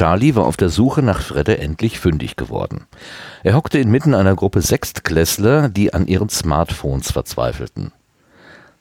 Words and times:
Charlie 0.00 0.34
war 0.34 0.46
auf 0.46 0.56
der 0.56 0.70
Suche 0.70 1.02
nach 1.02 1.20
Fredde 1.20 1.58
endlich 1.58 2.00
fündig 2.00 2.36
geworden. 2.36 2.86
Er 3.42 3.54
hockte 3.54 3.78
inmitten 3.78 4.14
einer 4.14 4.34
Gruppe 4.34 4.62
Sechstklässler, 4.62 5.68
die 5.68 5.92
an 5.92 6.06
ihren 6.06 6.30
Smartphones 6.30 7.12
verzweifelten. 7.12 7.92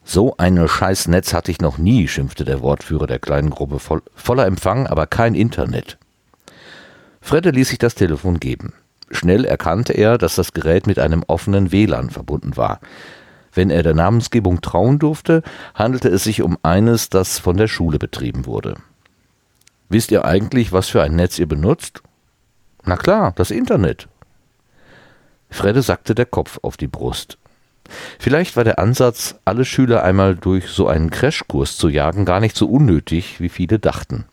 So 0.06 0.36
eine 0.38 0.70
Scheißnetz 0.70 1.34
hatte 1.34 1.52
ich 1.52 1.60
noch 1.60 1.78
nie, 1.78 2.08
schimpfte 2.08 2.46
der 2.46 2.62
Wortführer 2.62 3.06
der 3.06 3.20
kleinen 3.20 3.50
Gruppe. 3.50 3.80
Voll, 3.80 4.02
voller 4.16 4.46
Empfang, 4.46 4.88
aber 4.88 5.08
kein 5.08 5.36
Internet. 5.36 5.98
Fredde 7.20 7.50
ließ 7.50 7.68
sich 7.68 7.80
das 7.80 7.96
Telefon 7.96 8.40
geben. 8.40 8.72
Schnell 9.12 9.44
erkannte 9.44 9.92
er, 9.92 10.18
dass 10.18 10.36
das 10.36 10.54
Gerät 10.54 10.88
mit 10.88 11.00
einem 11.00 11.26
offenen 11.28 11.74
WLAN 11.74 12.12
verbunden 12.12 12.56
war. 12.56 12.80
Wenn 13.52 13.72
er 13.72 13.84
der 13.84 13.94
Namensgebung 13.94 14.62
trauen 14.62 15.00
durfte, 15.00 15.44
handelte 15.76 16.08
es 16.08 16.24
sich 16.24 16.42
um 16.44 16.58
eines, 16.64 17.10
das 17.10 17.40
von 17.40 17.58
der 17.58 17.68
Schule 17.68 18.00
betrieben 18.00 18.46
wurde. 18.46 18.76
Wisst 19.90 20.12
ihr 20.12 20.24
eigentlich, 20.24 20.72
was 20.72 20.88
für 20.88 21.02
ein 21.02 21.16
Netz 21.16 21.40
ihr 21.40 21.48
benutzt? 21.48 22.04
Na 22.86 22.96
klar, 22.96 23.34
das 23.36 23.52
Internet. 23.52 24.08
Fredde 25.50 25.82
sackte 25.82 26.14
der 26.14 26.28
Kopf 26.28 26.60
auf 26.62 26.78
die 26.78 26.88
Brust. 26.88 27.40
Vielleicht 28.20 28.56
war 28.56 28.64
der 28.64 28.78
Ansatz, 28.78 29.40
alle 29.46 29.66
Schüler 29.66 30.04
einmal 30.04 30.36
durch 30.36 30.68
so 30.68 30.88
einen 30.88 31.10
Crashkurs 31.10 31.76
zu 31.76 31.90
jagen, 31.90 32.24
gar 32.24 32.40
nicht 32.40 32.56
so 32.56 32.68
unnötig, 32.68 33.42
wie 33.42 33.50
viele 33.50 33.80
dachten. 33.80 34.26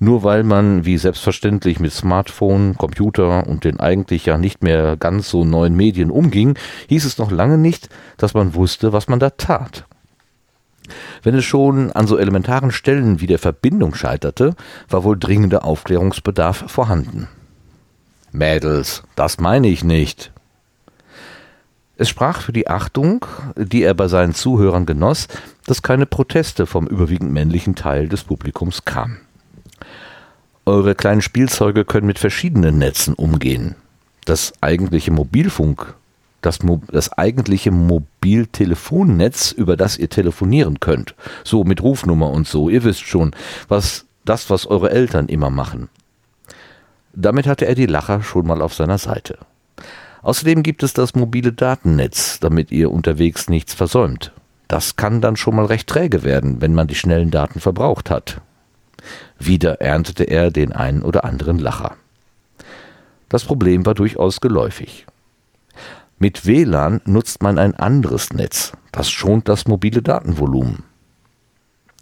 Nur 0.00 0.24
weil 0.24 0.42
man 0.42 0.84
wie 0.84 0.98
selbstverständlich 0.98 1.78
mit 1.78 1.92
Smartphone, 1.92 2.76
Computer 2.76 3.46
und 3.46 3.62
den 3.62 3.78
eigentlich 3.78 4.26
ja 4.26 4.36
nicht 4.36 4.64
mehr 4.64 4.96
ganz 4.96 5.28
so 5.28 5.44
neuen 5.44 5.76
Medien 5.76 6.10
umging, 6.10 6.58
hieß 6.88 7.04
es 7.04 7.18
noch 7.18 7.30
lange 7.30 7.56
nicht, 7.56 7.88
dass 8.16 8.34
man 8.34 8.56
wusste, 8.56 8.92
was 8.92 9.06
man 9.06 9.20
da 9.20 9.30
tat. 9.30 9.84
Wenn 11.22 11.34
es 11.34 11.44
schon 11.44 11.92
an 11.92 12.06
so 12.06 12.18
elementaren 12.18 12.70
Stellen 12.70 13.20
wie 13.20 13.26
der 13.26 13.38
Verbindung 13.38 13.94
scheiterte, 13.94 14.54
war 14.88 15.04
wohl 15.04 15.18
dringender 15.18 15.64
Aufklärungsbedarf 15.64 16.64
vorhanden. 16.68 17.28
Mädels, 18.32 19.02
das 19.14 19.38
meine 19.38 19.68
ich 19.68 19.84
nicht. 19.84 20.32
Es 21.96 22.08
sprach 22.08 22.40
für 22.40 22.52
die 22.52 22.68
Achtung, 22.68 23.26
die 23.56 23.82
er 23.82 23.94
bei 23.94 24.08
seinen 24.08 24.34
Zuhörern 24.34 24.86
genoss, 24.86 25.28
dass 25.66 25.82
keine 25.82 26.06
Proteste 26.06 26.66
vom 26.66 26.86
überwiegend 26.86 27.32
männlichen 27.32 27.74
Teil 27.74 28.08
des 28.08 28.24
Publikums 28.24 28.84
kamen. 28.84 29.20
Eure 30.64 30.94
kleinen 30.94 31.22
Spielzeuge 31.22 31.84
können 31.84 32.06
mit 32.06 32.18
verschiedenen 32.18 32.78
Netzen 32.78 33.14
umgehen. 33.14 33.74
Das 34.24 34.52
eigentliche 34.60 35.10
Mobilfunk, 35.10 35.94
das, 36.42 36.62
Mo 36.62 36.82
das 36.90 37.12
eigentliche 37.12 37.70
Mobiltelefonnetz, 37.70 39.52
über 39.52 39.76
das 39.76 39.98
ihr 39.98 40.10
telefonieren 40.10 40.80
könnt, 40.80 41.14
so 41.44 41.64
mit 41.64 41.82
Rufnummer 41.82 42.30
und 42.30 42.46
so, 42.46 42.68
ihr 42.68 42.84
wisst 42.84 43.06
schon, 43.06 43.32
was 43.68 44.04
das, 44.24 44.50
was 44.50 44.66
eure 44.66 44.90
Eltern 44.90 45.28
immer 45.28 45.50
machen. 45.50 45.88
Damit 47.14 47.46
hatte 47.46 47.66
er 47.66 47.74
die 47.74 47.86
Lacher 47.86 48.22
schon 48.22 48.46
mal 48.46 48.62
auf 48.62 48.74
seiner 48.74 48.98
Seite. 48.98 49.38
Außerdem 50.22 50.62
gibt 50.62 50.82
es 50.82 50.92
das 50.92 51.14
mobile 51.14 51.52
Datennetz, 51.52 52.38
damit 52.40 52.70
ihr 52.70 52.90
unterwegs 52.90 53.48
nichts 53.48 53.74
versäumt. 53.74 54.32
Das 54.68 54.96
kann 54.96 55.20
dann 55.20 55.36
schon 55.36 55.56
mal 55.56 55.66
recht 55.66 55.88
träge 55.88 56.22
werden, 56.22 56.60
wenn 56.60 56.74
man 56.74 56.86
die 56.86 56.94
schnellen 56.94 57.30
Daten 57.30 57.60
verbraucht 57.60 58.08
hat. 58.08 58.40
Wieder 59.38 59.80
erntete 59.80 60.24
er 60.24 60.50
den 60.50 60.72
einen 60.72 61.02
oder 61.02 61.24
anderen 61.24 61.58
Lacher. 61.58 61.96
Das 63.28 63.44
Problem 63.44 63.84
war 63.84 63.94
durchaus 63.94 64.40
geläufig. 64.40 65.06
Mit 66.22 66.46
WLAN 66.46 67.00
nutzt 67.04 67.42
man 67.42 67.58
ein 67.58 67.74
anderes 67.74 68.32
Netz. 68.32 68.70
Das 68.92 69.10
schont 69.10 69.48
das 69.48 69.66
mobile 69.66 70.02
Datenvolumen. 70.02 70.84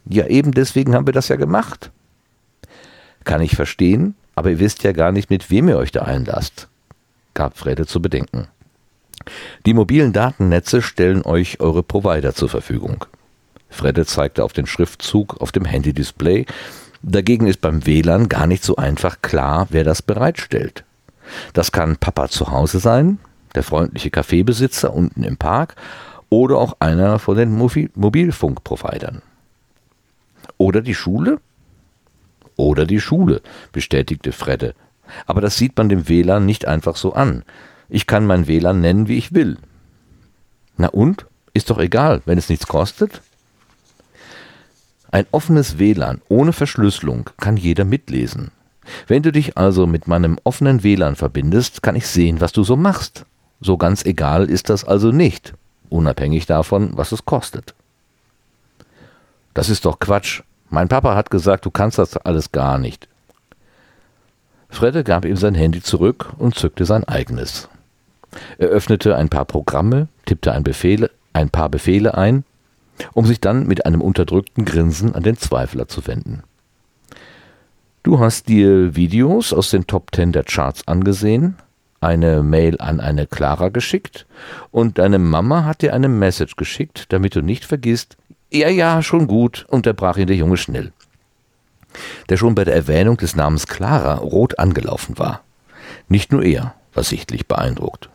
Ja, 0.05 0.27
eben 0.27 0.53
deswegen 0.53 0.95
haben 0.95 1.07
wir 1.07 1.15
das 1.15 1.29
ja 1.29 1.37
gemacht. 1.37 1.91
Kann 3.25 3.41
ich 3.41 3.56
verstehen, 3.56 4.15
aber 4.34 4.50
ihr 4.50 4.59
wisst 4.59 4.83
ja 4.83 4.93
gar 4.93 5.11
nicht, 5.11 5.31
mit 5.31 5.50
wem 5.50 5.71
ihr 5.71 5.78
euch 5.78 5.91
da 5.91 6.03
einlasst, 6.03 6.69
gab 7.33 7.56
Frede 7.56 7.87
zu 7.87 8.03
bedenken. 8.03 8.49
Die 9.65 9.72
mobilen 9.72 10.12
Datennetze 10.12 10.83
stellen 10.83 11.25
euch 11.25 11.59
eure 11.61 11.83
Provider 11.83 12.34
zur 12.34 12.50
Verfügung. 12.50 13.06
Fredde 13.71 14.05
zeigte 14.05 14.44
auf 14.44 14.53
den 14.53 14.67
Schriftzug 14.67 15.41
auf 15.41 15.50
dem 15.50 15.65
Handy-Display, 15.65 16.44
Dagegen 17.03 17.47
ist 17.47 17.62
beim 17.62 17.87
WLAN 17.87 18.28
gar 18.28 18.47
nicht 18.47 18.65
so 18.65 18.77
einfach 18.77 19.23
klar, 19.23 19.69
wer 19.71 19.84
das 19.84 20.03
bereitstellt. 20.03 20.84
Das 21.55 21.73
kann 21.73 21.97
Papa 21.97 22.28
zu 22.28 22.50
Hause 22.50 22.81
sein, 22.81 23.19
der 23.55 23.62
freundliche 23.62 24.11
Kaffeebesitzer 24.11 24.93
unten 24.93 25.22
im 25.22 25.37
Park 25.37 25.77
oder 26.28 26.59
auch 26.59 26.77
einer 26.81 27.19
von 27.19 27.37
den 27.37 27.50
Mobilfunkprovidern. 27.50 29.22
Oder 30.59 30.81
die 30.81 30.94
Schule? 30.94 31.41
Oder 32.56 32.87
die 32.87 33.00
Schule, 33.00 33.43
bestätigte 33.72 34.33
Fredde. 34.33 34.75
Aber 35.27 35.41
das 35.41 35.56
sieht 35.56 35.77
man 35.77 35.88
dem 35.88 36.09
WLAN 36.09 36.47
nicht 36.47 36.66
einfach 36.66 36.97
so 36.97 37.15
an. 37.15 37.43
Ich 37.88 38.06
kann 38.06 38.27
mein 38.27 38.47
WLAN 38.47 38.81
nennen, 38.81 39.09
wie 39.09 39.19
ich 39.19 39.34
will. 39.34 39.59
Na 40.77 40.88
und? 40.88 41.27
Ist 41.53 41.71
doch 41.71 41.78
egal, 41.78 42.22
wenn 42.27 42.38
es 42.38 42.49
nichts 42.49 42.67
kostet? 42.67 43.22
Ein 45.11 45.27
offenes 45.32 45.78
WLAN 45.78 46.21
ohne 46.28 46.53
Verschlüsselung 46.53 47.31
kann 47.38 47.56
jeder 47.56 47.84
mitlesen. 47.84 48.53
Wenn 49.09 49.22
du 49.22 49.32
dich 49.32 49.59
also 49.59 49.87
mit 49.87 50.06
meinem 50.06 50.38
offenen 50.44 50.84
WLAN 50.84 51.17
verbindest, 51.17 51.82
kann 51.82 51.97
ich 51.97 52.06
sehen, 52.06 52.41
was 52.41 52.53
du 52.53 52.62
so 52.62 52.77
machst. 52.77 53.25
So 53.60 53.76
ganz 53.76 54.04
egal 54.04 54.48
ist 54.48 54.71
das 54.71 54.84
also 54.84 55.12
nicht, 55.12 55.54
unabhängig 55.88 56.47
davon, 56.47 56.91
was 56.94 57.12
es 57.12 57.25
kostet. 57.25 57.75
Das 59.54 59.69
ist 59.69 59.84
doch 59.84 59.98
Quatsch. 59.98 60.43
Mein 60.69 60.88
Papa 60.88 61.15
hat 61.15 61.31
gesagt, 61.31 61.66
du 61.66 61.70
kannst 61.70 61.99
das 61.99 62.16
alles 62.16 62.53
gar 62.53 62.78
nicht. 62.78 63.09
Fredde 64.69 65.03
gab 65.03 65.25
ihm 65.25 65.37
sein 65.37 65.54
Handy 65.54 65.82
zurück 65.82 66.32
und 66.38 66.54
zückte 66.54 66.84
sein 66.84 67.04
eigenes. 67.04 67.69
Er 68.59 68.69
öffnete 68.69 69.16
ein 69.16 69.28
paar 69.28 69.44
Programme, 69.44 70.06
tippte 70.26 70.53
ein, 70.53 70.62
Befehle, 70.62 71.10
ein 71.32 71.50
paar 71.50 71.69
Befehle 71.69 72.16
ein 72.16 72.44
um 73.12 73.26
sich 73.26 73.41
dann 73.41 73.66
mit 73.66 73.87
einem 73.87 74.00
unterdrückten 74.00 74.65
Grinsen 74.65 75.15
an 75.15 75.22
den 75.22 75.37
Zweifler 75.37 75.88
zu 75.88 76.06
wenden. 76.06 76.43
Du 78.03 78.19
hast 78.19 78.49
dir 78.49 78.97
Videos 78.97 79.53
aus 79.53 79.70
den 79.70 79.87
Top 79.87 80.10
Ten 80.12 80.32
der 80.32 80.44
Charts 80.44 80.88
angesehen, 80.88 81.56
eine 82.00 82.43
Mail 82.43 82.81
an 82.81 83.00
eine 83.00 83.27
Clara 83.27 83.69
geschickt 83.69 84.27
und 84.71 84.99
deine 84.99 85.19
Mama 85.19 85.65
hat 85.65 85.83
dir 85.83 85.94
eine 85.94 86.09
Message 86.09 86.56
geschickt, 86.56 87.06
damit 87.11 87.34
du 87.34 87.43
nicht 87.43 87.65
vergisst, 87.65 88.16
ja, 88.50 88.69
ja, 88.69 89.03
schon 89.03 89.27
gut, 89.27 89.66
unterbrach 89.69 90.16
ihn 90.16 90.27
der 90.27 90.37
Junge 90.37 90.56
schnell, 90.56 90.93
der 92.28 92.37
schon 92.37 92.55
bei 92.55 92.65
der 92.65 92.75
Erwähnung 92.75 93.16
des 93.16 93.37
Namens 93.37 93.66
Clara 93.66 94.15
rot 94.15 94.59
angelaufen 94.59 95.19
war. 95.19 95.43
Nicht 96.09 96.33
nur 96.33 96.43
er 96.43 96.75
war 96.94 97.05
sichtlich 97.05 97.47
beeindruckt. 97.47 98.09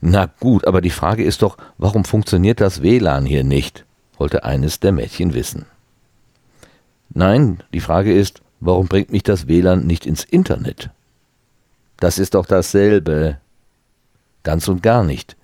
Na 0.00 0.26
gut, 0.40 0.66
aber 0.66 0.80
die 0.80 0.90
Frage 0.90 1.22
ist 1.22 1.42
doch, 1.42 1.56
warum 1.76 2.04
funktioniert 2.04 2.60
das 2.60 2.82
WLAN 2.82 3.26
hier 3.26 3.44
nicht? 3.44 3.84
wollte 4.16 4.42
eines 4.42 4.80
der 4.80 4.90
Mädchen 4.90 5.32
wissen. 5.32 5.66
Nein, 7.10 7.62
die 7.72 7.80
Frage 7.80 8.12
ist, 8.12 8.42
warum 8.58 8.88
bringt 8.88 9.10
mich 9.10 9.22
das 9.22 9.46
WLAN 9.46 9.86
nicht 9.86 10.06
ins 10.06 10.24
Internet? 10.24 10.90
Das 12.00 12.18
ist 12.18 12.34
doch 12.34 12.46
dasselbe. 12.46 13.38
Ganz 14.42 14.68
und 14.68 14.82
gar 14.82 15.04
nicht. 15.04 15.36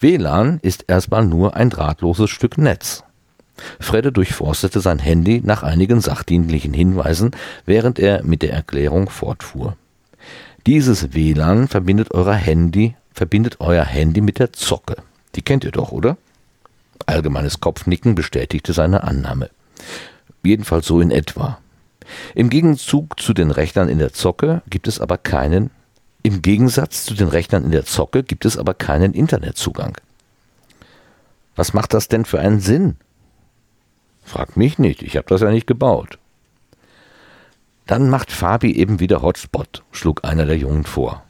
WLAN 0.00 0.58
ist 0.62 0.84
erstmal 0.88 1.24
nur 1.24 1.56
ein 1.56 1.70
drahtloses 1.70 2.30
Stück 2.30 2.58
Netz. 2.58 3.04
Fredde 3.78 4.10
durchforstete 4.10 4.80
sein 4.80 4.98
Handy 4.98 5.42
nach 5.44 5.62
einigen 5.62 6.00
sachdienlichen 6.00 6.72
Hinweisen, 6.72 7.32
während 7.66 7.98
er 7.98 8.24
mit 8.24 8.42
der 8.42 8.52
Erklärung 8.52 9.10
fortfuhr. 9.10 9.76
Dieses 10.66 11.14
WLAN 11.14 11.68
verbindet 11.68 12.12
euer 12.12 12.34
Handy 12.34 12.94
verbindet 13.12 13.56
euer 13.60 13.84
Handy 13.84 14.20
mit 14.20 14.38
der 14.38 14.52
Zocke. 14.52 14.96
Die 15.34 15.42
kennt 15.42 15.64
ihr 15.64 15.72
doch, 15.72 15.92
oder? 15.92 16.16
Allgemeines 17.06 17.60
Kopfnicken 17.60 18.14
bestätigte 18.14 18.72
seine 18.72 19.04
Annahme. 19.04 19.50
Jedenfalls 20.42 20.86
so 20.86 21.00
in 21.00 21.10
etwa. 21.10 21.58
Im 22.34 22.50
Gegenzug 22.50 23.20
zu 23.20 23.34
den 23.34 23.50
Rechnern 23.50 23.88
in 23.88 23.98
der 23.98 24.12
Zocke 24.12 24.62
gibt 24.70 24.88
es 24.88 25.00
aber 25.00 25.18
keinen 25.18 25.70
im 26.22 26.42
Gegensatz 26.42 27.04
zu 27.04 27.14
den 27.14 27.28
Rechnern 27.28 27.64
in 27.64 27.70
der 27.70 27.84
Zocke 27.84 28.22
gibt 28.22 28.44
es 28.44 28.58
aber 28.58 28.74
keinen 28.74 29.14
Internetzugang. 29.14 29.96
Was 31.56 31.72
macht 31.72 31.94
das 31.94 32.08
denn 32.08 32.24
für 32.24 32.40
einen 32.40 32.60
Sinn? 32.60 32.96
Frag 34.24 34.56
mich 34.56 34.78
nicht, 34.78 35.02
ich 35.02 35.16
habe 35.16 35.28
das 35.28 35.40
ja 35.40 35.50
nicht 35.50 35.66
gebaut. 35.66 36.18
Dann 37.86 38.08
macht 38.08 38.30
Fabi 38.30 38.76
eben 38.76 39.00
wieder 39.00 39.22
Hotspot, 39.22 39.82
schlug 39.90 40.24
einer 40.24 40.46
der 40.46 40.56
Jungen 40.56 40.84
vor. 40.84 41.24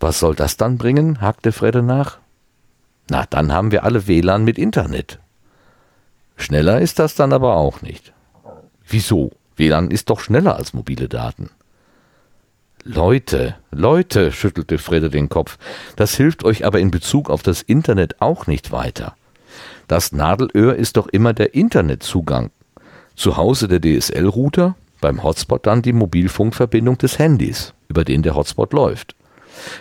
Was 0.00 0.20
soll 0.20 0.34
das 0.34 0.56
dann 0.56 0.78
bringen? 0.78 1.20
hakte 1.20 1.52
Fredde 1.52 1.82
nach. 1.82 2.18
Na, 3.10 3.26
dann 3.28 3.52
haben 3.52 3.72
wir 3.72 3.84
alle 3.84 4.06
WLAN 4.06 4.44
mit 4.44 4.58
Internet. 4.58 5.18
Schneller 6.36 6.80
ist 6.80 6.98
das 6.98 7.14
dann 7.14 7.32
aber 7.32 7.56
auch 7.56 7.82
nicht. 7.82 8.12
Wieso? 8.86 9.32
WLAN 9.56 9.90
ist 9.90 10.08
doch 10.08 10.20
schneller 10.20 10.56
als 10.56 10.72
mobile 10.72 11.08
Daten. 11.08 11.50
Leute, 12.90 13.54
Leute, 13.70 14.32
schüttelte 14.32 14.78
Fredde 14.78 15.10
den 15.10 15.28
Kopf, 15.28 15.58
das 15.96 16.14
hilft 16.14 16.42
euch 16.42 16.64
aber 16.64 16.80
in 16.80 16.90
Bezug 16.90 17.28
auf 17.28 17.42
das 17.42 17.60
Internet 17.60 18.22
auch 18.22 18.46
nicht 18.46 18.72
weiter. 18.72 19.14
Das 19.88 20.12
Nadelöhr 20.12 20.74
ist 20.74 20.96
doch 20.96 21.06
immer 21.06 21.34
der 21.34 21.52
Internetzugang. 21.52 22.50
Zu 23.14 23.36
Hause 23.36 23.68
der 23.68 23.82
DSL-Router, 23.82 24.74
Beim 25.02 25.22
Hotspot 25.22 25.66
dann 25.66 25.82
die 25.82 25.92
Mobilfunkverbindung 25.92 26.96
des 26.96 27.18
Handys, 27.18 27.74
über 27.88 28.06
den 28.06 28.22
der 28.22 28.34
Hotspot 28.34 28.72
läuft. 28.72 29.14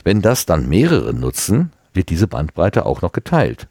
Wenn 0.04 0.21
das 0.21 0.45
dann 0.45 0.68
mehrere 0.68 1.13
nutzen, 1.13 1.71
wird 1.94 2.09
diese 2.09 2.27
Bandbreite 2.27 2.86
auch 2.86 3.01
noch 3.01 3.13
geteilt. 3.13 3.69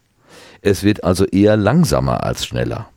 Es 0.62 0.82
wird 0.82 1.04
also 1.04 1.26
eher 1.26 1.58
langsamer 1.58 2.24
als 2.24 2.46
schneller. 2.46 2.88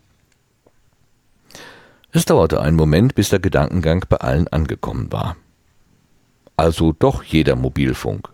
Es 2.13 2.24
dauerte 2.24 2.62
einen 2.62 2.77
Moment, 2.77 3.13
bis 3.13 3.27
der 3.27 3.39
Gedankengang 3.39 4.06
bei 4.07 4.18
allen 4.18 4.47
angekommen 4.47 5.12
war. 5.12 5.36
Also 6.60 6.92
doch 6.92 7.24
jeder 7.24 7.56
Mobilfunk. 7.56 8.28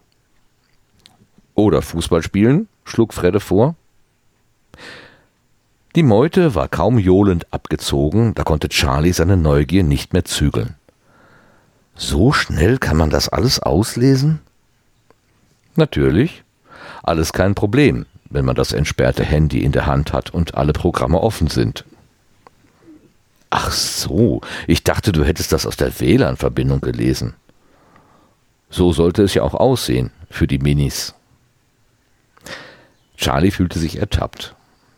Oder 1.54 1.84
Fußball 1.84 2.24
spielen, 2.24 2.68
schlug 2.84 3.14
Fredde 3.14 3.40
vor. 3.40 3.76
Die 5.96 6.02
Meute 6.02 6.56
war 6.56 6.68
kaum 6.68 6.98
johlend 6.98 7.54
abgezogen, 7.54 8.34
da 8.34 8.44
konnte 8.44 8.68
Charlie 8.68 9.14
seine 9.14 9.38
Neugier 9.38 9.84
nicht 9.84 10.14
mehr 10.14 10.26
zügeln. 10.26 10.74
So 11.94 12.32
schnell 12.32 12.80
kann 12.80 12.98
man 12.98 13.12
das 13.12 13.30
alles 13.30 13.60
auslesen? 13.60 14.40
Natürlich. 15.76 16.44
Alles 17.04 17.32
kein 17.32 17.54
Problem, 17.54 18.08
wenn 18.32 18.44
man 18.44 18.56
das 18.56 18.74
entsperrte 18.74 19.24
Handy 19.24 19.64
in 19.64 19.72
der 19.72 19.86
Hand 19.86 20.14
hat 20.14 20.32
und 20.32 20.56
alle 20.56 20.74
Programme 20.74 21.22
offen 21.22 21.46
sind. 21.48 21.86
Ach 23.52 23.72
so, 23.72 24.42
ich 24.66 24.84
dachte, 24.84 25.12
du 25.12 25.24
hättest 25.24 25.52
das 25.52 25.68
aus 25.68 25.78
der 25.78 26.00
WLAN-Verbindung 26.00 26.82
gelesen. 26.82 27.36
So 28.70 28.94
sollte 28.94 29.24
es 29.24 29.34
ja 29.34 29.44
auch 29.44 29.54
aussehen 29.54 30.12
für 30.30 30.48
die 30.48 30.60
Minis. 30.60 31.14
Charlie 33.18 33.52
fühlte 33.52 33.80
sich 33.80 34.00
ertappt. 34.00 34.56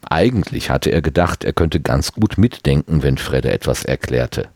Eigentlich 0.09 0.69
hatte 0.69 0.89
er 0.91 1.01
gedacht, 1.01 1.43
er 1.43 1.53
könnte 1.53 1.79
ganz 1.79 2.13
gut 2.13 2.37
mitdenken, 2.37 3.03
wenn 3.03 3.17
Fredde 3.17 3.51
etwas 3.51 3.83
erklärte. 3.83 4.49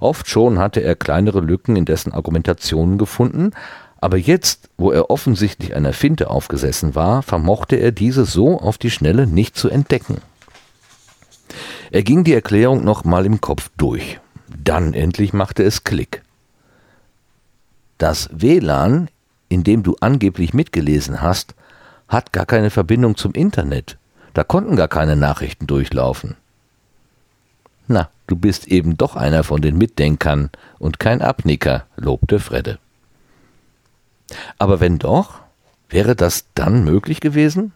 Oft 0.00 0.28
schon 0.28 0.58
hatte 0.58 0.80
er 0.80 0.94
kleinere 0.94 1.40
Lücken 1.40 1.76
in 1.76 1.84
dessen 1.84 2.12
Argumentationen 2.12 2.98
gefunden, 2.98 3.52
aber 4.00 4.16
jetzt, 4.16 4.68
wo 4.78 4.90
er 4.90 5.10
offensichtlich 5.10 5.74
einer 5.74 5.92
Finte 5.92 6.30
aufgesessen 6.30 6.94
war, 6.94 7.22
vermochte 7.22 7.76
er 7.76 7.92
diese 7.92 8.24
so 8.24 8.58
auf 8.58 8.78
die 8.78 8.90
Schnelle 8.90 9.26
nicht 9.26 9.56
zu 9.56 9.68
entdecken. 9.68 10.18
Er 11.90 12.02
ging 12.02 12.24
die 12.24 12.34
Erklärung 12.34 12.84
noch 12.84 13.04
mal 13.04 13.26
im 13.26 13.40
Kopf 13.40 13.70
durch. 13.76 14.20
Dann 14.48 14.94
endlich 14.94 15.32
machte 15.32 15.62
es 15.64 15.84
Klick. 15.84 16.22
Das 18.00 18.30
WLAN, 18.32 19.10
in 19.50 19.62
dem 19.62 19.82
du 19.82 19.94
angeblich 20.00 20.54
mitgelesen 20.54 21.20
hast, 21.20 21.54
hat 22.08 22.32
gar 22.32 22.46
keine 22.46 22.70
Verbindung 22.70 23.14
zum 23.14 23.32
Internet. 23.32 23.98
Da 24.32 24.42
konnten 24.42 24.74
gar 24.74 24.88
keine 24.88 25.16
Nachrichten 25.16 25.66
durchlaufen. 25.66 26.34
Na, 27.88 28.08
du 28.26 28.36
bist 28.36 28.68
eben 28.68 28.96
doch 28.96 29.16
einer 29.16 29.44
von 29.44 29.60
den 29.60 29.76
Mitdenkern 29.76 30.48
und 30.78 30.98
kein 30.98 31.20
Abnicker, 31.20 31.84
lobte 31.96 32.40
Fredde. 32.40 32.78
Aber 34.56 34.80
wenn 34.80 34.98
doch, 34.98 35.40
wäre 35.90 36.16
das 36.16 36.46
dann 36.54 36.84
möglich 36.84 37.20
gewesen? 37.20 37.72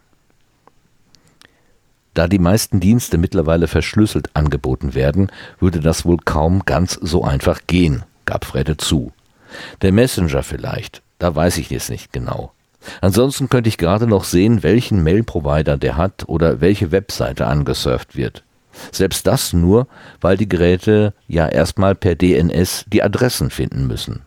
Da 2.14 2.28
die 2.28 2.38
meisten 2.38 2.80
Dienste 2.80 3.18
mittlerweile 3.18 3.68
verschlüsselt 3.68 4.34
angeboten 4.34 4.94
werden, 4.94 5.30
würde 5.60 5.80
das 5.80 6.06
wohl 6.06 6.16
kaum 6.16 6.64
ganz 6.64 6.94
so 6.94 7.24
einfach 7.24 7.66
gehen, 7.66 8.04
gab 8.24 8.46
Fredde 8.46 8.78
zu. 8.78 9.12
Der 9.82 9.92
Messenger 9.92 10.42
vielleicht, 10.42 11.02
da 11.18 11.34
weiß 11.34 11.58
ich 11.58 11.70
jetzt 11.70 11.90
nicht 11.90 12.12
genau. 12.12 12.52
Ansonsten 13.00 13.48
könnte 13.48 13.68
ich 13.68 13.78
gerade 13.78 14.06
noch 14.06 14.24
sehen, 14.24 14.62
welchen 14.62 15.02
Mail-Provider 15.02 15.76
der 15.76 15.96
hat 15.96 16.28
oder 16.28 16.60
welche 16.60 16.92
Webseite 16.92 17.46
angesurft 17.46 18.16
wird. 18.16 18.42
Selbst 18.92 19.26
das 19.26 19.52
nur, 19.52 19.86
weil 20.20 20.36
die 20.36 20.48
Geräte 20.48 21.14
ja 21.28 21.48
erstmal 21.48 21.94
per 21.94 22.14
DNS 22.14 22.84
die 22.88 23.02
Adressen 23.02 23.50
finden 23.50 23.86
müssen. 23.86 24.22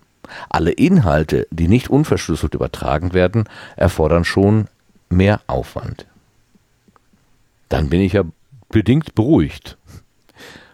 Alle 0.50 0.71
Inhalte, 0.71 1.47
die 1.51 1.68
nicht 1.68 1.89
unverschlüsselt 1.89 2.56
übertragen 2.56 3.13
werden, 3.13 3.45
erfordern 3.75 4.25
schon 4.25 4.68
mehr 5.09 5.41
Aufwand. 5.47 6.06
Dann 7.69 7.89
bin 7.89 8.01
ich 8.01 8.13
ja 8.13 8.23
bedingt 8.69 9.15
beruhigt. 9.15 9.77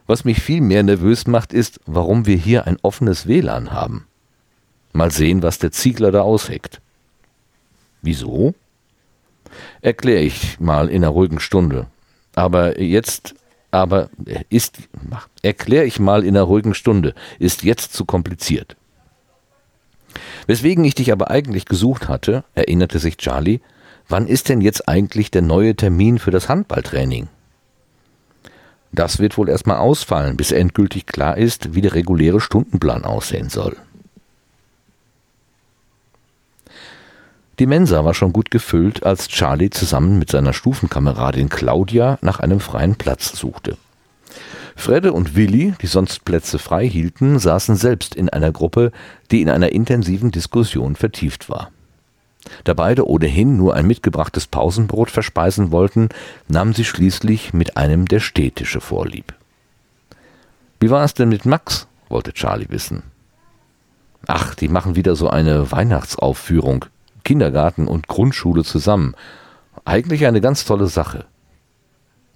Was 0.05 0.25
mich 0.25 0.41
viel 0.41 0.61
mehr 0.61 0.83
nervös 0.83 1.27
macht, 1.27 1.53
ist, 1.53 1.79
warum 1.85 2.25
wir 2.25 2.35
hier 2.35 2.67
ein 2.67 2.77
offenes 2.81 3.27
WLAN 3.27 3.71
haben. 3.71 4.07
Mal 4.93 5.11
sehen, 5.11 5.41
was 5.43 5.59
der 5.59 5.71
Ziegler 5.71 6.11
da 6.11 6.21
ausheckt. 6.21 6.79
Wieso? 8.01 8.53
Erkläre 9.81 10.21
ich 10.21 10.59
mal 10.59 10.89
in 10.89 11.03
einer 11.03 11.09
ruhigen 11.09 11.39
Stunde. 11.39 11.87
Aber 12.35 12.79
jetzt, 12.79 13.35
aber 13.71 14.09
ist, 14.49 14.77
erkläre 15.41 15.85
ich 15.85 15.99
mal 15.99 16.23
in 16.23 16.35
einer 16.35 16.45
ruhigen 16.45 16.73
Stunde, 16.73 17.15
ist 17.39 17.63
jetzt 17.63 17.93
zu 17.93 18.05
kompliziert. 18.05 18.75
Weswegen 20.45 20.85
ich 20.85 20.95
dich 20.95 21.11
aber 21.11 21.31
eigentlich 21.31 21.65
gesucht 21.65 22.07
hatte, 22.07 22.43
erinnerte 22.53 22.99
sich 22.99 23.17
Charlie, 23.17 23.61
wann 24.07 24.27
ist 24.27 24.49
denn 24.49 24.61
jetzt 24.61 24.87
eigentlich 24.87 25.31
der 25.31 25.41
neue 25.41 25.75
Termin 25.75 26.19
für 26.19 26.31
das 26.31 26.49
Handballtraining? 26.49 27.29
Das 28.91 29.17
wird 29.17 29.37
wohl 29.37 29.49
erstmal 29.49 29.77
ausfallen, 29.77 30.37
bis 30.37 30.51
endgültig 30.51 31.07
klar 31.07 31.37
ist, 31.37 31.73
wie 31.73 31.81
der 31.81 31.95
reguläre 31.95 32.39
Stundenplan 32.39 33.05
aussehen 33.05 33.49
soll. 33.49 33.75
Die 37.59 37.67
Mensa 37.67 38.03
war 38.03 38.13
schon 38.13 38.33
gut 38.33 38.49
gefüllt, 38.49 39.03
als 39.03 39.27
Charlie 39.27 39.69
zusammen 39.69 40.17
mit 40.17 40.31
seiner 40.31 40.53
Stufenkameradin 40.53 41.49
Claudia 41.49 42.17
nach 42.21 42.39
einem 42.39 42.59
freien 42.59 42.95
Platz 42.95 43.37
suchte. 43.37 43.77
Fredde 44.75 45.13
und 45.13 45.35
Willi, 45.35 45.75
die 45.81 45.87
sonst 45.87 46.25
Plätze 46.25 46.57
frei 46.57 46.87
hielten, 46.87 47.37
saßen 47.37 47.75
selbst 47.75 48.15
in 48.15 48.29
einer 48.29 48.51
Gruppe, 48.51 48.91
die 49.29 49.41
in 49.41 49.49
einer 49.49 49.71
intensiven 49.71 50.31
Diskussion 50.31 50.95
vertieft 50.95 51.47
war. 51.47 51.69
Da 52.63 52.73
beide 52.73 53.07
ohnehin 53.07 53.55
nur 53.55 53.75
ein 53.75 53.85
mitgebrachtes 53.85 54.47
Pausenbrot 54.47 55.11
verspeisen 55.11 55.71
wollten, 55.71 56.09
nahmen 56.47 56.73
sie 56.73 56.85
schließlich 56.85 57.53
mit 57.53 57.77
einem 57.77 58.07
der 58.07 58.19
Städtische 58.19 58.81
vorlieb. 58.81 59.33
Wie 60.79 60.89
war 60.89 61.03
es 61.03 61.13
denn 61.13 61.29
mit 61.29 61.45
Max? 61.45 61.87
wollte 62.09 62.33
Charlie 62.33 62.69
wissen. 62.69 63.03
Ach, 64.27 64.55
die 64.55 64.67
machen 64.67 64.95
wieder 64.95 65.15
so 65.15 65.29
eine 65.29 65.71
Weihnachtsaufführung. 65.71 66.85
Kindergarten 67.23 67.87
und 67.87 68.07
Grundschule 68.07 68.63
zusammen. 68.63 69.15
Eigentlich 69.85 70.25
eine 70.25 70.41
ganz 70.41 70.65
tolle 70.65 70.87
Sache. 70.87 71.25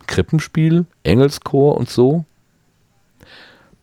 Krippenspiel, 0.08 0.86
Engelschor 1.04 1.78
und 1.78 1.90
so? 1.90 2.26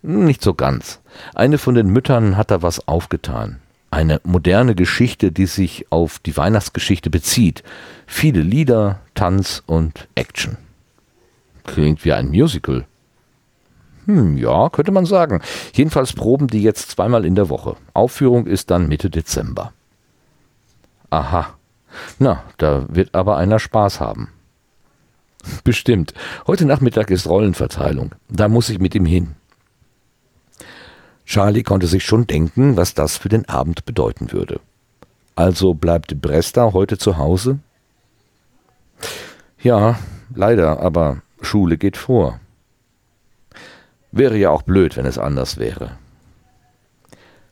Nicht 0.03 0.43
so 0.43 0.55
ganz. 0.55 1.01
Eine 1.35 1.59
von 1.59 1.75
den 1.75 1.89
Müttern 1.89 2.37
hat 2.37 2.51
da 2.51 2.63
was 2.63 2.89
aufgetan. 2.89 3.61
Eine 3.91 4.21
moderne 4.25 4.75
Geschichte, 4.75 5.31
die 5.31 5.47
sich 5.47 5.87
auf 5.91 6.19
die 6.19 6.37
Weihnachtsgeschichte 6.37 7.11
bezieht. 7.11 7.63
Viele 8.07 8.41
Lieder, 8.41 9.01
Tanz 9.15 9.63
und 9.67 10.09
Action. 10.15 10.57
Klingt 11.65 12.05
wie 12.05 12.13
ein 12.13 12.29
Musical. 12.29 12.85
Hm, 14.07 14.37
ja, 14.37 14.69
könnte 14.69 14.93
man 14.93 15.07
sagen. 15.07 15.41
Jedenfalls 15.73 16.13
proben 16.13 16.49
die 16.49 16.63
jetzt 16.63 16.91
zweimal 16.91 17.25
in 17.25 17.35
der 17.35 17.49
Woche. 17.49 17.77
Aufführung 17.95 18.47
ist 18.47 18.71
dann 18.71 18.89
Mitte 18.89 19.09
Dezember. 19.09 19.73
Aha. 21.15 21.55
Na, 22.19 22.43
da 22.59 22.87
wird 22.89 23.15
aber 23.15 23.37
einer 23.37 23.61
Spaß 23.61 24.01
haben. 24.01 24.33
Bestimmt. 25.65 26.13
Heute 26.49 26.65
Nachmittag 26.65 27.09
ist 27.13 27.29
Rollenverteilung. 27.29 28.17
Da 28.29 28.49
muss 28.49 28.69
ich 28.69 28.81
mit 28.81 28.97
ihm 28.97 29.07
hin. 29.07 29.37
Charlie 31.25 31.63
konnte 31.63 31.87
sich 31.87 32.05
schon 32.05 32.27
denken, 32.27 32.77
was 32.77 32.95
das 32.95 33.17
für 33.17 33.29
den 33.29 33.49
Abend 33.49 33.85
bedeuten 33.85 34.33
würde. 34.33 34.59
Also 35.37 35.75
bleibt 35.75 36.21
Bresta 36.21 36.73
heute 36.73 36.99
zu 36.99 37.17
Hause? 37.17 37.61
Ja, 39.63 40.01
leider, 40.35 40.81
aber 40.81 41.23
Schule 41.41 41.79
geht 41.79 41.97
vor. 41.97 42.41
Wäre 44.11 44.37
ja 44.37 44.51
auch 44.51 44.63
blöd, 44.63 44.97
wenn 44.97 45.07
es 45.07 45.19
anders 45.19 45.59
wäre. 45.59 45.97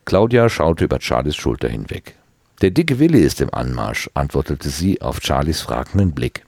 Claudia 0.05 0.49
schaute 0.49 0.85
über 0.85 0.99
Charlies 1.01 1.37
Schulter 1.37 1.69
hinweg. 1.69 2.17
Der 2.63 2.71
dicke 2.71 3.01
Willi 3.01 3.19
ist 3.19 3.41
im 3.41 3.53
Anmarsch, 3.53 4.09
antwortete 4.15 4.69
sie 4.69 5.03
auf 5.03 5.21
Charlies 5.21 5.61
fragenden 5.61 6.13
Blick. 6.13 6.47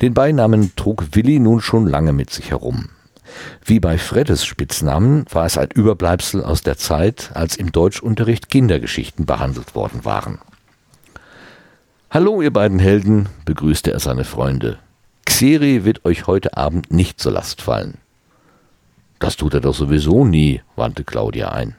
Den 0.00 0.14
Beinamen 0.14 0.74
trug 0.74 1.04
Willi 1.12 1.38
nun 1.38 1.60
schon 1.60 1.86
lange 1.86 2.12
mit 2.12 2.30
sich 2.30 2.50
herum. 2.50 2.88
Wie 3.64 3.78
bei 3.78 3.98
Freddes 3.98 4.44
Spitznamen 4.44 5.26
war 5.30 5.46
es 5.46 5.56
ein 5.58 5.68
Überbleibsel 5.72 6.42
aus 6.42 6.62
der 6.62 6.76
Zeit, 6.76 7.30
als 7.34 7.54
im 7.54 7.70
Deutschunterricht 7.70 8.50
Kindergeschichten 8.50 9.26
behandelt 9.26 9.76
worden 9.76 10.04
waren. 10.04 10.40
Hallo, 12.10 12.42
ihr 12.42 12.52
beiden 12.52 12.80
Helden, 12.80 13.28
begrüßte 13.44 13.92
er 13.92 14.00
seine 14.00 14.24
Freunde. 14.24 14.78
Xeri 15.24 15.84
wird 15.84 16.04
euch 16.04 16.26
heute 16.26 16.56
Abend 16.56 16.92
nicht 16.92 17.20
zur 17.20 17.32
Last 17.32 17.62
fallen. 17.62 17.98
Das 19.20 19.36
tut 19.36 19.54
er 19.54 19.60
doch 19.60 19.74
sowieso 19.74 20.24
nie, 20.24 20.62
wandte 20.74 21.04
Claudia 21.04 21.50
ein. 21.50 21.76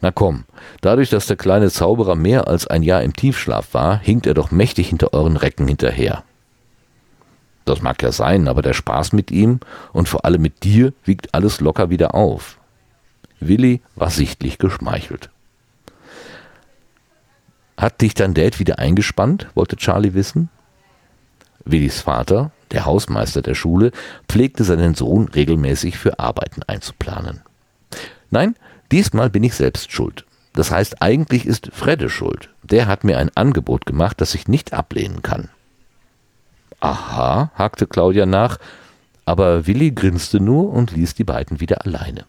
Na 0.00 0.10
komm, 0.10 0.44
dadurch, 0.80 1.10
dass 1.10 1.26
der 1.26 1.36
kleine 1.36 1.70
Zauberer 1.70 2.14
mehr 2.14 2.48
als 2.48 2.66
ein 2.66 2.82
Jahr 2.82 3.02
im 3.02 3.12
Tiefschlaf 3.12 3.74
war, 3.74 3.98
hinkt 3.98 4.26
er 4.26 4.34
doch 4.34 4.50
mächtig 4.50 4.88
hinter 4.88 5.12
euren 5.12 5.36
Recken 5.36 5.68
hinterher. 5.68 6.24
Das 7.66 7.82
mag 7.82 8.02
ja 8.02 8.10
sein, 8.10 8.48
aber 8.48 8.62
der 8.62 8.72
Spaß 8.72 9.12
mit 9.12 9.30
ihm 9.30 9.60
und 9.92 10.08
vor 10.08 10.24
allem 10.24 10.42
mit 10.42 10.64
dir 10.64 10.92
wiegt 11.04 11.34
alles 11.34 11.60
locker 11.60 11.90
wieder 11.90 12.14
auf. 12.14 12.58
Willi 13.40 13.80
war 13.94 14.10
sichtlich 14.10 14.58
geschmeichelt. 14.58 15.30
Hat 17.76 18.00
dich 18.00 18.14
dein 18.14 18.34
Dad 18.34 18.58
wieder 18.58 18.78
eingespannt? 18.78 19.48
wollte 19.54 19.76
Charlie 19.76 20.14
wissen. 20.14 20.50
Willis 21.64 22.00
Vater, 22.00 22.52
der 22.72 22.84
Hausmeister 22.84 23.42
der 23.42 23.54
Schule, 23.54 23.92
pflegte 24.28 24.64
seinen 24.64 24.94
Sohn 24.94 25.28
regelmäßig 25.28 25.98
für 25.98 26.18
Arbeiten 26.18 26.62
einzuplanen. 26.62 27.42
Nein, 28.30 28.54
diesmal 28.92 29.30
bin 29.30 29.44
ich 29.44 29.54
selbst 29.54 29.92
schuld. 29.92 30.24
Das 30.52 30.70
heißt, 30.70 31.00
eigentlich 31.00 31.46
ist 31.46 31.70
Fredde 31.72 32.10
schuld. 32.10 32.50
Der 32.62 32.86
hat 32.86 33.04
mir 33.04 33.18
ein 33.18 33.30
Angebot 33.36 33.86
gemacht, 33.86 34.20
das 34.20 34.34
ich 34.34 34.48
nicht 34.48 34.72
ablehnen 34.72 35.22
kann. 35.22 35.48
Aha, 36.80 37.52
hakte 37.54 37.86
Claudia 37.86 38.26
nach, 38.26 38.58
aber 39.24 39.66
Willi 39.66 39.92
grinste 39.92 40.40
nur 40.40 40.72
und 40.72 40.92
ließ 40.92 41.14
die 41.14 41.24
beiden 41.24 41.60
wieder 41.60 41.84
alleine. 41.84 42.24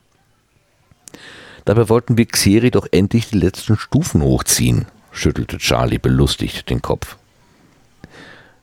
Dabei 1.66 1.90
wollten 1.90 2.18
wir 2.18 2.26
Xeri 2.26 2.72
doch 2.72 2.88
endlich 2.92 3.30
die 3.30 3.38
letzten 3.38 3.78
Stufen 3.78 4.22
hochziehen, 4.22 4.86
schüttelte 5.12 5.58
Charlie 5.58 6.00
belustigt 6.00 6.70
den 6.70 6.82
Kopf. 6.82 7.18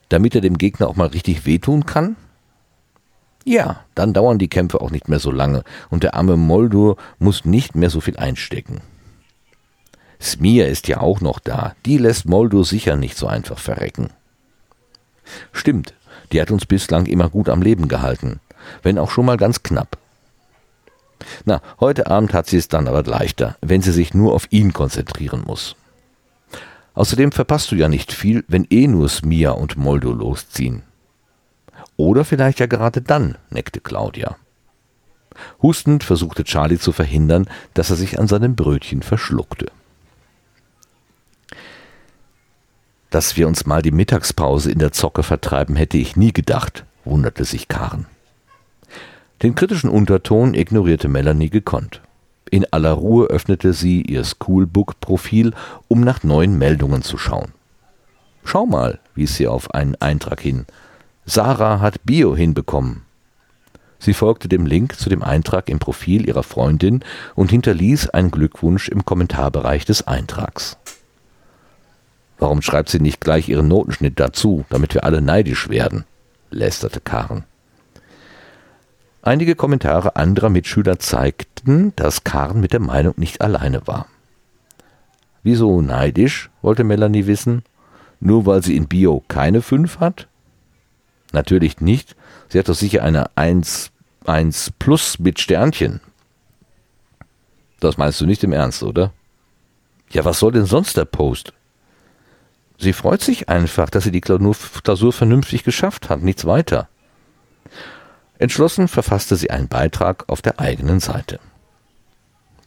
Damit 0.09 0.35
er 0.35 0.41
dem 0.41 0.59
Gegner 0.59 0.89
auch 0.89 0.97
mal 0.97 1.09
richtig 1.09 1.47
wehtun 1.47 1.87
kann? 1.87 2.17
Ja, 3.49 3.81
dann 3.95 4.13
dauern 4.13 4.39
die 4.39 4.49
Kämpfe 4.51 4.83
auch 4.83 4.91
nicht 4.91 5.09
mehr 5.09 5.21
so 5.21 5.31
lange 5.31 5.65
und 5.89 6.03
der 6.03 6.13
arme 6.13 6.37
Moldur 6.37 6.99
muss 7.19 7.47
nicht 7.47 7.77
mehr 7.77 7.89
so 7.89 8.03
viel 8.03 8.19
einstecken. 8.19 8.83
Smir 10.21 10.69
ist 10.69 10.87
ja 10.87 11.01
auch 11.01 11.23
noch 11.23 11.39
da, 11.39 11.75
die 11.87 11.97
lässt 11.97 12.27
Moldur 12.27 12.67
sicher 12.67 12.97
nicht 12.97 13.17
so 13.17 13.27
einfach 13.27 13.59
verrecken. 13.59 14.11
Stimmt, 15.51 15.95
die 16.31 16.43
hat 16.43 16.51
uns 16.51 16.67
bislang 16.67 17.07
immer 17.07 17.31
gut 17.31 17.49
am 17.49 17.63
Leben 17.63 17.89
gehalten, 17.89 18.41
wenn 18.83 18.99
auch 18.99 19.11
schon 19.11 19.25
mal 19.25 19.39
ganz 19.39 19.63
knapp. 19.63 19.97
Na, 21.47 21.63
heute 21.81 22.07
Abend 22.07 22.35
hat 22.35 22.49
sie 22.49 22.59
es 22.59 22.69
dann 22.69 22.87
aber 22.87 23.03
leichter, 23.05 23.57
wenn 23.63 23.81
sie 23.81 23.93
sich 23.93 24.13
nur 24.13 24.35
auf 24.35 24.53
ihn 24.53 24.75
konzentrieren 24.75 25.45
muss. 25.47 25.75
Außerdem 26.93 27.33
verpasst 27.33 27.73
du 27.73 27.77
ja 27.77 27.89
nicht 27.89 28.13
viel, 28.13 28.45
wenn 28.47 28.67
eh 28.69 28.89
nur 28.89 29.09
Smia 29.09 29.53
und 29.53 29.79
Moldo 29.79 30.13
losziehen. 30.13 30.83
Oder 31.99 32.25
vielleicht 32.25 32.61
ja 32.61 32.67
gerade 32.67 33.03
dann, 33.03 33.37
neckte 33.51 33.81
Claudia. 33.81 34.37
Hustend 35.61 36.05
versuchte 36.05 36.45
Charlie 36.45 36.79
zu 36.79 36.93
verhindern, 36.93 37.47
dass 37.75 37.91
er 37.91 37.97
sich 37.97 38.19
an 38.19 38.29
seinem 38.29 38.55
Brötchen 38.55 39.03
verschluckte. 39.03 39.71
Dass 43.11 43.37
wir 43.37 43.49
uns 43.49 43.67
mal 43.67 43.83
die 43.83 43.91
Mittagspause 43.91 44.71
in 44.71 44.79
der 44.79 44.93
Zocke 44.93 45.23
vertreiben, 45.23 45.77
hätte 45.77 45.99
ich 45.99 46.17
nie 46.17 46.33
gedacht, 46.33 46.85
wunderte 47.05 47.45
sich 47.45 47.67
Karen. 47.67 48.07
Den 49.43 49.55
kritischen 49.57 49.91
Unterton 49.91 50.55
ignorierte 50.55 51.09
Melanie 51.09 51.51
gekonnt. 51.51 52.01
In 52.51 52.65
aller 52.73 52.93
Ruhe 52.93 53.27
öffnete 53.27 53.73
sie 53.73 54.03
ihr 54.03 54.25
Schoolbook-Profil, 54.25 55.53
um 55.89 56.03
nach 56.03 56.23
neuen 56.23 56.59
Meldungen 56.59 57.03
zu 57.03 57.19
schauen. 57.19 57.53
Schau 58.45 58.67
mal, 58.67 59.01
wies 59.15 59.35
sie 59.35 59.49
auf 59.49 59.75
einen 59.75 59.97
Eintrag 59.97 60.41
hin. 60.41 60.67
Sarah 61.31 61.81
hat 61.81 62.05
Bio 62.05 62.35
hinbekommen. 62.35 63.03
Sie 63.99 64.15
folgte 64.15 64.49
dem 64.49 64.65
Link 64.65 64.97
zu 64.99 65.11
dem 65.11 65.23
Eintrag 65.23 65.69
im 65.69 65.79
Profil 65.79 66.27
ihrer 66.27 66.43
Freundin 66.43 67.05
und 67.35 67.51
hinterließ 67.51 68.09
einen 68.09 68.31
Glückwunsch 68.31 68.89
im 68.89 69.05
Kommentarbereich 69.05 69.85
des 69.85 70.07
Eintrags. 70.07 70.79
Warum 72.39 72.63
schreibt 72.63 72.89
sie 72.89 72.99
nicht 72.99 73.21
gleich 73.21 73.51
ihren 73.51 73.69
Notenschnitt 73.69 74.19
dazu, 74.19 74.65
damit 74.71 74.95
wir 74.95 75.05
alle 75.05 75.21
neidisch 75.21 75.69
werden? 75.69 76.07
lästerte 76.51 77.01
Karen. 77.01 77.45
Einige 79.21 79.55
Kommentare 79.55 80.17
anderer 80.17 80.49
Mitschüler 80.49 80.99
zeigten, 80.99 81.93
dass 81.97 82.25
Karen 82.25 82.61
mit 82.61 82.73
der 82.73 82.81
Meinung 82.81 83.13
nicht 83.19 83.43
alleine 83.43 83.87
war. 83.87 84.07
Wieso 85.43 85.83
neidisch, 85.83 86.49
wollte 86.63 86.85
Melanie 86.85 87.27
wissen. 87.27 87.65
Nur 88.19 88.47
weil 88.47 88.63
sie 88.63 88.77
in 88.77 88.89
Bio 88.89 89.23
keine 89.29 89.61
5 89.61 90.01
hat? 90.01 90.28
Natürlich 91.33 91.81
nicht. 91.81 92.17
Sie 92.49 92.59
hat 92.59 92.69
doch 92.69 92.75
sicher 92.75 93.03
eine 93.03 93.37
1, 93.37 93.91
1 94.25 94.73
plus 94.79 95.19
mit 95.19 95.41
Sternchen. 95.41 96.01
Das 97.81 97.97
meinst 97.97 98.21
du 98.21 98.27
nicht 98.27 98.43
im 98.45 98.53
Ernst, 98.53 98.83
oder? 98.83 99.13
Ja, 100.11 100.25
was 100.25 100.39
soll 100.39 100.53
denn 100.53 100.67
sonst 100.67 100.97
der 100.97 101.05
Post? 101.05 101.53
Sie 102.79 102.93
freut 102.93 103.21
sich 103.21 103.49
einfach, 103.49 103.91
dass 103.91 104.05
sie 104.05 104.13
die 104.13 104.21
Klausur 104.21 105.13
vernünftig 105.13 105.65
geschafft 105.65 106.09
hat, 106.09 106.23
nichts 106.23 106.45
weiter. 106.45 106.89
Entschlossen 108.39 108.87
verfasste 108.87 109.35
sie 109.37 109.51
einen 109.51 109.69
Beitrag 109.69 110.29
auf 110.29 110.43
der 110.43 110.61
eigenen 110.61 111.01
Seite. 111.01 111.41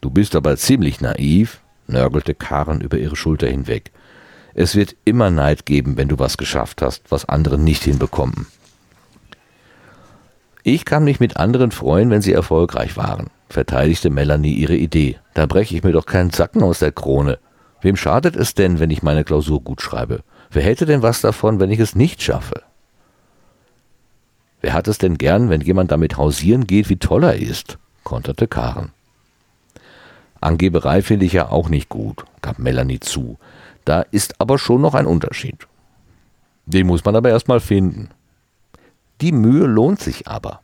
Du 0.02 0.10
bist 0.10 0.36
aber 0.36 0.56
ziemlich 0.56 1.00
naiv, 1.00 1.60
nörgelte 1.86 2.34
Karen 2.34 2.82
über 2.82 2.98
ihre 2.98 3.16
Schulter 3.16 3.46
hinweg. 3.48 3.90
Es 4.54 4.74
wird 4.76 4.96
immer 5.04 5.30
Neid 5.30 5.66
geben, 5.66 5.96
wenn 5.96 6.08
du 6.08 6.18
was 6.18 6.36
geschafft 6.36 6.82
hast, 6.82 7.10
was 7.10 7.24
andere 7.24 7.58
nicht 7.58 7.84
hinbekommen. 7.84 8.46
Ich 10.62 10.84
kann 10.84 11.04
mich 11.04 11.18
mit 11.18 11.36
anderen 11.38 11.72
freuen, 11.72 12.10
wenn 12.10 12.22
sie 12.22 12.32
erfolgreich 12.32 12.96
waren, 12.96 13.28
verteidigte 13.48 14.10
Melanie 14.10 14.54
ihre 14.54 14.76
Idee. 14.76 15.18
Da 15.34 15.46
breche 15.46 15.74
ich 15.76 15.82
mir 15.82 15.92
doch 15.92 16.06
keinen 16.06 16.30
Zacken 16.30 16.62
aus 16.62 16.78
der 16.78 16.92
Krone. 16.92 17.38
Wem 17.80 17.96
schadet 17.96 18.36
es 18.36 18.54
denn, 18.54 18.78
wenn 18.78 18.90
ich 18.90 19.02
meine 19.02 19.24
Klausur 19.24 19.60
gut 19.60 19.82
schreibe? 19.82 20.20
Wer 20.50 20.62
hätte 20.62 20.86
denn 20.86 21.02
was 21.02 21.20
davon, 21.20 21.58
wenn 21.58 21.70
ich 21.70 21.80
es 21.80 21.96
nicht 21.96 22.22
schaffe? 22.22 22.62
Wer 24.60 24.74
hat 24.74 24.86
es 24.86 24.98
denn 24.98 25.18
gern, 25.18 25.50
wenn 25.50 25.60
jemand 25.60 25.90
damit 25.90 26.16
hausieren 26.16 26.66
geht, 26.66 26.88
wie 26.88 26.96
toll 26.96 27.24
er 27.24 27.36
ist? 27.36 27.78
konterte 28.04 28.46
Karen. 28.46 28.92
Angeberei 30.40 31.02
finde 31.02 31.26
ich 31.26 31.32
ja 31.32 31.48
auch 31.48 31.68
nicht 31.68 31.88
gut, 31.88 32.24
gab 32.40 32.58
Melanie 32.58 33.00
zu. 33.00 33.38
Da 33.84 34.02
ist 34.02 34.40
aber 34.40 34.58
schon 34.58 34.80
noch 34.80 34.94
ein 34.94 35.06
Unterschied. 35.06 35.66
Den 36.66 36.86
muss 36.86 37.04
man 37.04 37.16
aber 37.16 37.30
erstmal 37.30 37.60
finden. 37.60 38.10
Die 39.20 39.32
Mühe 39.32 39.66
lohnt 39.66 40.00
sich 40.00 40.28
aber. 40.28 40.60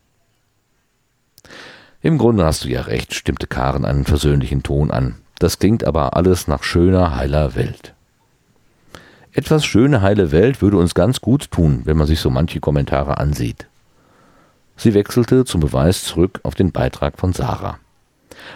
Im 2.00 2.18
Grunde 2.18 2.44
hast 2.44 2.64
du 2.64 2.68
ja 2.68 2.82
recht, 2.82 3.14
stimmte 3.14 3.46
Karen 3.46 3.84
einen 3.84 4.04
versöhnlichen 4.04 4.62
Ton 4.62 4.90
an. 4.90 5.16
Das 5.38 5.58
klingt 5.58 5.84
aber 5.84 6.16
alles 6.16 6.46
nach 6.46 6.62
schöner, 6.62 7.16
heiler 7.16 7.54
Welt. 7.54 7.94
Etwas 9.32 9.64
schöne, 9.64 10.00
heile 10.00 10.32
Welt 10.32 10.62
würde 10.62 10.78
uns 10.78 10.94
ganz 10.94 11.20
gut 11.20 11.50
tun, 11.50 11.82
wenn 11.84 11.96
man 11.96 12.06
sich 12.06 12.20
so 12.20 12.30
manche 12.30 12.60
Kommentare 12.60 13.18
ansieht. 13.18 13.66
Sie 14.76 14.94
wechselte 14.94 15.44
zum 15.44 15.60
Beweis 15.60 16.04
zurück 16.04 16.40
auf 16.44 16.54
den 16.54 16.72
Beitrag 16.72 17.18
von 17.18 17.32
Sarah. 17.32 17.78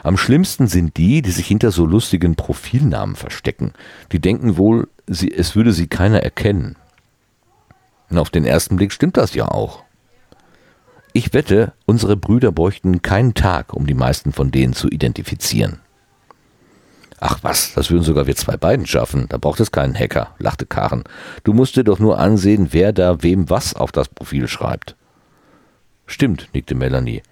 Am 0.03 0.17
schlimmsten 0.17 0.67
sind 0.67 0.97
die, 0.97 1.23
die 1.23 1.31
sich 1.31 1.47
hinter 1.47 1.71
so 1.71 1.87
lustigen 1.87 2.35
Profilnamen 2.35 3.17
verstecken. 3.17 3.73
Die 4.13 4.21
denken 4.21 4.57
wohl, 4.57 4.89
sie, 5.07 5.33
es 5.33 5.57
würde 5.57 5.73
sie 5.73 5.87
keiner 5.87 6.23
erkennen. 6.23 6.77
Und 8.11 8.19
auf 8.19 8.31
den 8.31 8.45
ersten 8.45 8.77
Blick 8.77 8.93
stimmt 8.93 9.17
das 9.17 9.35
ja 9.35 9.49
auch. 9.49 9.83
Ich 11.15 11.35
wette, 11.35 11.73
unsere 11.85 12.17
Brüder 12.17 12.53
bräuchten 12.53 13.03
keinen 13.03 13.35
Tag, 13.35 13.75
um 13.75 13.87
die 13.87 13.95
meisten 13.95 14.33
von 14.33 14.51
denen 14.51 14.73
zu 14.73 14.89
identifizieren. 14.89 15.81
Ach 17.21 17.39
was, 17.43 17.75
das 17.75 17.91
würden 17.91 18.03
sogar 18.03 18.27
wir 18.27 18.35
zwei 18.35 18.57
beiden 18.57 18.85
schaffen. 18.85 19.27
Da 19.29 19.39
braucht 19.39 19.61
es 19.61 19.71
keinen 19.71 19.95
Hacker, 19.95 20.35
lachte 20.39 20.67
Karen. 20.67 21.05
Du 21.45 21.53
musst 21.53 21.77
dir 21.77 21.85
doch 21.85 22.01
nur 22.01 22.19
ansehen, 22.19 22.69
wer 22.73 22.93
da 22.93 23.23
wem 23.23 23.49
was 23.49 23.75
auf 23.75 23.93
das 23.93 24.09
Profil 24.09 24.49
schreibt. 24.49 24.97
Stimmt, 26.07 26.49
nickte 26.53 26.75
Melanie. 26.75 27.23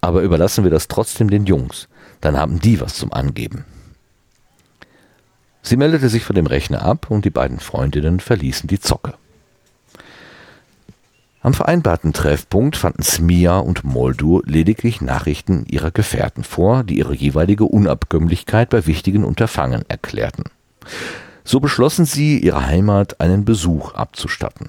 Aber 0.00 0.22
überlassen 0.22 0.64
wir 0.64 0.70
das 0.70 0.88
trotzdem 0.88 1.30
den 1.30 1.46
Jungs. 1.46 1.88
Dann 2.20 2.36
haben 2.36 2.60
die 2.60 2.80
was 2.80 2.94
zum 2.94 3.12
Angeben. 3.12 3.64
Sie 5.62 5.76
meldete 5.76 6.08
sich 6.08 6.24
von 6.24 6.34
dem 6.34 6.46
Rechner 6.46 6.82
ab 6.82 7.10
und 7.10 7.24
die 7.24 7.30
beiden 7.30 7.60
Freundinnen 7.60 8.20
verließen 8.20 8.68
die 8.68 8.80
Zocke. 8.80 9.14
Am 11.40 11.54
vereinbarten 11.54 12.12
Treffpunkt 12.12 12.76
fanden 12.76 13.02
Smia 13.02 13.58
und 13.58 13.84
Moldur 13.84 14.42
lediglich 14.44 15.00
Nachrichten 15.00 15.66
ihrer 15.66 15.90
Gefährten 15.90 16.42
vor, 16.42 16.82
die 16.82 16.98
ihre 16.98 17.14
jeweilige 17.14 17.64
Unabkömmlichkeit 17.64 18.70
bei 18.70 18.86
wichtigen 18.86 19.24
Unterfangen 19.24 19.84
erklärten. 19.88 20.44
So 21.44 21.60
beschlossen 21.60 22.04
sie, 22.04 22.38
ihrer 22.38 22.66
Heimat 22.66 23.20
einen 23.20 23.44
Besuch 23.44 23.94
abzustatten. 23.94 24.68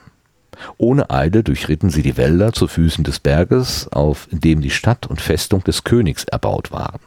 Ohne 0.78 1.10
Eile 1.10 1.44
durchritten 1.44 1.90
sie 1.90 2.04
die 2.04 2.18
Wälder 2.18 2.54
zu 2.54 2.68
Füßen 2.68 3.04
des 3.04 3.20
Berges, 3.20 3.88
auf 3.92 4.28
dem 4.32 4.62
die 4.62 4.70
Stadt 4.70 5.08
und 5.08 5.22
Festung 5.22 5.64
des 5.64 5.84
Königs 5.84 6.26
erbaut 6.26 6.72
waren. 6.72 7.00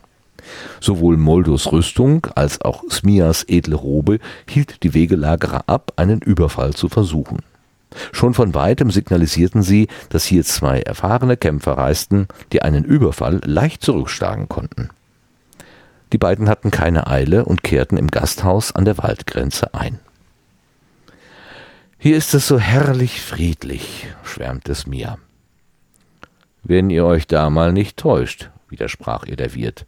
Sowohl 0.81 1.17
Moldus 1.17 1.71
Rüstung 1.73 2.27
als 2.35 2.61
auch 2.61 2.83
Smias 2.91 3.45
edle 3.49 3.77
Robe 3.77 4.19
hielt 4.49 4.83
die 4.83 4.95
Wegelagerer 4.95 5.65
ab, 5.67 5.93
einen 5.97 6.21
Überfall 6.21 6.75
zu 6.75 6.89
versuchen. 6.89 7.39
Schon 8.13 8.35
von 8.35 8.55
weitem 8.55 8.91
signalisierten 8.91 9.63
sie, 9.63 9.89
dass 10.09 10.25
hier 10.25 10.45
zwei 10.45 10.81
erfahrene 10.81 11.37
Kämpfer 11.37 11.73
reisten, 11.73 12.27
die 12.53 12.63
einen 12.63 12.85
Überfall 12.85 13.41
leicht 13.45 13.83
zurückschlagen 13.83 14.49
konnten. 14.49 14.91
Die 16.13 16.19
beiden 16.19 16.49
hatten 16.49 16.71
keine 16.71 17.07
Eile 17.07 17.45
und 17.45 17.63
kehrten 17.63 17.97
im 17.97 18.09
Gasthaus 18.09 18.73
an 18.73 18.85
der 18.85 18.99
Waldgrenze 18.99 19.75
ein. 19.75 19.99
Hier 21.99 22.17
ist 22.17 22.35
es 22.35 22.49
so 22.49 22.59
herrlich 22.59 23.23
friedlich, 23.23 24.09
schwärmte 24.23 24.75
Smia. 24.75 25.19
Wenn 26.65 26.91
ihr 26.91 27.05
euch 27.05 27.27
da 27.27 27.49
mal 27.49 27.73
nicht 27.73 27.97
täuscht, 27.97 28.51
widersprach 28.69 29.25
ihr 29.25 29.37
der 29.37 29.55
Wirt. 29.55 29.87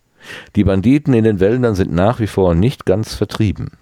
Die 0.57 0.65
Banditen 0.65 1.15
in 1.15 1.25
den 1.25 1.41
Wäldern 1.41 1.75
sind 1.75 1.93
nach 1.93 2.21
wie 2.21 2.27
vor 2.27 2.55
nicht 2.55 2.87
ganz 2.87 3.15
vertrieben. 3.15 3.73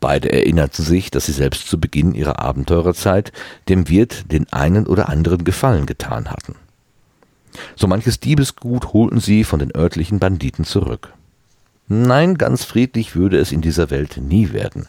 Beide 0.00 0.32
erinnerten 0.32 0.82
sich, 0.82 1.10
dass 1.10 1.26
sie 1.26 1.32
selbst 1.32 1.68
zu 1.68 1.78
Beginn 1.78 2.14
ihrer 2.14 2.40
Abenteurerzeit 2.40 3.32
dem 3.68 3.88
Wirt 3.88 4.32
den 4.32 4.50
einen 4.50 4.86
oder 4.86 5.10
anderen 5.10 5.44
Gefallen 5.44 5.84
getan 5.84 6.30
hatten. 6.30 6.54
So 7.76 7.86
manches 7.86 8.20
Diebesgut 8.20 8.92
holten 8.92 9.20
sie 9.20 9.44
von 9.44 9.58
den 9.58 9.74
örtlichen 9.76 10.18
Banditen 10.18 10.64
zurück. 10.64 11.12
Nein, 11.88 12.38
ganz 12.38 12.64
friedlich 12.64 13.16
würde 13.16 13.38
es 13.38 13.50
in 13.50 13.60
dieser 13.60 13.90
Welt 13.90 14.16
nie 14.16 14.52
werden. 14.52 14.86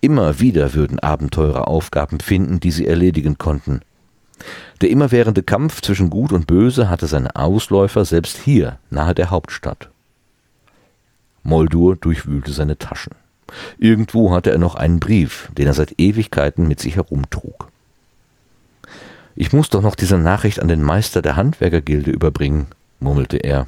Immer 0.00 0.38
wieder 0.38 0.72
würden 0.72 1.00
Abenteurer 1.00 1.66
Aufgaben 1.66 2.20
finden, 2.20 2.60
die 2.60 2.70
sie 2.70 2.86
erledigen 2.86 3.38
konnten. 3.38 3.80
Der 4.80 4.90
immerwährende 4.90 5.42
Kampf 5.42 5.80
zwischen 5.80 6.10
Gut 6.10 6.32
und 6.32 6.46
Böse 6.46 6.88
hatte 6.88 7.06
seine 7.06 7.36
Ausläufer 7.36 8.04
selbst 8.04 8.38
hier, 8.38 8.78
nahe 8.90 9.14
der 9.14 9.30
Hauptstadt. 9.30 9.90
Moldur 11.42 11.96
durchwühlte 11.96 12.52
seine 12.52 12.78
Taschen. 12.78 13.14
Irgendwo 13.78 14.32
hatte 14.32 14.50
er 14.50 14.58
noch 14.58 14.74
einen 14.74 15.00
Brief, 15.00 15.48
den 15.56 15.66
er 15.66 15.74
seit 15.74 15.98
Ewigkeiten 15.98 16.66
mit 16.66 16.80
sich 16.80 16.96
herumtrug. 16.96 17.68
Ich 19.36 19.52
muss 19.52 19.68
doch 19.68 19.82
noch 19.82 19.94
diese 19.94 20.18
Nachricht 20.18 20.60
an 20.60 20.68
den 20.68 20.82
Meister 20.82 21.20
der 21.20 21.36
Handwerkergilde 21.36 22.10
überbringen, 22.10 22.66
murmelte 23.00 23.36
er. 23.36 23.66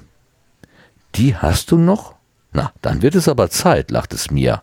Die 1.15 1.37
hast 1.37 1.71
du 1.71 1.77
noch? 1.79 2.15
Na, 2.53 2.73
dann 2.83 3.03
wird 3.03 3.15
es 3.15 3.29
aber 3.29 3.51
Zeit, 3.51 3.91
lachte 3.91 4.17
Smia. 4.17 4.63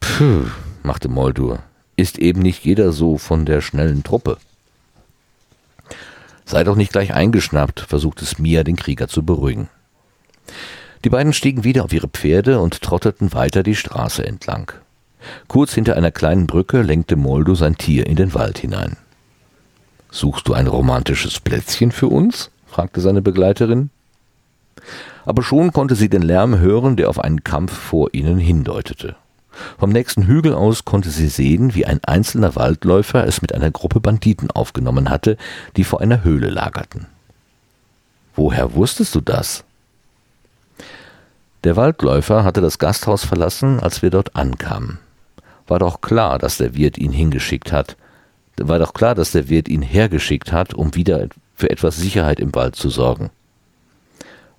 Puh, 0.00 0.46
machte 0.82 1.08
Moldur, 1.08 1.60
ist 1.96 2.18
eben 2.18 2.40
nicht 2.40 2.64
jeder 2.64 2.92
so 2.92 3.18
von 3.18 3.44
der 3.44 3.60
schnellen 3.60 4.02
Truppe. 4.02 4.38
Sei 6.46 6.62
doch 6.62 6.76
nicht 6.76 6.92
gleich 6.92 7.12
eingeschnappt, 7.12 7.80
versuchte 7.80 8.24
Smia 8.24 8.62
den 8.62 8.76
Krieger 8.76 9.08
zu 9.08 9.24
beruhigen. 9.24 9.68
Die 11.04 11.10
beiden 11.10 11.32
stiegen 11.32 11.64
wieder 11.64 11.84
auf 11.84 11.92
ihre 11.92 12.08
Pferde 12.08 12.60
und 12.60 12.82
trotteten 12.82 13.32
weiter 13.32 13.64
die 13.64 13.74
Straße 13.74 14.24
entlang. 14.24 14.72
Kurz 15.48 15.74
hinter 15.74 15.96
einer 15.96 16.12
kleinen 16.12 16.46
Brücke 16.46 16.82
lenkte 16.82 17.16
Moldo 17.16 17.56
sein 17.56 17.76
Tier 17.76 18.06
in 18.06 18.14
den 18.14 18.32
Wald 18.32 18.58
hinein. 18.58 18.96
Suchst 20.10 20.46
du 20.46 20.54
ein 20.54 20.68
romantisches 20.68 21.40
Plätzchen 21.40 21.90
für 21.90 22.06
uns? 22.06 22.50
fragte 22.66 23.00
seine 23.00 23.22
Begleiterin. 23.22 23.90
Aber 25.24 25.42
schon 25.42 25.72
konnte 25.72 25.96
sie 25.96 26.08
den 26.08 26.22
Lärm 26.22 26.58
hören, 26.58 26.96
der 26.96 27.10
auf 27.10 27.18
einen 27.18 27.42
Kampf 27.42 27.72
vor 27.72 28.10
ihnen 28.12 28.38
hindeutete. 28.38 29.16
Vom 29.78 29.90
nächsten 29.90 30.26
Hügel 30.26 30.54
aus 30.54 30.84
konnte 30.84 31.10
sie 31.10 31.28
sehen, 31.28 31.74
wie 31.74 31.86
ein 31.86 32.02
einzelner 32.04 32.56
Waldläufer 32.56 33.26
es 33.26 33.42
mit 33.42 33.54
einer 33.54 33.70
Gruppe 33.70 34.00
Banditen 34.00 34.50
aufgenommen 34.50 35.10
hatte, 35.10 35.36
die 35.76 35.84
vor 35.84 36.00
einer 36.00 36.24
Höhle 36.24 36.50
lagerten. 36.50 37.06
Woher 38.34 38.74
wusstest 38.74 39.14
du 39.14 39.20
das? 39.20 39.64
Der 41.64 41.76
Waldläufer 41.76 42.44
hatte 42.44 42.60
das 42.60 42.78
Gasthaus 42.78 43.24
verlassen, 43.24 43.80
als 43.80 44.02
wir 44.02 44.10
dort 44.10 44.36
ankamen. 44.36 44.98
War 45.66 45.78
doch 45.78 46.00
klar, 46.00 46.38
dass 46.38 46.58
der 46.58 46.74
Wirt 46.74 46.98
ihn 46.98 47.12
hingeschickt 47.12 47.72
hat. 47.72 47.96
War 48.58 48.78
doch 48.78 48.94
klar, 48.94 49.14
dass 49.14 49.32
der 49.32 49.48
Wirt 49.48 49.68
ihn 49.68 49.82
hergeschickt 49.82 50.52
hat, 50.52 50.74
um 50.74 50.94
wieder 50.94 51.28
für 51.54 51.70
etwas 51.70 51.96
Sicherheit 51.96 52.38
im 52.38 52.54
Wald 52.54 52.76
zu 52.76 52.88
sorgen. 52.88 53.30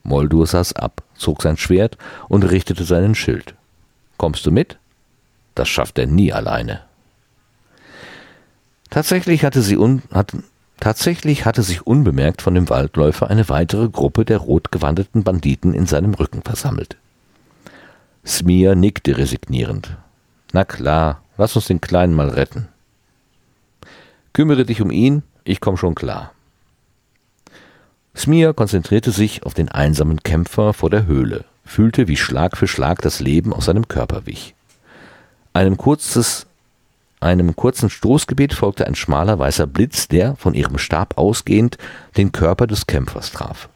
Moldur 0.03 0.47
saß 0.47 0.73
ab, 0.73 1.03
zog 1.15 1.41
sein 1.41 1.57
Schwert 1.57 1.97
und 2.27 2.43
richtete 2.43 2.83
seinen 2.83 3.15
Schild. 3.15 3.55
Kommst 4.17 4.45
du 4.45 4.51
mit? 4.51 4.77
Das 5.57 5.69
schafft 5.69 5.97
er 5.97 6.05
nie 6.05 6.31
alleine. 6.31 6.81
Tatsächlich 8.91 9.43
hatte 9.43 9.63
sie 9.63 9.75
un, 9.75 10.03
hat, 10.13 10.33
tatsächlich 10.79 11.45
hatte 11.45 11.63
sich 11.63 11.87
unbemerkt 11.87 12.43
von 12.43 12.53
dem 12.53 12.69
Waldläufer 12.69 13.27
eine 13.27 13.49
weitere 13.49 13.89
Gruppe 13.89 14.23
der 14.23 14.37
rotgewandeten 14.37 15.23
Banditen 15.23 15.73
in 15.73 15.87
seinem 15.87 16.13
Rücken 16.13 16.43
versammelt. 16.43 16.97
Smir 18.23 18.75
nickte 18.75 19.17
resignierend. 19.17 19.97
Na 20.53 20.63
klar, 20.63 21.23
lass 21.37 21.55
uns 21.55 21.65
den 21.65 21.81
Kleinen 21.81 22.13
mal 22.13 22.29
retten. 22.29 22.67
Kümmere 24.33 24.63
dich 24.63 24.79
um 24.79 24.91
ihn, 24.91 25.23
ich 25.43 25.59
komm 25.59 25.75
schon 25.75 25.95
klar. 25.95 26.33
Smir 28.15 28.53
konzentrierte 28.53 29.09
sich 29.09 29.41
auf 29.41 29.55
den 29.55 29.69
einsamen 29.69 30.21
Kämpfer 30.21 30.73
vor 30.73 30.91
der 30.91 31.07
Höhle, 31.07 31.45
fühlte, 31.65 32.07
wie 32.07 32.15
Schlag 32.15 32.57
für 32.57 32.67
Schlag 32.67 33.01
das 33.01 33.19
Leben 33.19 33.53
aus 33.53 33.65
seinem 33.65 33.87
Körper 33.87 34.27
wich. 34.27 34.53
Einem, 35.57 35.75
kurzes, 35.75 36.45
einem 37.19 37.55
kurzen 37.55 37.89
Stoßgebet 37.89 38.53
folgte 38.53 38.85
ein 38.85 38.93
schmaler 38.93 39.39
weißer 39.39 39.65
Blitz, 39.65 40.07
der, 40.07 40.35
von 40.35 40.53
ihrem 40.53 40.77
Stab 40.77 41.17
ausgehend, 41.17 41.79
den 42.15 42.31
Körper 42.31 42.67
des 42.67 42.85
Kämpfers 42.85 43.31
traf. 43.31 43.67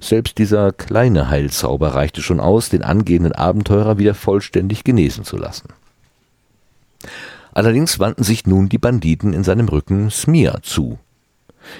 Selbst 0.00 0.38
dieser 0.38 0.72
kleine 0.72 1.28
Heilzauber 1.28 1.94
reichte 1.94 2.22
schon 2.22 2.40
aus, 2.40 2.70
den 2.70 2.82
angehenden 2.82 3.32
Abenteurer 3.32 3.98
wieder 3.98 4.14
vollständig 4.14 4.82
genesen 4.82 5.24
zu 5.24 5.36
lassen. 5.36 5.68
Allerdings 7.52 7.98
wandten 7.98 8.24
sich 8.24 8.46
nun 8.46 8.70
die 8.70 8.78
Banditen 8.78 9.34
in 9.34 9.44
seinem 9.44 9.68
Rücken 9.68 10.10
Smir 10.10 10.60
zu. 10.62 10.98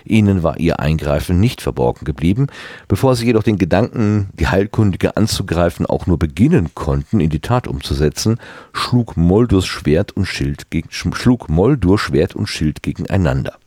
Ihnen 0.04 0.42
war 0.42 0.58
ihr 0.58 0.80
Eingreifen 0.80 1.40
nicht 1.40 1.60
verborgen 1.60 2.04
geblieben, 2.04 2.46
bevor 2.88 3.16
sie 3.16 3.26
jedoch 3.26 3.42
den 3.42 3.58
Gedanken, 3.58 4.30
die 4.34 4.48
Heilkundige 4.48 5.16
anzugreifen, 5.16 5.86
auch 5.86 6.06
nur 6.06 6.18
beginnen 6.18 6.70
konnten, 6.74 7.20
in 7.20 7.30
die 7.30 7.40
Tat 7.40 7.66
umzusetzen, 7.66 8.38
schlug 8.72 9.16
Moldurs 9.16 9.66
Schwert 9.66 10.12
und 10.12 10.26
Schild 10.26 10.70
gegen, 10.70 10.90
schlug 10.90 11.48
Moldur 11.48 11.98
Schwert 11.98 12.34
und 12.34 12.46
Schild 12.46 12.82
gegeneinander. 12.82 13.58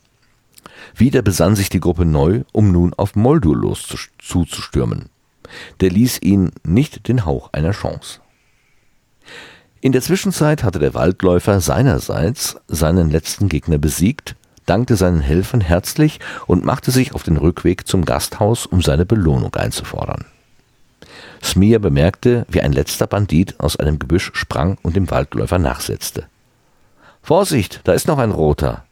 Wieder 0.95 1.21
besann 1.21 1.55
sich 1.55 1.69
die 1.69 1.79
Gruppe 1.79 2.05
neu, 2.05 2.43
um 2.51 2.71
nun 2.71 2.93
auf 2.93 3.15
Moldur 3.15 3.55
loszustürmen. 3.55 5.09
Der 5.79 5.89
ließ 5.89 6.21
ihnen 6.21 6.51
nicht 6.63 7.07
den 7.07 7.25
Hauch 7.25 7.49
einer 7.53 7.71
Chance. 7.71 8.19
In 9.81 9.91
der 9.91 10.01
Zwischenzeit 10.01 10.63
hatte 10.63 10.79
der 10.79 10.93
Waldläufer 10.93 11.61
seinerseits 11.61 12.57
seinen 12.67 13.11
letzten 13.11 13.49
Gegner 13.49 13.77
besiegt, 13.77 14.35
dankte 14.65 14.95
seinen 14.95 15.21
Helfern 15.21 15.61
herzlich 15.61 16.19
und 16.47 16.65
machte 16.65 16.91
sich 16.91 17.13
auf 17.13 17.23
den 17.23 17.37
Rückweg 17.37 17.87
zum 17.87 18.05
Gasthaus, 18.05 18.65
um 18.65 18.81
seine 18.81 19.05
Belohnung 19.05 19.53
einzufordern. 19.55 20.25
Smir 21.43 21.79
bemerkte, 21.79 22.45
wie 22.49 22.61
ein 22.61 22.73
letzter 22.73 23.07
Bandit 23.07 23.59
aus 23.59 23.77
einem 23.77 23.99
Gebüsch 23.99 24.31
sprang 24.33 24.77
und 24.81 24.95
dem 24.95 25.09
Waldläufer 25.11 25.59
nachsetzte. 25.59 26.27
Vorsicht, 27.21 27.81
da 27.83 27.93
ist 27.93 28.07
noch 28.07 28.17
ein 28.17 28.31
roter. 28.31 28.85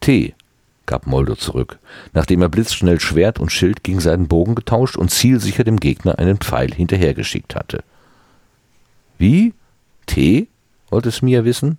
Tee, 0.00 0.34
gab 0.86 1.06
Moldo 1.06 1.34
zurück, 1.34 1.78
nachdem 2.14 2.42
er 2.42 2.48
blitzschnell 2.48 3.00
Schwert 3.00 3.38
und 3.38 3.52
Schild 3.52 3.84
gegen 3.84 4.00
seinen 4.00 4.28
Bogen 4.28 4.54
getauscht 4.54 4.96
und 4.96 5.10
zielsicher 5.10 5.64
dem 5.64 5.80
Gegner 5.80 6.18
einen 6.18 6.38
Pfeil 6.38 6.72
hinterhergeschickt 6.72 7.54
hatte. 7.54 7.84
Wie? 9.18 9.54
Tee? 10.06 10.48
wollte 10.90 11.10
Smir 11.10 11.44
wissen. 11.44 11.78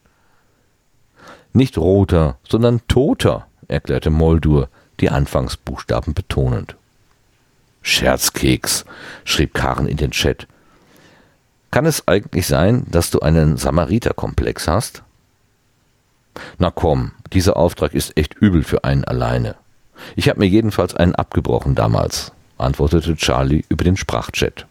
Nicht 1.53 1.77
roter, 1.77 2.37
sondern 2.47 2.81
toter, 2.87 3.47
erklärte 3.67 4.09
Moldur, 4.09 4.69
die 4.99 5.09
Anfangsbuchstaben 5.09 6.13
betonend. 6.13 6.75
Scherzkeks, 7.81 8.85
schrieb 9.23 9.53
Karen 9.53 9.87
in 9.87 9.97
den 9.97 10.11
Chat. 10.11 10.47
Kann 11.71 11.85
es 11.85 12.07
eigentlich 12.07 12.47
sein, 12.47 12.85
dass 12.89 13.09
du 13.09 13.19
einen 13.19 13.57
Samariterkomplex 13.57 14.67
hast? 14.67 15.03
Na 16.57 16.71
komm, 16.71 17.11
dieser 17.33 17.57
Auftrag 17.57 17.93
ist 17.93 18.17
echt 18.17 18.33
übel 18.35 18.63
für 18.63 18.83
einen 18.83 19.03
alleine. 19.03 19.55
Ich 20.15 20.29
habe 20.29 20.39
mir 20.39 20.47
jedenfalls 20.47 20.95
einen 20.95 21.15
abgebrochen 21.15 21.75
damals, 21.75 22.31
antwortete 22.57 23.15
Charlie 23.15 23.65
über 23.69 23.83
den 23.83 23.97
Sprachchat. 23.97 24.65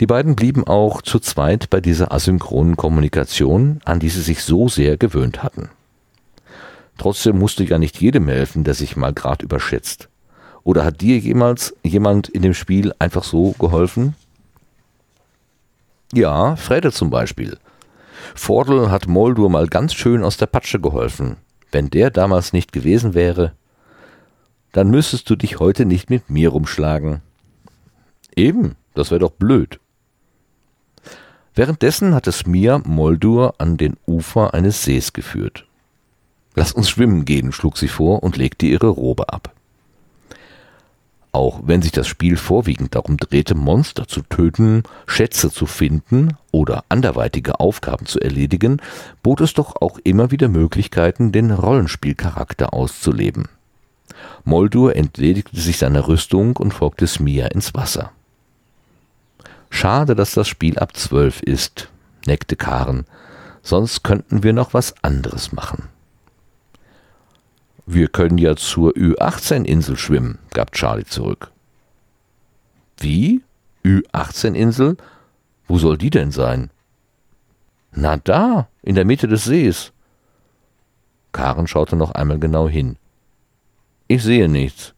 Die 0.00 0.06
beiden 0.06 0.36
blieben 0.36 0.64
auch 0.64 1.02
zu 1.02 1.18
zweit 1.18 1.70
bei 1.70 1.80
dieser 1.80 2.12
asynchronen 2.12 2.76
Kommunikation, 2.76 3.80
an 3.84 3.98
die 3.98 4.10
sie 4.10 4.20
sich 4.22 4.42
so 4.44 4.68
sehr 4.68 4.96
gewöhnt 4.96 5.42
hatten. 5.42 5.70
Trotzdem 6.98 7.38
musste 7.38 7.64
ja 7.64 7.78
nicht 7.78 8.00
jedem 8.00 8.28
helfen, 8.28 8.64
der 8.64 8.74
sich 8.74 8.96
mal 8.96 9.12
grad 9.12 9.42
überschätzt. 9.42 10.08
Oder 10.62 10.84
hat 10.84 11.00
dir 11.00 11.18
jemals 11.18 11.74
jemand 11.82 12.28
in 12.28 12.42
dem 12.42 12.54
Spiel 12.54 12.92
einfach 12.98 13.24
so 13.24 13.52
geholfen? 13.58 14.14
Ja, 16.12 16.56
Frede 16.56 16.92
zum 16.92 17.10
Beispiel. 17.10 17.58
Vordel 18.34 18.90
hat 18.90 19.08
Moldur 19.08 19.50
mal 19.50 19.66
ganz 19.66 19.94
schön 19.94 20.22
aus 20.22 20.36
der 20.36 20.46
Patsche 20.46 20.80
geholfen. 20.80 21.36
Wenn 21.72 21.90
der 21.90 22.10
damals 22.10 22.52
nicht 22.52 22.72
gewesen 22.72 23.14
wäre, 23.14 23.52
dann 24.72 24.90
müsstest 24.90 25.28
du 25.28 25.36
dich 25.36 25.60
heute 25.60 25.86
nicht 25.86 26.08
mit 26.10 26.30
mir 26.30 26.50
rumschlagen. 26.50 27.20
Eben, 28.34 28.76
das 28.94 29.10
wäre 29.10 29.20
doch 29.20 29.32
blöd. 29.32 29.80
Währenddessen 31.58 32.14
hatte 32.14 32.30
Smir 32.30 32.80
Moldur 32.84 33.56
an 33.58 33.76
den 33.78 33.96
Ufer 34.06 34.54
eines 34.54 34.84
Sees 34.84 35.12
geführt. 35.12 35.66
Lass 36.54 36.70
uns 36.70 36.88
schwimmen 36.88 37.24
gehen, 37.24 37.50
schlug 37.50 37.78
sie 37.78 37.88
vor 37.88 38.22
und 38.22 38.36
legte 38.36 38.66
ihre 38.66 38.86
Robe 38.86 39.32
ab. 39.32 39.52
Auch 41.32 41.62
wenn 41.64 41.82
sich 41.82 41.90
das 41.90 42.06
Spiel 42.06 42.36
vorwiegend 42.36 42.94
darum 42.94 43.16
drehte, 43.16 43.56
Monster 43.56 44.06
zu 44.06 44.22
töten, 44.22 44.84
Schätze 45.08 45.50
zu 45.50 45.66
finden 45.66 46.36
oder 46.52 46.84
anderweitige 46.90 47.58
Aufgaben 47.58 48.06
zu 48.06 48.20
erledigen, 48.20 48.80
bot 49.24 49.40
es 49.40 49.52
doch 49.52 49.74
auch 49.82 49.98
immer 50.04 50.30
wieder 50.30 50.46
Möglichkeiten, 50.46 51.32
den 51.32 51.50
Rollenspielcharakter 51.50 52.72
auszuleben. 52.72 53.48
Moldur 54.44 54.94
entledigte 54.94 55.60
sich 55.60 55.78
seiner 55.78 56.06
Rüstung 56.06 56.56
und 56.56 56.72
folgte 56.72 57.08
Smia 57.08 57.48
ins 57.48 57.74
Wasser. 57.74 58.12
Schade, 59.70 60.14
dass 60.14 60.34
das 60.34 60.48
Spiel 60.48 60.78
ab 60.78 60.96
zwölf 60.96 61.42
ist, 61.42 61.88
neckte 62.26 62.56
Karen, 62.56 63.04
sonst 63.62 64.02
könnten 64.02 64.42
wir 64.42 64.52
noch 64.52 64.74
was 64.74 64.94
anderes 65.02 65.52
machen. 65.52 65.88
Wir 67.86 68.08
können 68.08 68.38
ja 68.38 68.54
zur 68.56 68.96
Ü-18-Insel 68.96 69.96
schwimmen, 69.96 70.38
gab 70.52 70.72
Charlie 70.72 71.04
zurück. 71.04 71.50
Wie? 72.98 73.42
Ü-18-Insel? 73.84 74.96
Wo 75.66 75.78
soll 75.78 75.96
die 75.96 76.10
denn 76.10 76.30
sein? 76.30 76.70
Na 77.92 78.16
da, 78.16 78.68
in 78.82 78.94
der 78.94 79.04
Mitte 79.04 79.28
des 79.28 79.44
Sees. 79.44 79.92
Karen 81.32 81.66
schaute 81.66 81.96
noch 81.96 82.12
einmal 82.12 82.38
genau 82.38 82.68
hin. 82.68 82.96
Ich 84.06 84.22
sehe 84.22 84.48
nichts. 84.48 84.94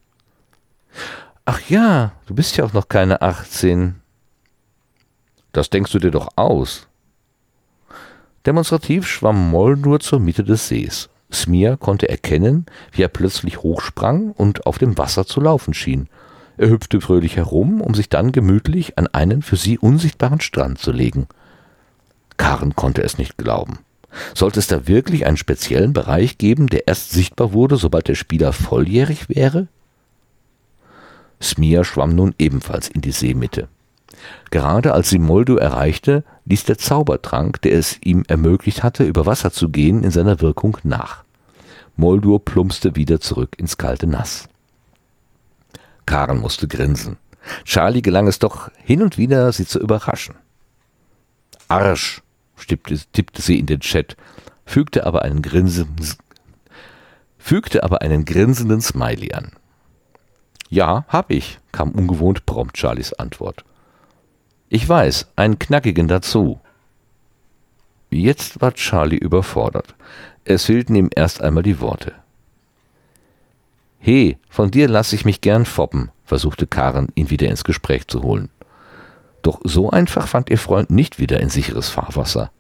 Ach 1.45 1.61
ja, 1.69 2.13
du 2.27 2.35
bist 2.35 2.57
ja 2.57 2.65
auch 2.65 2.73
noch 2.73 2.89
keine 2.89 3.23
18. 3.23 4.00
Das 5.53 5.71
denkst 5.71 5.93
du 5.93 5.99
dir 5.99 6.11
doch 6.11 6.29
aus. 6.37 6.87
Demonstrativ 8.47 9.07
schwamm 9.07 9.51
Moll 9.51 9.77
nur 9.77 10.01
zur 10.01 10.21
Mitte 10.21 10.45
des 10.45 10.69
Sees. 10.69 11.11
Smir 11.33 11.77
konnte 11.77 12.09
erkennen, 12.09 12.67
wie 12.93 13.03
er 13.03 13.09
plötzlich 13.09 13.63
hochsprang 13.63 14.33
und 14.33 14.67
auf 14.67 14.79
dem 14.79 14.99
Wasser 14.99 15.27
zu 15.27 15.41
laufen 15.41 15.75
schien. 15.75 16.09
Er 16.57 16.69
hüpfte 16.69 17.01
fröhlich 17.01 17.37
herum, 17.37 17.81
um 17.81 17.95
sich 17.95 18.09
dann 18.09 18.33
gemütlich 18.33 18.99
an 18.99 19.07
einen 19.09 19.43
für 19.43 19.57
sie 19.57 19.79
unsichtbaren 19.79 20.41
Strand 20.41 20.79
zu 20.79 20.93
legen. 20.93 21.27
Karen 22.37 22.75
konnte 22.75 23.03
es 23.03 23.19
nicht 23.19 23.39
glauben. 23.39 23.79
Sollte 24.35 24.59
es 24.59 24.67
da 24.67 24.89
wirklich 24.89 25.27
einen 25.27 25.37
speziellen 25.37 25.93
Bereich 25.93 26.37
geben, 26.37 26.67
der 26.67 26.89
erst 26.89 27.11
sichtbar 27.11 27.53
wurde, 27.53 27.77
sobald 27.77 28.09
der 28.09 28.15
Spieler 28.15 28.53
volljährig 28.53 29.29
wäre? 29.29 29.69
Smir 31.41 31.85
schwamm 31.85 32.15
nun 32.15 32.35
ebenfalls 32.39 32.89
in 32.89 33.01
die 33.01 33.13
Seemitte. 33.13 33.69
Gerade 34.51 34.93
als 34.93 35.11
sie 35.11 35.19
Moldo 35.19 35.57
erreichte, 35.57 36.25
ließ 36.45 36.65
der 36.65 36.79
Zaubertrank, 36.79 37.63
der 37.63 37.73
es 37.73 37.99
ihm 38.03 38.25
ermöglicht 38.29 38.83
hatte, 38.83 39.05
über 39.05 39.27
Wasser 39.27 39.53
zu 39.53 39.69
gehen, 39.69 40.03
in 40.03 40.11
seiner 40.11 40.41
Wirkung 40.41 40.79
nach. 40.83 41.25
Moldur 41.97 42.45
plumpste 42.45 42.97
wieder 42.97 43.21
zurück 43.21 43.57
ins 43.59 43.79
kalte 43.79 44.07
Nass. 44.07 44.49
Karen 46.07 46.41
musste 46.41 46.67
grinsen. 46.67 47.19
Charlie 47.65 48.03
gelang 48.03 48.27
es 48.27 48.39
doch 48.39 48.71
hin 48.77 49.03
und 49.03 49.19
wieder, 49.19 49.53
sie 49.53 49.67
zu 49.67 49.79
überraschen. 49.79 50.35
Arsch, 51.69 52.23
tippte, 52.67 52.99
tippte 53.13 53.43
sie 53.43 53.59
in 53.59 53.67
den 53.67 53.81
Chat, 53.81 54.17
fügte 54.67 55.07
aber 55.07 55.23
einen 55.23 55.43
Grinsen, 55.43 55.95
fügte 57.39 57.85
aber 57.85 58.03
einen 58.03 58.25
grinsenden 58.25 58.81
Smiley 58.81 59.33
an. 59.33 59.53
Ja, 60.69 61.05
hab 61.09 61.31
ich, 61.31 61.59
kam 61.73 61.93
ungewohnt 61.93 62.47
prompt 62.47 62.77
Charlies 62.77 63.13
Antwort. 63.13 63.65
Ich 64.73 64.89
weiß, 64.89 65.27
einen 65.35 65.59
knackigen 65.59 66.07
dazu. 66.07 66.61
Jetzt 68.09 68.61
war 68.61 68.73
Charlie 68.73 69.19
überfordert. 69.19 69.97
Es 70.45 70.67
fehlten 70.67 70.95
ihm 70.95 71.11
erst 71.15 71.43
einmal 71.43 71.65
die 71.65 71.81
Worte. 71.81 72.15
He, 73.99 74.39
von 74.49 74.71
dir 74.71 74.89
lasse 74.89 75.17
ich 75.17 75.25
mich 75.25 75.41
gern 75.41 75.67
foppen, 75.67 76.13
versuchte 76.25 76.69
Karen, 76.69 77.09
ihn 77.17 77.31
wieder 77.31 77.49
ins 77.49 77.65
Gespräch 77.65 78.07
zu 78.07 78.23
holen. 78.23 78.49
Doch 79.43 79.61
so 79.65 79.91
einfach 79.91 80.29
fand 80.29 80.49
ihr 80.51 80.59
Freund 80.59 80.91
nicht 80.91 81.19
wieder 81.19 81.41
in 81.41 81.49
sicheres 81.49 81.89
Fahrwasser. 81.89 82.53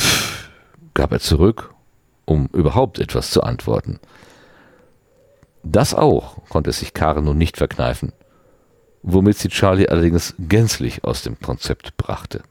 Pff, 0.00 0.50
gab 0.92 1.12
er 1.12 1.20
zurück, 1.20 1.72
um 2.24 2.48
überhaupt 2.52 2.98
etwas 2.98 3.30
zu 3.30 3.44
antworten. 3.44 4.00
Das 5.62 5.94
auch 5.94 6.48
konnte 6.48 6.72
sich 6.72 6.94
Karen 6.94 7.24
nun 7.24 7.38
nicht 7.38 7.58
verkneifen 7.58 8.12
womit 9.02 9.36
sie 9.36 9.48
Charlie 9.48 9.88
allerdings 9.88 10.34
gänzlich 10.38 11.04
aus 11.04 11.22
dem 11.22 11.38
Konzept 11.40 11.96
brachte. 11.96 12.42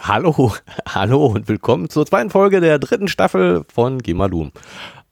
Hallo, 0.00 0.54
hallo 0.88 1.26
und 1.26 1.48
willkommen 1.48 1.90
zur 1.90 2.06
zweiten 2.06 2.30
Folge 2.30 2.60
der 2.62 2.78
dritten 2.78 3.08
Staffel 3.08 3.64
von 3.68 3.98
Gemalum. 3.98 4.52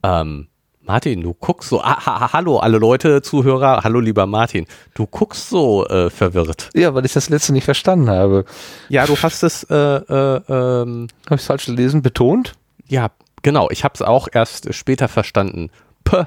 Ähm, 0.02 0.48
Martin, 0.86 1.22
du 1.22 1.34
guckst 1.34 1.68
so, 1.70 1.80
ah, 1.80 2.06
ha, 2.06 2.32
hallo 2.32 2.58
alle 2.58 2.78
Leute, 2.78 3.20
Zuhörer, 3.20 3.82
hallo 3.82 3.98
lieber 3.98 4.26
Martin, 4.26 4.66
du 4.94 5.06
guckst 5.06 5.50
so 5.50 5.84
äh, 5.88 6.10
verwirrt. 6.10 6.70
Ja, 6.74 6.94
weil 6.94 7.04
ich 7.04 7.12
das 7.12 7.28
letzte 7.28 7.52
nicht 7.52 7.64
verstanden 7.64 8.08
habe. 8.08 8.44
Ja, 8.88 9.04
du 9.04 9.16
hast 9.16 9.42
es, 9.42 9.64
äh, 9.64 9.74
äh, 9.74 10.40
ähm, 10.48 11.08
habe 11.26 11.34
ich 11.34 11.42
falsch 11.42 11.66
gelesen, 11.66 12.02
betont? 12.02 12.52
Ja, 12.86 13.10
genau, 13.42 13.68
ich 13.70 13.82
habe 13.82 13.94
es 13.94 14.02
auch 14.02 14.28
erst 14.32 14.72
später 14.74 15.08
verstanden. 15.08 15.70
P. 16.04 16.24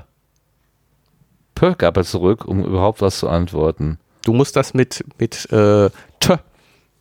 P 1.56 1.76
gab 1.78 1.96
er 1.96 2.04
zurück, 2.04 2.46
um 2.46 2.64
überhaupt 2.64 3.02
was 3.02 3.20
zu 3.20 3.30
antworten. 3.30 3.98
Du 4.26 4.34
musst 4.34 4.58
das 4.58 4.74
mit, 4.74 5.06
mit 5.18 5.50
äh, 5.54 5.90
T 6.20 6.36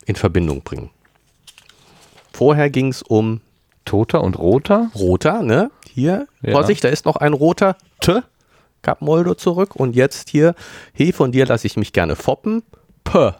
in 0.06 0.14
Verbindung 0.14 0.62
bringen. 0.62 0.90
Vorher 2.32 2.70
ging 2.70 2.88
es 2.88 3.02
um 3.02 3.40
Toter 3.84 4.22
und 4.22 4.38
Roter? 4.38 4.90
Roter, 4.94 5.42
ne? 5.42 5.70
Hier, 5.98 6.28
ja. 6.42 6.52
Vorsicht, 6.52 6.84
da 6.84 6.90
ist 6.90 7.06
noch 7.06 7.16
ein 7.16 7.32
roter 7.32 7.76
T, 8.00 8.20
gab 8.82 9.02
Moldo 9.02 9.34
zurück. 9.34 9.74
Und 9.74 9.96
jetzt 9.96 10.28
hier, 10.28 10.54
hey, 10.92 11.12
von 11.12 11.32
dir 11.32 11.44
lasse 11.44 11.66
ich 11.66 11.76
mich 11.76 11.92
gerne 11.92 12.14
foppen. 12.14 12.62
P. 13.02 13.32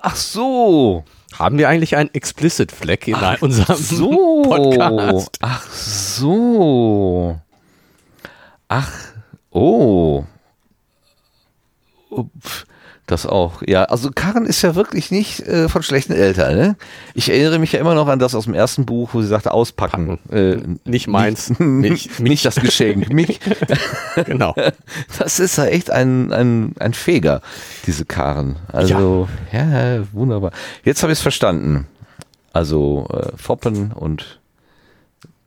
Ach 0.00 0.16
so. 0.16 1.04
Haben 1.38 1.56
wir 1.56 1.68
eigentlich 1.68 1.94
einen 1.94 2.12
Explicit 2.14 2.72
Fleck 2.72 3.06
in 3.06 3.14
Ach 3.14 3.40
unserem 3.42 3.76
so. 3.76 4.42
Podcast? 4.42 5.38
Ach 5.40 5.70
so. 5.70 7.40
Ach, 8.66 8.92
oh. 9.52 10.24
Upf. 12.10 12.64
Das 13.12 13.26
auch, 13.26 13.60
ja. 13.66 13.84
Also 13.84 14.10
Karen 14.10 14.46
ist 14.46 14.62
ja 14.62 14.74
wirklich 14.74 15.10
nicht 15.10 15.40
äh, 15.40 15.68
von 15.68 15.82
schlechten 15.82 16.14
Eltern. 16.14 16.56
Ne? 16.56 16.76
Ich 17.12 17.28
erinnere 17.28 17.58
mich 17.58 17.72
ja 17.72 17.78
immer 17.78 17.94
noch 17.94 18.08
an 18.08 18.18
das 18.18 18.34
aus 18.34 18.44
dem 18.44 18.54
ersten 18.54 18.86
Buch, 18.86 19.10
wo 19.12 19.20
sie 19.20 19.28
sagte, 19.28 19.52
auspacken. 19.52 20.18
Äh, 20.30 20.56
nicht 20.86 21.08
meins. 21.08 21.50
Nicht, 21.50 21.60
nicht, 21.60 22.20
nicht 22.20 22.44
das 22.46 22.54
Geschenk. 22.54 23.10
mich. 23.12 23.38
genau. 24.24 24.54
Das 25.18 25.40
ist 25.40 25.58
ja 25.58 25.66
echt 25.66 25.90
ein, 25.90 26.32
ein, 26.32 26.74
ein 26.78 26.94
Feger, 26.94 27.42
diese 27.86 28.06
Karen. 28.06 28.56
Also, 28.72 29.28
ja, 29.52 29.96
ja 29.96 30.04
wunderbar. 30.12 30.52
Jetzt 30.82 31.02
habe 31.02 31.12
ich 31.12 31.18
es 31.18 31.22
verstanden. 31.22 31.86
Also 32.54 33.08
äh, 33.12 33.36
Foppen 33.36 33.92
und 33.92 34.40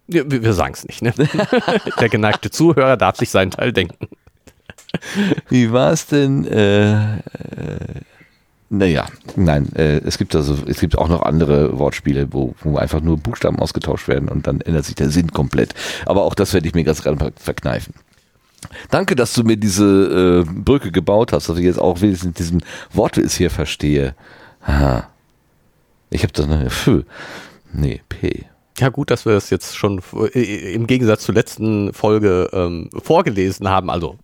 wir, 0.05 0.29
wir 0.29 0.53
sagen 0.53 0.75
es 0.75 0.85
nicht, 0.85 1.01
ne? 1.01 1.13
Der 1.99 2.09
geneigte 2.09 2.51
Zuhörer 2.51 2.95
darf 2.95 3.17
sich 3.17 3.31
seinen 3.31 3.49
Teil 3.49 3.73
denken. 3.73 4.07
Wie 5.49 5.71
war 5.71 5.91
es 5.91 6.07
denn? 6.07 6.45
Äh, 6.45 7.17
äh, 7.17 7.19
naja, 8.69 9.05
nein, 9.35 9.71
äh, 9.75 9.99
es 9.99 10.17
gibt 10.17 10.35
also, 10.35 10.57
es 10.67 10.79
gibt 10.79 10.97
auch 10.97 11.07
noch 11.07 11.21
andere 11.21 11.77
Wortspiele, 11.77 12.27
wo, 12.31 12.55
wo 12.61 12.77
einfach 12.77 12.99
nur 12.99 13.17
Buchstaben 13.17 13.59
ausgetauscht 13.59 14.07
werden 14.07 14.27
und 14.27 14.47
dann 14.47 14.61
ändert 14.61 14.85
sich 14.85 14.95
der 14.95 15.09
Sinn 15.09 15.31
komplett. 15.31 15.73
Aber 16.05 16.23
auch 16.23 16.33
das 16.33 16.53
werde 16.53 16.67
ich 16.67 16.73
mir 16.73 16.83
ganz 16.83 17.03
gerne 17.03 17.31
verkneifen. 17.35 17.93
Danke, 18.89 19.15
dass 19.15 19.33
du 19.33 19.43
mir 19.43 19.57
diese 19.57 20.45
äh, 20.47 20.51
Brücke 20.51 20.91
gebaut 20.91 21.31
hast, 21.31 21.47
dass 21.47 21.57
ich 21.57 21.65
jetzt 21.65 21.79
auch 21.79 22.01
wenigstens 22.01 22.33
diesen 22.33 22.63
Wortwitz 22.91 23.35
hier 23.35 23.51
verstehe. 23.51 24.15
Aha. 24.61 25.07
Ich 26.09 26.23
habe 26.23 26.33
das, 26.33 26.47
ne, 26.47 26.65
F. 26.65 26.89
Nee, 27.71 28.01
P. 28.09 28.45
Ja, 28.79 28.89
gut, 28.89 29.11
dass 29.11 29.25
wir 29.25 29.33
das 29.33 29.49
jetzt 29.49 29.77
schon 29.77 30.01
äh, 30.33 30.73
im 30.73 30.87
Gegensatz 30.87 31.23
zur 31.23 31.35
letzten 31.35 31.93
Folge 31.93 32.49
ähm, 32.51 32.89
vorgelesen 33.01 33.69
haben. 33.69 33.89
Also 33.89 34.17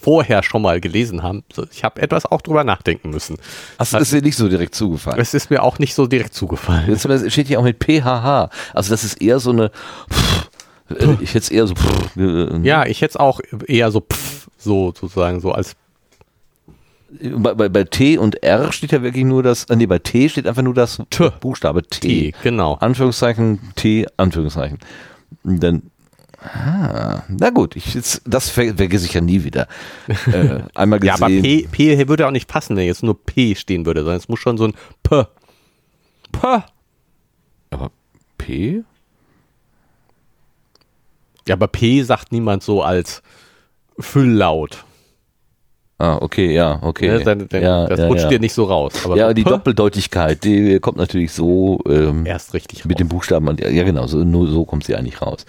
vorher 0.00 0.42
schon 0.42 0.62
mal 0.62 0.80
gelesen 0.80 1.22
haben. 1.22 1.42
Ich 1.72 1.84
habe 1.84 2.00
etwas 2.00 2.26
auch 2.26 2.40
drüber 2.40 2.64
nachdenken 2.64 3.10
müssen. 3.10 3.36
Also 3.78 3.98
ist 3.98 4.12
dir 4.12 4.22
nicht 4.22 4.36
so 4.36 4.48
direkt 4.48 4.74
zugefallen? 4.74 5.20
Es 5.20 5.34
ist 5.34 5.50
mir 5.50 5.62
auch 5.62 5.78
nicht 5.78 5.94
so 5.94 6.06
direkt 6.06 6.34
zugefallen. 6.34 6.88
Jetzt 6.88 7.32
steht 7.32 7.48
hier 7.48 7.60
auch 7.60 7.64
mit 7.64 7.82
PHH. 7.82 8.50
Also 8.74 8.90
das 8.90 9.04
ist 9.04 9.20
eher 9.20 9.40
so 9.40 9.50
eine, 9.50 9.70
äh, 10.88 11.16
ich 11.20 11.30
hätte 11.30 11.38
es 11.38 11.50
eher 11.50 11.66
so, 11.66 11.74
äh, 12.16 12.58
ja, 12.62 12.86
ich 12.86 13.00
hätte 13.02 13.12
es 13.12 13.16
auch 13.16 13.40
eher 13.66 13.90
so, 13.90 14.04
so 14.58 14.92
sozusagen 14.98 15.40
so 15.40 15.52
als 15.52 15.76
bei, 17.20 17.54
bei, 17.54 17.68
bei, 17.68 17.84
T 17.84 18.18
und 18.18 18.42
R 18.42 18.72
steht 18.72 18.92
ja 18.92 19.02
wirklich 19.02 19.24
nur 19.24 19.42
das, 19.42 19.64
äh, 19.64 19.76
nee, 19.76 19.86
bei 19.86 19.98
T 19.98 20.28
steht 20.28 20.46
einfach 20.46 20.62
nur 20.62 20.74
das 20.74 21.02
T. 21.10 21.30
Buchstabe 21.40 21.82
T. 21.82 22.00
T. 22.00 22.34
Genau. 22.42 22.74
Anführungszeichen, 22.74 23.58
T, 23.74 24.06
Anführungszeichen. 24.16 24.78
Dann 25.42 25.82
Ah, 26.42 27.22
na 27.28 27.50
gut, 27.50 27.76
ich, 27.76 27.94
jetzt, 27.94 28.22
das 28.24 28.48
vergesse 28.48 29.04
ich 29.04 29.12
ja 29.12 29.20
nie 29.20 29.44
wieder. 29.44 29.68
Äh, 30.08 30.60
einmal 30.74 30.98
gesehen. 30.98 31.08
ja, 31.08 31.14
aber 31.14 31.28
P, 31.28 31.68
P 31.70 32.08
würde 32.08 32.26
auch 32.26 32.30
nicht 32.30 32.48
passen, 32.48 32.76
wenn 32.76 32.86
jetzt 32.86 33.02
nur 33.02 33.22
P 33.24 33.54
stehen 33.54 33.84
würde, 33.84 34.00
sondern 34.00 34.16
es 34.16 34.28
muss 34.28 34.38
schon 34.38 34.56
so 34.56 34.64
ein 34.64 34.74
P. 35.02 35.24
P. 36.32 36.62
Aber 37.70 37.90
P? 38.38 38.82
Ja, 41.46 41.54
aber 41.54 41.68
P 41.68 42.02
sagt 42.02 42.32
niemand 42.32 42.62
so 42.62 42.82
als 42.82 43.22
Fülllaut. 43.98 44.84
Ah, 45.98 46.16
okay, 46.22 46.54
ja, 46.54 46.78
okay. 46.82 47.08
Ne? 47.08 47.20
Dann, 47.24 47.46
dann, 47.48 47.62
ja, 47.62 47.86
das 47.86 48.00
ja, 48.00 48.06
rutscht 48.06 48.22
ja. 48.22 48.28
dir 48.30 48.40
nicht 48.40 48.54
so 48.54 48.64
raus. 48.64 48.94
Aber 49.04 49.16
ja, 49.16 49.32
die 49.34 49.44
Doppeldeutigkeit, 49.44 50.42
die 50.42 50.80
kommt 50.80 50.96
natürlich 50.96 51.32
so 51.32 51.80
ähm, 51.86 52.24
erst 52.24 52.54
richtig 52.54 52.86
mit 52.86 52.98
dem 52.98 53.08
Buchstaben. 53.08 53.54
Ja, 53.58 53.82
genau, 53.82 54.06
so, 54.06 54.24
nur 54.24 54.46
so 54.46 54.64
kommt 54.64 54.84
sie 54.84 54.96
eigentlich 54.96 55.20
raus. 55.20 55.44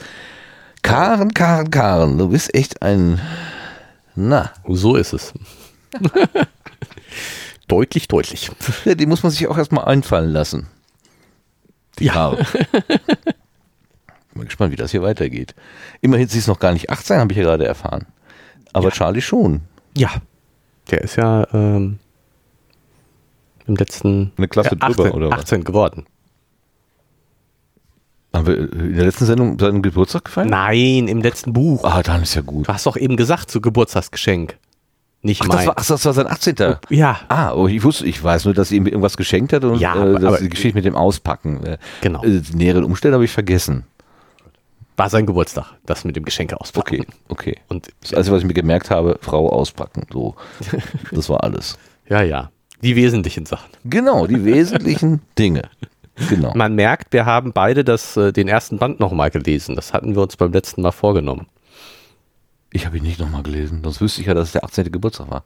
Karen, 0.83 1.33
Karen, 1.33 1.69
Karen, 1.71 2.17
du 2.17 2.29
bist 2.29 2.53
echt 2.55 2.81
ein. 2.81 3.19
Na, 4.15 4.51
So 4.67 4.95
ist 4.95 5.13
es. 5.13 5.33
deutlich, 7.67 8.07
deutlich. 8.07 8.51
ja, 8.85 8.95
die 8.95 9.05
muss 9.05 9.23
man 9.23 9.31
sich 9.31 9.47
auch 9.47 9.57
erstmal 9.57 9.85
einfallen 9.85 10.31
lassen. 10.31 10.67
Die 11.99 12.05
Ja. 12.05 12.13
Karen. 12.13 12.45
Bin 14.33 14.45
gespannt, 14.45 14.71
wie 14.71 14.77
das 14.77 14.91
hier 14.91 15.01
weitergeht. 15.01 15.53
Immerhin, 15.99 16.27
sie 16.27 16.39
ist 16.39 16.47
noch 16.47 16.59
gar 16.59 16.71
nicht 16.73 16.89
18, 16.89 17.19
habe 17.19 17.31
ich 17.33 17.37
ja 17.37 17.43
gerade 17.43 17.65
erfahren. 17.65 18.07
Aber 18.73 18.85
Ja. 18.85 18.91
Charlie 18.91 19.21
schon. 19.21 19.61
Ja. 19.95 20.09
Der 20.89 21.01
ist 21.01 21.17
ja 21.17 21.45
ähm, 21.53 21.99
im 23.67 23.75
letzten 23.75 24.31
Eine 24.37 24.47
Klasse 24.47 24.75
äh, 24.75 24.77
18, 24.79 24.95
drüber, 25.03 25.15
oder 25.15 25.29
was? 25.31 25.39
18 25.41 25.63
geworden. 25.65 26.05
Haben 28.33 28.47
wir 28.47 28.57
in 28.73 28.95
der 28.95 29.05
letzten 29.05 29.25
Sendung 29.25 29.59
seinen 29.59 29.81
Geburtstag 29.81 30.25
gefeiert? 30.25 30.49
Nein, 30.49 31.07
im 31.07 31.21
letzten 31.21 31.51
Buch. 31.53 31.83
Ah, 31.83 32.01
dann 32.01 32.23
ist 32.23 32.35
ja 32.35 32.41
gut. 32.41 32.67
Du 32.67 32.73
hast 32.73 32.85
doch 32.85 32.95
eben 32.97 33.17
gesagt, 33.17 33.51
zu 33.51 33.59
Geburtstagsgeschenk. 33.61 34.57
Nicht 35.23 35.41
Ach, 35.43 35.47
mein. 35.49 35.57
das 35.57 35.67
war, 35.67 35.73
ach, 35.77 35.85
das 35.85 36.05
war 36.05 36.13
sein 36.13 36.27
18. 36.27 36.55
ja, 36.89 37.19
Ah, 37.27 37.53
oh, 37.53 37.67
ich 37.67 37.83
wusste, 37.83 38.05
ich 38.07 38.23
weiß 38.23 38.45
nur, 38.45 38.53
dass 38.55 38.69
sie 38.69 38.77
ihm 38.77 38.87
irgendwas 38.87 39.17
geschenkt 39.17 39.53
hat 39.53 39.63
und 39.63 39.79
Ja, 39.79 39.93
äh, 40.03 40.13
das 40.13 40.23
aber- 40.23 40.37
die 40.39 40.49
Geschichte 40.49 40.75
mit 40.75 40.85
dem 40.85 40.95
Auspacken. 40.95 41.63
Äh, 41.63 41.77
Genau. 42.01 42.23
äh, 42.23 42.39
Die 42.39 42.55
näheren 42.55 42.83
Umstände 42.83 43.15
habe 43.15 43.25
ich 43.25 43.31
vergessen. 43.31 43.83
war 44.97 45.09
sein 45.09 45.25
Geburtstag, 45.25 45.65
das 45.85 46.05
mit 46.05 46.15
dem 46.15 46.25
Geschenke 46.25 46.59
auspacken. 46.59 47.01
Okay, 47.01 47.07
okay. 47.53 47.57
Und 47.69 47.89
Das 48.01 48.13
Einzige, 48.13 48.35
was 48.35 48.41
ich 48.43 48.47
mir 48.47 48.53
gemerkt 48.53 48.89
habe, 48.91 49.17
Frau 49.21 49.49
auspacken. 49.49 50.05
So, 50.11 50.35
das 51.11 51.27
war 51.29 51.43
alles. 51.43 51.77
ja, 52.09 52.21
ja, 52.23 52.49
die 52.83 52.95
wesentlichen 52.95 53.45
Sachen. 53.45 53.69
Genau, 53.85 54.25
die 54.27 54.43
wesentlichen 54.45 55.21
Dinge. 55.37 55.63
Genau. 56.29 56.53
Man 56.55 56.75
merkt, 56.75 57.13
wir 57.13 57.25
haben 57.25 57.53
beide 57.53 57.84
das, 57.84 58.17
äh, 58.17 58.31
den 58.31 58.47
ersten 58.47 58.77
Band 58.77 58.99
nochmal 58.99 59.29
gelesen. 59.29 59.75
Das 59.75 59.93
hatten 59.93 60.15
wir 60.15 60.21
uns 60.21 60.38
beim 60.38 60.51
letzten 60.51 60.81
Mal 60.81 60.91
vorgenommen. 60.91 61.47
Ich 62.71 62.86
habe 62.86 62.97
ihn 62.97 63.03
nicht 63.03 63.19
nochmal 63.19 63.43
gelesen, 63.43 63.81
sonst 63.84 63.99
wüsste 63.99 64.21
ich 64.21 64.27
ja, 64.27 64.34
dass 64.34 64.47
es 64.47 64.51
der 64.53 64.63
18. 64.63 64.91
Geburtstag 64.91 65.29
war. 65.29 65.43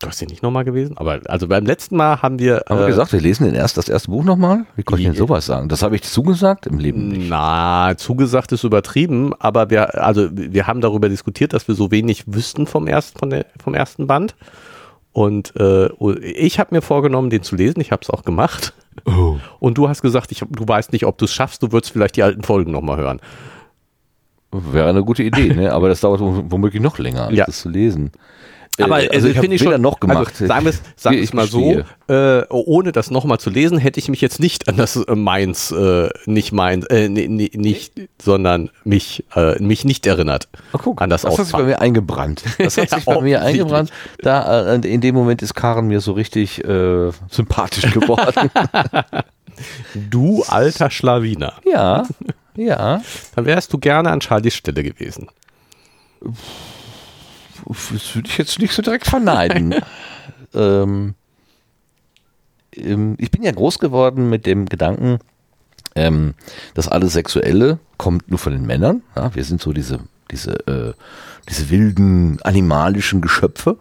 Du 0.00 0.08
hast 0.08 0.18
den 0.18 0.28
nicht 0.28 0.42
nochmal 0.42 0.64
gewesen? 0.64 0.96
Aber 0.96 1.20
also 1.26 1.46
beim 1.46 1.66
letzten 1.66 1.94
Mal 1.94 2.22
haben 2.22 2.38
wir. 2.38 2.64
Haben 2.66 2.78
wir 2.78 2.86
äh, 2.86 2.90
gesagt, 2.90 3.12
wir 3.12 3.20
lesen 3.20 3.44
den 3.44 3.54
erst, 3.54 3.76
das 3.76 3.90
erste 3.90 4.10
Buch 4.10 4.24
nochmal? 4.24 4.64
Wie 4.74 4.82
konnte 4.82 5.02
ich 5.02 5.08
denn 5.08 5.16
sowas 5.16 5.44
sagen? 5.44 5.68
Das 5.68 5.82
habe 5.82 5.94
ich 5.94 6.02
zugesagt 6.02 6.66
im 6.66 6.78
Leben 6.78 7.08
nicht. 7.08 7.28
Na, 7.28 7.92
zugesagt 7.98 8.50
ist 8.52 8.64
übertrieben, 8.64 9.34
aber 9.38 9.68
wir, 9.68 10.02
also 10.02 10.30
wir 10.32 10.66
haben 10.66 10.80
darüber 10.80 11.10
diskutiert, 11.10 11.52
dass 11.52 11.68
wir 11.68 11.74
so 11.74 11.90
wenig 11.90 12.24
wüssten 12.26 12.66
vom 12.66 12.86
ersten, 12.86 13.18
von 13.18 13.28
der, 13.28 13.44
vom 13.62 13.74
ersten 13.74 14.06
Band. 14.06 14.34
Und 15.12 15.54
äh, 15.56 15.88
ich 16.22 16.58
habe 16.58 16.74
mir 16.74 16.80
vorgenommen, 16.80 17.28
den 17.28 17.42
zu 17.42 17.54
lesen. 17.54 17.82
Ich 17.82 17.92
habe 17.92 18.00
es 18.02 18.08
auch 18.08 18.24
gemacht. 18.24 18.72
Oh. 19.04 19.38
Und 19.58 19.78
du 19.78 19.88
hast 19.88 20.02
gesagt, 20.02 20.32
ich, 20.32 20.40
du 20.48 20.66
weißt 20.68 20.92
nicht, 20.92 21.06
ob 21.06 21.18
du 21.18 21.24
es 21.24 21.32
schaffst. 21.32 21.62
Du 21.62 21.72
würdest 21.72 21.92
vielleicht 21.92 22.16
die 22.16 22.22
alten 22.22 22.42
Folgen 22.42 22.70
nochmal 22.72 22.96
hören. 22.98 23.20
Wäre 24.52 24.88
eine 24.88 25.04
gute 25.04 25.22
Idee, 25.22 25.54
ne? 25.54 25.72
aber 25.72 25.88
das 25.88 26.00
dauert 26.00 26.20
womöglich 26.20 26.82
noch 26.82 26.98
länger, 26.98 27.26
als 27.28 27.36
Ja. 27.36 27.44
das 27.44 27.60
zu 27.60 27.68
lesen. 27.68 28.10
Aber 28.78 29.02
Äh, 29.02 29.08
also 29.10 29.28
ich 29.28 29.38
finde 29.38 29.56
ich 29.56 29.62
schon 29.62 29.80
noch 29.80 30.00
gemacht. 30.00 30.32
Also, 30.32 30.46
sagen 30.46 30.64
wir 30.64 30.70
es 30.70 30.80
es 30.96 31.12
Ich 31.12 31.32
mal 31.34 31.46
so, 31.46 31.82
äh, 32.08 32.42
ohne 32.48 32.92
das 32.92 33.10
nochmal 33.10 33.38
zu 33.38 33.50
lesen, 33.50 33.78
hätte 33.78 33.98
ich 33.98 34.08
mich 34.08 34.20
jetzt 34.20 34.40
nicht 34.40 34.68
an 34.68 34.76
das 34.76 34.96
äh, 34.96 35.14
meins, 35.14 35.70
äh, 35.72 36.08
nicht 36.26 36.52
meins, 36.52 36.86
äh, 36.86 37.08
nee, 37.08 37.50
nicht, 37.54 37.94
sondern 38.20 38.70
mich, 38.84 39.24
äh, 39.34 39.60
mich 39.62 39.84
nicht 39.84 40.06
erinnert 40.06 40.48
Ach, 40.72 40.80
guck, 40.82 41.02
an 41.02 41.10
das, 41.10 41.22
das 41.22 41.38
hat 41.38 41.46
sich 41.46 41.52
bei 41.52 41.62
mir 41.64 41.80
eingebrannt. 41.80 42.42
Das 42.58 42.76
hat 42.76 42.90
sich 42.90 43.04
Ja, 43.06 43.14
bei 43.14 43.20
mir 43.20 43.42
eingebrannt. 43.42 43.90
Da, 44.20 44.74
äh, 44.74 44.76
in 44.76 45.00
dem 45.00 45.14
Moment 45.14 45.42
ist 45.42 45.54
Karen 45.54 45.86
mir 45.88 46.00
so 46.00 46.12
richtig 46.12 46.62
äh, 46.64 47.10
sympathisch 47.28 47.90
geworden. 47.92 48.50
Du 49.94 50.42
alter 50.44 50.90
Schlawiner. 50.90 51.54
ja, 51.64 52.06
ja. 52.56 53.02
Dann 53.34 53.44
wärst 53.44 53.72
du 53.72 53.78
gerne 53.78 54.10
an 54.10 54.20
Charlies 54.20 54.54
Stelle 54.54 54.82
gewesen. 54.82 55.28
Das 57.66 58.14
würde 58.14 58.28
ich 58.28 58.38
jetzt 58.38 58.58
nicht 58.58 58.72
so 58.72 58.82
direkt 58.82 59.06
verneinen. 59.06 59.74
ähm, 60.54 61.14
ähm, 62.74 63.16
ich 63.18 63.30
bin 63.30 63.42
ja 63.42 63.52
groß 63.52 63.78
geworden 63.78 64.28
mit 64.28 64.46
dem 64.46 64.66
Gedanken, 64.66 65.18
ähm, 65.94 66.34
dass 66.74 66.88
alles 66.88 67.12
Sexuelle 67.14 67.78
kommt 67.96 68.30
nur 68.30 68.38
von 68.38 68.52
den 68.52 68.66
Männern. 68.66 69.02
Ja, 69.16 69.34
wir 69.34 69.44
sind 69.44 69.60
so 69.60 69.72
diese, 69.72 70.00
diese, 70.30 70.52
äh, 70.66 70.94
diese 71.48 71.70
wilden 71.70 72.40
animalischen 72.42 73.20
Geschöpfe. 73.20 73.76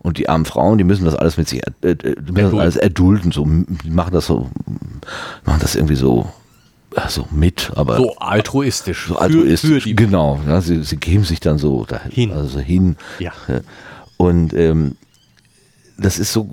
Und 0.00 0.16
die 0.16 0.28
armen 0.28 0.44
Frauen, 0.44 0.78
die 0.78 0.84
müssen 0.84 1.04
das 1.04 1.16
alles 1.16 1.36
mit 1.36 1.48
sich, 1.48 1.60
äh, 1.82 1.90
äh, 1.90 2.14
müssen 2.20 2.52
das 2.52 2.60
alles 2.60 2.76
erdulden, 2.76 3.32
so, 3.32 3.44
die 3.44 3.90
machen 3.90 4.14
das 4.14 4.26
so, 4.26 4.48
machen 5.44 5.58
das 5.60 5.74
irgendwie 5.74 5.96
so, 5.96 6.32
äh, 6.94 7.08
so 7.08 7.26
mit, 7.30 7.70
aber 7.74 7.96
So 7.96 8.16
altruistisch. 8.16 9.06
so 9.08 9.16
altruistisch. 9.16 9.84
Für, 9.84 9.88
für 9.88 9.94
genau, 9.94 10.40
ja, 10.46 10.60
sie, 10.60 10.82
sie 10.82 10.96
geben 10.96 11.24
sich 11.24 11.40
dann 11.40 11.58
so 11.58 11.84
dahin, 11.84 12.10
Hin. 12.12 12.32
Also 12.32 12.60
hin. 12.60 12.96
Ja. 13.18 13.32
Und 14.16 14.52
ähm, 14.54 14.96
das 15.98 16.18
ist 16.18 16.32
so, 16.32 16.48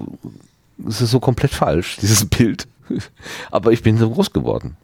das 0.77 1.01
ist 1.01 1.11
so 1.11 1.19
komplett 1.19 1.51
falsch, 1.51 1.97
dieses 2.01 2.25
Bild. 2.25 2.67
Aber 3.51 3.71
ich 3.71 3.81
bin 3.81 3.97
so 3.97 4.09
groß 4.09 4.31
geworden. 4.33 4.77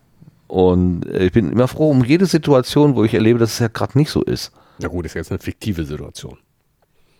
Und 0.48 1.06
äh, 1.06 1.26
ich 1.26 1.32
bin 1.32 1.52
immer 1.52 1.68
froh 1.68 1.92
um 1.92 2.04
jede 2.04 2.26
Situation, 2.26 2.96
wo 2.96 3.04
ich 3.04 3.14
erlebe, 3.14 3.40
dass 3.40 3.54
es 3.54 3.60
ja 3.60 3.68
gerade 3.68 3.98
nicht 3.98 4.10
so 4.10 4.22
ist. 4.22 4.52
Na 4.80 4.88
gut, 4.88 5.06
ist 5.06 5.14
jetzt 5.14 5.32
eine 5.32 5.40
fiktive 5.40 5.86
Situation. 5.86 6.38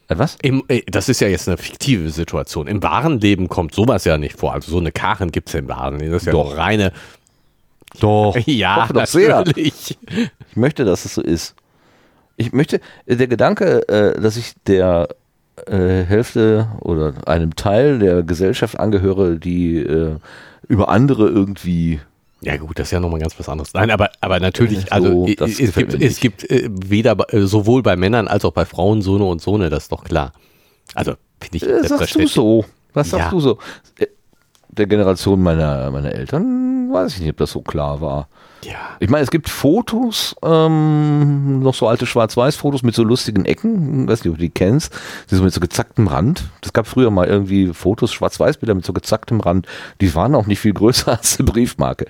Äh, 0.08 0.18
was? 0.18 0.38
Im, 0.42 0.64
äh, 0.68 0.82
das 0.90 1.08
ist 1.08 1.22
ja 1.22 1.28
jetzt 1.28 1.48
eine 1.48 1.58
fiktive 1.58 2.10
Situation. 2.10 2.68
Im 2.68 2.82
wahren 2.84 3.20
Leben 3.20 3.48
kommt 3.48 3.74
sowas 3.74 4.04
ja 4.04 4.18
nicht 4.18 4.38
vor. 4.38 4.54
Also 4.54 4.72
so 4.72 4.80
eine 4.80 4.92
Karen 4.92 5.32
gibt 5.32 5.48
es 5.48 5.54
ja 5.54 5.60
im 5.60 5.70
wahren 5.70 6.00
Leben. 6.00 6.12
Das 6.12 6.24
ist 6.24 6.26
ja 6.26 6.34
Doch. 6.34 6.50
nur 6.50 6.58
reine. 6.58 6.92
Doch. 8.00 8.36
Ja, 8.46 8.84
hoffe 8.84 8.94
doch 8.94 9.06
sehr. 9.06 9.38
natürlich. 9.38 9.98
Ich 10.50 10.56
möchte, 10.56 10.86
dass 10.86 11.06
es 11.06 11.16
so 11.16 11.22
ist. 11.22 11.56
Ich 12.38 12.54
möchte, 12.54 12.80
äh, 13.06 13.16
der 13.16 13.28
Gedanke, 13.28 13.88
äh, 13.90 14.20
dass 14.20 14.38
ich 14.38 14.54
der 14.68 15.10
äh, 15.68 16.04
Hälfte 16.04 16.68
oder 16.82 17.14
einem 17.28 17.56
Teil 17.56 18.00
der 18.00 18.24
Gesellschaft 18.24 18.80
angehöre, 18.80 19.36
die 19.38 19.78
äh, 19.78 20.16
über 20.68 20.90
andere 20.90 21.28
irgendwie 21.28 22.00
Ja 22.42 22.58
gut, 22.58 22.80
das 22.80 22.88
ist 22.88 22.92
ja 22.92 23.00
nochmal 23.00 23.20
ganz 23.20 23.38
was 23.38 23.48
anderes. 23.50 23.74
Nein, 23.74 23.92
aber, 23.92 24.10
aber 24.22 24.40
natürlich, 24.40 24.80
So, 24.82 24.88
also 24.90 25.28
i- 25.28 25.36
das 25.36 25.60
es 25.60 25.76
gibt, 25.76 25.94
es 26.02 26.20
gibt 26.20 26.50
äh, 26.50 26.70
weder 26.72 27.16
äh, 27.34 27.42
sowohl 27.42 27.84
bei 27.84 27.96
Männern 27.96 28.28
als 28.28 28.46
auch 28.46 28.54
bei 28.54 28.66
Frauen 28.66 29.02
Sohne 29.02 29.26
und 29.26 29.42
Sohne, 29.42 29.70
das 29.70 29.84
ist 29.84 29.92
doch 29.92 30.04
klar. 30.04 30.32
Also 30.96 31.14
finde 31.40 31.58
ich 31.58 31.64
Äh, 31.68 31.88
sagst 31.88 32.16
du 32.16 32.26
so? 32.28 32.66
Was 32.94 33.10
sagst 33.12 33.26
Ja. 33.26 33.30
du 33.32 33.40
so? 33.40 33.58
Der 34.72 34.88
Generation 34.88 35.42
meiner, 35.42 35.92
meiner 35.92 36.14
Eltern 36.14 36.92
weiß 36.92 37.14
ich 37.14 37.20
nicht, 37.22 37.32
ob 37.32 37.38
das 37.38 37.52
so 37.52 37.62
klar 37.62 38.02
war. 38.02 38.28
Ja. 38.64 38.78
Ich 39.00 39.10
meine, 39.10 39.24
es 39.24 39.32
gibt 39.32 39.50
Fotos, 39.50 40.36
ähm, 40.44 41.62
noch 41.62 41.74
so 41.74 41.88
alte 41.88 42.06
Schwarz-Weiß-Fotos 42.06 42.84
mit 42.84 42.94
so 42.94 43.04
lustigen 43.04 43.46
Ecken. 43.46 44.04
Ich 44.04 44.10
weiß 44.10 44.24
nicht, 44.24 44.32
ob 44.32 44.38
du 44.38 44.44
die 44.44 44.50
kennst. 44.50 44.94
Die 45.30 45.36
so 45.36 45.44
mit 45.44 45.54
so 45.54 45.60
gezacktem 45.60 46.08
Rand. 46.08 46.44
Es 46.64 46.74
gab 46.74 46.88
früher 46.88 47.10
mal 47.10 47.28
irgendwie 47.28 47.74
Fotos, 47.74 48.14
Schwarz-Weiß-Bilder 48.14 48.76
mit 48.76 48.86
so 48.86 48.94
gezacktem 48.94 49.40
Rand. 49.40 49.68
Die 50.00 50.14
waren 50.14 50.36
auch 50.36 50.46
nicht 50.46 50.60
viel 50.60 50.74
größer 50.74 51.12
als 51.18 51.40
eine 51.40 51.52
Briefmarke. 51.52 52.06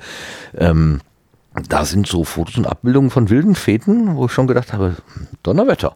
Ähm, 0.57 0.99
da 1.67 1.83
sind 1.83 2.07
so 2.07 2.23
Fotos 2.23 2.57
und 2.57 2.65
Abbildungen 2.65 3.09
von 3.09 3.29
wilden 3.29 3.55
Feten, 3.55 4.15
wo 4.15 4.25
ich 4.25 4.31
schon 4.31 4.47
gedacht 4.47 4.71
habe, 4.71 4.95
Donnerwetter. 5.43 5.95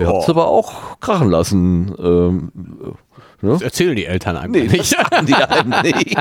Ihr 0.00 0.08
habt 0.08 0.24
es 0.24 0.28
aber 0.28 0.48
auch 0.48 0.98
krachen 1.00 1.30
lassen. 1.30 1.94
Ähm, 1.98 2.52
ne? 3.42 3.50
Das 3.52 3.62
erzählen 3.62 3.94
die 3.96 4.06
Eltern 4.06 4.36
einem 4.36 4.52
Nee, 4.52 4.64
das 4.64 4.72
nicht. 4.72 4.86
sagen 4.90 5.26
die 5.26 5.34
einem 5.36 5.74
nicht. 5.82 6.16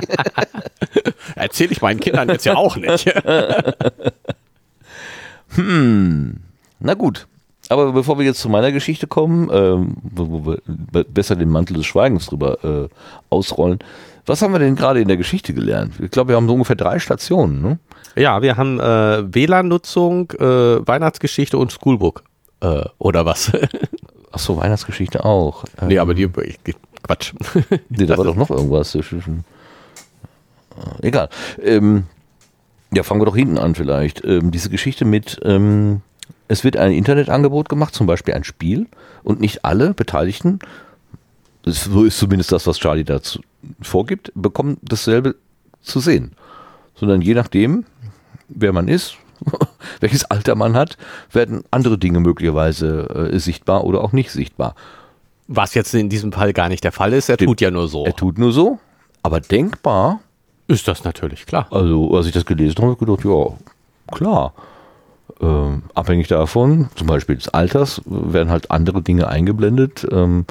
Erzähle 1.35 1.71
ich 1.71 1.81
meinen 1.81 1.99
Kindern 1.99 2.29
jetzt 2.29 2.45
ja 2.45 2.55
auch 2.55 2.75
nicht. 2.77 3.11
Na 6.79 6.93
gut. 6.95 7.27
Aber 7.69 7.91
bevor 7.93 8.19
wir 8.19 8.25
jetzt 8.25 8.41
zu 8.41 8.49
meiner 8.49 8.71
Geschichte 8.71 9.07
kommen, 9.07 9.49
ähm, 9.51 9.95
wo 10.03 10.45
wir 10.45 10.59
be- 10.67 11.03
besser 11.05 11.35
den 11.35 11.49
Mantel 11.49 11.77
des 11.77 11.85
Schweigens 11.87 12.27
drüber 12.27 12.63
äh, 12.63 12.87
ausrollen, 13.31 13.79
was 14.27 14.41
haben 14.41 14.53
wir 14.53 14.59
denn 14.59 14.75
gerade 14.75 15.01
in 15.01 15.07
der 15.07 15.17
Geschichte 15.17 15.53
gelernt? 15.53 15.93
Ich 15.99 16.11
glaube, 16.11 16.29
wir 16.29 16.35
haben 16.35 16.47
so 16.47 16.53
ungefähr 16.53 16.75
drei 16.75 16.99
Stationen. 16.99 17.61
Ne? 17.61 17.79
Ja, 18.15 18.41
wir 18.43 18.57
haben 18.57 18.79
äh, 18.79 19.33
WLAN-Nutzung, 19.33 20.31
äh, 20.31 20.87
Weihnachtsgeschichte 20.87 21.57
und 21.57 21.71
Schoolbook. 21.71 22.23
Äh, 22.61 22.83
oder 22.99 23.25
was? 23.25 23.51
Ach 24.31 24.39
so, 24.39 24.57
Weihnachtsgeschichte 24.57 25.25
auch. 25.25 25.63
Äh, 25.81 25.85
nee, 25.87 25.97
aber 25.99 26.13
die, 26.13 26.27
Quatsch. 27.05 27.33
nee, 27.89 28.05
da 28.05 28.17
war 28.17 28.25
doch 28.25 28.35
noch 28.35 28.49
irgendwas. 28.49 28.95
Äh, 28.95 29.01
Egal. 31.01 31.29
Ähm, 31.61 32.03
ja, 32.93 33.03
fangen 33.03 33.21
wir 33.21 33.25
doch 33.25 33.35
hinten 33.35 33.57
an 33.57 33.75
vielleicht. 33.75 34.23
Ähm, 34.25 34.51
diese 34.51 34.69
Geschichte 34.69 35.05
mit, 35.05 35.39
ähm, 35.43 36.01
es 36.47 36.63
wird 36.63 36.77
ein 36.77 36.91
Internetangebot 36.91 37.69
gemacht, 37.69 37.93
zum 37.93 38.07
Beispiel 38.07 38.33
ein 38.33 38.43
Spiel, 38.43 38.87
und 39.23 39.39
nicht 39.39 39.65
alle 39.65 39.93
Beteiligten, 39.93 40.59
das- 41.63 41.83
so 41.85 42.03
ist 42.03 42.17
zumindest 42.17 42.51
das, 42.51 42.67
was 42.67 42.77
Charlie 42.79 43.03
dazu 43.03 43.39
vorgibt, 43.81 44.31
bekommen 44.35 44.77
dasselbe 44.81 45.35
zu 45.81 45.99
sehen. 45.99 46.33
Sondern 46.95 47.21
je 47.21 47.33
nachdem, 47.33 47.85
wer 48.47 48.71
man 48.73 48.87
ist, 48.87 49.17
welches 49.99 50.25
Alter 50.25 50.55
man 50.55 50.75
hat, 50.75 50.97
werden 51.31 51.63
andere 51.71 51.97
Dinge 51.97 52.19
möglicherweise 52.19 53.29
äh, 53.33 53.39
sichtbar 53.39 53.83
oder 53.83 54.01
auch 54.01 54.11
nicht 54.13 54.31
sichtbar. 54.31 54.75
Was 55.47 55.73
jetzt 55.75 55.93
in 55.93 56.09
diesem 56.09 56.31
Fall 56.31 56.53
gar 56.53 56.69
nicht 56.69 56.83
der 56.83 56.91
Fall 56.91 57.13
ist, 57.13 57.29
er 57.29 57.35
Stimmt. 57.35 57.49
tut 57.49 57.61
ja 57.61 57.71
nur 57.71 57.87
so. 57.87 58.05
Er 58.05 58.15
tut 58.15 58.37
nur 58.37 58.51
so, 58.51 58.79
aber 59.21 59.39
denkbar. 59.39 60.19
Ist 60.67 60.87
das 60.87 61.03
natürlich, 61.03 61.45
klar. 61.45 61.67
Also, 61.69 62.15
als 62.15 62.25
ich 62.25 62.33
das 62.33 62.45
gelesen 62.45 62.77
habe, 62.77 62.87
habe 62.87 62.93
ich 62.93 62.99
gedacht, 62.99 63.25
ja, 63.25 64.15
klar. 64.15 64.53
Ähm, 65.41 65.83
abhängig 65.93 66.27
davon, 66.27 66.89
zum 66.95 67.07
Beispiel 67.07 67.35
des 67.35 67.49
Alters, 67.49 68.01
werden 68.05 68.49
halt 68.49 68.71
andere 68.71 69.01
Dinge 69.01 69.27
eingeblendet. 69.27 70.07
Ähm, 70.11 70.45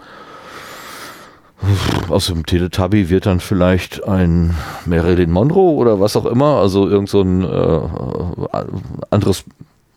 aus 2.08 2.26
dem 2.26 2.44
Teletubby 2.44 3.08
wird 3.08 3.26
dann 3.26 3.40
vielleicht 3.40 4.06
ein 4.06 4.54
Marilyn 4.86 5.30
Monroe 5.30 5.74
oder 5.76 6.00
was 6.00 6.16
auch 6.16 6.26
immer, 6.26 6.58
also 6.58 6.88
irgend 6.88 7.08
so 7.08 7.22
ein 7.22 7.42
äh, 7.42 7.80
anderes, 9.10 9.44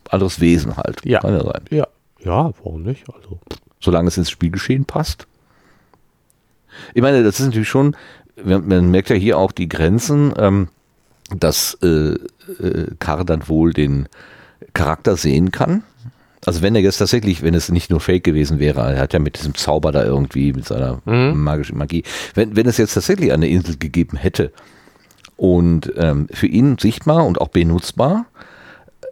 anderes 0.09 0.39
Wesen 0.39 0.77
halt. 0.77 1.03
Ja. 1.05 1.19
Kann 1.19 1.33
ja 1.33 1.43
sein. 1.43 1.61
Ja, 1.69 1.87
ja, 2.23 2.51
warum 2.63 2.83
nicht? 2.83 3.03
Also, 3.13 3.39
Solange 3.79 4.07
es 4.07 4.17
ins 4.17 4.29
Spielgeschehen 4.29 4.85
passt. 4.85 5.27
Ich 6.93 7.01
meine, 7.01 7.23
das 7.23 7.39
ist 7.39 7.45
natürlich 7.45 7.69
schon, 7.69 7.95
man 8.43 8.91
merkt 8.91 9.09
ja 9.09 9.15
hier 9.15 9.37
auch 9.37 9.51
die 9.51 9.69
Grenzen, 9.69 10.33
ähm, 10.37 10.67
dass 11.35 11.77
äh, 11.81 12.15
äh, 12.59 12.87
Karl 12.99 13.25
dann 13.25 13.47
wohl 13.47 13.73
den 13.73 14.07
Charakter 14.73 15.17
sehen 15.17 15.51
kann. 15.51 15.83
Also 16.45 16.61
wenn 16.61 16.75
er 16.75 16.81
jetzt 16.81 16.97
tatsächlich, 16.97 17.41
wenn 17.41 17.53
es 17.55 17.69
nicht 17.69 17.89
nur 17.89 17.99
Fake 17.99 18.23
gewesen 18.23 18.59
wäre, 18.59 18.93
er 18.93 19.01
hat 19.01 19.13
ja 19.13 19.19
mit 19.19 19.37
diesem 19.37 19.55
Zauber 19.55 19.91
da 19.91 20.03
irgendwie, 20.05 20.53
mit 20.53 20.65
seiner 20.65 21.01
Mhm. 21.05 21.43
magischen 21.43 21.77
Magie, 21.77 22.03
wenn, 22.35 22.55
wenn 22.55 22.67
es 22.67 22.77
jetzt 22.77 22.93
tatsächlich 22.93 23.33
eine 23.33 23.49
Insel 23.49 23.75
gegeben 23.77 24.17
hätte 24.17 24.53
und 25.35 25.91
ähm, 25.97 26.27
für 26.31 26.47
ihn 26.47 26.77
sichtbar 26.77 27.25
und 27.25 27.41
auch 27.41 27.49
benutzbar, 27.49 28.27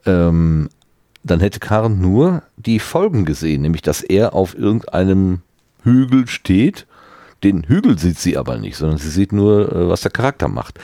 ähm, 0.06 0.69
dann 1.25 1.39
hätte 1.39 1.59
Karen 1.59 1.99
nur 1.99 2.43
die 2.57 2.79
Folgen 2.79 3.25
gesehen, 3.25 3.61
nämlich 3.63 3.81
dass 3.81 4.01
er 4.01 4.33
auf 4.33 4.57
irgendeinem 4.57 5.41
Hügel 5.83 6.27
steht. 6.27 6.85
Den 7.43 7.63
Hügel 7.63 7.97
sieht 7.97 8.17
sie 8.19 8.38
aber 8.38 8.57
nicht, 8.57 8.77
sondern 8.77 8.97
sie 8.97 9.09
sieht 9.09 9.31
nur, 9.33 9.71
äh, 9.71 9.89
was 9.89 10.01
der 10.01 10.11
Charakter 10.11 10.47
macht. 10.47 10.79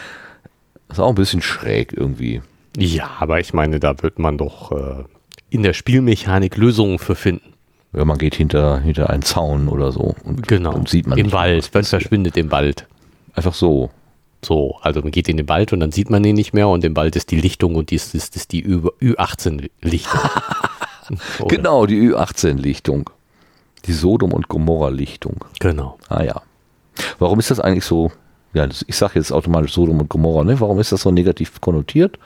Das 0.88 0.98
ist 0.98 1.04
auch 1.04 1.10
ein 1.10 1.16
bisschen 1.16 1.42
schräg 1.42 1.94
irgendwie. 1.94 2.42
ja, 2.78 3.10
aber 3.20 3.40
ich 3.40 3.54
meine, 3.54 3.80
da 3.80 4.02
wird 4.02 4.20
man 4.20 4.38
doch 4.38 4.72
äh, 4.72 5.04
in 5.50 5.64
der 5.64 5.74
Spielmechanik 5.74 6.58
Lösungen 6.58 7.00
für 7.00 7.16
finden. 7.16 7.54
Ja, 7.94 8.06
man 8.06 8.18
geht 8.18 8.36
hinter, 8.36 8.80
hinter 8.80 9.10
einen 9.10 9.22
Zaun 9.22 9.68
oder 9.68 9.92
so 9.92 10.16
und 10.24 10.48
Genau. 10.48 10.72
dann 10.74 10.86
sieht 10.86 11.08
man 11.08 11.18
Im 11.18 11.32
Wald, 11.34 11.70
man 11.74 11.84
verschwindet 11.84 12.38
im 12.38 12.50
Wald. 12.52 12.88
Einfach 13.34 13.54
so. 13.54 13.92
So, 14.44 14.78
also 14.82 15.02
man 15.02 15.12
geht 15.12 15.30
in 15.30 15.38
den 15.38 15.48
Wald 15.48 15.72
und 15.72 15.80
dann 15.80 15.92
sieht 15.92 16.10
man 16.10 16.24
ihn 16.24 16.36
nicht 16.36 16.54
mehr 16.54 16.68
und 16.68 16.84
im 16.84 16.96
Wald 16.96 17.16
ist 17.16 17.32
die 17.32 17.40
Lichtung 17.40 17.76
und 17.76 17.92
dies 17.92 18.14
ist, 18.14 18.36
ist 18.36 18.52
die 18.52 18.66
Ü18-Lichtung. 18.66 20.20
Genau, 21.50 21.86
die 21.88 22.10
Ü18-Lichtung. 22.10 23.10
Die 23.86 23.92
Sodom- 23.92 24.32
und 24.32 24.48
Gomorra-Lichtung. 24.48 25.44
Genau. 25.60 25.98
Ah 26.08 26.24
ja. 26.24 26.42
Warum 27.20 27.40
ist 27.40 27.52
das 27.52 27.60
eigentlich 27.60 27.84
so? 27.84 28.12
Ja, 28.54 28.66
ich 28.66 28.96
sage 28.96 29.14
jetzt 29.16 29.34
automatisch 29.34 29.74
Sodom 29.74 30.00
und 30.00 30.10
Gomorra, 30.10 30.46
ne? 30.46 30.60
Warum 30.62 30.80
ist 30.80 30.94
das 30.94 31.02
so 31.02 31.12
negativ 31.12 31.60
konnotiert? 31.60 32.18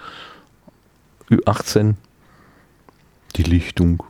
Ü18, 1.31 1.95
die 3.37 3.43
Lichtung. 3.43 4.03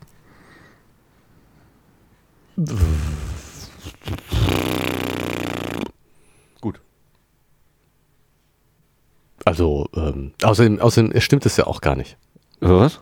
Also, 9.45 9.88
ähm, 9.95 10.31
außerdem, 10.43 10.79
außerdem 10.81 11.21
stimmt 11.21 11.45
es 11.45 11.55
ja 11.55 11.67
auch 11.67 11.81
gar 11.81 11.95
nicht. 11.95 12.17
Was? 12.60 12.99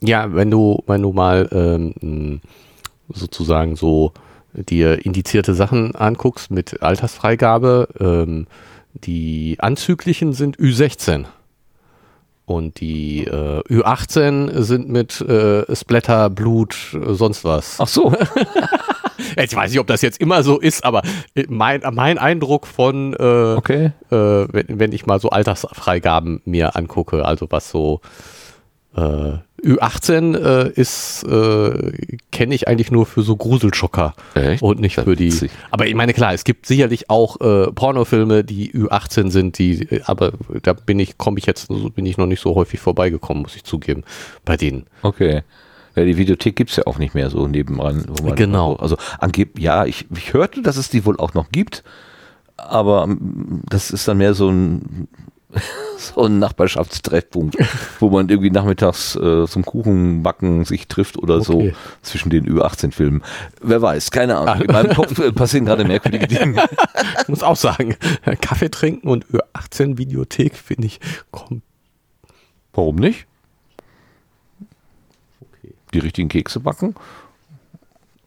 Ja, 0.00 0.34
wenn 0.34 0.50
du, 0.50 0.82
wenn 0.86 1.02
du 1.02 1.12
mal 1.12 1.48
ähm, 1.52 2.40
sozusagen 3.08 3.74
so 3.74 4.12
dir 4.52 5.04
indizierte 5.04 5.54
Sachen 5.54 5.94
anguckst 5.94 6.50
mit 6.50 6.82
Altersfreigabe, 6.82 7.88
ähm, 7.98 8.46
die 8.92 9.56
anzüglichen 9.58 10.34
sind 10.34 10.58
Ü16 10.58 11.24
und 12.46 12.80
die 12.80 13.24
äh, 13.24 13.62
Ü18 13.62 14.60
sind 14.60 14.88
mit 14.88 15.20
äh, 15.22 15.74
Splatter, 15.74 16.30
Blut, 16.30 16.76
äh, 16.94 17.14
sonst 17.14 17.44
was. 17.44 17.76
Ach 17.80 17.88
so. 17.88 18.12
Ich 19.42 19.54
weiß 19.54 19.70
nicht, 19.70 19.80
ob 19.80 19.86
das 19.86 20.02
jetzt 20.02 20.20
immer 20.20 20.42
so 20.42 20.58
ist, 20.58 20.84
aber 20.84 21.02
mein, 21.48 21.82
mein 21.92 22.18
Eindruck 22.18 22.66
von, 22.66 23.14
äh, 23.14 23.54
Okay. 23.56 23.92
äh, 24.10 24.16
wenn, 24.16 24.66
wenn 24.68 24.92
ich 24.92 25.06
mal 25.06 25.20
so 25.20 25.30
Altersfreigaben 25.30 26.40
mir 26.44 26.76
angucke, 26.76 27.24
also 27.24 27.46
was 27.50 27.70
so 27.70 28.00
äh, 28.96 29.38
Ü18 29.64 30.36
äh, 30.36 30.70
ist, 30.74 31.24
äh, 31.24 31.92
kenne 32.30 32.54
ich 32.54 32.68
eigentlich 32.68 32.90
nur 32.90 33.06
für 33.06 33.22
so 33.22 33.34
Gruselschocker 33.34 34.14
Echt? 34.34 34.62
und 34.62 34.78
nicht 34.78 34.96
für 34.96 35.16
die. 35.16 35.32
Aber 35.70 35.86
ich 35.86 35.94
meine, 35.94 36.12
klar, 36.12 36.34
es 36.34 36.44
gibt 36.44 36.66
sicherlich 36.66 37.08
auch 37.08 37.40
äh, 37.40 37.72
Pornofilme, 37.72 38.44
die 38.44 38.72
Ü18 38.72 39.30
sind, 39.30 39.58
die, 39.58 39.82
äh, 39.90 40.02
aber 40.04 40.32
da 40.62 40.74
bin 40.74 40.98
ich, 41.00 41.16
komme 41.16 41.38
ich 41.38 41.46
jetzt, 41.46 41.68
bin 41.94 42.04
ich 42.04 42.18
noch 42.18 42.26
nicht 42.26 42.40
so 42.40 42.54
häufig 42.54 42.78
vorbeigekommen, 42.78 43.42
muss 43.42 43.56
ich 43.56 43.64
zugeben, 43.64 44.04
bei 44.44 44.56
denen. 44.58 44.86
Okay. 45.02 45.42
Ja, 45.96 46.04
die 46.04 46.16
Videothek 46.16 46.56
gibt's 46.56 46.76
ja 46.76 46.86
auch 46.86 46.98
nicht 46.98 47.14
mehr 47.14 47.30
so 47.30 47.46
nebenan. 47.46 48.04
Wo 48.08 48.24
man 48.26 48.34
Genau. 48.36 48.74
Also 48.76 48.96
angeb, 49.18 49.58
ja, 49.58 49.84
ich, 49.84 50.06
ich 50.16 50.32
hörte, 50.32 50.62
dass 50.62 50.76
es 50.76 50.88
die 50.88 51.04
wohl 51.04 51.18
auch 51.18 51.34
noch 51.34 51.50
gibt, 51.50 51.84
aber 52.56 53.04
ähm, 53.04 53.62
das 53.68 53.90
ist 53.90 54.08
dann 54.08 54.18
mehr 54.18 54.34
so 54.34 54.48
ein 54.50 55.08
so 55.98 56.24
ein 56.24 56.40
Nachbarschaftstreffpunkt, 56.40 57.56
wo 58.00 58.10
man 58.10 58.28
irgendwie 58.28 58.50
nachmittags 58.50 59.14
äh, 59.14 59.46
zum 59.46 59.64
Kuchenbacken 59.64 60.64
sich 60.64 60.88
trifft 60.88 61.16
oder 61.16 61.42
so 61.42 61.54
Okay. 61.54 61.74
zwischen 62.02 62.30
den 62.30 62.44
Ü18-Filmen. 62.48 63.22
Wer 63.62 63.80
weiß, 63.80 64.10
keine 64.10 64.36
Ahnung. 64.36 64.62
In 64.64 64.72
meinem 64.72 64.92
Kopf 64.94 65.16
äh, 65.20 65.30
passieren 65.30 65.66
gerade 65.66 65.84
merkwürdige 65.84 66.26
Dinge. 66.26 66.64
Ich 67.22 67.28
muss 67.28 67.42
auch 67.44 67.56
sagen, 67.56 67.96
Kaffee 68.40 68.68
trinken 68.68 69.08
und 69.08 69.26
Ü18 69.26 69.96
Videothek 69.96 70.56
finde 70.56 70.88
ich, 70.88 71.00
komm, 71.30 71.62
Warum 72.72 72.96
nicht? 72.96 73.26
Die 75.94 76.00
richtigen 76.00 76.28
Kekse 76.28 76.60
backen? 76.60 76.94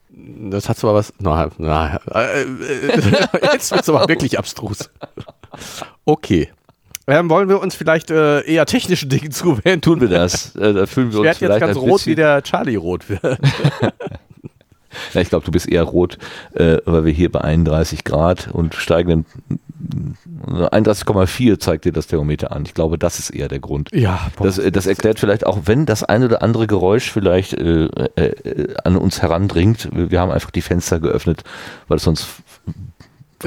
Das 0.09 0.67
hat 0.67 0.77
zwar 0.77 0.95
was. 0.95 1.13
Na, 1.19 1.49
na, 1.57 1.99
äh, 2.11 2.45
jetzt 3.53 3.71
wird 3.71 3.81
es 3.81 3.89
aber 3.89 4.07
wirklich 4.09 4.39
abstrus. 4.39 4.89
Okay. 6.05 6.49
Ähm, 7.09 7.29
wollen 7.29 7.47
wir 7.47 7.61
uns 7.61 7.75
vielleicht 7.75 8.09
äh, 8.09 8.41
eher 8.41 8.65
technischen 8.65 9.09
Dingen 9.09 9.31
zuwenden? 9.31 9.81
Tun 9.81 10.01
wir 10.01 10.07
das. 10.09 10.55
Äh, 10.57 10.73
da 10.73 10.85
fühlen 10.85 11.11
wir 11.11 11.21
Ich 11.21 11.29
uns 11.29 11.41
werde 11.41 11.53
jetzt 11.53 11.59
ganz 11.61 11.77
rot, 11.77 12.05
wie 12.05 12.15
der 12.15 12.41
Charlie 12.41 12.77
rot 12.77 13.09
wird. 13.09 13.21
Ja, 15.13 15.21
ich 15.21 15.29
glaube, 15.29 15.45
du 15.45 15.51
bist 15.51 15.69
eher 15.69 15.83
rot, 15.83 16.17
äh, 16.55 16.77
weil 16.85 17.05
wir 17.05 17.13
hier 17.13 17.31
bei 17.31 17.41
31 17.41 18.03
Grad 18.03 18.49
und 18.51 18.73
steigenden 18.73 19.25
31,4 19.79 21.59
zeigt 21.59 21.85
dir 21.85 21.91
das 21.91 22.07
Thermometer 22.07 22.51
an. 22.51 22.63
Ich 22.65 22.73
glaube, 22.73 22.97
das 22.97 23.19
ist 23.19 23.29
eher 23.29 23.47
der 23.47 23.59
Grund. 23.59 23.89
Ja, 23.93 24.31
Das, 24.41 24.57
äh, 24.57 24.71
das 24.71 24.87
erklärt 24.87 25.19
vielleicht 25.19 25.45
auch, 25.45 25.59
wenn 25.65 25.85
das 25.85 26.03
ein 26.03 26.23
oder 26.23 26.41
andere 26.41 26.67
Geräusch 26.67 27.11
vielleicht 27.11 27.53
äh, 27.53 27.85
äh, 27.85 28.73
an 28.83 28.97
uns 28.97 29.21
herandringt. 29.21 29.89
Wir 29.91 30.19
haben 30.19 30.31
einfach 30.31 30.51
die 30.51 30.61
Fenster 30.61 30.99
geöffnet, 30.99 31.43
weil 31.87 31.97
es 31.97 32.03
sonst 32.03 32.27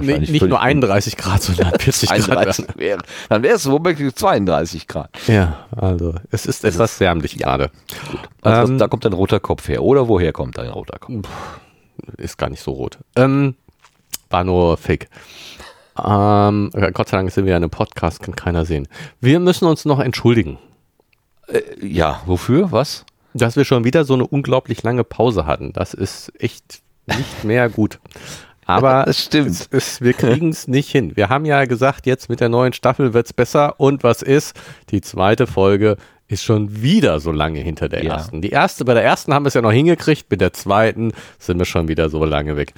nee, 0.01 0.19
nicht 0.19 0.43
nur 0.43 0.61
31 0.61 1.16
Grad, 1.16 1.43
sondern 1.43 1.73
40 1.79 2.09
Grad. 2.09 2.19
31 2.31 2.66
wäre. 2.77 3.03
Dann 3.29 3.43
wäre 3.43 3.57
es 3.57 3.69
womöglich 3.69 4.14
32 4.14 4.87
Grad. 4.87 5.11
Ja, 5.27 5.66
also 5.77 6.14
es 6.31 6.47
ist 6.47 6.64
etwas 6.64 7.01
wärmlich 7.01 7.37
gerade. 7.38 7.71
Also 8.43 8.73
Ähm, 8.73 8.79
da 8.79 8.87
kommt 8.88 9.05
ein 9.07 9.12
roter 9.12 9.41
Kopf 9.41 9.68
her. 9.68 9.83
Oder 9.83 10.09
woher 10.09 10.33
kommt 10.33 10.59
ein 10.59 10.68
roter 10.70 10.99
Kopf? 10.99 11.28
Ist 12.16 12.39
gar 12.39 12.49
nicht 12.51 12.62
so 12.62 12.70
rot. 12.72 12.99
Ähm, 13.16 13.57
war 14.31 14.45
nur 14.45 14.76
Fake. 14.76 15.09
Ähm, 16.07 16.70
Gott 16.92 17.09
sei 17.09 17.16
Dank 17.18 17.30
sind 17.30 17.44
wir 17.44 17.53
ja 17.53 17.57
in 17.57 17.62
einem 17.64 17.70
Podcast, 17.70 18.22
kann 18.22 18.36
keiner 18.36 18.64
sehen. 18.64 18.88
Wir 19.20 19.40
müssen 19.40 19.66
uns 19.66 19.84
noch 19.84 20.01
entschuldigen. 20.01 20.59
Äh, 21.48 21.62
ja, 21.86 22.20
wofür? 22.26 22.72
Was? 22.72 23.05
dass 23.32 23.55
wir 23.55 23.64
schon 23.64 23.84
wieder 23.84 24.05
so 24.05 24.14
eine 24.14 24.26
unglaublich 24.26 24.82
lange 24.82 25.05
Pause 25.05 25.46
hatten. 25.46 25.72
Das 25.72 25.94
ist 25.94 26.32
echt 26.40 26.82
nicht 27.07 27.44
mehr 27.44 27.68
gut. 27.68 28.01
Aber 28.66 29.05
Das 29.07 29.22
stimmt. 29.22 29.51
Es 29.51 29.66
ist, 29.66 30.01
wir 30.01 30.14
kriegen 30.14 30.48
es 30.48 30.66
nicht 30.66 30.90
hin. 30.90 31.16
Wir 31.16 31.28
haben 31.28 31.44
ja 31.44 31.64
gesagt, 31.66 32.07
jetzt 32.07 32.28
mit 32.28 32.40
der 32.40 32.48
neuen 32.48 32.72
Staffel 32.72 33.14
wird's 33.14 33.32
besser. 33.32 33.78
Und 33.78 34.03
was 34.03 34.22
ist? 34.22 34.59
Die 34.90 35.01
zweite 35.01 35.46
Folge 35.46 35.96
ist 36.26 36.42
schon 36.42 36.82
wieder 36.82 37.20
so 37.20 37.30
lange 37.30 37.61
hinter 37.61 37.88
der 37.88 38.03
Ja. 38.05 38.14
ersten. 38.14 38.42
Die 38.42 38.51
erste, 38.51 38.84
bei 38.84 38.94
der 38.94 39.05
ersten 39.05 39.32
haben 39.32 39.44
wir 39.44 39.48
es 39.48 39.55
ja 39.55 39.62
noch 39.62 39.70
hingekriegt, 39.70 40.28
mit 40.28 40.40
der 40.40 40.53
zweiten 40.53 41.12
sind 41.38 41.59
wir 41.59 41.66
schon 41.66 41.86
wieder 41.86 42.09
so 42.11 42.24
lange 42.24 42.57
weg. 42.57 42.72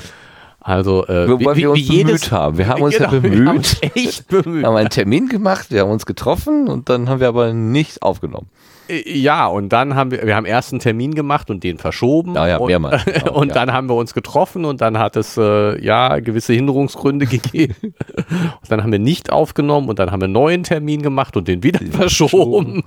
Also, 0.64 1.06
äh, 1.08 1.28
Wobei 1.28 1.56
wir 1.56 1.70
uns 1.70 1.78
wie 1.80 1.82
jedes- 1.82 2.06
bemüht 2.22 2.32
haben. 2.32 2.56
Wir 2.58 2.68
haben 2.68 2.82
uns 2.82 2.96
ja 2.96 3.10
Genau, 3.10 3.22
Wir 3.22 3.30
haben 3.46 3.62
bemüht. 3.80 3.80
echt 3.96 4.28
bemüht. 4.28 4.62
Wir 4.62 4.68
haben 4.68 4.76
einen 4.76 4.90
Termin 4.90 5.28
gemacht, 5.28 5.70
wir 5.70 5.80
haben 5.82 5.90
uns 5.90 6.06
getroffen 6.06 6.68
und 6.68 6.88
dann 6.88 7.08
haben 7.08 7.20
wir 7.20 7.28
aber 7.28 7.52
nicht 7.52 8.00
aufgenommen. 8.02 8.46
Äh, 8.88 9.02
Ja, 9.18 9.46
und 9.48 9.70
dann 9.70 9.94
haben 9.96 10.12
wir, 10.12 10.24
wir 10.24 10.36
haben 10.36 10.46
erst 10.46 10.72
einen 10.72 10.78
Termin 10.80 11.14
gemacht 11.16 11.50
und 11.50 11.64
den 11.64 11.78
verschoben. 11.78 12.34
Ja, 12.36 12.46
ja, 12.46 12.56
und, 12.58 12.68
mehrmals. 12.68 13.04
Genau, 13.12 13.34
und 13.34 13.48
ja. 13.48 13.54
dann 13.54 13.72
haben 13.72 13.88
wir 13.88 13.96
uns 13.96 14.14
getroffen 14.14 14.64
und 14.64 14.80
dann 14.80 14.98
hat 14.98 15.16
es 15.16 15.36
äh, 15.36 15.84
ja 15.84 16.20
gewisse 16.20 16.52
Hinderungsgründe 16.52 17.26
gegeben. 17.26 17.74
und 17.82 18.70
dann 18.70 18.82
haben 18.84 18.92
wir 18.92 18.98
nicht 19.00 19.32
aufgenommen 19.32 19.88
und 19.88 19.98
dann 19.98 20.12
haben 20.12 20.20
wir 20.20 20.26
einen 20.26 20.32
neuen 20.32 20.62
Termin 20.62 21.02
gemacht 21.02 21.36
und 21.36 21.48
den 21.48 21.64
wieder 21.64 21.80
verschoben. 21.90 22.84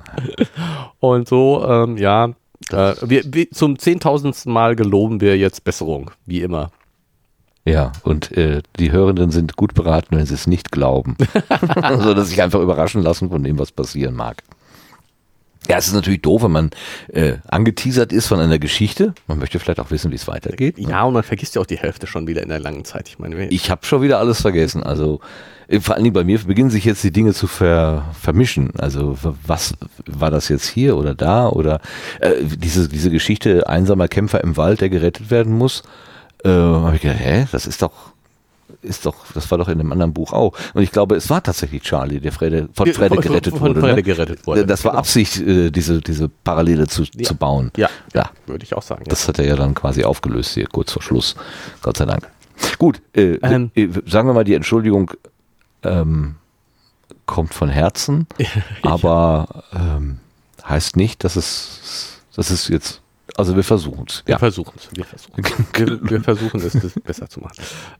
und 1.00 1.28
so, 1.28 1.66
ähm, 1.68 1.98
ja. 1.98 2.30
Äh, 2.72 2.94
wir, 3.06 3.24
wir, 3.34 3.52
zum 3.52 3.78
zehntausendsten 3.78 4.52
Mal 4.52 4.78
geloben 4.78 5.20
wir 5.20 5.38
jetzt 5.38 5.66
Besserung, 5.66 6.12
wie 6.26 6.42
immer. 6.42 6.72
Ja, 7.68 7.92
und 8.04 8.32
äh, 8.38 8.62
die 8.78 8.92
Hörenden 8.92 9.32
sind 9.32 9.56
gut 9.56 9.74
beraten, 9.74 10.16
wenn 10.18 10.26
sie 10.26 10.36
es 10.36 10.46
nicht 10.46 10.72
glauben. 10.72 11.18
so 12.00 12.14
dass 12.14 12.30
sich 12.30 12.42
einfach 12.44 12.60
überraschen 12.60 13.02
lassen 13.02 13.30
von 13.30 13.44
dem, 13.44 13.58
was 13.58 13.72
passieren 13.72 14.14
mag. 14.16 14.44
Ja, 15.68 15.78
es 15.80 15.88
ist 15.88 15.94
natürlich 15.96 16.22
doof, 16.22 16.44
wenn 16.44 16.52
man 16.52 16.70
äh, 17.12 17.38
angeteasert 17.48 18.14
ist 18.14 18.28
von 18.28 18.40
einer 18.40 18.60
Geschichte. 18.60 19.16
Man 19.26 19.40
möchte 19.40 19.58
vielleicht 19.58 19.80
auch 19.80 19.90
wissen, 19.90 20.12
wie 20.12 20.16
es 20.16 20.28
weitergeht. 20.28 20.78
Ja, 20.78 21.06
und 21.06 21.16
man 21.16 21.24
vergisst 21.24 21.56
ja 21.56 21.62
auch 21.62 21.66
die 21.66 21.78
Hälfte 21.80 22.06
schon 22.06 22.28
wieder 22.28 22.44
in 22.44 22.50
der 22.50 22.60
langen 22.60 22.86
Zeit. 22.86 23.08
Ich 23.10 23.18
meine, 23.18 23.36
wir- 23.36 23.52
Ich 23.52 23.72
habe 23.72 23.84
schon 23.84 24.04
wieder 24.04 24.20
alles 24.20 24.42
vergessen. 24.42 24.84
Also 24.84 25.22
äh, 25.68 25.80
vor 25.80 25.96
allen 25.96 26.04
Dingen 26.04 26.14
bei 26.14 26.24
mir 26.24 26.38
beginnen 26.38 26.70
sich 26.70 26.86
jetzt 26.86 27.04
die 27.04 27.10
Dinge 27.12 27.34
zu 27.34 27.48
ver 27.48 28.06
vermischen. 28.22 28.74
Also 28.78 29.18
was 29.44 29.74
war 30.06 30.30
das 30.30 30.50
jetzt 30.50 30.68
hier 30.68 30.98
oder 30.98 31.16
da 31.16 31.48
oder 31.50 31.82
äh, 32.20 32.44
diese 32.44 32.88
diese 32.88 33.10
Geschichte 33.10 33.68
einsamer 33.68 34.08
Kämpfer 34.08 34.44
im 34.44 34.58
Wald, 34.58 34.82
der 34.82 34.90
gerettet 34.90 35.32
werden 35.32 35.58
muss. 35.58 35.82
Äh, 36.46 36.50
habe 36.50 36.96
ich 36.96 37.02
gedacht, 37.02 37.20
hä, 37.20 37.48
das 37.52 37.66
ist 37.68 37.82
doch 37.82 37.92
ist 38.82 39.06
doch, 39.06 39.16
das 39.34 39.50
war 39.52 39.58
doch 39.60 39.68
in 39.68 39.80
einem 39.80 39.92
anderen 39.92 40.14
Buch 40.14 40.34
auch. 40.34 40.54
Und 40.74 40.82
ich 40.84 40.92
glaube, 40.92 41.16
es 41.16 41.30
war 41.30 41.42
tatsächlich 41.42 41.82
Charlie, 41.84 42.20
der 42.20 42.32
Frede, 42.32 42.68
von 42.74 42.92
Frede 42.94 43.16
Von- 43.16 43.24
gerettet 43.24 43.54
von 43.58 43.70
wurde. 43.70 43.80
Frede 43.80 43.96
ne? 43.96 44.04
gerettet 44.04 44.46
wurde. 44.48 44.66
Das 44.66 44.84
war 44.84 44.92
Genau. 44.92 45.00
Absicht, 45.00 45.40
äh, 45.40 45.72
diese, 45.72 46.02
diese 46.02 46.30
Parallele 46.30 46.88
zu, 46.88 47.04
Ja. 47.16 47.24
zu 47.24 47.36
bauen. 47.36 47.72
Ja, 47.78 47.90
Ja, 48.14 48.30
würde 48.48 48.64
ich 48.64 48.76
auch 48.76 48.82
sagen. 48.82 49.04
Ja. 49.06 49.10
das 49.10 49.28
hat 49.28 49.40
er 49.40 49.46
ja 49.46 49.56
dann 49.56 49.74
quasi 49.76 50.04
aufgelöst 50.04 50.54
hier, 50.56 50.68
kurz 50.68 50.92
vor 50.92 51.02
Schluss. 51.02 51.36
Gott 51.82 51.98
sei 51.98 52.06
Dank. 52.06 52.28
Gut, 52.78 53.02
äh, 53.16 53.36
Ähm. 53.44 53.72
äh, 53.76 53.88
sagen 54.08 54.28
wir 54.28 54.34
mal, 54.34 54.44
die 54.44 54.54
Entschuldigung 54.56 55.12
ähm, 55.84 56.36
kommt 57.26 57.54
von 57.54 57.70
Herzen, 57.70 58.28
aber 58.82 59.64
ähm, 59.74 60.20
heißt 60.68 60.96
nicht, 60.96 61.24
dass 61.24 61.36
es, 61.38 62.20
dass 62.36 62.50
es 62.50 62.68
jetzt, 62.68 63.02
also 63.38 63.56
wir 63.56 63.64
versuchen 63.64 64.06
es. 64.08 64.24
Wir 64.26 64.34
Ja. 64.34 64.40
versuchen 64.40 64.74
es. 64.78 64.90
Wir 64.94 65.06
versuchen 65.06 65.44
wir, 65.76 66.00
wir 66.10 66.22
versuchen 66.22 66.62
es, 66.62 66.74
das 66.74 66.94
besser 67.04 67.30
zu 67.30 67.40
machen. 67.42 67.56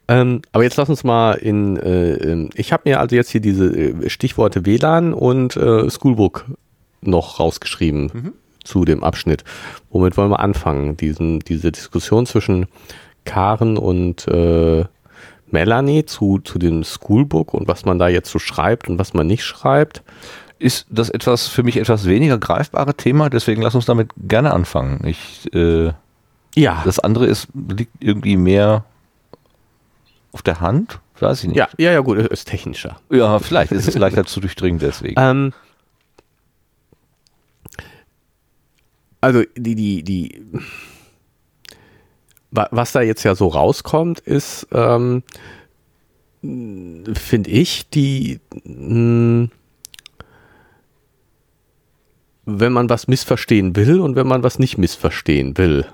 Ähm, 0.08 0.42
aber 0.52 0.64
jetzt 0.64 0.78
lass 0.78 0.90
uns 0.90 1.04
mal 1.04 1.34
in. 1.34 1.78
Äh, 1.78 2.14
ähm, 2.16 2.50
ich 2.56 2.72
habe 2.72 2.84
mir 2.86 3.00
also 3.00 3.16
jetzt 3.16 3.30
hier 3.30 3.42
diese 3.42 3.66
äh, 3.66 4.10
Stichworte 4.10 4.66
WLAN 4.66 5.14
und 5.14 5.56
äh, 5.58 5.90
Schoolbook 5.90 6.46
noch 7.02 7.40
rausgeschrieben 7.40 8.34
zu 8.64 8.84
dem 8.86 9.04
Abschnitt. 9.04 9.44
Womit 9.92 10.18
wollen 10.18 10.32
wir 10.32 10.40
anfangen? 10.40 10.98
Diesen, 10.98 11.40
diese 11.42 11.72
Diskussion 11.72 12.26
zwischen 12.26 12.66
Karen 13.26 13.78
und 13.78 14.28
äh, 14.28 14.86
Melanie 15.52 16.06
zu, 16.06 16.40
zu 16.40 16.58
dem 16.58 16.84
Schoolbook 16.84 17.54
und 17.54 17.68
was 17.68 17.86
man 17.86 18.00
da 18.00 18.08
jetzt 18.08 18.32
so 18.32 18.40
schreibt 18.40 18.90
und 18.90 18.98
was 18.98 19.14
man 19.14 19.28
nicht 19.28 19.44
schreibt. 19.44 20.02
Ist 20.58 20.88
das 20.90 21.10
etwas 21.10 21.48
für 21.48 21.64
mich 21.64 21.78
etwas 21.78 22.06
weniger 22.06 22.38
greifbare 22.38 22.94
Thema, 22.96 23.30
deswegen 23.30 23.62
lass 23.62 23.76
uns 23.76 23.86
damit 23.86 24.12
gerne 24.18 24.54
anfangen. 24.54 25.06
Ich, 25.06 25.54
äh, 25.54 25.92
Ja. 26.56 26.82
das 26.86 27.00
andere 27.00 27.26
ist, 27.26 27.48
liegt 27.54 27.92
irgendwie 28.00 28.38
mehr 28.38 28.86
auf 30.32 30.42
der 30.42 30.62
Hand, 30.62 31.00
weiß 31.20 31.44
ich 31.44 31.50
nicht. 31.50 31.58
ja, 31.58 31.68
ja, 31.78 31.92
ja, 31.92 32.00
gut, 32.00 32.18
ist 32.18 32.46
technischer. 32.48 33.00
Ja, 33.10 33.40
vielleicht 33.40 33.72
ist 33.74 33.88
es 33.88 33.96
leichter 33.98 34.26
zu 34.26 34.40
durchdringen 34.40 34.80
deswegen. 34.80 35.16
Ähm, 35.20 35.54
also 39.22 39.44
die, 39.58 39.76
die, 39.76 40.04
die, 40.04 40.42
wa- 42.52 42.68
was 42.72 42.92
da 42.92 43.02
jetzt 43.02 43.24
ja 43.24 43.36
so 43.36 43.48
rauskommt, 43.48 44.20
ist, 44.20 44.68
ähm, 44.72 45.24
finde 46.42 47.50
ich, 47.50 47.90
die, 47.90 48.40
mh, 48.66 49.50
wenn 52.46 52.74
man 52.74 52.90
was 52.90 53.08
missverstehen 53.08 53.76
will 53.76 54.00
und 54.00 54.16
wenn 54.16 54.28
man 54.28 54.44
was 54.44 54.60
nicht 54.60 54.78
missverstehen 54.78 55.58
will. 55.58 55.86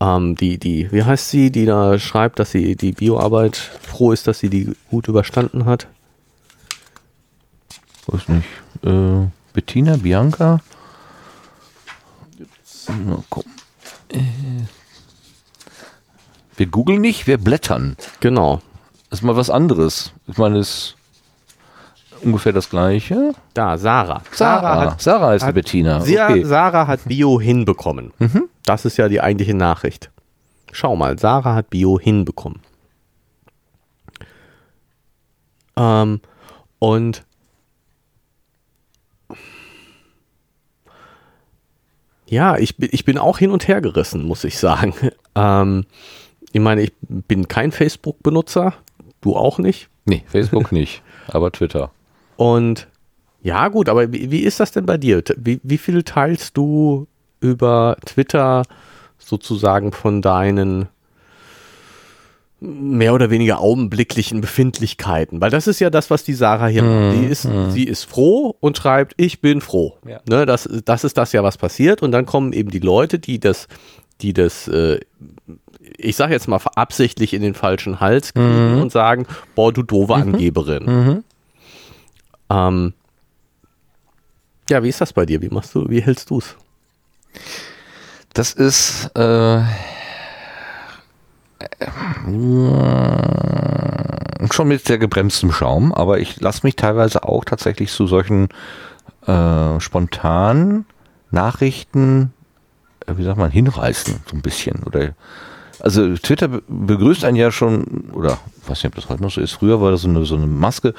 Ähm, 0.00 0.34
die, 0.36 0.58
die, 0.58 0.90
wie 0.92 1.04
heißt 1.04 1.28
sie, 1.28 1.50
die 1.50 1.66
da 1.66 1.98
schreibt, 1.98 2.38
dass 2.38 2.52
sie 2.52 2.76
die 2.76 2.92
Bioarbeit 2.92 3.56
froh 3.56 4.12
ist, 4.12 4.26
dass 4.26 4.38
sie 4.38 4.48
die 4.48 4.72
gut 4.90 5.08
überstanden 5.08 5.66
hat? 5.66 5.86
Weiß 8.06 8.28
nicht. 8.28 8.46
Äh, 8.82 9.28
Bettina, 9.52 9.96
Bianca? 9.96 10.60
Na, 12.88 13.22
komm. 13.28 13.44
Äh, 14.08 14.20
wir 16.56 16.66
googeln 16.66 17.00
nicht, 17.00 17.26
wir 17.26 17.38
blättern. 17.38 17.96
Genau. 18.20 18.60
Das 19.08 19.20
ist 19.20 19.22
mal 19.22 19.36
was 19.36 19.50
anderes. 19.50 20.12
Ich 20.26 20.38
meine, 20.38 20.58
es 20.58 20.94
ungefähr 22.22 22.52
das 22.52 22.68
Gleiche. 22.70 23.32
Da, 23.54 23.76
Sarah. 23.78 24.22
Sarah, 24.32 24.96
Sarah 24.98 25.34
ist 25.34 25.42
die 25.42 25.46
hat- 25.46 25.54
Bettina. 25.54 26.00
Sie, 26.00 26.18
Okay. 26.20 26.44
Sarah 26.44 26.86
hat 26.86 27.00
Bio 27.06 27.40
hinbekommen. 27.40 28.12
Das 28.64 28.84
ist 28.84 28.96
ja 28.96 29.08
die 29.08 29.20
eigentliche 29.20 29.54
Nachricht. 29.54 30.10
Schau 30.72 30.94
mal, 30.96 31.18
Sarah 31.18 31.54
hat 31.54 31.70
Bio 31.70 31.98
hinbekommen. 31.98 32.60
Ähm, 35.76 36.20
und 36.78 37.24
ja, 42.26 42.56
ich, 42.56 42.76
bin- 42.76 42.90
ich 42.92 43.04
bin 43.04 43.18
auch 43.18 43.38
hin 43.38 43.50
und 43.50 43.66
her 43.68 43.80
gerissen, 43.80 44.24
muss 44.24 44.44
ich 44.44 44.58
sagen. 44.58 44.94
Ähm, 45.36 45.84
ich 46.50 46.60
meine, 46.60 46.82
ich 46.82 46.92
bin 47.02 47.46
kein 47.46 47.70
Facebook-Benutzer, 47.70 48.74
du 49.20 49.36
auch 49.36 49.58
nicht. 49.58 49.88
Nee, 50.06 50.24
Facebook 50.26 50.72
nicht, 50.72 51.02
aber 51.28 51.52
Twitter. 51.52 51.92
Und 52.40 52.88
ja, 53.42 53.68
gut, 53.68 53.90
aber 53.90 54.14
wie, 54.14 54.30
wie 54.30 54.40
ist 54.40 54.60
das 54.60 54.72
denn 54.72 54.86
bei 54.86 54.96
dir? 54.96 55.22
Wie, 55.36 55.60
wie 55.62 55.76
viel 55.76 56.02
teilst 56.02 56.56
du 56.56 57.06
über 57.38 57.98
Twitter 58.06 58.62
sozusagen 59.18 59.92
von 59.92 60.22
deinen 60.22 60.88
mehr 62.60 63.12
oder 63.12 63.28
weniger 63.28 63.60
augenblicklichen 63.60 64.40
Befindlichkeiten? 64.40 65.42
Weil 65.42 65.50
das 65.50 65.66
ist 65.66 65.80
ja 65.80 65.90
das, 65.90 66.08
was 66.08 66.24
die 66.24 66.32
Sarah 66.32 66.68
hier 66.68 66.82
macht. 66.82 67.18
Die 67.18 67.26
ist, 67.26 67.46
sie 67.72 67.84
ist 67.84 68.04
froh 68.04 68.56
und 68.58 68.78
schreibt, 68.78 69.12
ich 69.18 69.42
bin 69.42 69.60
froh. 69.60 69.98
Ja. 70.08 70.20
Ne, 70.26 70.46
das, 70.46 70.66
das 70.86 71.04
ist 71.04 71.18
das 71.18 71.32
ja, 71.32 71.42
was 71.42 71.58
passiert. 71.58 72.02
Und 72.02 72.10
dann 72.12 72.24
kommen 72.24 72.54
eben 72.54 72.70
die 72.70 72.78
Leute, 72.78 73.18
die 73.18 73.38
das, 73.38 73.68
die 74.22 74.32
das, 74.32 74.66
äh, 74.66 74.98
ich 75.98 76.16
sage 76.16 76.32
jetzt 76.32 76.48
mal 76.48 76.58
absichtlich 76.74 77.34
in 77.34 77.42
den 77.42 77.52
falschen 77.52 78.00
Hals 78.00 78.32
kriegen 78.32 78.80
und 78.80 78.92
sagen, 78.92 79.26
boah, 79.54 79.74
du 79.74 79.82
doofe 79.82 80.14
Angeberin. 80.14 81.22
Ähm, 82.50 82.92
ja, 84.68 84.82
wie 84.82 84.88
ist 84.88 85.00
das 85.00 85.12
bei 85.12 85.24
dir? 85.26 85.40
Wie 85.42 85.48
machst 85.48 85.74
du, 85.74 85.88
wie 85.88 86.02
hältst 86.02 86.30
du 86.30 86.38
es? 86.38 86.56
Das 88.32 88.52
ist 88.52 89.10
äh, 89.16 89.58
äh, 89.58 89.64
schon 94.50 94.68
mit 94.68 94.84
sehr 94.84 94.98
gebremstem 94.98 95.52
Schaum, 95.52 95.92
aber 95.92 96.18
ich 96.20 96.40
lasse 96.40 96.60
mich 96.64 96.76
teilweise 96.76 97.24
auch 97.24 97.44
tatsächlich 97.44 97.90
zu 97.90 98.06
solchen 98.06 98.48
äh, 99.26 99.80
spontanen 99.80 100.86
Nachrichten, 101.30 102.32
wie 103.16 103.24
sagt 103.24 103.38
man, 103.38 103.50
hinreißen, 103.50 104.20
so 104.28 104.36
ein 104.36 104.42
bisschen. 104.42 104.82
Oder 104.84 105.14
also 105.80 106.14
Twitter 106.16 106.48
be- 106.48 106.62
begrüßt 106.68 107.24
einen 107.24 107.36
ja 107.36 107.50
schon, 107.50 108.10
oder 108.12 108.38
weiß 108.66 108.82
nicht, 108.82 108.86
ob 108.86 108.94
das 108.96 109.08
heute 109.08 109.22
noch 109.22 109.30
so 109.30 109.40
ist, 109.40 109.52
früher 109.52 109.80
war 109.80 109.90
das 109.90 110.02
so 110.02 110.08
eine, 110.08 110.24
so 110.26 110.36
eine 110.36 110.46
Maske, 110.46 110.94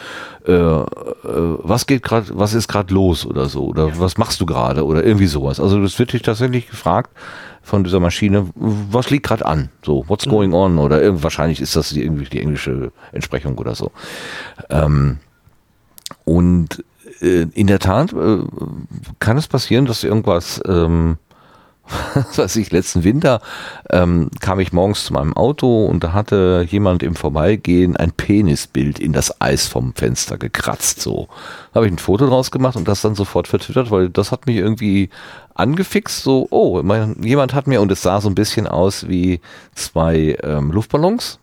äh, 0.47 0.51
äh, 0.53 0.85
was 1.23 1.85
geht 1.85 2.01
gerade, 2.01 2.27
was 2.33 2.53
ist 2.55 2.67
gerade 2.67 2.91
los 2.93 3.25
oder 3.25 3.47
so, 3.47 3.65
oder 3.65 3.99
was 3.99 4.17
machst 4.17 4.41
du 4.41 4.45
gerade 4.45 4.83
oder 4.83 5.03
irgendwie 5.03 5.27
sowas. 5.27 5.59
Also 5.59 5.79
das 5.81 5.99
wird 5.99 6.13
dich 6.13 6.23
tatsächlich 6.23 6.67
gefragt 6.67 7.11
von 7.61 7.83
dieser 7.83 7.99
Maschine, 7.99 8.47
was 8.55 9.11
liegt 9.11 9.27
gerade 9.27 9.45
an, 9.45 9.69
so, 9.85 10.03
what's 10.07 10.25
going 10.25 10.51
on 10.51 10.79
oder 10.79 10.99
irgend, 10.99 11.21
wahrscheinlich 11.21 11.61
ist 11.61 11.75
das 11.75 11.89
die, 11.89 12.01
irgendwie 12.03 12.25
die 12.25 12.41
englische 12.41 12.91
Entsprechung 13.11 13.59
oder 13.59 13.75
so. 13.75 13.91
Ähm, 14.71 15.19
und 16.25 16.83
äh, 17.21 17.45
in 17.53 17.67
der 17.67 17.77
Tat 17.77 18.13
äh, 18.13 18.39
kann 19.19 19.37
es 19.37 19.47
passieren, 19.47 19.85
dass 19.85 20.03
irgendwas 20.03 20.59
ähm, 20.67 21.17
was 22.35 22.55
ich, 22.55 22.71
letzten 22.71 23.03
Winter 23.03 23.41
ähm, 23.89 24.29
kam 24.39 24.59
ich 24.59 24.71
morgens 24.71 25.05
zu 25.05 25.13
meinem 25.13 25.35
Auto 25.35 25.85
und 25.85 26.03
da 26.03 26.13
hatte 26.13 26.65
jemand 26.69 27.03
im 27.03 27.15
Vorbeigehen 27.15 27.97
ein 27.97 28.11
Penisbild 28.11 28.99
in 28.99 29.13
das 29.13 29.41
Eis 29.41 29.67
vom 29.67 29.93
Fenster 29.93 30.37
gekratzt. 30.37 31.01
So 31.01 31.27
habe 31.73 31.87
ich 31.87 31.91
ein 31.91 31.97
Foto 31.97 32.27
draus 32.27 32.51
gemacht 32.51 32.75
und 32.75 32.87
das 32.87 33.01
dann 33.01 33.15
sofort 33.15 33.47
vertwittert, 33.47 33.91
weil 33.91 34.09
das 34.09 34.31
hat 34.31 34.45
mich 34.45 34.57
irgendwie 34.57 35.09
angefixt. 35.55 36.23
So, 36.23 36.47
oh, 36.49 36.81
mein, 36.83 37.21
jemand 37.21 37.53
hat 37.53 37.67
mir 37.67 37.81
und 37.81 37.91
es 37.91 38.01
sah 38.01 38.21
so 38.21 38.29
ein 38.29 38.35
bisschen 38.35 38.67
aus 38.67 39.07
wie 39.07 39.41
zwei 39.75 40.37
ähm, 40.43 40.71
Luftballons. 40.71 41.39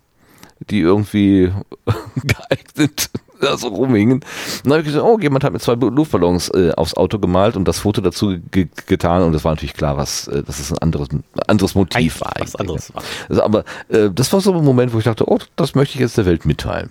die 0.70 0.80
irgendwie 0.80 1.52
geeignet 2.24 3.10
so 3.56 3.68
rumhingen. 3.68 4.14
Und 4.14 4.24
dann 4.64 4.72
habe 4.72 4.80
ich 4.80 4.86
gesagt, 4.86 5.04
oh, 5.04 5.18
jemand 5.18 5.44
hat 5.44 5.52
mit 5.52 5.62
zwei 5.62 5.74
Luftballons 5.74 6.50
äh, 6.50 6.72
aufs 6.76 6.94
Auto 6.94 7.18
gemalt 7.18 7.56
und 7.56 7.66
das 7.66 7.80
Foto 7.80 8.00
dazu 8.00 8.36
ge 8.50 8.68
getan 8.86 9.22
und 9.22 9.34
es 9.34 9.44
war 9.44 9.52
natürlich 9.52 9.74
klar, 9.74 9.96
was, 9.96 10.28
äh, 10.28 10.42
dass 10.42 10.58
es 10.58 10.72
ein 10.72 10.78
anderes, 10.78 11.08
anderes 11.46 11.74
Motiv 11.74 12.20
war. 12.20 12.34
Was 12.38 12.56
anderes 12.56 12.94
war. 12.94 13.02
Also, 13.28 13.42
aber 13.42 13.64
äh, 13.88 14.10
das 14.10 14.32
war 14.32 14.40
so 14.40 14.54
ein 14.54 14.64
Moment, 14.64 14.92
wo 14.92 14.98
ich 14.98 15.04
dachte, 15.04 15.28
oh, 15.28 15.38
das 15.56 15.74
möchte 15.74 15.94
ich 15.94 16.00
jetzt 16.00 16.18
der 16.18 16.26
Welt 16.26 16.46
mitteilen. 16.46 16.90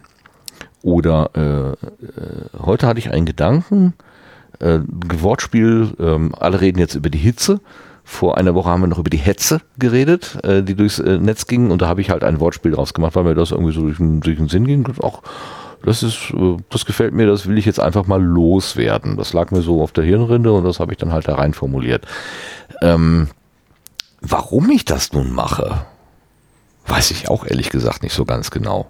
Oder 0.83 1.31
äh, 1.35 1.71
äh, 1.71 1.75
heute 2.59 2.87
hatte 2.87 2.99
ich 2.99 3.11
einen 3.11 3.25
Gedanken, 3.25 3.93
äh, 4.59 4.75
ein 4.75 5.21
Wortspiel, 5.21 5.93
ähm, 5.99 6.33
alle 6.37 6.61
reden 6.61 6.79
jetzt 6.79 6.95
über 6.95 7.09
die 7.09 7.17
Hitze. 7.17 7.59
Vor 8.03 8.37
einer 8.37 8.55
Woche 8.55 8.69
haben 8.69 8.81
wir 8.81 8.87
noch 8.87 8.99
über 8.99 9.09
die 9.09 9.17
Hetze 9.17 9.59
geredet, 9.77 10.37
äh, 10.43 10.63
die 10.63 10.75
durchs 10.75 10.99
äh, 10.99 11.17
Netz 11.17 11.45
ging 11.45 11.71
und 11.71 11.81
da 11.81 11.89
habe 11.89 11.99
ich 11.99 12.09
halt 12.09 12.23
ein 12.23 12.39
Wortspiel 12.39 12.71
draus 12.71 12.93
gemacht, 12.93 13.15
weil 13.15 13.25
mir 13.25 13.35
das 13.35 13.51
irgendwie 13.51 13.73
so 13.73 13.81
durch 13.81 13.97
den, 13.97 14.21
durch 14.21 14.37
den 14.37 14.47
Sinn 14.47 14.65
ging. 14.65 14.85
Und 14.85 15.03
auch 15.03 15.23
das 15.83 16.03
ist, 16.03 16.31
äh, 16.31 16.57
das 16.69 16.85
gefällt 16.85 17.13
mir, 17.13 17.27
das 17.27 17.47
will 17.47 17.57
ich 17.57 17.65
jetzt 17.65 17.79
einfach 17.79 18.07
mal 18.07 18.21
loswerden. 18.21 19.17
Das 19.17 19.33
lag 19.33 19.51
mir 19.51 19.61
so 19.61 19.81
auf 19.81 19.91
der 19.91 20.03
Hirnrinde 20.03 20.51
und 20.51 20.63
das 20.63 20.79
habe 20.79 20.91
ich 20.91 20.97
dann 20.97 21.13
halt 21.13 21.27
da 21.27 21.35
rein 21.35 21.53
formuliert. 21.53 22.05
Ähm, 22.81 23.29
warum 24.21 24.69
ich 24.69 24.85
das 24.85 25.13
nun 25.13 25.31
mache, 25.31 25.85
weiß 26.87 27.11
ich 27.11 27.29
auch 27.29 27.45
ehrlich 27.45 27.69
gesagt 27.69 28.03
nicht 28.03 28.13
so 28.13 28.25
ganz 28.25 28.51
genau. 28.51 28.89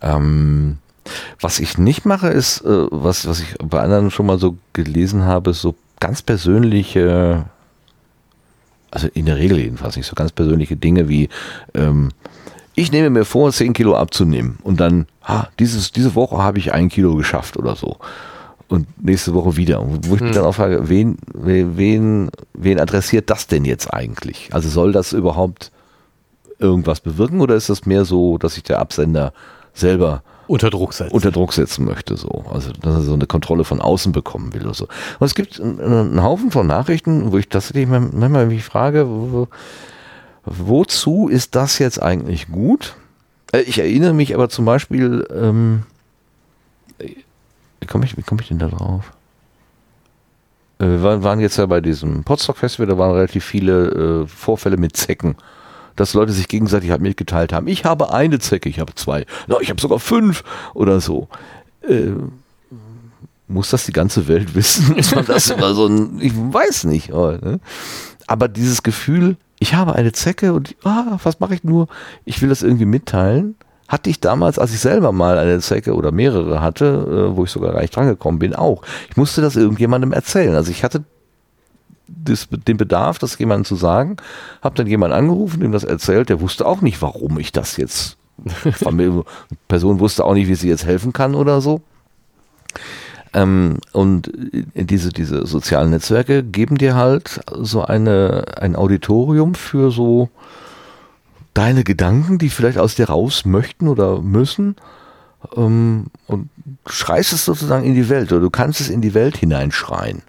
Ähm, 0.00 0.78
was 1.40 1.58
ich 1.58 1.78
nicht 1.78 2.04
mache, 2.04 2.28
ist, 2.28 2.60
äh, 2.60 2.86
was, 2.90 3.26
was 3.26 3.40
ich 3.40 3.54
bei 3.58 3.80
anderen 3.80 4.10
schon 4.10 4.26
mal 4.26 4.38
so 4.38 4.56
gelesen 4.72 5.24
habe, 5.24 5.52
so 5.52 5.74
ganz 6.00 6.22
persönliche, 6.22 7.44
also 8.90 9.08
in 9.14 9.26
der 9.26 9.36
Regel 9.36 9.58
jedenfalls 9.58 9.96
nicht 9.96 10.06
so 10.06 10.14
ganz 10.14 10.32
persönliche 10.32 10.76
Dinge 10.76 11.08
wie, 11.08 11.28
ähm, 11.74 12.10
ich 12.74 12.90
nehme 12.92 13.10
mir 13.10 13.24
vor, 13.24 13.52
10 13.52 13.72
Kilo 13.72 13.94
abzunehmen 13.96 14.58
und 14.62 14.80
dann, 14.80 15.06
ha, 15.24 15.48
dieses, 15.58 15.92
diese 15.92 16.14
Woche 16.14 16.38
habe 16.38 16.58
ich 16.58 16.72
ein 16.72 16.88
Kilo 16.88 17.14
geschafft 17.16 17.56
oder 17.56 17.76
so. 17.76 17.96
Und 18.68 18.86
nächste 19.04 19.34
Woche 19.34 19.56
wieder. 19.56 19.82
Wo 19.84 20.14
ich 20.14 20.20
mich 20.22 20.30
Hm. 20.30 20.32
dann 20.36 20.44
auch 20.46 20.54
frage, 20.54 20.88
wen, 20.88 21.18
wen, 21.34 22.30
wen 22.54 22.80
adressiert 22.80 23.28
das 23.28 23.46
denn 23.46 23.66
jetzt 23.66 23.92
eigentlich? 23.92 24.48
Also 24.52 24.70
soll 24.70 24.92
das 24.92 25.12
überhaupt 25.12 25.70
irgendwas 26.58 27.00
bewirken 27.00 27.40
oder 27.42 27.54
ist 27.54 27.68
das 27.68 27.84
mehr 27.84 28.04
so, 28.06 28.38
dass 28.38 28.54
sich 28.54 28.62
der 28.62 28.78
Absender 28.78 29.32
selber 29.74 30.22
Unter 30.46 30.70
Druck 30.70 30.94
setzen. 30.94 31.12
unter 31.12 31.30
Druck 31.30 31.52
setzen 31.52 31.84
möchte, 31.84 32.16
so. 32.16 32.44
Also, 32.52 32.70
dass 32.72 32.94
er 32.94 33.02
so 33.02 33.12
eine 33.14 33.26
Kontrolle 33.26 33.64
von 33.64 33.80
außen 33.80 34.12
bekommen 34.12 34.54
will 34.54 34.62
oder 34.62 34.74
so. 34.74 34.84
Und 35.18 35.26
es 35.26 35.34
gibt 35.34 35.60
einen, 35.60 36.22
Haufen 36.22 36.50
von 36.50 36.66
Nachrichten, 36.66 37.30
wo 37.32 37.36
ich 37.38 37.48
tatsächlich 37.50 37.86
man- 37.88 38.10
manchmal 38.14 38.46
mich 38.46 38.64
frage, 38.64 39.06
wo, 39.08 39.48
wozu 40.44 41.28
ist 41.28 41.54
das 41.54 41.78
jetzt 41.78 42.02
eigentlich 42.02 42.48
gut? 42.48 42.94
Äh, 43.52 43.60
Ich 43.60 43.78
erinnere 43.78 44.14
mich 44.14 44.34
aber 44.34 44.48
zum 44.48 44.64
Beispiel, 44.64 45.26
ähm, 45.34 45.82
wie 46.98 47.86
komme 47.86 48.04
ich, 48.04 48.16
wie 48.16 48.22
komme 48.22 48.40
ich 48.42 48.48
denn 48.48 48.58
da 48.58 48.68
drauf? 48.68 49.12
Äh, 50.78 50.86
Wir 50.86 51.22
waren, 51.22 51.40
jetzt 51.40 51.56
ja 51.56 51.66
bei 51.66 51.80
diesem 51.80 52.24
Potsdok 52.24 52.58
Festival, 52.58 52.86
da 52.86 52.98
waren 52.98 53.12
relativ 53.12 53.44
viele 53.44 54.22
äh, 54.22 54.26
Vorfälle 54.26 54.76
mit 54.76 54.96
Zecken 54.96 55.36
dass 55.94 56.14
Leute 56.14 56.32
sich 56.32 56.48
gegenseitig 56.48 56.90
halt 56.90 57.02
mitgeteilt 57.02 57.52
haben. 57.52 57.68
Ich 57.68 57.84
habe 57.84 58.14
eine 58.14 58.38
Zecke, 58.38 58.70
ich 58.70 58.80
habe 58.80 58.94
zwei, 58.94 59.26
no, 59.46 59.60
ich 59.60 59.68
habe 59.68 59.78
sogar 59.78 59.98
fünf 59.98 60.42
oder 60.72 61.02
so. 61.02 61.28
Äh, 61.86 62.12
muss 63.46 63.68
das 63.68 63.84
die 63.84 63.92
ganze 63.92 64.26
Welt 64.26 64.54
wissen? 64.54 64.94
Muss 64.96 65.14
man 65.14 65.26
das 65.26 65.50
immer 65.54 65.74
so 65.74 65.86
ein, 65.86 66.18
ich 66.20 66.32
weiß 66.34 66.84
nicht. 66.84 67.12
Aber, 67.12 67.32
ne? 67.32 67.60
aber 68.26 68.48
dieses 68.48 68.82
Gefühl, 68.82 69.36
ich 69.62 69.74
habe 69.74 69.94
eine 69.94 70.10
Zecke 70.10 70.54
und 70.54 70.74
ah, 70.82 71.18
was 71.22 71.38
mache 71.38 71.54
ich 71.54 71.62
nur? 71.62 71.86
Ich 72.24 72.42
will 72.42 72.48
das 72.48 72.64
irgendwie 72.64 72.84
mitteilen. 72.84 73.54
Hatte 73.86 74.10
ich 74.10 74.18
damals, 74.18 74.58
als 74.58 74.74
ich 74.74 74.80
selber 74.80 75.12
mal 75.12 75.38
eine 75.38 75.60
Zecke 75.60 75.94
oder 75.94 76.10
mehrere 76.10 76.60
hatte, 76.60 76.86
äh, 77.30 77.36
wo 77.36 77.44
ich 77.44 77.50
sogar 77.52 77.72
gar 77.72 77.80
nicht 77.80 77.94
drangekommen 77.94 78.40
bin, 78.40 78.56
auch. 78.56 78.82
Ich 79.08 79.16
musste 79.16 79.40
das 79.40 79.54
irgendjemandem 79.54 80.12
erzählen. 80.12 80.56
Also 80.56 80.72
ich 80.72 80.82
hatte 80.82 81.04
das, 82.08 82.48
den 82.50 82.76
Bedarf, 82.76 83.20
das 83.20 83.38
jemandem 83.38 83.64
zu 83.64 83.76
sagen, 83.76 84.16
habe 84.62 84.74
dann 84.74 84.88
jemanden 84.88 85.16
angerufen, 85.16 85.60
dem 85.60 85.70
das 85.70 85.84
erzählt, 85.84 86.28
der 86.28 86.40
wusste 86.40 86.66
auch 86.66 86.80
nicht, 86.80 87.00
warum 87.00 87.38
ich 87.38 87.52
das 87.52 87.76
jetzt. 87.76 88.16
Die 88.80 89.22
Person 89.68 90.00
wusste 90.00 90.24
auch 90.24 90.34
nicht, 90.34 90.48
wie 90.48 90.56
sie 90.56 90.68
jetzt 90.68 90.86
helfen 90.86 91.12
kann 91.12 91.36
oder 91.36 91.60
so. 91.60 91.82
Ähm, 93.34 93.78
und 93.92 94.30
diese, 94.74 95.10
diese 95.10 95.46
sozialen 95.46 95.90
Netzwerke 95.90 96.42
geben 96.42 96.76
dir 96.76 96.94
halt 96.94 97.40
so 97.52 97.82
eine, 97.82 98.44
ein 98.60 98.76
Auditorium 98.76 99.54
für 99.54 99.90
so 99.90 100.28
deine 101.54 101.84
Gedanken, 101.84 102.38
die 102.38 102.50
vielleicht 102.50 102.78
aus 102.78 102.94
dir 102.94 103.08
raus 103.08 103.44
möchten 103.44 103.88
oder 103.88 104.20
müssen. 104.20 104.76
Ähm, 105.56 106.06
und 106.26 106.50
schreist 106.86 107.32
es 107.32 107.44
sozusagen 107.44 107.84
in 107.84 107.94
die 107.94 108.08
Welt 108.08 108.32
oder 108.32 108.42
du 108.42 108.50
kannst 108.50 108.80
es 108.80 108.88
in 108.88 109.00
die 109.00 109.14
Welt 109.14 109.36
hineinschreien. 109.36 110.22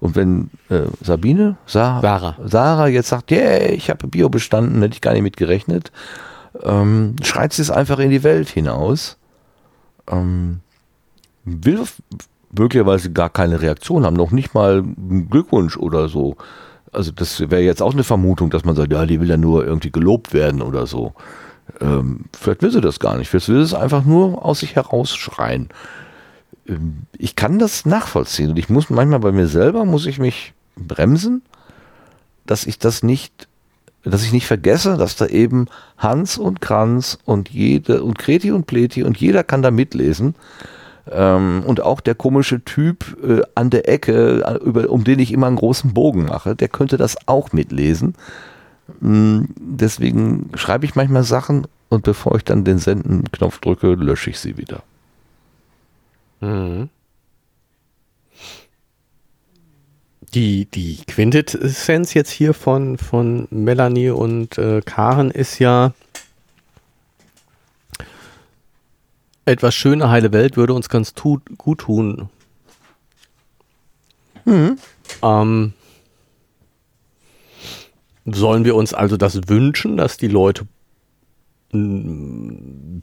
Und 0.00 0.16
wenn 0.16 0.50
äh, 0.68 0.82
Sabine, 1.00 1.56
Sa 1.66 2.00
Sarah. 2.02 2.36
Sarah 2.44 2.88
jetzt 2.88 3.08
sagt, 3.08 3.30
yeah, 3.30 3.70
ich 3.70 3.88
habe 3.88 4.06
Bio 4.06 4.28
bestanden, 4.28 4.82
hätte 4.82 4.94
ich 4.94 5.00
gar 5.00 5.12
nicht 5.14 5.22
mit 5.22 5.38
gerechnet, 5.38 5.92
ähm, 6.62 7.16
schreit 7.22 7.54
sie 7.54 7.62
es 7.62 7.70
einfach 7.70 7.98
in 7.98 8.10
die 8.10 8.22
Welt 8.22 8.50
hinaus. 8.50 9.16
Ähm, 10.06 10.60
will 11.44 11.84
möglicherweise 12.58 13.12
gar 13.12 13.30
keine 13.30 13.60
Reaktion 13.60 14.04
haben, 14.04 14.16
noch 14.16 14.30
nicht 14.30 14.54
mal 14.54 14.78
einen 14.78 15.28
Glückwunsch 15.30 15.76
oder 15.76 16.08
so. 16.08 16.36
Also 16.92 17.10
das 17.10 17.40
wäre 17.40 17.62
jetzt 17.62 17.82
auch 17.82 17.92
eine 17.92 18.04
Vermutung, 18.04 18.50
dass 18.50 18.64
man 18.64 18.76
sagt, 18.76 18.92
ja, 18.92 19.04
die 19.04 19.20
will 19.20 19.28
ja 19.28 19.36
nur 19.36 19.66
irgendwie 19.66 19.90
gelobt 19.90 20.32
werden 20.32 20.62
oder 20.62 20.86
so. 20.86 21.12
Ähm, 21.80 22.26
vielleicht 22.38 22.62
will 22.62 22.70
sie 22.70 22.80
das 22.80 23.00
gar 23.00 23.16
nicht. 23.16 23.28
Vielleicht 23.28 23.48
will 23.48 23.64
sie 23.64 23.74
es 23.74 23.74
einfach 23.74 24.04
nur 24.04 24.44
aus 24.44 24.60
sich 24.60 24.76
herausschreien. 24.76 25.68
Ähm, 26.68 27.02
ich 27.18 27.36
kann 27.36 27.58
das 27.58 27.86
nachvollziehen 27.86 28.50
und 28.50 28.58
ich 28.58 28.68
muss 28.68 28.90
manchmal 28.90 29.20
bei 29.20 29.32
mir 29.32 29.46
selber, 29.46 29.84
muss 29.84 30.06
ich 30.06 30.18
mich 30.18 30.54
bremsen, 30.76 31.42
dass 32.46 32.66
ich 32.66 32.78
das 32.78 33.02
nicht, 33.02 33.48
dass 34.04 34.24
ich 34.24 34.32
nicht 34.32 34.46
vergesse, 34.46 34.96
dass 34.96 35.16
da 35.16 35.26
eben 35.26 35.66
Hans 35.98 36.36
und 36.36 36.60
Kranz 36.60 37.18
und 37.24 37.48
jede 37.48 38.02
und 38.02 38.18
Kreti 38.18 38.52
und 38.52 38.66
Pleti 38.66 39.02
und 39.02 39.16
jeder 39.16 39.42
kann 39.42 39.62
da 39.62 39.70
mitlesen. 39.70 40.34
Ähm, 41.10 41.62
und 41.66 41.80
auch 41.80 42.00
der 42.00 42.14
komische 42.14 42.64
Typ 42.64 43.16
äh, 43.22 43.42
an 43.54 43.70
der 43.70 43.88
Ecke, 43.88 44.42
äh, 44.46 44.64
über, 44.64 44.88
um 44.88 45.04
den 45.04 45.18
ich 45.18 45.32
immer 45.32 45.46
einen 45.46 45.56
großen 45.56 45.92
Bogen 45.92 46.26
mache, 46.26 46.56
der 46.56 46.68
könnte 46.68 46.96
das 46.96 47.16
auch 47.26 47.52
mitlesen. 47.52 48.14
Mm, 49.00 49.44
deswegen 49.58 50.50
schreibe 50.54 50.86
ich 50.86 50.94
manchmal 50.94 51.24
Sachen 51.24 51.66
und 51.90 52.04
bevor 52.04 52.36
ich 52.36 52.44
dann 52.44 52.64
den 52.64 52.78
Senden-Knopf 52.78 53.58
drücke, 53.60 53.94
lösche 53.94 54.30
ich 54.30 54.38
sie 54.38 54.56
wieder. 54.56 54.82
Mhm. 56.40 56.88
Die, 60.34 60.64
die 60.64 60.98
Quintessenz 61.06 62.14
jetzt 62.14 62.30
hier 62.30 62.54
von, 62.54 62.98
von 62.98 63.46
Melanie 63.50 64.10
und 64.10 64.58
äh, 64.58 64.80
Karen 64.84 65.30
ist 65.30 65.60
ja, 65.60 65.92
etwas 69.44 69.74
schöne, 69.74 70.10
heile 70.10 70.32
Welt 70.32 70.56
würde 70.56 70.74
uns 70.74 70.88
ganz 70.88 71.14
tut, 71.14 71.42
gut 71.58 71.80
tun. 71.80 72.28
Ähm, 75.22 75.72
sollen 78.26 78.64
wir 78.64 78.74
uns 78.74 78.94
also 78.94 79.16
das 79.16 79.48
wünschen, 79.48 79.96
dass 79.96 80.16
die 80.16 80.28
Leute 80.28 80.66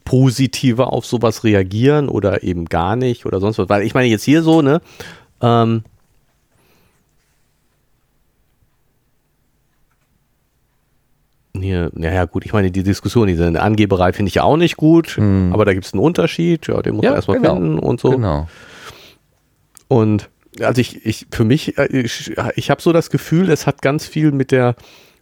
positiver 0.04 0.92
auf 0.92 1.04
sowas 1.04 1.44
reagieren 1.44 2.08
oder 2.08 2.42
eben 2.42 2.64
gar 2.64 2.96
nicht 2.96 3.26
oder 3.26 3.38
sonst 3.38 3.58
was? 3.58 3.68
Weil 3.68 3.82
ich 3.82 3.92
meine 3.94 4.08
jetzt 4.08 4.24
hier 4.24 4.42
so, 4.42 4.62
ne? 4.62 4.80
Ähm, 5.42 5.84
hier, 11.58 11.90
naja 11.94 12.24
gut, 12.24 12.44
ich 12.44 12.52
meine 12.52 12.70
die 12.70 12.82
Diskussion, 12.82 13.26
diese 13.26 13.60
Angeberei 13.60 14.12
finde 14.12 14.28
ich 14.28 14.36
ja 14.36 14.42
auch 14.42 14.56
nicht 14.56 14.76
gut, 14.76 15.18
aber 15.18 15.64
da 15.64 15.74
gibt 15.74 15.84
es 15.84 15.92
einen 15.92 16.02
Unterschied, 16.02 16.66
ja, 16.66 16.80
den 16.80 16.94
muss 16.94 17.04
man 17.04 17.14
erstmal 17.14 17.38
genau. 17.38 17.54
finden 17.54 17.78
und 17.78 18.00
so. 18.00 18.10
Genau. 18.10 18.48
Und 19.88 20.30
also 20.60 20.80
ich, 20.80 21.04
ich 21.04 21.26
für 21.30 21.44
mich, 21.44 21.78
äh, 21.78 21.86
ich, 21.86 22.34
ich 22.56 22.70
habe 22.70 22.82
so 22.82 22.92
das 22.92 23.10
Gefühl, 23.10 23.50
es 23.50 23.66
hat 23.66 23.82
ganz 23.82 24.06
viel 24.06 24.32
mit 24.32 24.50
der, 24.50 24.76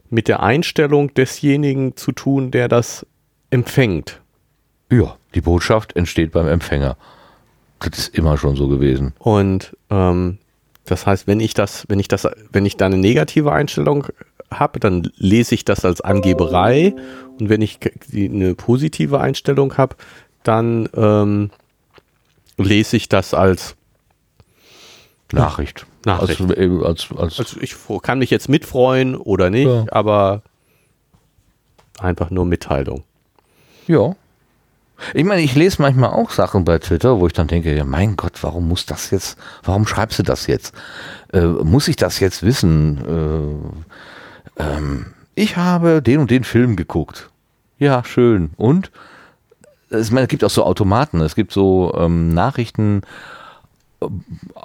mit 0.09 0.29
der 0.29 0.43
Einstellung 0.43 1.15
desjenigen 1.15 1.97
zu 1.97 2.13
tun, 2.13 2.51
der 2.51 2.69
das 2.69 3.07
empfängt. 3.51 4.21
Ja, 4.91 5.17
die 5.35 5.41
Botschaft 5.41 5.95
entsteht 5.97 6.33
beim 6.33 6.49
Empfänger. 6.49 6.97
Das 7.81 7.99
ist 7.99 8.15
immer 8.17 8.37
schon 8.37 8.57
so 8.57 8.69
gewesen. 8.69 9.15
Und 9.19 9.77
ähm, 9.89 10.39
das 10.85 11.07
heißt, 11.07 11.27
wenn 11.27 11.41
ich 11.41 11.55
das, 11.55 11.87
wenn 11.89 12.01
ich 12.01 12.09
das, 12.09 12.27
wenn 12.51 12.67
ich 12.67 12.77
da 12.77 12.87
eine 12.87 12.99
negative 12.99 13.53
Einstellung 13.53 14.09
habe, 14.53 14.81
dann 14.81 15.11
lese 15.17 15.55
ich 15.55 15.65
das 15.65 15.85
als 15.85 16.01
Angeberei. 16.01 16.95
Und 17.39 17.49
wenn 17.49 17.63
ich 17.63 17.79
eine 18.15 18.55
positive 18.55 19.21
Einstellung 19.21 19.77
habe, 19.77 19.97
dann 20.43 20.89
ähm, 20.95 21.51
lese 22.59 22.97
ich 22.97 23.09
das 23.09 23.35
als 23.35 23.77
Nachricht. 25.33 25.87
Nachricht. 26.05 26.41
Also, 26.41 26.55
eben 26.55 26.85
als, 26.85 27.09
als, 27.17 27.39
Also 27.39 27.61
ich 27.61 27.75
kann 28.03 28.19
mich 28.19 28.31
jetzt 28.31 28.49
mitfreuen 28.49 29.17
oder 29.17 29.51
nicht, 29.51 29.67
Ja. 29.69 29.85
aber 29.91 30.43
einfach 31.99 32.31
nur 32.31 32.45
Mitteilung. 32.47 33.05
ja. 33.87 34.15
Ich 35.15 35.25
meine, 35.25 35.41
ich 35.41 35.55
lese 35.55 35.81
manchmal 35.81 36.11
auch 36.11 36.29
Sachen 36.31 36.67
bei 36.67 36.79
Twitter, 36.79 37.19
wo 37.21 37.27
ich 37.27 37.33
dann 37.33 37.47
denke, 37.47 37.75
ja, 37.75 37.85
mein 37.85 38.17
Gott, 38.17 38.43
warum 38.43 38.69
muss 38.69 38.85
das 38.85 39.11
jetzt, 39.11 39.39
warum 39.63 39.87
schreibst 39.87 40.19
du 40.19 40.23
das 40.23 40.47
jetzt? 40.47 40.75
Äh, 41.33 41.41
muss 41.41 41.89
ich 41.89 41.97
das 41.97 42.21
jetzt 42.21 42.43
wissen? 42.43 42.99
Äh, 42.99 44.20
ähm, 44.61 45.07
ich 45.35 45.57
habe 45.57 46.03
den 46.03 46.21
und 46.21 46.31
den 46.31 46.45
Film 46.45 46.77
geguckt. 46.77 47.31
Ja, 47.79 48.05
schön. 48.05 48.51
Und? 48.57 48.91
Ich 49.91 50.11
meine, 50.13 50.25
es 50.25 50.29
gibt 50.29 50.45
auch 50.45 50.51
so 50.51 50.65
Automaten, 50.65 51.21
es 51.21 51.35
gibt 51.35 51.53
so 51.53 51.93
ähm, 51.97 52.33
Nachrichten, 52.33 53.03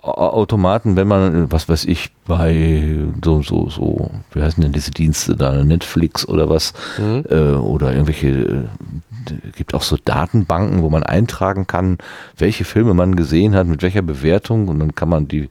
Automaten, 0.01 0.95
wenn 0.95 1.07
man, 1.07 1.51
was 1.51 1.67
weiß 1.67 1.85
ich, 1.85 2.11
bei 2.25 2.97
so, 3.23 3.41
so, 3.41 3.69
so, 3.69 4.11
wie 4.31 4.41
heißen 4.41 4.63
denn 4.63 4.71
diese 4.71 4.91
Dienste 4.91 5.35
da, 5.35 5.63
Netflix 5.63 6.27
oder 6.27 6.49
was, 6.49 6.73
mhm. 6.97 7.25
äh, 7.29 7.51
oder 7.51 7.91
irgendwelche, 7.91 8.29
äh, 8.29 8.67
gibt 9.57 9.73
auch 9.73 9.81
so 9.81 9.97
Datenbanken, 10.03 10.83
wo 10.83 10.89
man 10.89 11.03
eintragen 11.03 11.67
kann, 11.67 11.97
welche 12.37 12.63
Filme 12.63 12.93
man 12.93 13.15
gesehen 13.15 13.55
hat, 13.55 13.67
mit 13.67 13.81
welcher 13.81 14.03
Bewertung 14.03 14.69
und 14.69 14.79
dann 14.79 14.95
kann 14.95 15.09
man 15.09 15.27
die, 15.27 15.49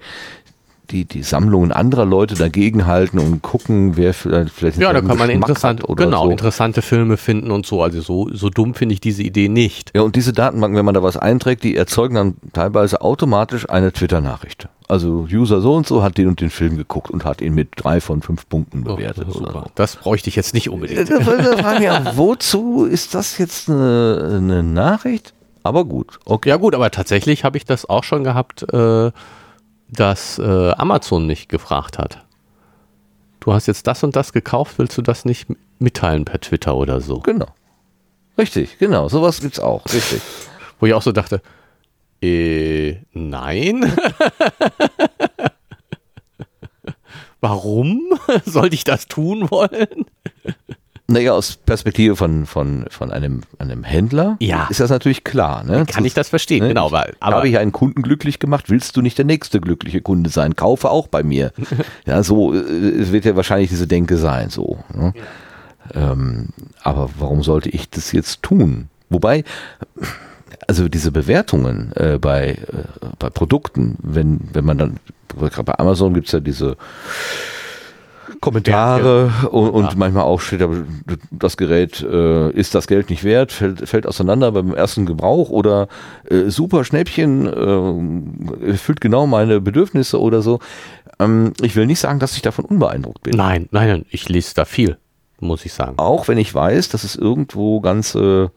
die, 0.90 1.04
die 1.04 1.22
Sammlungen 1.22 1.72
anderer 1.72 2.04
Leute 2.04 2.34
dagegen 2.34 2.86
halten 2.86 3.18
und 3.18 3.42
gucken, 3.42 3.96
wer 3.96 4.14
vielleicht, 4.14 4.76
Ja, 4.78 4.92
da 4.92 5.00
kann 5.00 5.18
man 5.18 5.30
interessant, 5.30 5.82
genau, 5.96 6.24
so. 6.26 6.30
interessante 6.30 6.82
Filme 6.82 7.16
finden 7.16 7.50
und 7.50 7.66
so. 7.66 7.82
Also 7.82 8.00
so, 8.00 8.28
so 8.32 8.50
dumm 8.50 8.74
finde 8.74 8.92
ich 8.94 9.00
diese 9.00 9.22
Idee 9.22 9.48
nicht. 9.48 9.92
Ja, 9.94 10.02
und 10.02 10.16
diese 10.16 10.32
Datenbanken, 10.32 10.76
wenn 10.76 10.84
man 10.84 10.94
da 10.94 11.02
was 11.02 11.16
einträgt, 11.16 11.64
die 11.64 11.76
erzeugen 11.76 12.14
dann 12.14 12.34
teilweise 12.52 13.00
automatisch 13.00 13.68
eine 13.68 13.92
Twitter-Nachricht. 13.92 14.68
Also 14.86 15.26
User 15.32 15.60
so 15.62 15.74
und 15.74 15.86
so 15.86 16.02
hat 16.02 16.18
den 16.18 16.28
und 16.28 16.40
den 16.40 16.50
Film 16.50 16.76
geguckt 16.76 17.10
und 17.10 17.24
hat 17.24 17.40
ihn 17.40 17.54
mit 17.54 17.68
drei 17.76 18.00
von 18.00 18.20
fünf 18.20 18.48
Punkten 18.48 18.84
bewertet. 18.84 19.26
Oh, 19.30 19.32
super. 19.32 19.52
So. 19.52 19.70
Das 19.74 19.96
bräuchte 19.96 20.28
ich 20.28 20.36
jetzt 20.36 20.52
nicht 20.52 20.68
unbedingt. 20.68 21.08
ja, 21.80 22.16
wozu 22.16 22.84
ist 22.84 23.14
das 23.14 23.38
jetzt 23.38 23.70
eine, 23.70 24.38
eine 24.42 24.62
Nachricht? 24.62 25.32
Aber 25.62 25.86
gut. 25.86 26.18
Okay. 26.26 26.50
Ja 26.50 26.56
gut, 26.58 26.74
aber 26.74 26.90
tatsächlich 26.90 27.42
habe 27.42 27.56
ich 27.56 27.64
das 27.64 27.88
auch 27.88 28.04
schon 28.04 28.22
gehabt. 28.22 28.70
Äh, 28.70 29.10
dass 29.88 30.38
äh, 30.38 30.70
Amazon 30.72 31.26
nicht 31.26 31.48
gefragt 31.48 31.98
hat. 31.98 32.24
Du 33.40 33.52
hast 33.52 33.66
jetzt 33.66 33.86
das 33.86 34.02
und 34.02 34.16
das 34.16 34.32
gekauft, 34.32 34.78
willst 34.78 34.96
du 34.96 35.02
das 35.02 35.24
nicht 35.24 35.48
mitteilen 35.78 36.24
per 36.24 36.40
Twitter 36.40 36.74
oder 36.74 37.00
so? 37.00 37.20
Genau. 37.20 37.48
Richtig, 38.38 38.78
genau. 38.78 39.08
Sowas 39.08 39.40
gibt's 39.40 39.60
auch. 39.60 39.84
Richtig. 39.86 40.22
Wo 40.80 40.86
ich 40.86 40.94
auch 40.94 41.02
so 41.02 41.12
dachte, 41.12 41.42
äh, 42.22 42.96
nein. 43.12 43.92
Warum 47.40 48.18
sollte 48.46 48.74
ich 48.74 48.84
das 48.84 49.06
tun 49.06 49.50
wollen? 49.50 50.06
Naja, 51.06 51.32
aus 51.32 51.56
Perspektive 51.56 52.16
von, 52.16 52.46
von, 52.46 52.86
von 52.88 53.10
einem, 53.10 53.42
einem 53.58 53.84
Händler 53.84 54.36
ja. 54.40 54.66
ist 54.70 54.80
das 54.80 54.88
natürlich 54.88 55.22
klar. 55.22 55.62
Ne? 55.62 55.84
Kann 55.86 56.06
ich 56.06 56.14
das 56.14 56.30
verstehen, 56.30 56.62
ne? 56.62 56.68
genau. 56.68 56.86
Aber, 56.86 57.06
aber 57.20 57.36
habe 57.36 57.48
ich 57.48 57.58
einen 57.58 57.72
Kunden 57.72 58.00
glücklich 58.00 58.38
gemacht, 58.38 58.70
willst 58.70 58.96
du 58.96 59.02
nicht 59.02 59.18
der 59.18 59.26
nächste 59.26 59.60
glückliche 59.60 60.00
Kunde 60.00 60.30
sein? 60.30 60.56
Kaufe 60.56 60.88
auch 60.90 61.08
bei 61.08 61.22
mir. 61.22 61.52
ja, 62.06 62.22
so 62.22 62.54
äh, 62.54 63.12
wird 63.12 63.26
ja 63.26 63.36
wahrscheinlich 63.36 63.68
diese 63.68 63.86
Denke 63.86 64.16
sein. 64.16 64.48
So, 64.48 64.78
ne? 64.94 65.12
ja. 65.94 66.12
ähm, 66.12 66.48
aber 66.82 67.10
warum 67.18 67.42
sollte 67.42 67.68
ich 67.68 67.90
das 67.90 68.12
jetzt 68.12 68.42
tun? 68.42 68.88
Wobei, 69.10 69.44
also 70.66 70.88
diese 70.88 71.12
Bewertungen 71.12 71.92
äh, 71.96 72.18
bei, 72.18 72.52
äh, 72.52 73.06
bei 73.18 73.28
Produkten, 73.28 73.98
wenn, 74.02 74.40
wenn 74.54 74.64
man 74.64 74.78
dann, 74.78 74.96
gerade 75.38 75.64
bei 75.64 75.78
Amazon 75.78 76.14
gibt 76.14 76.28
es 76.28 76.32
ja 76.32 76.40
diese 76.40 76.78
Kommentare 78.40 79.32
ja, 79.42 79.48
und, 79.48 79.70
und 79.70 79.84
ja. 79.86 79.92
manchmal 79.96 80.24
auch 80.24 80.40
steht 80.40 80.66
das 81.30 81.56
Gerät 81.56 82.00
äh, 82.02 82.50
ist 82.50 82.74
das 82.74 82.86
Geld 82.86 83.10
nicht 83.10 83.24
wert, 83.24 83.52
fällt, 83.52 83.88
fällt 83.88 84.06
auseinander 84.06 84.52
beim 84.52 84.74
ersten 84.74 85.06
Gebrauch 85.06 85.50
oder 85.50 85.88
äh, 86.28 86.50
super 86.50 86.84
Schnäppchen, 86.84 87.46
äh, 87.46 88.70
erfüllt 88.70 89.00
genau 89.00 89.26
meine 89.26 89.60
Bedürfnisse 89.60 90.20
oder 90.20 90.42
so. 90.42 90.60
Ähm, 91.18 91.52
ich 91.60 91.76
will 91.76 91.86
nicht 91.86 92.00
sagen, 92.00 92.18
dass 92.18 92.36
ich 92.36 92.42
davon 92.42 92.64
unbeeindruckt 92.64 93.22
bin. 93.22 93.36
Nein, 93.36 93.68
nein, 93.70 93.88
nein, 93.88 94.06
ich 94.10 94.28
lese 94.28 94.54
da 94.54 94.64
viel, 94.64 94.98
muss 95.40 95.64
ich 95.64 95.72
sagen. 95.72 95.94
Auch 95.98 96.28
wenn 96.28 96.38
ich 96.38 96.54
weiß, 96.54 96.88
dass 96.88 97.04
es 97.04 97.16
irgendwo 97.16 97.80
ganze 97.80 98.50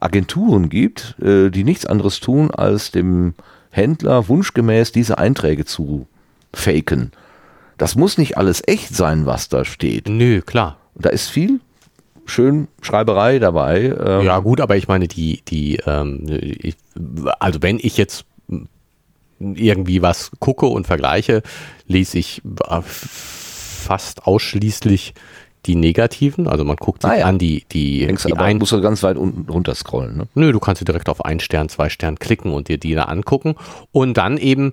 Agenturen 0.00 0.68
gibt, 0.68 1.16
äh, 1.22 1.50
die 1.50 1.64
nichts 1.64 1.86
anderes 1.86 2.20
tun, 2.20 2.50
als 2.50 2.90
dem 2.90 3.34
Händler 3.70 4.28
wunschgemäß 4.28 4.92
diese 4.92 5.18
Einträge 5.18 5.64
zu 5.64 6.06
faken 6.52 7.12
das 7.78 7.96
muss 7.96 8.18
nicht 8.18 8.36
alles 8.36 8.62
echt 8.66 8.94
sein, 8.94 9.26
was 9.26 9.48
da 9.48 9.64
steht. 9.64 10.08
Nö, 10.08 10.42
klar. 10.42 10.76
Da 10.94 11.08
ist 11.08 11.28
viel 11.28 11.60
schön 12.24 12.68
Schreiberei 12.80 13.38
dabei. 13.38 13.94
Ähm. 13.98 14.24
Ja, 14.24 14.38
gut, 14.38 14.60
aber 14.60 14.76
ich 14.76 14.88
meine, 14.88 15.08
die, 15.08 15.42
die, 15.46 15.76
ähm, 15.86 16.26
ich, 16.28 16.76
also 17.38 17.62
wenn 17.62 17.78
ich 17.80 17.96
jetzt 17.96 18.24
irgendwie 19.40 20.02
was 20.02 20.30
gucke 20.38 20.66
und 20.66 20.86
vergleiche, 20.86 21.42
lese 21.86 22.18
ich 22.18 22.42
fast 22.84 24.26
ausschließlich 24.26 25.14
die 25.66 25.76
negativen, 25.76 26.48
also 26.48 26.64
man 26.64 26.76
guckt 26.76 27.02
sich 27.02 27.10
ah, 27.10 27.18
ja. 27.18 27.26
an 27.26 27.38
die 27.38 27.64
die, 27.70 28.04
Denkst, 28.06 28.24
die 28.24 28.32
aber 28.32 28.42
ein, 28.42 28.58
musst 28.58 28.72
du 28.72 28.80
ganz 28.80 29.02
weit 29.04 29.16
unten 29.16 29.48
runter 29.48 29.76
scrollen. 29.76 30.16
Ne? 30.16 30.28
Nö, 30.34 30.50
du 30.50 30.58
kannst 30.58 30.86
direkt 30.86 31.08
auf 31.08 31.24
ein 31.24 31.38
Stern, 31.38 31.68
zwei 31.68 31.88
Stern 31.88 32.18
klicken 32.18 32.52
und 32.52 32.68
dir 32.68 32.78
die 32.78 32.94
da 32.94 33.04
angucken 33.04 33.54
und 33.92 34.16
dann 34.16 34.38
eben 34.38 34.72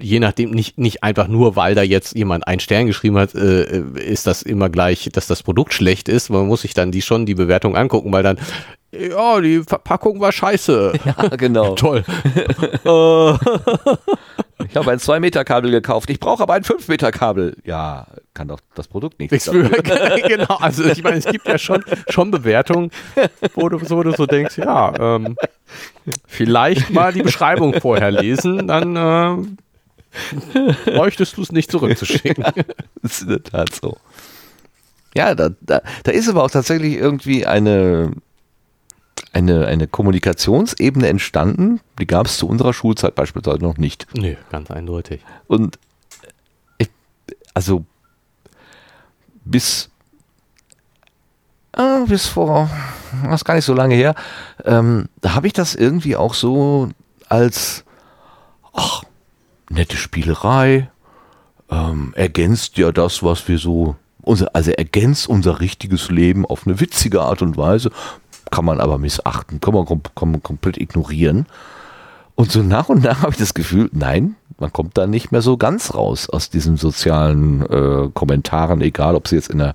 je 0.00 0.20
nachdem, 0.20 0.50
nicht, 0.50 0.78
nicht 0.78 1.02
einfach 1.02 1.28
nur, 1.28 1.56
weil 1.56 1.74
da 1.74 1.82
jetzt 1.82 2.14
jemand 2.14 2.46
einen 2.46 2.60
Stern 2.60 2.86
geschrieben 2.86 3.18
hat, 3.18 3.34
äh, 3.34 3.80
ist 3.96 4.26
das 4.26 4.42
immer 4.42 4.68
gleich, 4.68 5.08
dass 5.12 5.26
das 5.26 5.42
Produkt 5.42 5.72
schlecht 5.72 6.08
ist. 6.08 6.30
Man 6.30 6.46
muss 6.46 6.62
sich 6.62 6.74
dann 6.74 6.92
die 6.92 7.02
schon 7.02 7.26
die 7.26 7.34
Bewertung 7.34 7.76
angucken, 7.76 8.12
weil 8.12 8.22
dann, 8.22 8.38
ja, 8.92 9.40
die 9.40 9.62
Verpackung 9.62 10.20
war 10.20 10.32
scheiße. 10.32 10.92
Ja, 11.04 11.28
genau. 11.36 11.74
Toll. 11.76 12.04
ich 12.84 12.88
habe 14.76 14.90
ein 14.92 14.98
2-Meter-Kabel 14.98 15.70
gekauft, 15.70 16.10
ich 16.10 16.20
brauche 16.20 16.42
aber 16.42 16.54
ein 16.54 16.62
5-Meter-Kabel. 16.62 17.56
Ja, 17.64 18.06
kann 18.34 18.48
doch 18.48 18.60
das 18.74 18.88
Produkt 18.88 19.18
nicht. 19.18 19.32
Nichts 19.32 19.48
für, 19.48 19.68
genau, 19.68 20.56
also 20.56 20.84
ich 20.84 21.02
meine, 21.02 21.16
es 21.16 21.24
gibt 21.24 21.48
ja 21.48 21.58
schon, 21.58 21.82
schon 22.08 22.30
Bewertungen, 22.30 22.90
wo 23.54 23.68
du, 23.68 23.80
wo 23.90 24.02
du 24.02 24.12
so 24.12 24.26
denkst, 24.26 24.58
ja, 24.58 25.16
ähm, 25.16 25.36
vielleicht 26.26 26.90
mal 26.90 27.12
die 27.12 27.22
Beschreibung 27.22 27.74
vorher 27.80 28.10
lesen, 28.10 28.68
dann 28.68 28.96
äh, 28.96 29.36
bräuchtest 30.84 31.36
du 31.36 31.42
es 31.42 31.52
nicht 31.52 31.70
zurückzuschicken. 31.70 32.44
Ja, 32.56 32.62
das 33.02 33.12
ist 33.12 33.22
in 33.22 33.28
der 33.28 33.42
Tat 33.42 33.74
so. 33.74 33.96
Ja, 35.14 35.34
da, 35.34 35.50
da, 35.60 35.82
da 36.04 36.12
ist 36.12 36.28
aber 36.28 36.44
auch 36.44 36.50
tatsächlich 36.50 36.94
irgendwie 36.94 37.46
eine, 37.46 38.12
eine, 39.32 39.66
eine 39.66 39.86
Kommunikationsebene 39.86 41.08
entstanden, 41.08 41.80
die 41.98 42.06
gab 42.06 42.26
es 42.26 42.38
zu 42.38 42.48
unserer 42.48 42.72
Schulzeit 42.72 43.14
beispielsweise 43.14 43.58
noch 43.58 43.76
nicht. 43.76 44.06
Nee, 44.14 44.38
ganz 44.50 44.70
eindeutig. 44.70 45.22
Und 45.46 45.78
ich, 46.78 46.90
also 47.52 47.84
bis, 49.44 49.90
äh, 51.76 52.04
bis 52.06 52.26
vor, 52.26 52.70
was 53.24 53.44
gar 53.44 53.54
nicht 53.54 53.66
so 53.66 53.74
lange 53.74 53.94
her, 53.94 54.14
ähm, 54.64 55.08
da 55.20 55.34
habe 55.34 55.46
ich 55.46 55.52
das 55.52 55.74
irgendwie 55.74 56.16
auch 56.16 56.34
so 56.34 56.88
als 57.28 57.84
ach, 58.72 59.04
nette 59.72 59.96
Spielerei, 59.96 60.90
ähm, 61.70 62.12
ergänzt 62.14 62.76
ja 62.78 62.92
das, 62.92 63.22
was 63.22 63.48
wir 63.48 63.58
so, 63.58 63.96
unser, 64.22 64.54
also 64.54 64.70
ergänzt 64.70 65.28
unser 65.28 65.60
richtiges 65.60 66.10
Leben 66.10 66.46
auf 66.46 66.66
eine 66.66 66.80
witzige 66.80 67.22
Art 67.22 67.42
und 67.42 67.56
Weise, 67.56 67.90
kann 68.50 68.64
man 68.64 68.80
aber 68.80 68.98
missachten, 68.98 69.60
kann 69.60 69.74
man 69.74 69.86
kom 69.86 70.02
kom 70.14 70.42
komplett 70.42 70.76
ignorieren. 70.76 71.46
Und 72.34 72.50
so 72.50 72.62
nach 72.62 72.88
und 72.88 73.02
nach 73.02 73.20
habe 73.22 73.32
ich 73.32 73.38
das 73.38 73.54
Gefühl, 73.54 73.88
nein, 73.92 74.36
man 74.58 74.72
kommt 74.72 74.96
da 74.96 75.06
nicht 75.06 75.32
mehr 75.32 75.42
so 75.42 75.56
ganz 75.56 75.94
raus 75.94 76.28
aus 76.28 76.50
diesen 76.50 76.76
sozialen 76.76 77.62
äh, 77.62 78.08
Kommentaren, 78.14 78.80
egal 78.80 79.14
ob 79.16 79.28
sie 79.28 79.36
jetzt 79.36 79.50
in 79.50 79.58
der 79.58 79.74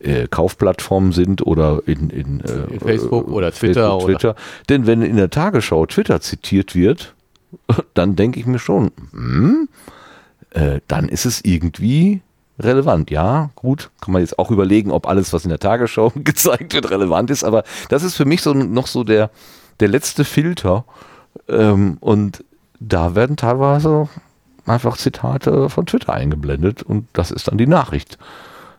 äh, 0.00 0.28
Kaufplattform 0.28 1.12
sind 1.12 1.46
oder 1.46 1.82
in, 1.86 2.10
in, 2.10 2.40
äh, 2.40 2.72
in 2.72 2.80
Facebook 2.80 3.28
oder 3.28 3.52
Twitter. 3.52 3.90
Facebook, 3.90 4.06
Twitter. 4.06 4.30
Oder 4.30 4.40
Denn 4.68 4.86
wenn 4.86 5.02
in 5.02 5.16
der 5.16 5.30
Tagesschau 5.30 5.86
Twitter 5.86 6.20
zitiert 6.20 6.74
wird, 6.74 7.14
dann 7.94 8.16
denke 8.16 8.40
ich 8.40 8.46
mir 8.46 8.58
schon, 8.58 8.92
hm, 9.12 9.68
äh, 10.50 10.80
dann 10.88 11.08
ist 11.08 11.26
es 11.26 11.44
irgendwie 11.44 12.22
relevant. 12.58 13.10
Ja, 13.10 13.50
gut, 13.54 13.90
kann 14.00 14.12
man 14.12 14.22
jetzt 14.22 14.38
auch 14.38 14.50
überlegen, 14.50 14.90
ob 14.90 15.06
alles, 15.08 15.32
was 15.32 15.44
in 15.44 15.50
der 15.50 15.58
Tagesschau 15.58 16.12
gezeigt 16.16 16.74
wird, 16.74 16.90
relevant 16.90 17.30
ist, 17.30 17.44
aber 17.44 17.64
das 17.88 18.02
ist 18.02 18.16
für 18.16 18.24
mich 18.24 18.42
so 18.42 18.52
noch 18.52 18.86
so 18.86 19.04
der, 19.04 19.30
der 19.80 19.88
letzte 19.88 20.24
Filter, 20.24 20.84
ähm, 21.48 21.96
und 22.00 22.44
da 22.78 23.14
werden 23.14 23.36
teilweise 23.36 24.08
einfach 24.66 24.96
Zitate 24.96 25.68
von 25.68 25.86
Twitter 25.86 26.12
eingeblendet 26.12 26.82
und 26.82 27.06
das 27.12 27.30
ist 27.30 27.48
dann 27.48 27.58
die 27.58 27.66
Nachricht. 27.66 28.18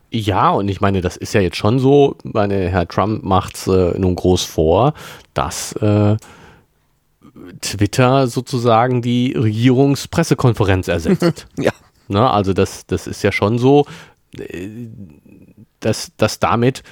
Ja, 0.09 0.49
und 0.49 0.67
ich 0.67 0.81
meine, 0.81 1.01
das 1.01 1.15
ist 1.15 1.33
ja 1.33 1.41
jetzt 1.41 1.55
schon 1.55 1.79
so, 1.79 2.17
meine, 2.23 2.69
Herr 2.69 2.87
Trump 2.87 3.23
macht 3.23 3.55
es 3.55 3.67
äh, 3.67 3.97
nun 3.97 4.15
groß 4.15 4.43
vor, 4.43 4.93
dass 5.33 5.73
äh, 5.73 6.17
Twitter 7.61 8.27
sozusagen 8.27 9.01
die 9.01 9.33
Regierungspressekonferenz 9.33 10.87
ersetzt. 10.87 11.47
ja. 11.57 11.71
Ne, 12.07 12.29
also 12.29 12.53
das, 12.53 12.85
das 12.87 13.07
ist 13.07 13.23
ja 13.23 13.31
schon 13.31 13.57
so, 13.57 13.85
äh, 14.37 14.67
dass, 15.79 16.11
dass 16.17 16.39
damit 16.39 16.83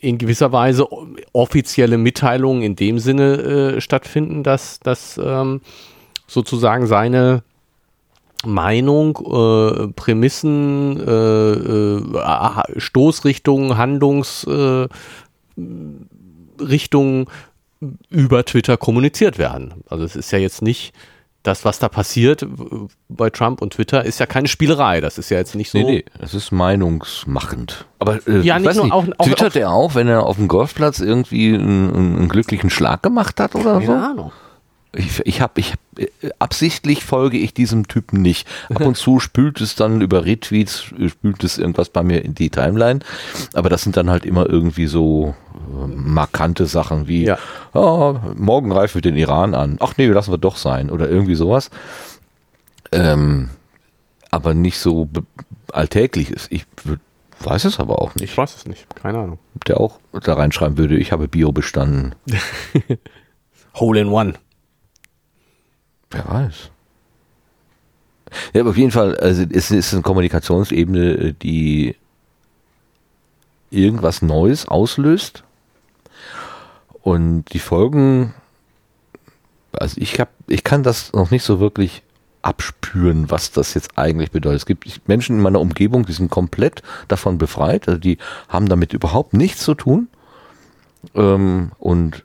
in 0.00 0.18
gewisser 0.18 0.50
Weise 0.50 0.88
offizielle 1.32 1.96
Mitteilungen 1.96 2.62
in 2.62 2.74
dem 2.74 2.98
Sinne 2.98 3.76
äh, 3.76 3.80
stattfinden, 3.80 4.42
dass, 4.42 4.80
dass 4.80 5.20
ähm, 5.22 5.60
sozusagen 6.26 6.88
seine 6.88 7.44
Meinung, 8.44 9.16
äh, 9.18 9.88
Prämissen, 9.92 10.98
äh, 10.98 11.52
äh, 11.52 12.80
Stoßrichtungen, 12.80 13.76
Handlungsrichtungen 13.76 14.88
äh, 17.22 17.30
über 18.08 18.44
Twitter 18.44 18.76
kommuniziert 18.76 19.38
werden. 19.38 19.82
Also 19.88 20.04
es 20.04 20.16
ist 20.16 20.30
ja 20.32 20.38
jetzt 20.38 20.62
nicht 20.62 20.94
das, 21.42 21.64
was 21.64 21.78
da 21.78 21.88
passiert 21.88 22.46
bei 23.08 23.30
Trump 23.30 23.62
und 23.62 23.72
Twitter, 23.72 24.04
ist 24.04 24.20
ja 24.20 24.26
keine 24.26 24.48
Spielerei. 24.48 25.00
Das 25.00 25.18
ist 25.18 25.30
ja 25.30 25.38
jetzt 25.38 25.54
nicht 25.54 25.70
so. 25.70 25.78
Nee, 25.78 25.84
nee, 25.84 26.04
es 26.20 26.34
ist 26.34 26.52
meinungsmachend. 26.52 27.86
Aber 27.98 28.26
äh, 28.28 28.40
ja, 28.40 28.58
nicht 28.58 28.74
nur, 28.74 28.84
nicht, 28.84 28.92
auch, 28.92 29.06
auch, 29.18 29.26
twittert 29.26 29.56
auch, 29.56 29.60
er 29.60 29.70
auch, 29.72 29.94
wenn 29.94 30.08
er 30.08 30.24
auf 30.24 30.36
dem 30.36 30.48
Golfplatz 30.48 31.00
irgendwie 31.00 31.54
einen, 31.54 31.94
einen 31.94 32.28
glücklichen 32.28 32.70
Schlag 32.70 33.02
gemacht 33.02 33.40
hat 33.40 33.54
oder 33.54 33.74
keine 33.74 33.86
so? 33.86 33.92
Keine 33.92 34.06
Ahnung. 34.06 34.32
Ich, 34.94 35.20
ich 35.24 35.40
habe, 35.40 35.58
ich 35.58 35.74
äh, 35.96 36.06
absichtlich 36.38 37.04
folge 37.04 37.38
ich 37.38 37.54
diesem 37.54 37.88
Typen 37.88 38.20
nicht. 38.20 38.46
Ab 38.68 38.82
und 38.82 38.96
zu 38.98 39.20
spült 39.20 39.60
es 39.60 39.74
dann 39.74 40.00
über 40.02 40.24
Retweets, 40.24 40.82
spült 41.08 41.42
es 41.44 41.58
irgendwas 41.58 41.88
bei 41.88 42.02
mir 42.02 42.24
in 42.24 42.34
die 42.34 42.50
Timeline. 42.50 43.00
Aber 43.54 43.70
das 43.70 43.82
sind 43.82 43.96
dann 43.96 44.10
halt 44.10 44.26
immer 44.26 44.48
irgendwie 44.48 44.86
so 44.86 45.34
äh, 45.54 45.86
markante 45.86 46.66
Sachen 46.66 47.08
wie, 47.08 47.24
ja. 47.24 47.38
oh, 47.72 48.16
morgen 48.36 48.70
greifen 48.70 48.94
wir 48.96 49.02
den 49.02 49.16
Iran 49.16 49.54
an. 49.54 49.76
Ach 49.80 49.94
nee, 49.96 50.06
lassen 50.06 50.32
wir 50.32 50.38
doch 50.38 50.56
sein. 50.56 50.90
Oder 50.90 51.08
irgendwie 51.08 51.36
sowas. 51.36 51.70
Ähm, 52.92 53.48
aber 54.30 54.54
nicht 54.54 54.78
so 54.78 55.08
alltäglich 55.72 56.30
ist. 56.30 56.52
Ich 56.52 56.66
weiß 57.40 57.64
es 57.64 57.80
aber 57.80 58.00
auch 58.00 58.14
nicht. 58.14 58.24
Ich 58.24 58.36
weiß 58.36 58.56
es 58.56 58.66
nicht. 58.66 58.86
Keine 58.94 59.18
Ahnung. 59.18 59.38
Der 59.66 59.80
auch 59.80 59.98
da 60.12 60.34
reinschreiben 60.34 60.76
würde, 60.76 60.96
ich 60.96 61.12
habe 61.12 61.28
Bio 61.28 61.52
bestanden. 61.52 62.14
Hole 63.74 64.00
in 64.00 64.08
One. 64.08 64.34
Wer 66.12 66.28
weiß. 66.28 66.70
Ja, 68.54 68.60
aber 68.62 68.70
auf 68.70 68.76
jeden 68.76 68.90
Fall, 68.90 69.16
also 69.16 69.44
es 69.50 69.70
ist 69.70 69.92
eine 69.92 70.02
Kommunikationsebene, 70.02 71.34
die 71.34 71.96
irgendwas 73.70 74.22
Neues 74.22 74.66
auslöst. 74.68 75.44
Und 77.02 77.44
die 77.52 77.58
Folgen, 77.58 78.32
also 79.72 80.00
ich 80.00 80.20
habe, 80.20 80.30
ich 80.46 80.62
kann 80.62 80.82
das 80.82 81.12
noch 81.12 81.30
nicht 81.30 81.42
so 81.42 81.58
wirklich 81.58 82.02
abspüren, 82.42 83.30
was 83.30 83.52
das 83.52 83.74
jetzt 83.74 83.98
eigentlich 83.98 84.30
bedeutet. 84.30 84.60
Es 84.60 84.66
gibt 84.66 85.08
Menschen 85.08 85.36
in 85.36 85.42
meiner 85.42 85.60
Umgebung, 85.60 86.06
die 86.06 86.12
sind 86.12 86.30
komplett 86.30 86.82
davon 87.08 87.38
befreit, 87.38 87.88
also 87.88 87.98
die 87.98 88.18
haben 88.48 88.68
damit 88.68 88.92
überhaupt 88.92 89.32
nichts 89.32 89.62
zu 89.62 89.74
tun. 89.74 90.08
Ähm, 91.14 91.72
und 91.78 92.22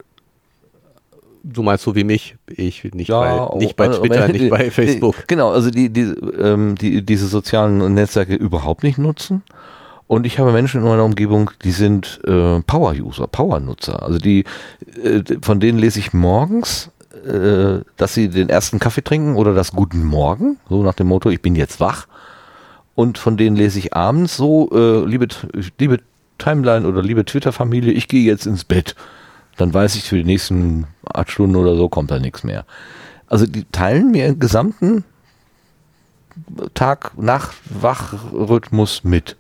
Du 1.49 1.63
meinst 1.63 1.83
so 1.83 1.95
wie 1.95 2.03
mich? 2.03 2.35
Ich 2.47 2.83
nicht, 2.93 3.07
ja, 3.07 3.47
bei, 3.47 3.57
nicht 3.57 3.75
bei 3.77 3.87
also, 3.87 4.01
Twitter, 4.01 4.27
nicht 4.27 4.49
bei 4.49 4.69
Facebook. 4.69 5.27
Genau, 5.27 5.51
also 5.51 5.71
die, 5.71 5.89
die, 5.89 6.01
ähm, 6.01 6.75
die 6.75 7.05
diese 7.05 7.27
sozialen 7.27 7.93
Netzwerke 7.93 8.35
überhaupt 8.35 8.83
nicht 8.83 8.97
nutzen. 8.97 9.43
Und 10.07 10.25
ich 10.25 10.39
habe 10.39 10.51
Menschen 10.51 10.81
in 10.81 10.87
meiner 10.87 11.05
Umgebung, 11.05 11.51
die 11.63 11.71
sind 11.71 12.19
äh, 12.25 12.61
Power-User, 12.61 13.27
Power-Nutzer. 13.27 14.03
Also 14.03 14.19
die, 14.19 14.43
äh, 15.01 15.21
von 15.41 15.59
denen 15.59 15.79
lese 15.79 15.99
ich 15.99 16.13
morgens, 16.13 16.91
äh, 17.25 17.81
dass 17.97 18.13
sie 18.13 18.29
den 18.29 18.49
ersten 18.49 18.79
Kaffee 18.79 19.03
trinken 19.03 19.35
oder 19.35 19.53
das 19.53 19.71
Guten 19.71 20.03
Morgen, 20.03 20.57
so 20.69 20.83
nach 20.83 20.93
dem 20.93 21.07
Motto, 21.07 21.29
ich 21.29 21.41
bin 21.41 21.55
jetzt 21.55 21.79
wach. 21.79 22.07
Und 22.95 23.17
von 23.17 23.37
denen 23.37 23.55
lese 23.55 23.79
ich 23.79 23.93
abends 23.93 24.37
so, 24.37 24.69
äh, 24.71 25.05
liebe, 25.05 25.27
liebe 25.79 25.99
Timeline 26.37 26.87
oder 26.87 27.01
liebe 27.01 27.25
Twitter-Familie, 27.25 27.91
ich 27.91 28.07
gehe 28.07 28.23
jetzt 28.23 28.45
ins 28.45 28.63
Bett 28.63 28.95
dann 29.57 29.73
weiß 29.73 29.95
ich, 29.95 30.03
für 30.03 30.17
die 30.17 30.23
nächsten 30.23 30.85
acht 31.03 31.31
Stunden 31.31 31.55
oder 31.55 31.75
so 31.75 31.89
kommt 31.89 32.11
da 32.11 32.19
nichts 32.19 32.43
mehr. 32.43 32.65
Also 33.27 33.45
die 33.45 33.65
teilen 33.65 34.11
mir 34.11 34.25
einen 34.25 34.39
gesamten 34.39 35.03
Tag-Nacht-Wachrhythmus 36.73 39.03
mit. 39.03 39.35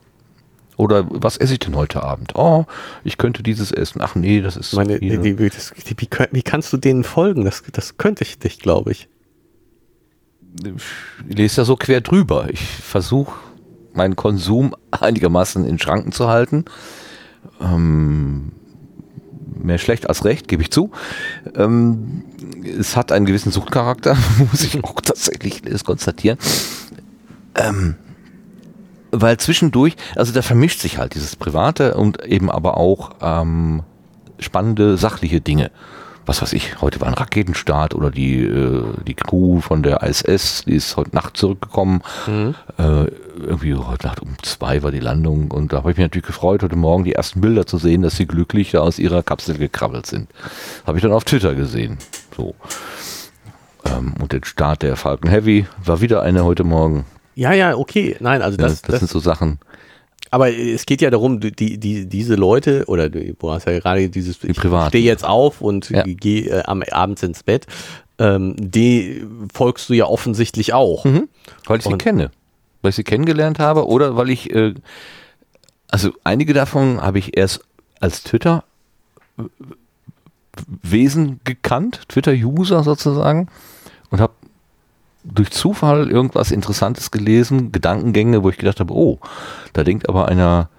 Oder 0.75 1.07
was 1.09 1.37
esse 1.37 1.53
ich 1.53 1.59
denn 1.59 1.75
heute 1.75 2.03
Abend? 2.03 2.35
Oh, 2.35 2.65
ich 3.03 3.17
könnte 3.17 3.41
dieses 3.41 3.71
essen. 3.71 3.99
Ach 4.01 4.13
nee, 4.15 4.41
das 4.41 4.57
ist. 4.57 4.73
Meine, 4.73 4.99
die, 4.99 5.17
die, 5.17 5.49
das, 5.49 5.73
die, 5.73 5.95
wie, 5.97 6.07
wie, 6.31 6.43
kannst 6.43 6.71
du 6.71 6.77
denen 6.77 7.03
folgen? 7.03 7.45
Das, 7.45 7.63
das 7.71 7.97
könnte 7.97 8.23
ich 8.23 8.37
nicht, 8.43 8.61
glaube 8.61 8.91
ich. 8.91 9.09
Ich 11.27 11.35
lese 11.35 11.55
da 11.57 11.65
so 11.65 11.75
quer 11.75 12.01
drüber. 12.01 12.47
Ich 12.49 12.61
versuche 12.61 13.33
meinen 13.93 14.15
Konsum 14.15 14.75
einigermaßen 14.91 15.65
in 15.65 15.79
Schranken 15.79 16.11
zu 16.11 16.27
halten. 16.27 16.65
Ähm, 17.59 18.51
mehr 19.61 19.77
schlecht 19.77 20.07
als 20.09 20.25
recht, 20.25 20.47
gebe 20.47 20.61
ich 20.61 20.71
zu. 20.71 20.91
Ähm, 21.55 22.23
es 22.79 22.95
hat 22.95 23.11
einen 23.11 23.25
gewissen 23.25 23.51
Suchtcharakter, 23.51 24.17
muss 24.51 24.63
ich 24.63 24.83
auch 24.83 25.01
tatsächlich 25.01 25.61
konstatieren. 25.83 26.37
Ähm, 27.55 27.95
weil 29.11 29.37
zwischendurch, 29.37 29.95
also 30.15 30.33
da 30.33 30.41
vermischt 30.41 30.81
sich 30.81 30.97
halt 30.97 31.15
dieses 31.15 31.35
Private 31.35 31.95
und 31.95 32.23
eben 32.25 32.51
aber 32.51 32.77
auch 32.77 33.11
ähm, 33.21 33.83
spannende 34.39 34.97
sachliche 34.97 35.41
Dinge 35.41 35.71
was 36.27 36.41
weiß 36.41 36.53
ich, 36.53 36.81
heute 36.81 36.99
war 36.99 37.07
ein 37.07 37.13
Raketenstart 37.13 37.95
oder 37.95 38.11
die, 38.11 38.43
äh, 38.43 38.83
die 39.07 39.13
Crew 39.13 39.61
von 39.61 39.81
der 39.81 40.03
ISS, 40.03 40.65
die 40.65 40.75
ist 40.75 40.97
heute 40.97 41.15
Nacht 41.15 41.37
zurückgekommen. 41.37 42.01
Mhm. 42.27 42.53
Äh, 42.77 43.05
irgendwie 43.39 43.75
heute 43.75 44.07
Nacht 44.07 44.21
um 44.21 44.35
zwei 44.41 44.83
war 44.83 44.91
die 44.91 44.99
Landung 44.99 45.51
und 45.51 45.71
da 45.71 45.77
habe 45.77 45.91
ich 45.91 45.97
mich 45.97 46.03
natürlich 46.03 46.27
gefreut, 46.27 46.63
heute 46.63 46.75
Morgen 46.75 47.05
die 47.05 47.13
ersten 47.13 47.39
Bilder 47.39 47.65
zu 47.65 47.77
sehen, 47.77 48.01
dass 48.01 48.17
sie 48.17 48.27
glücklich 48.27 48.77
aus 48.77 48.99
ihrer 48.99 49.23
Kapsel 49.23 49.57
gekrabbelt 49.57 50.05
sind. 50.05 50.29
Habe 50.85 50.97
ich 50.97 51.01
dann 51.01 51.13
auf 51.13 51.23
Twitter 51.23 51.55
gesehen. 51.55 51.97
So. 52.35 52.55
Ähm, 53.85 54.15
und 54.19 54.33
der 54.33 54.41
Start 54.43 54.83
der 54.83 54.97
Falcon 54.97 55.31
Heavy 55.31 55.65
war 55.83 56.01
wieder 56.01 56.23
eine 56.23 56.43
heute 56.43 56.65
Morgen. 56.65 57.05
Ja, 57.35 57.53
ja, 57.53 57.75
okay. 57.75 58.17
Nein, 58.19 58.41
also 58.41 58.57
das, 58.57 58.71
ja, 58.71 58.77
das, 58.81 58.81
das 58.81 58.99
sind 58.99 59.11
so 59.11 59.19
Sachen 59.19 59.59
aber 60.29 60.53
es 60.53 60.85
geht 60.85 61.01
ja 61.01 61.09
darum, 61.09 61.39
die, 61.39 61.79
die, 61.79 62.05
diese 62.07 62.35
Leute, 62.35 62.85
oder 62.87 63.09
du 63.09 63.35
hast 63.43 63.67
ja 63.67 63.79
gerade 63.79 64.09
dieses, 64.09 64.39
die 64.39 64.47
ich 64.47 64.57
stehe 64.57 65.03
jetzt 65.03 65.25
auf 65.25 65.61
und 65.61 65.89
ja. 65.89 66.03
gehe 66.03 66.49
äh, 66.49 66.63
am 66.63 66.83
abends 66.91 67.23
ins 67.23 67.43
Bett, 67.43 67.65
ähm, 68.19 68.55
die 68.57 69.25
folgst 69.53 69.89
du 69.89 69.93
ja 69.93 70.05
offensichtlich 70.05 70.73
auch. 70.73 71.05
Mhm. 71.05 71.29
Weil 71.65 71.79
ich 71.79 71.85
und 71.85 71.93
sie 71.93 71.97
kenne. 71.97 72.31
Weil 72.81 72.89
ich 72.89 72.95
sie 72.95 73.03
kennengelernt 73.03 73.59
habe 73.59 73.87
oder 73.87 74.15
weil 74.15 74.29
ich, 74.29 74.53
äh, 74.53 74.73
also 75.89 76.11
einige 76.23 76.53
davon 76.53 77.01
habe 77.01 77.19
ich 77.19 77.37
erst 77.37 77.61
als 77.99 78.23
Twitter 78.23 78.63
Wesen 80.81 81.39
gekannt, 81.43 82.01
Twitter-User 82.07 82.83
sozusagen, 82.83 83.47
und 84.09 84.19
habe 84.19 84.33
durch 85.33 85.51
Zufall 85.51 86.09
irgendwas 86.09 86.51
Interessantes 86.51 87.11
gelesen, 87.11 87.71
Gedankengänge, 87.71 88.43
wo 88.43 88.49
ich 88.49 88.57
gedacht 88.57 88.79
habe, 88.79 88.93
oh, 88.93 89.19
da 89.73 89.83
denkt 89.83 90.09
aber 90.09 90.27
einer 90.27 90.69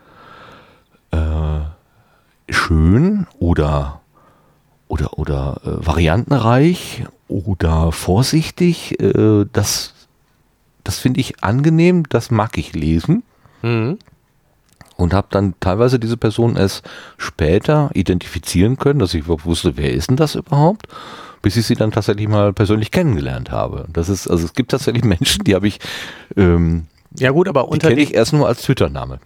äh, 1.11 1.61
schön 2.51 3.27
oder 3.39 4.01
oder 4.89 5.19
oder 5.19 5.61
äh, 5.65 5.87
variantenreich 5.87 7.05
oder 7.29 7.93
vorsichtig. 7.93 9.01
Äh, 9.01 9.45
das 9.53 9.95
das 10.85 10.99
finde 10.99 11.21
ich 11.21 11.45
angenehm, 11.45 12.05
das 12.09 12.31
mag 12.31 12.57
ich 12.57 12.75
lesen. 12.75 13.23
Mhm. 13.63 13.99
Und 14.97 15.13
habe 15.13 15.29
dann 15.31 15.55
teilweise 15.61 15.99
diese 16.01 16.17
Person 16.17 16.57
erst 16.57 16.83
später 17.19 17.91
identifizieren 17.93 18.79
können, 18.79 18.99
dass 18.99 19.15
ich 19.15 19.29
wusste, 19.29 19.77
wer 19.77 19.93
ist 19.93 20.11
denn 20.11 20.17
das 20.17 20.35
überhaupt? 20.35 20.89
Bis 21.43 21.57
ich 21.57 21.67
sie 21.67 21.75
dann 21.75 21.93
tatsächlich 21.93 22.29
mal 22.29 22.53
persönlich 22.53 22.91
kennengelernt 22.91 23.51
habe. 23.51 23.87
Das 23.93 24.09
ist, 24.09 24.29
also 24.29 24.45
es 24.45 24.55
gibt 24.55 24.71
tatsächlich 24.71 25.05
Menschen, 25.05 25.45
die 25.45 25.55
habe 25.55 25.69
ich, 25.69 25.79
ähm, 26.37 26.87
ja 27.19 27.31
gut, 27.31 27.49
aber 27.49 27.69
unter 27.69 27.89
die 27.89 27.95
kenne 27.95 28.03
ich 28.03 28.15
erst 28.15 28.33
nur 28.33 28.47
als 28.47 28.63
Twitter-Name. 28.63 29.21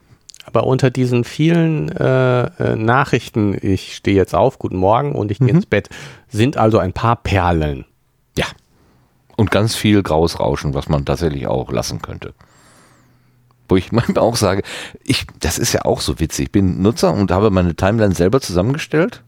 Aber 0.44 0.66
unter 0.66 0.90
diesen 0.90 1.24
vielen 1.24 1.88
äh, 1.90 2.42
äh, 2.42 2.76
Nachrichten, 2.76 3.56
ich 3.60 3.94
stehe 3.94 4.16
jetzt 4.16 4.34
auf, 4.34 4.58
guten 4.58 4.76
Morgen 4.76 5.14
und 5.14 5.30
ich 5.30 5.38
gehe 5.38 5.48
mhm. 5.48 5.56
ins 5.56 5.66
Bett, 5.66 5.88
sind 6.28 6.56
also 6.56 6.78
ein 6.78 6.92
paar 6.92 7.16
Perlen. 7.16 7.84
Ja. 8.36 8.46
Und 9.36 9.50
ganz 9.50 9.74
viel 9.74 10.02
graues 10.02 10.40
Rauschen, 10.40 10.74
was 10.74 10.88
man 10.88 11.04
tatsächlich 11.04 11.46
auch 11.46 11.70
lassen 11.70 12.02
könnte. 12.02 12.34
Wo 13.68 13.76
ich 13.76 13.92
manchmal 13.92 14.18
auch 14.18 14.36
sage, 14.36 14.62
ich, 15.04 15.26
das 15.38 15.58
ist 15.58 15.72
ja 15.72 15.84
auch 15.84 16.00
so 16.00 16.18
witzig. 16.18 16.46
Ich 16.46 16.52
bin 16.52 16.82
Nutzer 16.82 17.14
und 17.14 17.30
habe 17.30 17.50
meine 17.50 17.76
Timeline 17.76 18.14
selber 18.14 18.40
zusammengestellt. 18.40 19.22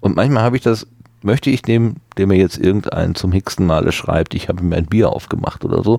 Und 0.00 0.16
manchmal 0.16 0.44
habe 0.44 0.56
ich 0.56 0.62
das 0.62 0.86
möchte 1.24 1.50
ich 1.50 1.62
dem, 1.62 1.96
der 2.16 2.26
mir 2.26 2.36
jetzt 2.36 2.58
irgendeinen 2.58 3.14
zum 3.14 3.32
hixten 3.32 3.66
Male 3.66 3.92
schreibt, 3.92 4.34
ich 4.34 4.48
habe 4.48 4.62
mir 4.62 4.76
ein 4.76 4.86
Bier 4.86 5.10
aufgemacht 5.10 5.64
oder 5.64 5.82
so, 5.82 5.98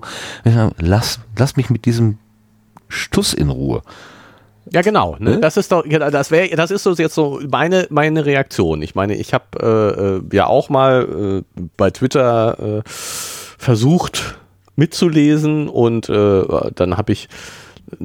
lass, 0.78 1.20
lass 1.36 1.56
mich 1.56 1.70
mit 1.70 1.84
diesem 1.84 2.18
Stuss 2.88 3.34
in 3.34 3.50
Ruhe. 3.50 3.82
Ja, 4.72 4.82
genau. 4.82 5.16
Ne? 5.18 5.38
Das 5.38 5.56
ist 5.56 5.70
doch, 5.70 5.84
das 5.86 6.30
wäre, 6.30 6.48
das 6.56 6.70
ist 6.70 6.82
so 6.82 6.92
jetzt 6.94 7.14
so 7.14 7.40
meine 7.50 7.86
meine 7.90 8.26
Reaktion. 8.26 8.82
Ich 8.82 8.96
meine, 8.96 9.14
ich 9.14 9.32
habe 9.32 9.44
äh, 9.60 10.34
äh, 10.34 10.36
ja 10.36 10.46
auch 10.46 10.68
mal 10.68 11.44
äh, 11.56 11.62
bei 11.76 11.90
Twitter 11.90 12.78
äh, 12.78 12.82
versucht 12.84 14.38
mitzulesen 14.74 15.68
und 15.68 16.08
äh, 16.08 16.42
dann 16.74 16.96
habe 16.96 17.12
ich 17.12 17.28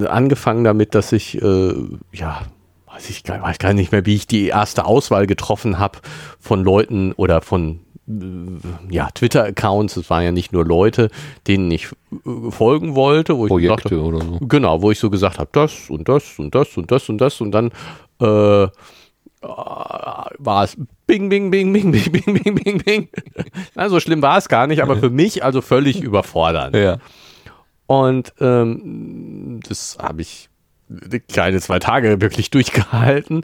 angefangen 0.06 0.64
damit, 0.64 0.94
dass 0.94 1.12
ich 1.12 1.42
äh, 1.42 1.74
ja 2.12 2.42
weiß 3.02 3.10
ich 3.10 3.28
weiß 3.28 3.60
gar 3.60 3.74
nicht 3.74 3.92
mehr, 3.92 4.06
wie 4.06 4.16
ich 4.16 4.28
die 4.28 4.48
erste 4.48 4.86
Auswahl 4.86 5.28
getroffen 5.28 5.80
habe 5.80 6.00
von 6.40 6.64
Leuten 6.64 7.14
oder 7.14 7.42
von 7.42 7.80
äh, 8.08 8.14
ja, 8.90 9.10
Twitter-Accounts, 9.14 9.98
es 9.98 10.10
waren 10.10 10.24
ja 10.24 10.32
nicht 10.32 10.54
nur 10.54 10.66
Leute, 10.66 11.10
denen 11.48 11.72
ich 11.72 11.88
äh, 12.26 12.52
folgen 12.52 12.96
wollte, 12.96 13.38
wo 13.38 13.46
ich 13.46 13.50
Projekte 13.50 14.02
oder 14.02 14.20
so. 14.20 14.40
Genau, 14.42 14.82
wo 14.82 14.92
ich 14.92 15.00
so 15.00 15.10
gesagt 15.10 15.40
habe, 15.40 15.50
das 15.52 15.90
und 15.90 16.08
das 16.08 16.40
und 16.40 16.54
das 16.56 16.78
und 16.78 16.92
das 16.92 17.10
und 17.10 17.20
das 17.20 17.42
und 17.42 17.52
dann 17.52 17.72
äh, 18.20 18.68
war 19.42 20.64
es 20.64 20.78
bing, 21.08 21.30
bing, 21.30 21.50
bing, 21.50 21.74
bing, 21.74 21.92
bing, 21.92 22.12
bing, 22.12 22.44
bing, 22.44 22.56
bing, 22.56 22.78
bing. 22.84 23.10
Na, 23.74 23.90
so 23.90 24.00
schlimm 24.00 24.22
war 24.22 24.38
es 24.38 24.48
gar 24.50 24.68
nicht, 24.68 24.84
aber 24.84 24.98
für 24.98 25.10
mich 25.10 25.44
also 25.44 25.62
völlig 25.62 26.00
überfordernd. 26.02 26.76
Ja. 26.76 27.00
Und 27.88 28.34
ähm, 28.40 29.60
das 29.68 29.98
habe 30.00 30.22
ich 30.22 30.51
kleine 31.28 31.60
zwei 31.62 31.80
Tage 31.80 32.22
wirklich 32.22 32.50
durchgehalten. 32.52 33.44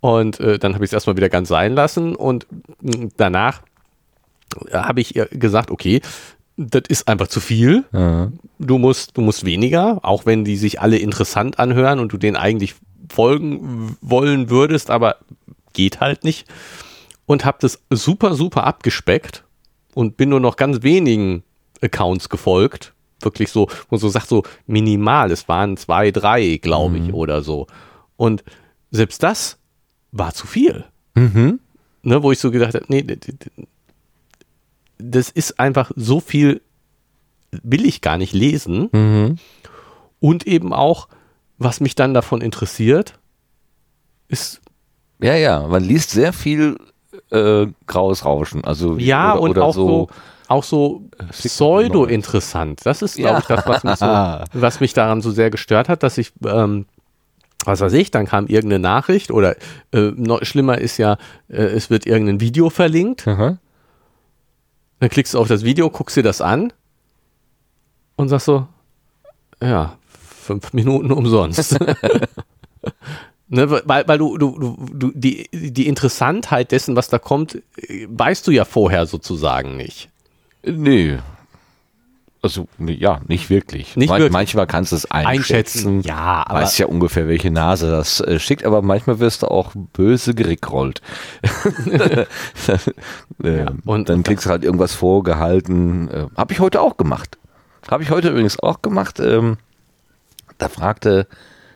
Und 0.00 0.40
äh, 0.40 0.58
dann 0.58 0.74
habe 0.74 0.84
ich 0.84 0.90
es 0.90 0.92
erstmal 0.92 1.16
wieder 1.16 1.28
ganz 1.28 1.48
sein 1.48 1.74
lassen. 1.74 2.14
Und 2.14 2.46
mh, 2.80 3.08
danach 3.16 3.62
habe 4.72 5.00
ich 5.00 5.16
ihr 5.16 5.26
gesagt, 5.26 5.70
okay, 5.70 6.00
das 6.56 6.82
ist 6.88 7.08
einfach 7.08 7.28
zu 7.28 7.40
viel. 7.40 7.84
Ja. 7.92 8.30
Du 8.58 8.78
musst, 8.78 9.16
du 9.16 9.20
musst 9.20 9.44
weniger, 9.44 10.00
auch 10.02 10.26
wenn 10.26 10.44
die 10.44 10.56
sich 10.56 10.80
alle 10.80 10.96
interessant 10.96 11.58
anhören 11.58 12.00
und 12.00 12.12
du 12.12 12.16
denen 12.16 12.36
eigentlich 12.36 12.74
folgen 13.10 13.96
wollen 14.00 14.50
würdest, 14.50 14.90
aber 14.90 15.16
geht 15.72 16.00
halt 16.00 16.24
nicht. 16.24 16.46
Und 17.26 17.44
habe 17.44 17.58
das 17.60 17.82
super, 17.90 18.34
super 18.34 18.64
abgespeckt 18.64 19.44
und 19.94 20.16
bin 20.16 20.28
nur 20.30 20.40
noch 20.40 20.56
ganz 20.56 20.82
wenigen 20.82 21.42
Accounts 21.82 22.28
gefolgt. 22.28 22.94
Wirklich 23.20 23.50
so, 23.50 23.68
wo 23.68 23.96
man 23.96 24.00
so 24.00 24.08
sagt, 24.08 24.28
so 24.28 24.42
minimal. 24.66 25.30
Es 25.30 25.48
waren 25.48 25.76
zwei, 25.76 26.10
drei, 26.10 26.58
glaube 26.58 26.98
ich, 26.98 27.12
oder 27.12 27.42
so. 27.42 27.66
Und 28.16 28.44
selbst 28.90 29.22
das 29.22 29.58
war 30.12 30.34
zu 30.34 30.46
viel. 30.46 30.84
Mhm. 31.14 31.60
Ne, 32.02 32.22
wo 32.22 32.30
ich 32.30 32.38
so 32.38 32.50
gedacht 32.50 32.74
habe, 32.74 32.84
nee, 32.88 33.04
das 34.98 35.30
ist 35.30 35.58
einfach 35.58 35.90
so 35.96 36.20
viel, 36.20 36.60
will 37.50 37.84
ich 37.84 38.00
gar 38.00 38.18
nicht 38.18 38.32
lesen. 38.32 38.88
Mhm. 38.92 39.36
Und 40.20 40.46
eben 40.46 40.72
auch, 40.72 41.08
was 41.58 41.80
mich 41.80 41.94
dann 41.94 42.14
davon 42.14 42.40
interessiert, 42.40 43.18
ist 44.28 44.60
Ja, 45.20 45.34
ja, 45.34 45.66
man 45.66 45.82
liest 45.82 46.10
sehr 46.10 46.32
viel 46.32 46.76
äh, 47.30 47.66
graues 47.86 48.24
Rauschen. 48.24 48.64
Also 48.64 48.98
ja 48.98 49.32
oder, 49.32 49.40
und 49.40 49.50
oder 49.50 49.64
auch 49.64 49.74
so, 49.74 50.08
auch 50.48 50.64
so 50.64 51.08
Fick- 51.30 51.50
pseudo-interessant. 51.52 52.80
Das 52.84 53.02
ist, 53.02 53.16
glaube 53.16 53.34
Ja. 53.34 53.38
ich, 53.40 53.44
das, 53.46 53.66
was 53.66 53.84
mich, 53.84 53.96
so, 53.96 54.06
was 54.60 54.80
mich 54.80 54.92
daran 54.92 55.20
so 55.20 55.30
sehr 55.30 55.50
gestört 55.50 55.88
hat, 55.88 56.02
dass 56.02 56.18
ich, 56.18 56.32
ähm, 56.46 56.86
was 57.64 57.80
weiß 57.80 57.92
ich, 57.94 58.10
dann 58.10 58.26
kam 58.26 58.46
irgendeine 58.46 58.78
Nachricht 58.80 59.30
oder 59.30 59.56
äh, 59.92 60.12
noch 60.14 60.44
schlimmer 60.44 60.78
ist 60.78 60.98
ja, 60.98 61.18
äh, 61.48 61.56
es 61.62 61.90
wird 61.90 62.06
irgendein 62.06 62.40
Video 62.40 62.70
verlinkt. 62.70 63.26
Aha. 63.26 63.58
Dann 65.00 65.08
klickst 65.10 65.34
du 65.34 65.38
auf 65.40 65.48
das 65.48 65.64
Video, 65.64 65.90
guckst 65.90 66.16
dir 66.16 66.22
das 66.22 66.40
an 66.40 66.72
und 68.16 68.28
sagst 68.28 68.46
so, 68.46 68.66
ja, 69.62 69.96
fünf 70.08 70.72
Minuten 70.72 71.10
umsonst. 71.12 71.78
ne, 73.48 73.70
weil 73.70 74.06
weil 74.06 74.18
du, 74.18 74.38
du, 74.38 74.58
du, 74.58 74.76
du 74.92 75.12
die, 75.14 75.48
die 75.52 75.86
Interessantheit 75.88 76.72
dessen, 76.72 76.96
was 76.96 77.08
da 77.08 77.18
kommt, 77.18 77.56
äh, 77.76 78.06
weißt 78.08 78.46
du 78.46 78.52
ja 78.52 78.64
vorher 78.64 79.06
sozusagen 79.06 79.76
nicht. 79.76 80.08
Nee. 80.66 81.18
Also, 82.42 82.68
ja, 82.78 83.20
nicht 83.26 83.50
wirklich. 83.50 83.96
Nicht 83.96 84.08
Man- 84.08 84.18
wirklich. 84.20 84.32
Manchmal 84.32 84.66
kannst 84.66 84.92
du 84.92 84.96
es 84.96 85.10
einschätzen. 85.10 86.02
Ja, 86.02 86.44
aber 86.46 86.60
Weißt 86.60 86.78
ja 86.78 86.86
ungefähr, 86.86 87.26
welche 87.28 87.50
Nase 87.50 87.90
das 87.90 88.20
äh, 88.20 88.38
schickt, 88.38 88.64
aber 88.64 88.82
manchmal 88.82 89.18
wirst 89.18 89.42
du 89.42 89.48
auch 89.48 89.72
böse 89.74 90.34
gerickrollt. 90.34 91.00
äh, 93.42 93.66
und- 93.84 94.08
dann 94.08 94.22
kriegst 94.22 94.46
du 94.46 94.50
halt 94.50 94.64
irgendwas 94.64 94.94
vorgehalten. 94.94 96.08
Äh, 96.08 96.26
Habe 96.36 96.52
ich 96.52 96.60
heute 96.60 96.80
auch 96.80 96.96
gemacht. 96.96 97.38
Habe 97.90 98.02
ich 98.02 98.10
heute 98.10 98.28
übrigens 98.30 98.60
auch 98.60 98.82
gemacht. 98.82 99.18
Ähm, 99.20 99.56
da 100.58 100.68
fragte, 100.68 101.26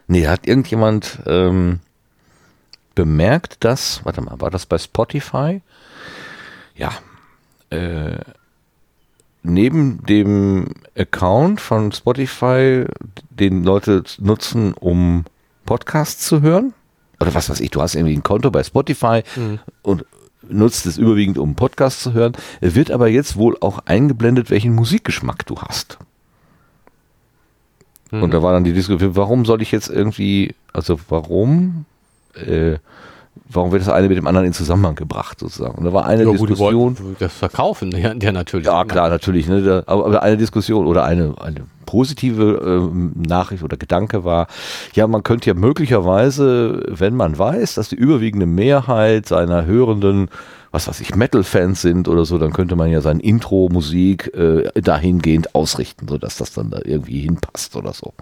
nee, 0.06 0.26
hat 0.28 0.46
irgendjemand 0.46 1.18
ähm, 1.26 1.80
bemerkt, 2.94 3.64
dass, 3.64 4.04
warte 4.04 4.20
mal, 4.20 4.40
war 4.40 4.50
das 4.50 4.66
bei 4.66 4.78
Spotify? 4.78 5.62
Ja. 6.74 6.92
Äh, 7.70 8.18
neben 9.42 10.04
dem 10.06 10.66
Account 10.96 11.60
von 11.60 11.92
Spotify, 11.92 12.84
den 13.30 13.64
Leute 13.64 14.04
nutzen, 14.18 14.74
um 14.74 15.24
Podcasts 15.64 16.26
zu 16.26 16.42
hören, 16.42 16.74
oder 17.20 17.34
was 17.34 17.50
weiß 17.50 17.60
ich, 17.60 17.70
du 17.70 17.80
hast 17.80 17.94
irgendwie 17.94 18.16
ein 18.16 18.22
Konto 18.22 18.50
bei 18.50 18.62
Spotify 18.62 19.22
und 19.82 20.04
nutzt 20.48 20.86
es 20.86 20.98
überwiegend, 20.98 21.38
um 21.38 21.54
Podcasts 21.54 22.02
zu 22.02 22.12
hören, 22.12 22.32
wird 22.60 22.90
aber 22.90 23.08
jetzt 23.08 23.36
wohl 23.36 23.56
auch 23.60 23.80
eingeblendet, 23.86 24.50
welchen 24.50 24.74
Musikgeschmack 24.74 25.46
du 25.46 25.56
hast. 25.56 25.98
Und 28.22 28.34
da 28.34 28.42
war 28.42 28.52
dann 28.52 28.64
die 28.64 28.72
Diskussion, 28.72 29.14
warum 29.16 29.44
soll 29.44 29.62
ich 29.62 29.70
jetzt 29.70 29.88
irgendwie, 29.88 30.54
also 30.72 30.98
warum, 31.08 31.84
äh, 32.34 32.78
warum 33.52 33.72
wird 33.72 33.82
das 33.82 33.88
eine 33.88 34.08
mit 34.08 34.16
dem 34.16 34.26
anderen 34.26 34.46
in 34.46 34.52
Zusammenhang 34.52 34.94
gebracht 34.94 35.40
sozusagen? 35.40 35.76
Und 35.78 35.84
da 35.84 35.92
war 35.92 36.06
eine 36.06 36.22
ja, 36.22 36.28
gut, 36.28 36.50
Diskussion. 36.50 36.98
wollten 36.98 37.16
das 37.18 37.32
verkaufen, 37.32 37.90
ja, 37.96 38.14
ja 38.14 38.32
natürlich. 38.32 38.66
Ja, 38.66 38.84
klar, 38.84 39.08
natürlich. 39.10 39.48
Ne, 39.48 39.62
da, 39.62 39.82
aber, 39.86 40.22
eine 40.22 40.36
Diskussion 40.36 40.86
oder 40.86 41.04
eine, 41.04 41.34
eine 41.40 41.62
positive 41.86 42.62
ähm, 42.64 43.12
Nachricht 43.16 43.62
oder 43.64 43.76
Gedanke 43.76 44.24
war, 44.24 44.46
ja, 44.94 45.06
man 45.06 45.22
könnte 45.22 45.50
ja 45.50 45.54
möglicherweise, 45.54 46.84
wenn 46.88 47.16
man 47.16 47.38
weiß, 47.38 47.74
dass 47.74 47.88
die 47.88 47.96
überwiegende 47.96 48.46
Mehrheit 48.46 49.26
seiner 49.26 49.66
Hörenden, 49.66 50.28
was 50.70 50.86
weiß 50.86 51.00
ich, 51.00 51.16
Metal-Fans 51.16 51.82
sind 51.82 52.06
oder 52.06 52.24
so, 52.24 52.38
dann 52.38 52.52
könnte 52.52 52.76
man 52.76 52.90
ja 52.90 53.00
seine 53.00 53.20
Intro-Musik 53.20 54.32
äh, 54.34 54.80
dahingehend 54.80 55.54
ausrichten, 55.56 56.06
sodass 56.06 56.36
das 56.36 56.52
dann 56.52 56.70
da 56.70 56.78
irgendwie 56.84 57.20
hinpasst 57.20 57.74
oder 57.74 57.92
so. 57.92 58.14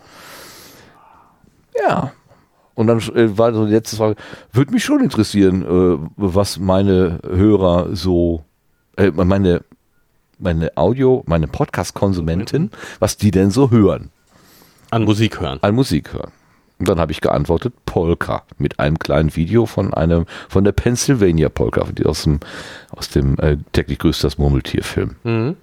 Ja. 1.78 2.12
Und 2.78 2.86
dann 2.86 3.00
äh, 3.16 3.36
war 3.36 3.52
so 3.52 3.66
die 3.66 3.72
letzte 3.72 3.96
Frage, 3.96 4.14
würde 4.52 4.70
mich 4.70 4.84
schon 4.84 5.02
interessieren, 5.02 5.62
äh, 5.62 5.98
was 6.16 6.60
meine 6.60 7.18
Hörer 7.28 7.96
so, 7.96 8.44
äh, 8.96 9.10
meine, 9.10 9.64
meine 10.38 10.76
Audio, 10.76 11.24
meine 11.26 11.48
Podcast-Konsumenten, 11.48 12.70
was 13.00 13.16
die 13.16 13.32
denn 13.32 13.50
so 13.50 13.72
hören, 13.72 14.10
An 14.90 15.02
Musik 15.02 15.40
hören. 15.40 15.58
an 15.60 15.74
Musik 15.74 16.12
hören. 16.12 16.30
Und 16.78 16.88
dann 16.88 17.00
habe 17.00 17.10
ich 17.10 17.20
geantwortet, 17.20 17.74
Polka, 17.84 18.44
mit 18.58 18.78
einem 18.78 19.00
kleinen 19.00 19.34
Video 19.34 19.66
von 19.66 19.92
einem, 19.92 20.26
von 20.48 20.62
der 20.62 20.70
Pennsylvania 20.70 21.48
Polka, 21.48 21.84
die 21.90 22.06
aus 22.06 22.22
dem, 22.22 22.38
aus 22.90 23.08
dem 23.08 23.36
äh, 23.40 23.56
täglich 23.72 23.98
grüßt 23.98 24.22
das 24.22 24.38
Murmeltier-Film. 24.38 25.16
Mhm. 25.24 25.56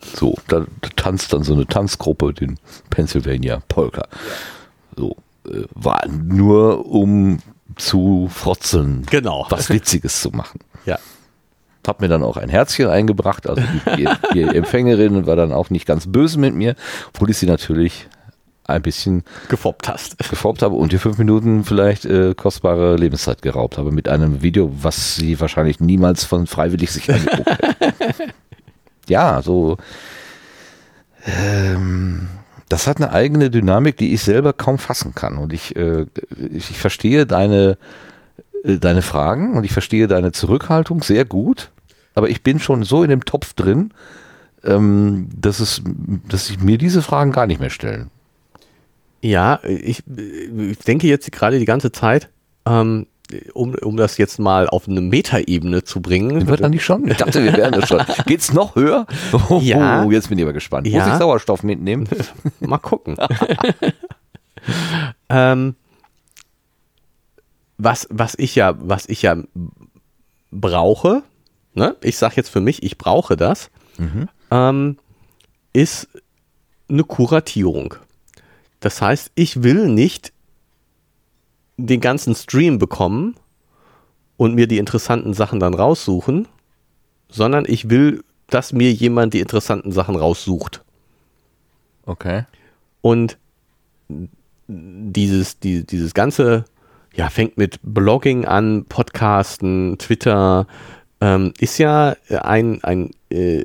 So, 0.00 0.38
da, 0.48 0.64
tanzt 0.96 1.34
dann 1.34 1.42
so 1.42 1.52
eine 1.52 1.66
Tanzgruppe 1.66 2.32
den 2.32 2.58
Pennsylvania 2.88 3.62
Polka. 3.68 4.08
So, 4.96 5.14
war 5.74 6.06
nur 6.08 6.86
um 6.86 7.38
zu 7.76 8.28
frotzeln, 8.32 9.06
Genau. 9.10 9.46
was 9.48 9.70
Witziges 9.70 10.20
zu 10.20 10.30
machen. 10.30 10.60
Ja. 10.84 10.98
Hab 11.86 12.00
mir 12.00 12.08
dann 12.08 12.22
auch 12.22 12.36
ein 12.36 12.48
Herzchen 12.48 12.88
eingebracht, 12.88 13.48
also 13.48 13.62
die, 13.96 14.08
die, 14.34 14.42
Empfängerin 14.56 15.26
war 15.26 15.36
dann 15.36 15.52
auch 15.52 15.70
nicht 15.70 15.86
ganz 15.86 16.06
böse 16.06 16.38
mit 16.38 16.54
mir, 16.54 16.76
obwohl 17.12 17.30
ich 17.30 17.38
sie 17.38 17.46
natürlich 17.46 18.08
ein 18.64 18.82
bisschen 18.82 19.24
Gefoppt 19.48 19.88
hast. 19.88 20.16
geformt 20.18 20.62
habe 20.62 20.76
und 20.76 20.92
die 20.92 20.98
fünf 20.98 21.18
Minuten 21.18 21.64
vielleicht 21.64 22.04
äh, 22.04 22.34
kostbare 22.34 22.94
Lebenszeit 22.96 23.42
geraubt 23.42 23.76
habe 23.78 23.90
mit 23.90 24.08
einem 24.08 24.42
Video, 24.42 24.70
was 24.82 25.16
sie 25.16 25.40
wahrscheinlich 25.40 25.80
niemals 25.80 26.24
von 26.24 26.46
freiwillig 26.46 26.92
sich 26.92 27.12
angeguckt 27.12 27.50
hätte. 27.80 28.28
ja, 29.08 29.42
so. 29.42 29.78
Ähm, 31.26 32.28
das 32.72 32.86
hat 32.86 32.96
eine 32.96 33.12
eigene 33.12 33.50
Dynamik, 33.50 33.98
die 33.98 34.14
ich 34.14 34.22
selber 34.22 34.54
kaum 34.54 34.78
fassen 34.78 35.14
kann. 35.14 35.36
Und 35.36 35.52
ich, 35.52 35.76
äh, 35.76 36.06
ich, 36.54 36.70
ich 36.70 36.78
verstehe 36.78 37.26
deine, 37.26 37.76
äh, 38.64 38.78
deine 38.78 39.02
Fragen 39.02 39.58
und 39.58 39.64
ich 39.64 39.72
verstehe 39.72 40.08
deine 40.08 40.32
Zurückhaltung 40.32 41.02
sehr 41.02 41.26
gut. 41.26 41.70
Aber 42.14 42.30
ich 42.30 42.42
bin 42.42 42.60
schon 42.60 42.82
so 42.82 43.02
in 43.02 43.10
dem 43.10 43.26
Topf 43.26 43.52
drin, 43.52 43.92
ähm, 44.64 45.28
dass, 45.36 45.60
es, 45.60 45.82
dass 46.28 46.46
sich 46.46 46.60
mir 46.60 46.78
diese 46.78 47.02
Fragen 47.02 47.30
gar 47.30 47.46
nicht 47.46 47.60
mehr 47.60 47.68
stellen. 47.68 48.10
Ja, 49.20 49.60
ich, 49.64 50.02
ich 50.06 50.78
denke 50.78 51.06
jetzt 51.08 51.30
gerade 51.30 51.58
die 51.58 51.66
ganze 51.66 51.92
Zeit, 51.92 52.30
ähm, 52.64 53.06
um, 53.54 53.74
um 53.74 53.96
das 53.96 54.18
jetzt 54.18 54.38
mal 54.38 54.68
auf 54.68 54.88
eine 54.88 55.00
Metaebene 55.00 55.84
zu 55.84 56.00
bringen. 56.00 56.40
Sind 56.40 56.48
wir 56.50 56.56
da 56.56 56.68
nicht 56.68 56.84
schon? 56.84 57.08
Ich 57.08 57.16
dachte, 57.16 57.42
wir 57.42 57.52
wären 57.54 57.72
das 57.72 57.88
schon. 57.88 58.02
Geht's 58.26 58.52
noch 58.52 58.74
höher? 58.76 59.06
Oh, 59.48 59.60
Ja. 59.62 60.04
jetzt 60.10 60.28
bin 60.28 60.38
ich 60.38 60.44
aber 60.44 60.52
gespannt. 60.52 60.86
Ja. 60.86 61.04
Muss 61.04 61.12
ich 61.14 61.18
Sauerstoff 61.18 61.62
mitnehmen? 61.62 62.08
Mal 62.60 62.78
gucken. 62.78 63.16
ähm, 65.28 65.74
was, 67.78 68.06
was 68.10 68.34
ich 68.36 68.54
ja, 68.54 68.74
was 68.78 69.06
ich 69.08 69.22
ja 69.22 69.36
brauche, 70.50 71.22
ne? 71.74 71.96
ich 72.02 72.18
sage 72.18 72.34
jetzt 72.36 72.50
für 72.50 72.60
mich, 72.60 72.82
ich 72.82 72.98
brauche 72.98 73.36
das, 73.36 73.70
ähm, 74.50 74.98
ist 75.72 76.08
eine 76.88 77.04
Kuratierung. 77.04 77.94
Das 78.80 79.00
heißt, 79.00 79.30
ich 79.34 79.62
will 79.62 79.88
nicht 79.88 80.31
den 81.76 82.00
ganzen 82.00 82.34
Stream 82.34 82.78
bekommen 82.78 83.36
und 84.36 84.54
mir 84.54 84.66
die 84.66 84.78
interessanten 84.78 85.34
Sachen 85.34 85.60
dann 85.60 85.74
raussuchen, 85.74 86.48
sondern 87.28 87.64
ich 87.66 87.90
will, 87.90 88.24
dass 88.48 88.72
mir 88.72 88.92
jemand 88.92 89.34
die 89.34 89.40
interessanten 89.40 89.92
Sachen 89.92 90.16
raussucht. 90.16 90.82
Okay. 92.04 92.44
Und 93.00 93.38
dieses, 94.68 95.58
die, 95.58 95.84
dieses 95.84 96.14
ganze, 96.14 96.64
ja, 97.14 97.28
fängt 97.28 97.56
mit 97.56 97.78
Blogging 97.82 98.44
an, 98.44 98.84
Podcasten, 98.86 99.96
Twitter, 99.98 100.66
ähm, 101.20 101.52
ist 101.58 101.78
ja 101.78 102.16
ein, 102.30 102.82
ein 102.82 103.10
äh, 103.30 103.64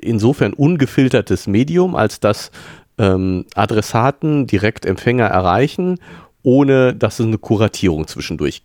insofern 0.00 0.52
ungefiltertes 0.54 1.46
Medium, 1.46 1.94
als 1.94 2.20
dass 2.20 2.50
ähm, 2.98 3.44
Adressaten 3.54 4.46
direkt 4.46 4.86
Empfänger 4.86 5.26
erreichen, 5.26 5.98
ohne 6.44 6.94
dass 6.94 7.18
es 7.18 7.26
eine 7.26 7.38
Kuratierung 7.38 8.06
zwischendurch 8.06 8.62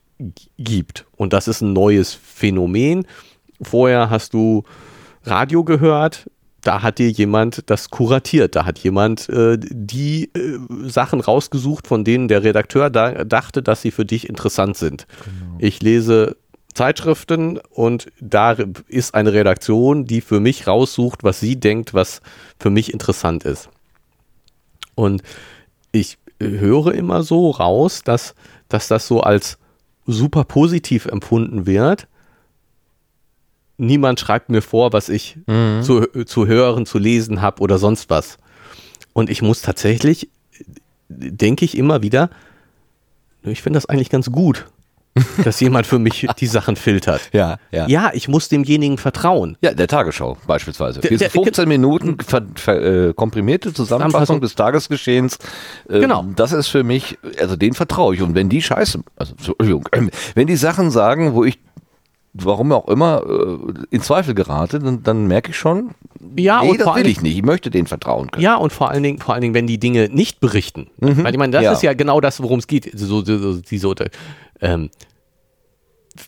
gibt. 0.59 1.07
Und 1.15 1.33
das 1.33 1.47
ist 1.47 1.61
ein 1.61 1.73
neues 1.73 2.13
Phänomen. 2.13 3.07
Vorher 3.61 4.11
hast 4.11 4.35
du 4.35 4.63
Radio 5.23 5.63
gehört, 5.63 6.29
da 6.61 6.81
hat 6.81 6.99
dir 6.99 7.09
jemand 7.09 7.69
das 7.69 7.89
kuratiert, 7.89 8.55
da 8.55 8.65
hat 8.65 8.79
jemand 8.79 9.29
äh, 9.29 9.57
die 9.57 10.29
äh, 10.33 10.59
Sachen 10.89 11.21
rausgesucht, 11.21 11.87
von 11.87 12.03
denen 12.03 12.27
der 12.27 12.43
Redakteur 12.43 12.89
da, 12.89 13.23
dachte, 13.23 13.63
dass 13.63 13.81
sie 13.81 13.91
für 13.91 14.05
dich 14.05 14.27
interessant 14.27 14.75
sind. 14.75 15.07
Genau. 15.23 15.57
Ich 15.59 15.81
lese 15.81 16.35
Zeitschriften 16.73 17.59
und 17.69 18.07
da 18.19 18.57
ist 18.87 19.15
eine 19.15 19.31
Redaktion, 19.31 20.05
die 20.05 20.19
für 20.19 20.41
mich 20.41 20.67
raussucht, 20.67 21.23
was 21.23 21.39
sie 21.39 21.57
denkt, 21.57 21.93
was 21.93 22.21
für 22.59 22.69
mich 22.69 22.91
interessant 22.93 23.45
ist. 23.45 23.69
Und 24.95 25.21
ich 25.91 26.17
höre 26.39 26.93
immer 26.93 27.23
so 27.23 27.51
raus, 27.51 28.03
dass, 28.03 28.35
dass 28.67 28.87
das 28.87 29.07
so 29.07 29.21
als 29.21 29.57
super 30.05 30.43
positiv 30.43 31.05
empfunden 31.05 31.65
wird. 31.65 32.07
Niemand 33.77 34.19
schreibt 34.19 34.49
mir 34.49 34.61
vor, 34.61 34.91
was 34.91 35.09
ich 35.09 35.37
mhm. 35.47 35.81
zu, 35.83 36.07
zu 36.25 36.47
hören, 36.47 36.85
zu 36.85 36.97
lesen 36.97 37.41
habe 37.41 37.61
oder 37.61 37.77
sonst 37.77 38.09
was. 38.09 38.37
Und 39.13 39.29
ich 39.29 39.41
muss 39.41 39.61
tatsächlich, 39.61 40.29
denke 41.07 41.65
ich 41.65 41.77
immer 41.77 42.01
wieder, 42.01 42.29
ich 43.43 43.61
finde 43.61 43.77
das 43.77 43.85
eigentlich 43.87 44.09
ganz 44.09 44.31
gut, 44.31 44.65
dass 45.43 45.59
jemand 45.59 45.87
für 45.87 45.99
mich 45.99 46.27
die 46.39 46.47
Sachen 46.47 46.75
filtert. 46.75 47.21
Ja, 47.33 47.57
ja. 47.71 47.87
Ja, 47.87 48.11
ich 48.13 48.27
muss 48.27 48.49
demjenigen 48.49 48.97
vertrauen. 48.97 49.57
Ja, 49.61 49.73
der 49.73 49.87
Tagesschau 49.87 50.37
beispielsweise. 50.47 51.01
Der, 51.01 51.17
der 51.17 51.29
15 51.29 51.67
Minuten 51.67 52.17
ver, 52.19 52.43
ver, 52.55 53.09
äh, 53.09 53.13
komprimierte 53.13 53.73
Zusammenfassung 53.73 54.41
des 54.41 54.55
Tagesgeschehens. 54.55 55.37
Äh, 55.89 55.99
genau. 55.99 56.25
Das 56.35 56.51
ist 56.51 56.67
für 56.67 56.83
mich, 56.83 57.17
also 57.39 57.55
den 57.55 57.73
vertraue 57.73 58.15
ich. 58.15 58.21
Und 58.21 58.35
wenn 58.35 58.49
die 58.49 58.61
Scheiße, 58.61 59.01
also 59.15 59.33
Entschuldigung, 59.33 59.87
wenn 60.35 60.47
die 60.47 60.55
Sachen 60.55 60.91
sagen, 60.91 61.33
wo 61.33 61.43
ich 61.43 61.59
warum 62.33 62.71
auch 62.71 62.87
immer 62.87 63.23
äh, 63.27 63.73
in 63.89 64.01
Zweifel 64.01 64.33
gerate, 64.35 64.79
dann, 64.79 65.03
dann 65.03 65.27
merke 65.27 65.51
ich 65.51 65.57
schon, 65.57 65.91
ja, 66.37 66.61
nee, 66.61 66.77
das 66.77 66.95
will 66.95 67.07
ich 67.07 67.21
nicht. 67.21 67.37
Ich 67.37 67.43
möchte 67.43 67.69
denen 67.69 67.87
vertrauen 67.87 68.29
können. 68.29 68.43
Ja, 68.43 68.55
und 68.55 68.71
vor 68.71 68.89
allen 68.89 69.03
Dingen, 69.03 69.19
vor 69.19 69.33
allen 69.33 69.41
Dingen, 69.41 69.53
wenn 69.53 69.67
die 69.67 69.79
Dinge 69.79 70.09
nicht 70.09 70.39
berichten. 70.39 70.87
Mhm. 70.99 71.23
Weil 71.23 71.33
ich 71.33 71.39
meine, 71.39 71.51
das 71.51 71.63
ja. 71.63 71.71
ist 71.71 71.81
ja 71.81 71.93
genau 71.93 72.21
das, 72.21 72.41
worum 72.41 72.59
es 72.59 72.67
geht. 72.67 72.91
So, 72.93 73.23
so, 73.23 73.37
so, 73.37 73.61
diese 73.61 73.87
ähm, 74.61 74.89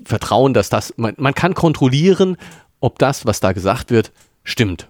Vertrauen, 0.05 0.53
dass 0.53 0.69
das, 0.69 0.93
man, 0.97 1.15
man 1.17 1.33
kann 1.33 1.53
kontrollieren, 1.53 2.37
ob 2.79 2.99
das, 2.99 3.25
was 3.25 3.39
da 3.39 3.51
gesagt 3.51 3.91
wird, 3.91 4.11
stimmt. 4.43 4.87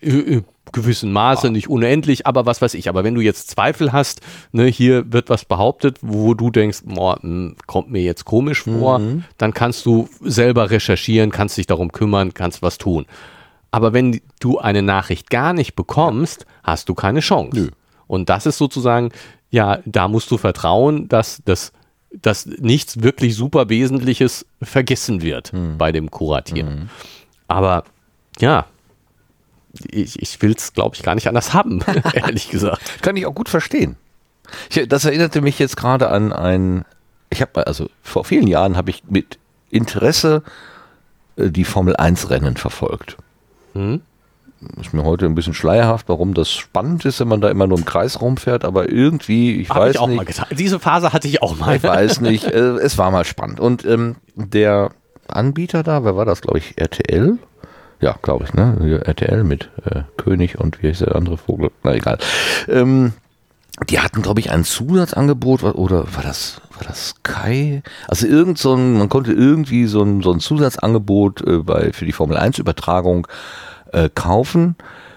In 0.00 0.44
gewissen 0.72 1.12
Maße, 1.12 1.50
nicht 1.50 1.68
unendlich, 1.68 2.26
aber 2.26 2.46
was 2.46 2.60
weiß 2.60 2.74
ich. 2.74 2.88
Aber 2.88 3.04
wenn 3.04 3.14
du 3.14 3.20
jetzt 3.20 3.48
Zweifel 3.48 3.92
hast, 3.92 4.20
ne, 4.52 4.66
hier 4.66 5.12
wird 5.12 5.30
was 5.30 5.44
behauptet, 5.44 5.98
wo 6.02 6.34
du 6.34 6.50
denkst, 6.50 6.80
boah, 6.84 7.18
hm, 7.20 7.56
kommt 7.66 7.90
mir 7.90 8.02
jetzt 8.02 8.24
komisch 8.24 8.62
vor, 8.62 8.98
mhm. 8.98 9.24
dann 9.38 9.54
kannst 9.54 9.86
du 9.86 10.08
selber 10.20 10.70
recherchieren, 10.70 11.30
kannst 11.30 11.56
dich 11.56 11.66
darum 11.66 11.92
kümmern, 11.92 12.34
kannst 12.34 12.62
was 12.62 12.78
tun. 12.78 13.06
Aber 13.70 13.92
wenn 13.92 14.20
du 14.40 14.58
eine 14.58 14.82
Nachricht 14.82 15.30
gar 15.30 15.52
nicht 15.52 15.74
bekommst, 15.74 16.46
hast 16.62 16.88
du 16.88 16.94
keine 16.94 17.20
Chance. 17.20 17.56
Nö. 17.58 17.68
Und 18.06 18.28
das 18.28 18.46
ist 18.46 18.58
sozusagen, 18.58 19.10
ja, 19.50 19.78
da 19.84 20.08
musst 20.08 20.30
du 20.30 20.36
vertrauen, 20.38 21.08
dass 21.08 21.42
das 21.44 21.72
dass 22.22 22.46
nichts 22.46 23.02
wirklich 23.02 23.34
super 23.34 23.68
Wesentliches 23.68 24.46
vergessen 24.62 25.22
wird 25.22 25.52
hm. 25.52 25.78
bei 25.78 25.92
dem 25.92 26.10
Kuratieren. 26.10 26.80
Hm. 26.80 26.88
Aber 27.48 27.84
ja, 28.38 28.66
ich, 29.90 30.20
ich 30.20 30.40
will 30.42 30.52
es, 30.52 30.72
glaube 30.72 30.94
ich, 30.94 31.02
gar 31.02 31.14
nicht 31.14 31.28
anders 31.28 31.52
haben, 31.52 31.80
ehrlich 32.14 32.50
gesagt. 32.50 33.02
Kann 33.02 33.16
ich 33.16 33.26
auch 33.26 33.34
gut 33.34 33.48
verstehen. 33.48 33.96
Ich, 34.70 34.88
das 34.88 35.04
erinnerte 35.04 35.40
mich 35.40 35.58
jetzt 35.58 35.76
gerade 35.76 36.10
an 36.10 36.32
ein, 36.32 36.84
ich 37.30 37.40
habe, 37.40 37.66
also 37.66 37.88
vor 38.02 38.24
vielen 38.24 38.46
Jahren 38.46 38.76
habe 38.76 38.90
ich 38.90 39.04
mit 39.08 39.38
Interesse 39.70 40.42
äh, 41.36 41.50
die 41.50 41.64
Formel 41.64 41.96
1 41.96 42.30
Rennen 42.30 42.56
verfolgt. 42.56 43.16
Hm? 43.72 44.02
Ist 44.80 44.92
mir 44.92 45.04
heute 45.04 45.26
ein 45.26 45.34
bisschen 45.34 45.54
schleierhaft, 45.54 46.08
warum 46.08 46.34
das 46.34 46.50
spannend 46.50 47.04
ist, 47.04 47.20
wenn 47.20 47.28
man 47.28 47.40
da 47.40 47.48
immer 47.50 47.66
nur 47.66 47.78
im 47.78 47.84
Kreis 47.84 48.20
rumfährt, 48.20 48.64
aber 48.64 48.90
irgendwie, 48.90 49.60
ich 49.60 49.70
Hab 49.70 49.78
weiß 49.78 49.94
ich 49.94 50.00
auch 50.00 50.06
nicht. 50.06 50.16
Mal 50.16 50.24
getan. 50.24 50.46
Diese 50.52 50.80
Phase 50.80 51.12
hatte 51.12 51.28
ich 51.28 51.42
auch 51.42 51.58
mal. 51.58 51.76
Ich 51.76 51.82
weiß 51.82 52.20
nicht, 52.22 52.44
äh, 52.44 52.76
es 52.78 52.98
war 52.98 53.10
mal 53.10 53.24
spannend. 53.24 53.60
Und 53.60 53.84
ähm, 53.84 54.16
der 54.34 54.90
Anbieter 55.28 55.82
da, 55.82 56.04
wer 56.04 56.16
war 56.16 56.24
das, 56.24 56.42
glaube 56.42 56.58
ich, 56.58 56.78
RTL? 56.78 57.38
Ja, 58.00 58.16
glaube 58.20 58.44
ich, 58.44 58.52
ne? 58.52 59.02
RTL 59.04 59.44
mit 59.44 59.70
äh, 59.84 60.02
König 60.16 60.58
und 60.58 60.82
wie 60.82 60.88
heißt 60.88 61.02
der 61.02 61.16
andere 61.16 61.38
Vogel? 61.38 61.70
Na 61.82 61.94
egal. 61.94 62.18
Ähm, 62.68 63.14
die 63.88 63.98
hatten, 63.98 64.22
glaube 64.22 64.40
ich, 64.40 64.50
ein 64.50 64.64
Zusatzangebot 64.64 65.64
oder 65.64 66.14
war 66.14 66.22
das, 66.22 66.60
war 66.76 66.86
das 66.86 67.16
Kai? 67.24 67.82
Also 68.06 68.26
irgend 68.26 68.58
so 68.58 68.74
ein, 68.74 68.98
man 68.98 69.08
konnte 69.08 69.32
irgendwie 69.32 69.86
so 69.86 70.02
ein, 70.02 70.22
so 70.22 70.32
ein 70.32 70.38
Zusatzangebot 70.38 71.44
äh, 71.46 71.58
bei, 71.58 71.92
für 71.92 72.04
die 72.04 72.12
Formel 72.12 72.36
1 72.36 72.58
Übertragung 72.58 73.26
äh, 73.94 74.10
kaufen, 74.14 74.76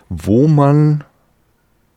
wo 0.09 0.47
man 0.47 1.03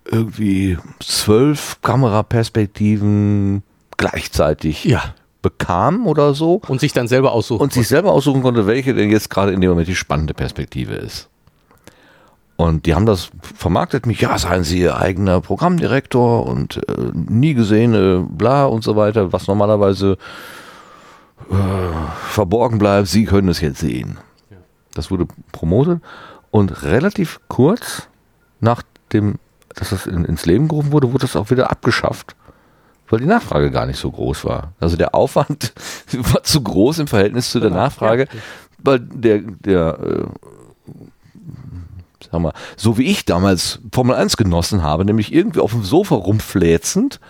irgendwie 0.04 0.78
zwölf 0.98 1.78
Kameraperspektiven 1.82 3.62
gleichzeitig 3.96 4.84
ja. 4.84 5.14
bekam 5.42 6.06
oder 6.06 6.34
so. 6.34 6.60
Und 6.66 6.80
sich 6.80 6.92
dann 6.92 7.06
selber 7.06 7.32
aussuchen 7.32 7.62
Und 7.62 7.72
sich 7.72 7.86
selber 7.86 8.12
aussuchen 8.12 8.42
konnte, 8.42 8.66
welche 8.66 8.94
denn 8.94 9.10
jetzt 9.10 9.30
gerade 9.30 9.52
in 9.52 9.60
dem 9.60 9.70
Moment 9.70 9.88
die 9.88 9.94
spannende 9.94 10.34
Perspektive 10.34 10.94
ist. 10.94 11.28
Und 12.56 12.84
die 12.84 12.94
haben 12.94 13.06
das 13.06 13.30
vermarktet 13.56 14.04
mich, 14.04 14.20
ja, 14.20 14.36
seien 14.36 14.64
Sie 14.64 14.80
Ihr 14.80 14.98
eigener 14.98 15.40
Programmdirektor 15.40 16.46
und 16.46 16.76
äh, 16.88 17.10
nie 17.14 17.54
gesehene 17.54 18.26
bla 18.28 18.66
und 18.66 18.84
so 18.84 18.96
weiter, 18.96 19.32
was 19.32 19.46
normalerweise 19.46 20.18
äh, 21.50 21.54
verborgen 22.28 22.78
bleibt, 22.78 23.08
Sie 23.08 23.24
können 23.24 23.48
es 23.48 23.60
jetzt 23.60 23.80
sehen. 23.80 24.18
Das 24.92 25.10
wurde 25.10 25.26
promotet 25.52 26.02
und 26.50 26.82
relativ 26.82 27.40
kurz 27.48 28.08
nach 28.60 28.82
dem, 29.12 29.36
dass 29.74 29.90
das 29.90 30.06
in, 30.06 30.24
ins 30.24 30.46
Leben 30.46 30.68
gerufen 30.68 30.92
wurde, 30.92 31.12
wurde 31.12 31.26
das 31.26 31.36
auch 31.36 31.50
wieder 31.50 31.70
abgeschafft, 31.70 32.34
weil 33.08 33.20
die 33.20 33.26
Nachfrage 33.26 33.70
gar 33.70 33.86
nicht 33.86 33.98
so 33.98 34.10
groß 34.10 34.44
war. 34.44 34.72
Also 34.80 34.96
der 34.96 35.14
Aufwand 35.14 35.72
war 36.12 36.42
zu 36.42 36.62
groß 36.62 37.00
im 37.00 37.06
Verhältnis 37.06 37.50
zu 37.50 37.60
der 37.60 37.70
Nachfrage, 37.70 38.26
weil 38.78 39.00
der, 39.00 39.38
der, 39.38 39.98
äh, 39.98 40.24
sag 42.30 42.40
mal, 42.40 42.52
so 42.76 42.98
wie 42.98 43.06
ich 43.06 43.24
damals 43.24 43.80
Formel 43.92 44.16
1 44.16 44.36
genossen 44.36 44.82
habe, 44.82 45.04
nämlich 45.04 45.32
irgendwie 45.32 45.60
auf 45.60 45.72
dem 45.72 45.84
Sofa 45.84 46.14
rumfläzend, 46.14 47.20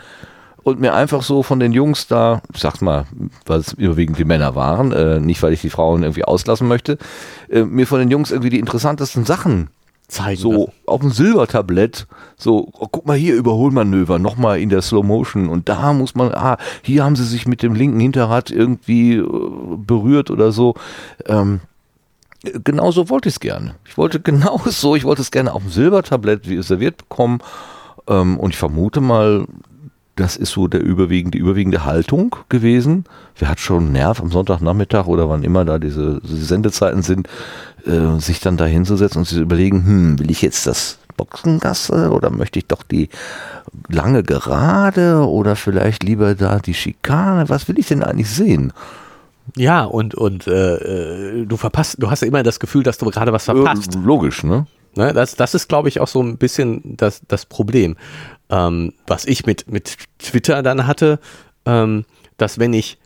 und 0.62 0.80
mir 0.80 0.94
einfach 0.94 1.22
so 1.22 1.42
von 1.42 1.60
den 1.60 1.72
Jungs 1.72 2.06
da, 2.06 2.42
ich 2.52 2.60
sag's 2.60 2.80
mal, 2.80 3.06
weil 3.46 3.60
es 3.60 3.72
überwiegend 3.72 4.18
die 4.18 4.24
Männer 4.24 4.54
waren, 4.54 4.92
äh, 4.92 5.20
nicht 5.20 5.42
weil 5.42 5.52
ich 5.52 5.60
die 5.60 5.70
Frauen 5.70 6.02
irgendwie 6.02 6.24
auslassen 6.24 6.68
möchte, 6.68 6.98
äh, 7.48 7.62
mir 7.62 7.86
von 7.86 7.98
den 7.98 8.10
Jungs 8.10 8.30
irgendwie 8.30 8.50
die 8.50 8.58
interessantesten 8.58 9.24
Sachen 9.24 9.68
zeigen. 10.08 10.40
So 10.40 10.52
lassen. 10.52 10.72
auf 10.86 11.00
dem 11.00 11.10
Silbertablett, 11.10 12.06
so, 12.36 12.68
oh, 12.78 12.88
guck 12.90 13.06
mal 13.06 13.16
hier, 13.16 13.34
Überholmanöver, 13.34 14.18
nochmal 14.18 14.60
in 14.60 14.68
der 14.68 14.82
Slow 14.82 15.06
Motion 15.06 15.48
und 15.48 15.68
da 15.68 15.92
muss 15.92 16.14
man, 16.14 16.32
ah, 16.32 16.58
hier 16.82 17.04
haben 17.04 17.16
sie 17.16 17.24
sich 17.24 17.46
mit 17.46 17.62
dem 17.62 17.74
linken 17.74 18.00
Hinterrad 18.00 18.50
irgendwie 18.50 19.16
äh, 19.16 19.26
berührt 19.76 20.30
oder 20.30 20.52
so. 20.52 20.74
Ähm, 21.26 21.60
genau 22.42 22.90
so 22.90 23.08
wollte 23.08 23.28
ich 23.28 23.36
es 23.36 23.40
gerne. 23.40 23.74
Ich 23.86 23.96
wollte 23.96 24.20
genau 24.20 24.60
so, 24.66 24.96
ich 24.96 25.04
wollte 25.04 25.22
es 25.22 25.30
gerne 25.30 25.52
auf 25.54 25.62
dem 25.62 25.70
Silbertablett 25.70 26.48
wie 26.48 26.56
es 26.56 26.68
serviert 26.68 26.98
bekommen. 26.98 27.40
Ähm, 28.08 28.38
und 28.38 28.50
ich 28.50 28.58
vermute 28.58 29.00
mal, 29.00 29.46
das 30.16 30.36
ist 30.36 30.50
so 30.50 30.68
der 30.68 30.82
überwiegende, 30.82 31.38
die 31.38 31.42
überwiegende 31.42 31.84
Haltung 31.84 32.36
gewesen. 32.48 33.04
Wer 33.36 33.48
hat 33.48 33.60
schon 33.60 33.92
Nerv 33.92 34.20
am 34.20 34.30
Sonntagnachmittag 34.30 35.06
oder 35.06 35.28
wann 35.28 35.42
immer 35.42 35.64
da 35.64 35.78
diese, 35.78 36.20
diese 36.22 36.44
Sendezeiten 36.44 37.02
sind, 37.02 37.28
äh, 37.86 38.18
sich 38.18 38.40
dann 38.40 38.56
da 38.56 38.66
hinzusetzen 38.66 39.20
und 39.20 39.24
sich 39.26 39.38
überlegen, 39.38 39.84
hm, 39.84 40.18
will 40.18 40.30
ich 40.30 40.42
jetzt 40.42 40.66
das 40.66 40.98
Boxengasse 41.16 42.10
oder 42.10 42.30
möchte 42.30 42.58
ich 42.58 42.66
doch 42.66 42.82
die 42.82 43.08
lange 43.88 44.22
Gerade 44.22 45.26
oder 45.26 45.56
vielleicht 45.56 46.02
lieber 46.02 46.34
da 46.34 46.58
die 46.58 46.74
Schikane? 46.74 47.48
Was 47.48 47.68
will 47.68 47.78
ich 47.78 47.86
denn 47.86 48.02
eigentlich 48.02 48.30
sehen? 48.30 48.72
Ja, 49.56 49.84
und, 49.84 50.14
und 50.14 50.46
äh, 50.46 51.40
äh 51.40 51.46
du 51.46 51.56
verpasst, 51.56 51.96
du 51.98 52.10
hast 52.10 52.22
ja 52.22 52.28
immer 52.28 52.42
das 52.42 52.60
Gefühl, 52.60 52.82
dass 52.82 52.98
du 52.98 53.06
gerade 53.06 53.32
was 53.32 53.44
verpasst. 53.44 53.94
Logisch, 53.94 54.44
ne? 54.44 54.66
Ne, 54.96 55.12
das, 55.12 55.36
das 55.36 55.54
ist, 55.54 55.68
glaube 55.68 55.88
ich, 55.88 56.00
auch 56.00 56.08
so 56.08 56.22
ein 56.22 56.36
bisschen 56.36 56.96
das, 56.96 57.22
das 57.28 57.46
Problem. 57.46 57.96
Ähm, 58.48 58.92
was 59.06 59.24
ich 59.24 59.46
mit, 59.46 59.70
mit 59.70 59.96
Twitter 60.18 60.62
dann 60.62 60.86
hatte, 60.86 61.20
ähm, 61.64 62.04
dass 62.36 62.58
wenn 62.58 62.72
ich 62.72 62.98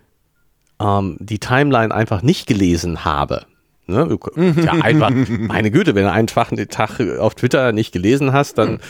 ähm, 0.81 1.17
die 1.21 1.39
Timeline 1.39 1.95
einfach 1.95 2.23
nicht 2.23 2.47
gelesen 2.47 3.05
habe, 3.05 3.45
ne, 3.87 4.19
ja, 4.37 4.73
einfach, 4.73 5.11
meine 5.29 5.71
Güte, 5.71 5.95
wenn 5.95 6.05
du 6.05 6.13
einen 6.13 6.27
Tag, 6.27 6.53
einen 6.53 6.69
Tag 6.69 7.01
auf 7.19 7.35
Twitter 7.35 7.73
nicht 7.73 7.93
gelesen 7.93 8.33
hast, 8.33 8.57
dann 8.57 8.81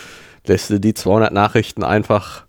lässt 0.46 0.70
du 0.70 0.78
die 0.78 0.94
200 0.94 1.32
Nachrichten 1.32 1.82
einfach 1.82 2.46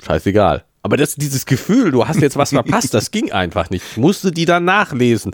scheißegal. 0.00 0.64
Aber 0.84 0.96
das, 0.96 1.14
dieses 1.14 1.46
Gefühl, 1.46 1.92
du 1.92 2.08
hast 2.08 2.20
jetzt 2.20 2.36
was 2.36 2.50
verpasst, 2.50 2.92
das 2.92 3.12
ging 3.12 3.30
einfach 3.30 3.70
nicht. 3.70 3.84
Ich 3.92 3.96
musste 3.96 4.32
die 4.32 4.46
dann 4.46 4.64
nachlesen. 4.64 5.32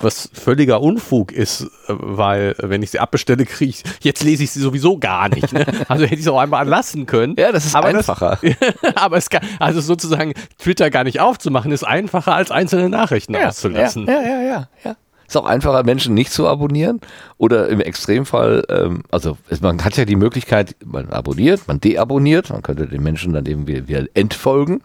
Was 0.00 0.30
völliger 0.32 0.80
Unfug 0.80 1.30
ist, 1.30 1.62
äh, 1.62 1.66
weil 1.88 2.54
wenn 2.58 2.82
ich 2.82 2.90
sie 2.90 2.98
abbestelle, 2.98 3.44
kriege 3.44 3.68
ich, 3.70 3.82
jetzt 4.00 4.24
lese 4.24 4.44
ich 4.44 4.50
sie 4.50 4.60
sowieso 4.60 4.98
gar 4.98 5.28
nicht. 5.28 5.52
Ne? 5.52 5.66
Also 5.88 6.04
hätte 6.04 6.14
ich 6.14 6.20
es 6.20 6.28
auch 6.28 6.38
einmal 6.38 6.66
lassen 6.66 7.06
können. 7.06 7.34
Ja, 7.36 7.52
das 7.52 7.66
ist 7.66 7.74
aber 7.74 7.88
einfacher. 7.88 8.38
Das, 8.40 8.94
aber 8.96 9.16
es 9.18 9.28
kann, 9.28 9.42
also 9.58 9.80
sozusagen 9.80 10.32
Twitter 10.58 10.90
gar 10.90 11.04
nicht 11.04 11.20
aufzumachen, 11.20 11.70
ist 11.70 11.84
einfacher 11.84 12.34
als 12.34 12.50
einzelne 12.50 12.88
Nachrichten 12.88 13.34
ja, 13.34 13.48
auszulassen. 13.48 14.06
Ja, 14.06 14.22
ja, 14.22 14.42
ja, 14.42 14.68
ja. 14.84 14.96
Ist 15.32 15.36
auch 15.38 15.46
einfacher, 15.46 15.82
Menschen 15.82 16.12
nicht 16.12 16.30
zu 16.30 16.46
abonnieren. 16.46 17.00
Oder 17.38 17.70
im 17.70 17.80
Extremfall, 17.80 18.64
ähm, 18.68 19.02
also 19.10 19.38
man 19.62 19.82
hat 19.82 19.96
ja 19.96 20.04
die 20.04 20.14
Möglichkeit, 20.14 20.76
man 20.84 21.08
abonniert, 21.08 21.66
man 21.68 21.80
deabonniert, 21.80 22.50
man 22.50 22.60
könnte 22.60 22.86
den 22.86 23.02
Menschen 23.02 23.32
dann 23.32 23.46
eben 23.46 23.66
wieder, 23.66 24.04
entfolgen. 24.12 24.82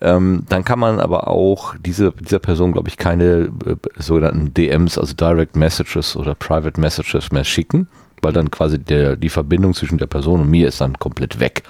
Ähm, 0.00 0.42
dann 0.48 0.64
kann 0.64 0.80
man 0.80 0.98
aber 0.98 1.28
auch 1.28 1.76
diese, 1.78 2.10
dieser 2.10 2.40
Person, 2.40 2.72
glaube 2.72 2.88
ich, 2.88 2.96
keine 2.96 3.52
äh, 3.64 3.76
sogenannten 3.98 4.52
DMs, 4.52 4.98
also 4.98 5.14
Direct 5.14 5.54
Messages 5.54 6.16
oder 6.16 6.34
Private 6.34 6.80
Messages 6.80 7.30
mehr 7.30 7.44
schicken, 7.44 7.86
weil 8.22 8.32
dann 8.32 8.50
quasi 8.50 8.80
der, 8.80 9.14
die 9.14 9.28
Verbindung 9.28 9.74
zwischen 9.74 9.98
der 9.98 10.08
Person 10.08 10.40
und 10.40 10.50
mir 10.50 10.66
ist 10.66 10.80
dann 10.80 10.98
komplett 10.98 11.38
weg. 11.38 11.62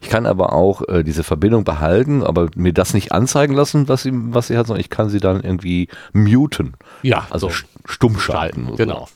Ich 0.00 0.08
kann 0.10 0.26
aber 0.26 0.52
auch 0.52 0.82
äh, 0.88 1.02
diese 1.02 1.24
Verbindung 1.24 1.64
behalten, 1.64 2.22
aber 2.22 2.48
mir 2.54 2.72
das 2.72 2.94
nicht 2.94 3.12
anzeigen 3.12 3.54
lassen, 3.54 3.88
was 3.88 4.02
sie, 4.02 4.12
was 4.12 4.46
sie 4.48 4.56
hat, 4.56 4.66
sondern 4.66 4.80
ich 4.80 4.90
kann 4.90 5.08
sie 5.10 5.18
dann 5.20 5.40
irgendwie 5.42 5.88
muten. 6.12 6.74
Ja, 7.02 7.26
Also 7.30 7.48
st- 7.48 7.64
stumm 7.84 8.18
schalten. 8.18 8.74
Genau. 8.76 9.08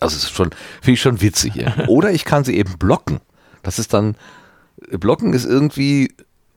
Also 0.00 0.16
es 0.16 0.24
ist 0.24 0.30
schon, 0.34 0.50
finde 0.80 0.92
ich 0.94 1.00
schon 1.02 1.20
witzig. 1.20 1.52
Oder 1.88 2.12
ich 2.12 2.24
kann 2.24 2.44
sie 2.44 2.56
eben 2.56 2.78
blocken. 2.78 3.20
Das 3.62 3.78
ist 3.78 3.92
dann, 3.92 4.16
blocken 4.90 5.32
ist 5.34 5.44
irgendwie 5.44 6.14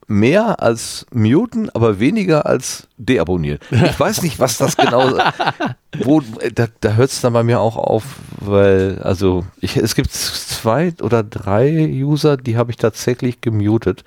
mehr 0.07 0.61
als 0.61 1.05
muten, 1.11 1.69
aber 1.69 1.99
weniger 1.99 2.45
als 2.45 2.87
deabonnieren. 2.97 3.59
Ich 3.71 3.99
weiß 3.99 4.23
nicht, 4.23 4.39
was 4.39 4.57
das 4.57 4.77
genau 4.77 5.17
wo, 5.99 6.21
da, 6.53 6.67
da 6.81 6.93
hört 6.93 7.11
es 7.11 7.21
dann 7.21 7.33
bei 7.33 7.43
mir 7.43 7.59
auch 7.59 7.77
auf, 7.77 8.03
weil, 8.39 8.99
also 9.03 9.45
ich, 9.59 9.77
es 9.77 9.95
gibt 9.95 10.11
zwei 10.11 10.93
oder 11.01 11.23
drei 11.23 11.87
User, 11.87 12.37
die 12.37 12.57
habe 12.57 12.71
ich 12.71 12.77
tatsächlich 12.77 13.41
gemutet, 13.41 14.03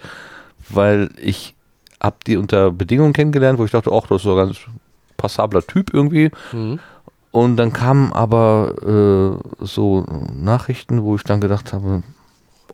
weil 0.69 1.11
ich 1.17 1.55
habe 2.01 2.17
die 2.27 2.37
unter 2.37 2.71
Bedingungen 2.71 3.13
kennengelernt, 3.13 3.59
wo 3.59 3.65
ich 3.65 3.71
dachte, 3.71 3.91
ach, 3.93 4.07
das 4.09 4.19
ist 4.19 4.23
so 4.25 4.33
ein 4.33 4.47
ganz 4.47 4.59
passabler 5.17 5.67
Typ 5.67 5.93
irgendwie. 5.93 6.31
Mhm. 6.53 6.79
Und 7.31 7.57
dann 7.57 7.73
kamen 7.73 8.13
aber 8.13 9.41
äh, 9.61 9.65
so 9.65 10.07
Nachrichten, 10.33 11.03
wo 11.03 11.17
ich 11.17 11.23
dann 11.23 11.41
gedacht 11.41 11.73
habe, 11.73 12.03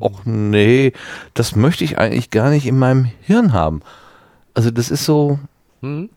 ach 0.02 0.24
nee, 0.24 0.92
das 1.34 1.56
möchte 1.56 1.84
ich 1.84 1.98
eigentlich 1.98 2.30
gar 2.30 2.50
nicht 2.50 2.66
in 2.66 2.78
meinem 2.78 3.04
Hirn 3.20 3.52
haben. 3.52 3.80
Also 4.54 4.70
das 4.70 4.90
ist 4.90 5.04
so, 5.04 5.38
Mhm. 5.80 6.10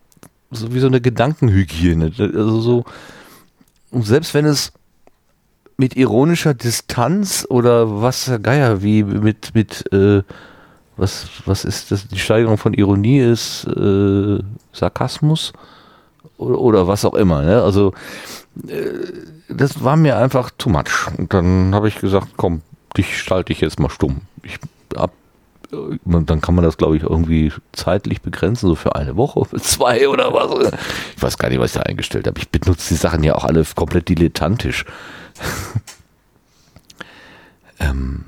so 0.52 0.74
wie 0.74 0.80
so 0.80 0.88
eine 0.88 1.02
Gedankenhygiene. 1.02 2.12
Also 2.18 2.62
so, 2.62 2.86
und 3.92 4.06
selbst 4.06 4.34
wenn 4.34 4.46
es 4.46 4.74
mit 5.78 5.96
ironischer 5.98 6.54
Distanz 6.54 7.46
oder 7.50 8.02
was 8.02 8.26
der 8.26 8.40
Geier, 8.40 8.82
wie 8.82 9.04
mit, 9.04 9.54
mit 9.56 9.92
äh, 9.92 10.22
was, 10.98 11.28
was 11.46 11.66
ist 11.66 11.92
das, 11.92 12.08
die 12.08 12.20
Steigerung 12.20 12.58
von 12.58 12.74
Ironie 12.74 13.20
ist 13.20 13.66
äh, 13.66 14.40
Sarkasmus 14.72 15.52
oder, 16.38 16.60
oder 16.60 16.88
was 16.88 17.04
auch 17.04 17.16
immer. 17.16 17.42
Ne? 17.42 17.62
Also 17.62 17.94
äh, 18.68 18.94
das 19.50 19.84
war 19.84 19.98
mir 19.98 20.18
einfach 20.18 20.52
too 20.58 20.70
much. 20.70 21.08
Und 21.18 21.34
dann 21.34 21.76
habe 21.76 21.90
ich 21.90 22.00
gesagt, 22.00 22.30
komm, 22.38 22.62
dich 22.98 23.22
schalte 23.22 23.54
ich 23.54 23.62
jetzt 23.62 23.80
mal 23.80 23.89
stumm. 23.89 24.22
Ich 24.43 24.58
hab, 24.96 25.12
äh, 25.72 25.98
dann 26.06 26.41
kann 26.41 26.56
man 26.56 26.64
das, 26.64 26.78
glaube 26.78 26.98
ich, 26.98 27.04
irgendwie 27.04 27.52
zeitlich 27.72 28.22
begrenzen, 28.22 28.68
so 28.68 28.76
für 28.76 28.96
eine 28.96 29.16
Woche, 29.16 29.46
für 29.46 29.62
zwei 29.62 30.08
oder 30.08 30.34
was. 30.34 30.74
Ich 31.16 31.22
weiß 31.22 31.38
gar 31.38 31.50
nicht, 31.50 31.60
was 31.60 31.76
ich 31.76 31.82
da 31.82 31.82
eingestellt 31.82 32.28
habe. 32.28 32.39
Ich 32.39 32.50
benutze 32.50 32.89
die 32.89 33.00
Sachen 33.00 33.24
ja 33.24 33.36
auch 33.36 33.43
alle 33.43 33.64
komplett 33.76 34.10
dilettantisch. 34.10 34.86
ähm, 37.80 38.26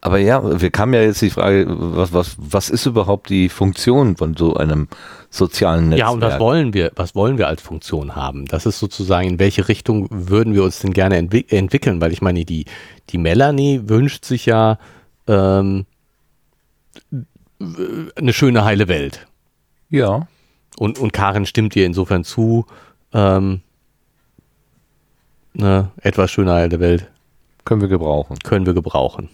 aber 0.00 0.18
ja, 0.18 0.60
wir 0.60 0.70
kamen 0.70 0.94
ja 0.94 1.02
jetzt 1.02 1.20
die 1.20 1.30
Frage, 1.30 1.66
was, 1.68 2.12
was, 2.12 2.36
was 2.38 2.70
ist 2.70 2.86
überhaupt 2.86 3.28
die 3.28 3.48
Funktion 3.48 4.16
von 4.16 4.34
so 4.34 4.54
einem 4.54 4.88
sozialen 5.30 5.90
Netzwerk? 5.90 6.08
Ja, 6.08 6.12
und 6.12 6.20
was 6.20 6.38
wollen 6.38 6.74
wir, 6.74 6.92
was 6.96 7.14
wollen 7.14 7.38
wir 7.38 7.48
als 7.48 7.62
Funktion 7.62 8.16
haben? 8.16 8.46
Das 8.46 8.66
ist 8.66 8.78
sozusagen, 8.78 9.28
in 9.28 9.38
welche 9.38 9.68
Richtung 9.68 10.08
würden 10.10 10.54
wir 10.54 10.64
uns 10.64 10.80
denn 10.80 10.92
gerne 10.92 11.16
entwick 11.16 11.52
entwickeln? 11.52 12.00
Weil 12.00 12.12
ich 12.12 12.20
meine, 12.20 12.44
die, 12.44 12.66
die 13.10 13.18
Melanie 13.18 13.82
wünscht 13.84 14.24
sich 14.24 14.46
ja 14.46 14.78
ähm, 15.26 15.86
eine 17.60 18.32
schöne, 18.32 18.64
heile 18.64 18.88
Welt. 18.88 19.26
Ja. 19.88 20.26
Und, 20.78 20.98
und 20.98 21.12
Karin 21.12 21.46
stimmt 21.46 21.76
ihr 21.76 21.86
insofern 21.86 22.24
zu, 22.24 22.66
ähm, 23.12 23.60
eine 25.56 25.90
etwas 26.00 26.30
schöne, 26.30 26.52
heile 26.52 26.80
Welt 26.80 27.10
Können 27.64 27.80
wir 27.80 27.88
gebrauchen. 27.88 28.38
können 28.38 28.66
wir 28.66 28.74
gebrauchen. 28.74 29.28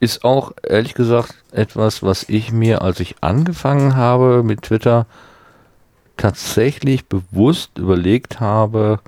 Ist 0.00 0.24
auch, 0.24 0.52
ehrlich 0.62 0.94
gesagt, 0.94 1.34
etwas, 1.50 2.02
was 2.02 2.28
ich 2.28 2.52
mir, 2.52 2.82
als 2.82 3.00
ich 3.00 3.16
angefangen 3.20 3.96
habe 3.96 4.42
mit 4.42 4.62
Twitter, 4.62 5.06
tatsächlich 6.16 7.06
bewusst 7.06 7.78
überlegt 7.78 8.40
habe, 8.40 9.00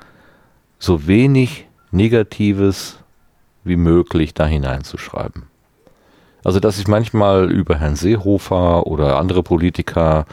so 0.79 1.07
wenig 1.07 1.67
Negatives 1.91 2.99
wie 3.65 3.77
möglich 3.77 4.35
da 4.35 4.47
hineinzuschreiben. 4.47 5.45
Also, 6.43 6.59
dass 6.59 6.79
ich 6.79 6.89
manchmal 6.89 7.51
über 7.51 7.79
Herrn 7.79 7.97
Seehofer 7.97 8.87
oder 8.87 9.19
andere 9.19 9.43
Politiker, 9.43 10.25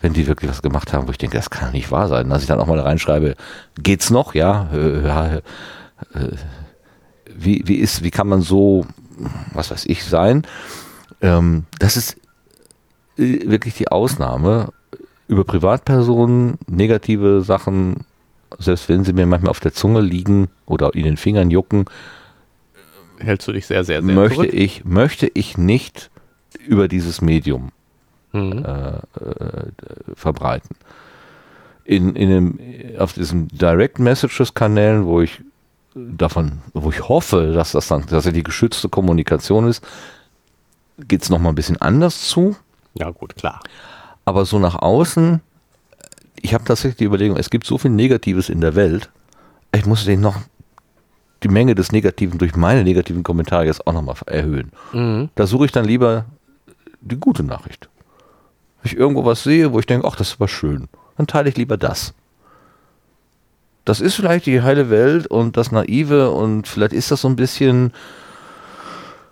wenn 0.00 0.12
die 0.12 0.26
wirklich 0.26 0.50
was 0.50 0.60
gemacht 0.60 0.92
haben, 0.92 1.06
wo 1.06 1.12
ich 1.12 1.18
denke, 1.18 1.38
das 1.38 1.48
kann 1.48 1.72
nicht 1.72 1.90
wahr 1.90 2.08
sein, 2.08 2.28
dass 2.28 2.42
ich 2.42 2.48
dann 2.48 2.60
auch 2.60 2.66
mal 2.66 2.78
reinschreibe, 2.78 3.34
geht's 3.82 4.10
noch? 4.10 4.34
Ja, 4.34 4.68
äh, 4.74 5.38
äh, 5.38 5.40
wie, 7.34 7.62
wie 7.66 7.76
ist, 7.76 8.04
wie 8.04 8.10
kann 8.10 8.28
man 8.28 8.42
so, 8.42 8.86
was 9.52 9.70
weiß 9.70 9.86
ich, 9.86 10.04
sein? 10.04 10.42
Ähm, 11.20 11.64
das 11.78 11.96
ist 11.96 12.16
äh, 13.18 13.48
wirklich 13.48 13.74
die 13.74 13.88
Ausnahme. 13.88 14.72
Über 15.26 15.44
Privatpersonen, 15.44 16.58
negative 16.66 17.42
Sachen, 17.42 18.04
selbst 18.58 18.88
wenn 18.88 19.04
sie 19.04 19.12
mir 19.14 19.26
manchmal 19.26 19.50
auf 19.50 19.60
der 19.60 19.72
Zunge 19.72 20.00
liegen 20.00 20.48
oder 20.66 20.94
in 20.94 21.04
den 21.04 21.16
Fingern 21.16 21.50
jucken, 21.50 21.84
Hältst 23.18 23.46
du 23.46 23.52
dich 23.52 23.66
sehr, 23.66 23.84
sehr, 23.84 24.02
sehr 24.02 24.14
möchte 24.14 24.34
zurück? 24.40 24.50
ich, 24.52 24.84
möchte 24.84 25.30
ich 25.32 25.56
nicht 25.56 26.10
über 26.66 26.88
dieses 26.88 27.20
Medium 27.20 27.70
Mhm. 28.32 28.64
äh, 28.64 28.96
äh, 28.96 29.70
verbreiten. 30.16 30.76
In, 31.84 32.16
in 32.16 32.28
dem, 32.30 32.58
auf 32.98 33.12
diesen 33.12 33.46
Direct 33.48 34.00
Messages 34.00 34.54
Kanälen, 34.54 35.06
wo 35.06 35.20
ich 35.20 35.40
davon, 35.94 36.62
wo 36.72 36.90
ich 36.90 37.08
hoffe, 37.08 37.52
dass 37.52 37.72
das 37.72 37.88
dann 37.88 38.06
tatsächlich 38.06 38.44
geschützte 38.44 38.88
Kommunikation 38.88 39.68
ist, 39.68 39.86
geht 40.98 41.22
es 41.22 41.30
nochmal 41.30 41.52
ein 41.52 41.56
bisschen 41.56 41.80
anders 41.80 42.28
zu. 42.28 42.56
Ja, 42.94 43.10
gut, 43.10 43.36
klar. 43.36 43.60
Aber 44.24 44.44
so 44.44 44.58
nach 44.58 44.76
außen, 44.76 45.40
ich 46.40 46.54
habe 46.54 46.64
tatsächlich 46.64 46.96
die 46.96 47.04
Überlegung, 47.04 47.36
es 47.36 47.50
gibt 47.50 47.66
so 47.66 47.78
viel 47.78 47.90
Negatives 47.90 48.48
in 48.48 48.60
der 48.60 48.74
Welt, 48.74 49.10
ich 49.72 49.86
muss 49.86 50.04
den 50.04 50.20
noch 50.20 50.36
die 51.42 51.48
Menge 51.48 51.74
des 51.74 51.92
Negativen 51.92 52.38
durch 52.38 52.56
meine 52.56 52.84
negativen 52.84 53.22
Kommentare 53.22 53.66
jetzt 53.66 53.86
auch 53.86 53.92
nochmal 53.92 54.16
erhöhen. 54.26 54.72
Mhm. 54.92 55.28
Da 55.34 55.46
suche 55.46 55.66
ich 55.66 55.72
dann 55.72 55.84
lieber 55.84 56.24
die 57.00 57.16
gute 57.16 57.42
Nachricht. 57.42 57.88
Wenn 58.82 58.92
ich 58.92 58.98
irgendwo 58.98 59.24
was 59.24 59.42
sehe, 59.42 59.72
wo 59.72 59.78
ich 59.78 59.86
denke, 59.86 60.06
ach, 60.06 60.16
das 60.16 60.40
war 60.40 60.48
schön, 60.48 60.88
dann 61.16 61.26
teile 61.26 61.48
ich 61.48 61.56
lieber 61.56 61.76
das. 61.76 62.14
Das 63.84 64.00
ist 64.00 64.14
vielleicht 64.14 64.46
die 64.46 64.62
heile 64.62 64.88
Welt 64.90 65.26
und 65.26 65.56
das 65.56 65.70
Naive 65.70 66.30
und 66.30 66.66
vielleicht 66.66 66.92
ist 66.92 67.10
das 67.10 67.20
so 67.20 67.28
ein 67.28 67.36
bisschen 67.36 67.92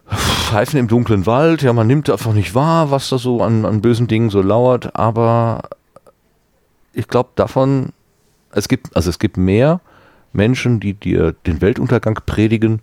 Pfeifen 0.06 0.78
im 0.78 0.88
dunklen 0.88 1.24
Wald. 1.24 1.62
Ja, 1.62 1.72
man 1.72 1.86
nimmt 1.86 2.10
einfach 2.10 2.34
nicht 2.34 2.54
wahr, 2.54 2.90
was 2.90 3.08
da 3.08 3.18
so 3.18 3.42
an, 3.42 3.64
an 3.64 3.80
bösen 3.80 4.08
Dingen 4.08 4.28
so 4.28 4.42
lauert, 4.42 4.94
aber 4.94 5.62
ich 6.92 7.08
glaube 7.08 7.30
davon, 7.34 7.92
es 8.50 8.68
gibt, 8.68 8.94
also 8.94 9.08
es 9.08 9.18
gibt 9.18 9.38
mehr 9.38 9.80
Menschen, 10.32 10.80
die 10.80 10.94
dir 10.94 11.34
den 11.46 11.60
Weltuntergang 11.60 12.18
predigen, 12.26 12.80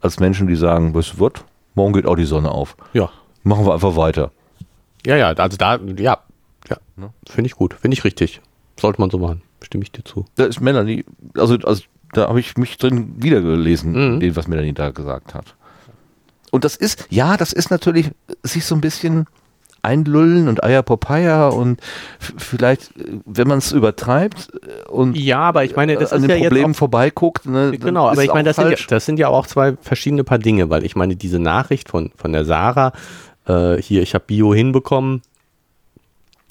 als 0.00 0.20
Menschen, 0.20 0.46
die 0.46 0.56
sagen, 0.56 0.94
weißt 0.94 1.14
du 1.14 1.20
was, 1.20 1.32
morgen 1.74 1.92
geht 1.92 2.06
auch 2.06 2.16
die 2.16 2.24
Sonne 2.24 2.50
auf. 2.50 2.76
Ja. 2.92 3.10
Machen 3.42 3.66
wir 3.66 3.74
einfach 3.74 3.96
weiter. 3.96 4.32
Ja, 5.06 5.16
ja, 5.16 5.28
also 5.28 5.56
da, 5.56 5.78
ja, 5.96 6.18
ja, 6.68 6.76
Ne? 6.96 7.10
finde 7.28 7.46
ich 7.46 7.54
gut, 7.54 7.74
finde 7.74 7.94
ich 7.94 8.04
richtig. 8.04 8.40
Sollte 8.78 9.00
man 9.00 9.10
so 9.10 9.18
machen, 9.18 9.42
stimme 9.64 9.84
ich 9.84 9.92
dir 9.92 10.04
zu. 10.04 10.24
Da 10.36 10.44
ist 10.44 10.60
Melanie, 10.60 11.04
also, 11.36 11.56
also 11.64 11.82
da 12.12 12.28
habe 12.28 12.40
ich 12.40 12.56
mich 12.56 12.76
drin 12.78 13.14
wiedergelesen, 13.16 14.14
Mhm. 14.16 14.20
dem, 14.20 14.36
was 14.36 14.46
Melanie 14.48 14.72
da 14.72 14.90
gesagt 14.90 15.34
hat. 15.34 15.54
Und 16.50 16.64
das 16.64 16.76
ist, 16.76 17.06
ja, 17.10 17.36
das 17.36 17.52
ist 17.52 17.70
natürlich 17.70 18.10
sich 18.44 18.64
so 18.64 18.74
ein 18.76 18.80
bisschen 18.80 19.26
einlullen 19.82 20.48
und 20.48 20.64
Eier 20.64 20.82
Popeye 20.82 21.50
und 21.52 21.80
vielleicht, 22.18 22.96
äh, 22.96 23.18
wenn 23.26 23.48
man 23.48 23.58
es 23.58 23.72
übertreibt 23.72 24.50
äh, 24.54 24.88
und 24.90 25.16
ja, 25.16 25.40
aber 25.40 25.64
ich 25.64 25.76
meine, 25.76 25.96
das 25.96 26.12
an 26.12 26.22
ist 26.22 26.30
den 26.30 26.38
ja 26.38 26.48
Problemen 26.48 26.70
jetzt 26.70 26.78
vorbeiguckt. 26.78 27.46
Ne, 27.46 27.76
genau, 27.78 28.08
aber 28.08 28.24
ich 28.24 28.32
meine, 28.32 28.44
das 28.48 28.56
sind, 28.56 28.70
ja, 28.70 28.76
das 28.88 29.04
sind 29.04 29.18
ja 29.18 29.28
auch 29.28 29.46
zwei 29.46 29.76
verschiedene 29.80 30.24
Paar 30.24 30.38
Dinge, 30.38 30.70
weil 30.70 30.84
ich 30.84 30.96
meine, 30.96 31.16
diese 31.16 31.38
Nachricht 31.38 31.90
von, 31.90 32.12
von 32.16 32.32
der 32.32 32.44
Sarah, 32.46 32.92
äh, 33.46 33.76
hier, 33.76 34.02
ich 34.02 34.14
habe 34.14 34.24
Bio 34.26 34.54
hinbekommen, 34.54 35.20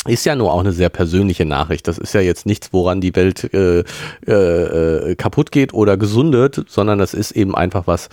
ist 0.06 0.26
ja 0.26 0.36
nur 0.36 0.52
auch 0.52 0.60
eine 0.60 0.74
sehr 0.74 0.90
persönliche 0.90 1.46
Nachricht. 1.46 1.88
Das 1.88 1.98
ist 1.98 2.14
ja 2.14 2.22
jetzt 2.22 2.46
nichts, 2.46 2.74
woran 2.74 3.02
die 3.02 3.16
Welt 3.16 3.54
äh, 3.54 3.84
äh, 4.26 5.16
kaputt 5.16 5.52
geht 5.52 5.74
oder 5.74 5.98
gesundet, 5.98 6.66
sondern 6.68 7.00
das 7.00 7.14
ist 7.14 7.32
eben 7.32 7.56
einfach 7.56 7.88
was, 7.88 8.10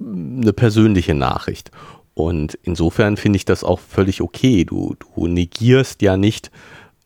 eine 0.00 0.52
persönliche 0.52 1.14
Nachricht. 1.14 1.70
Und 2.14 2.58
insofern 2.62 3.16
finde 3.16 3.36
ich 3.36 3.44
das 3.44 3.64
auch 3.64 3.80
völlig 3.80 4.22
okay. 4.22 4.64
Du, 4.64 4.94
du 5.14 5.26
negierst 5.26 6.00
ja 6.02 6.16
nicht 6.16 6.50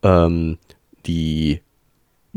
ähm, 0.02 0.58
die 1.06 1.60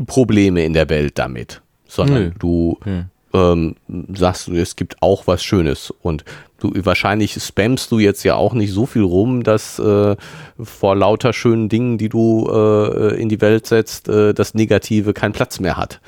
Probleme 0.06 0.64
in 0.64 0.72
der 0.72 0.88
Welt 0.88 1.18
damit, 1.18 1.62
sondern 1.86 2.24
Nö. 2.24 2.32
du 2.38 2.78
Hm. 2.84 3.06
Ähm, 3.34 3.74
sagst, 4.14 4.48
es 4.48 4.76
gibt 4.76 5.02
auch 5.02 5.26
was 5.26 5.42
Schönes. 5.42 5.92
Und 6.02 6.24
du 6.60 6.72
wahrscheinlich 6.84 7.34
spammst 7.34 7.90
du 7.90 7.98
jetzt 7.98 8.22
ja 8.22 8.36
auch 8.36 8.54
nicht 8.54 8.72
so 8.72 8.86
viel 8.86 9.02
rum, 9.02 9.42
dass 9.42 9.78
äh, 9.78 10.16
vor 10.62 10.96
lauter 10.96 11.32
schönen 11.32 11.68
Dingen, 11.68 11.98
die 11.98 12.08
du 12.08 12.48
äh, 12.50 13.20
in 13.20 13.28
die 13.28 13.40
Welt 13.40 13.66
setzt, 13.66 14.08
äh, 14.08 14.32
das 14.32 14.54
Negative 14.54 15.12
keinen 15.12 15.32
Platz 15.32 15.60
mehr 15.60 15.76
hat. 15.76 16.00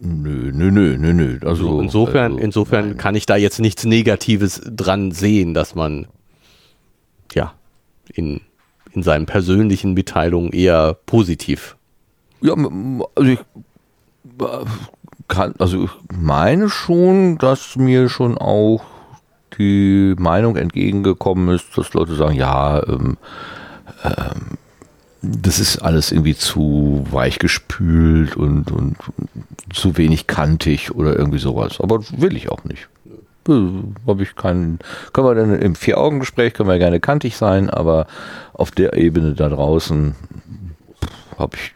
Nö, 0.00 0.50
nö, 0.52 0.70
nö, 0.70 0.96
nö, 0.98 1.12
nö. 1.12 1.38
Also, 1.44 1.68
So, 1.68 1.80
insofern, 1.80 2.32
also, 2.32 2.44
insofern 2.44 2.88
nein. 2.88 2.96
kann 2.96 3.14
ich 3.14 3.26
da 3.26 3.36
jetzt 3.36 3.60
nichts 3.60 3.84
Negatives 3.84 4.60
dran 4.64 5.12
sehen, 5.12 5.54
dass 5.54 5.74
man 5.74 6.06
ja 7.32 7.54
in, 8.12 8.40
in 8.92 9.02
seinen 9.02 9.26
persönlichen 9.26 9.94
Mitteilungen 9.94 10.52
eher 10.52 10.94
positiv. 11.06 11.76
Ja, 12.40 12.54
also 13.14 13.30
ich 13.30 13.38
äh, 14.40 14.64
kann, 15.28 15.54
also 15.58 15.84
ich 15.84 15.90
meine 16.12 16.68
schon, 16.68 17.38
dass 17.38 17.76
mir 17.76 18.08
schon 18.08 18.38
auch 18.38 18.82
die 19.58 20.14
Meinung 20.18 20.56
entgegengekommen 20.56 21.54
ist, 21.54 21.76
dass 21.76 21.94
Leute 21.94 22.14
sagen, 22.14 22.34
ja, 22.34 22.82
ähm, 22.86 23.16
ähm, 24.02 24.58
das 25.22 25.58
ist 25.58 25.78
alles 25.78 26.12
irgendwie 26.12 26.36
zu 26.36 27.06
weich 27.10 27.38
gespült 27.38 28.36
und, 28.36 28.70
und 28.70 28.96
zu 29.72 29.96
wenig 29.96 30.26
kantig 30.26 30.94
oder 30.94 31.16
irgendwie 31.16 31.38
sowas. 31.38 31.80
Aber 31.80 32.00
will 32.10 32.36
ich 32.36 32.50
auch 32.50 32.64
nicht. 32.64 32.88
Habe 33.46 34.22
ich 34.22 34.36
keinen. 34.36 34.78
Können 35.12 35.26
wir 35.26 35.34
dann 35.34 35.60
im 35.60 35.74
Vier-Augen-Gespräch 35.74 36.54
können 36.54 36.68
wir 36.68 36.78
gerne 36.78 37.00
kantig 37.00 37.36
sein, 37.36 37.68
aber 37.68 38.06
auf 38.54 38.70
der 38.70 38.94
Ebene 38.94 39.34
da 39.34 39.50
draußen 39.50 40.14
habe 41.38 41.56
ich. 41.56 41.74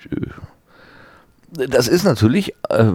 Äh, 1.59 1.69
das 1.69 1.89
ist 1.89 2.05
natürlich. 2.05 2.55
Äh, 2.71 2.93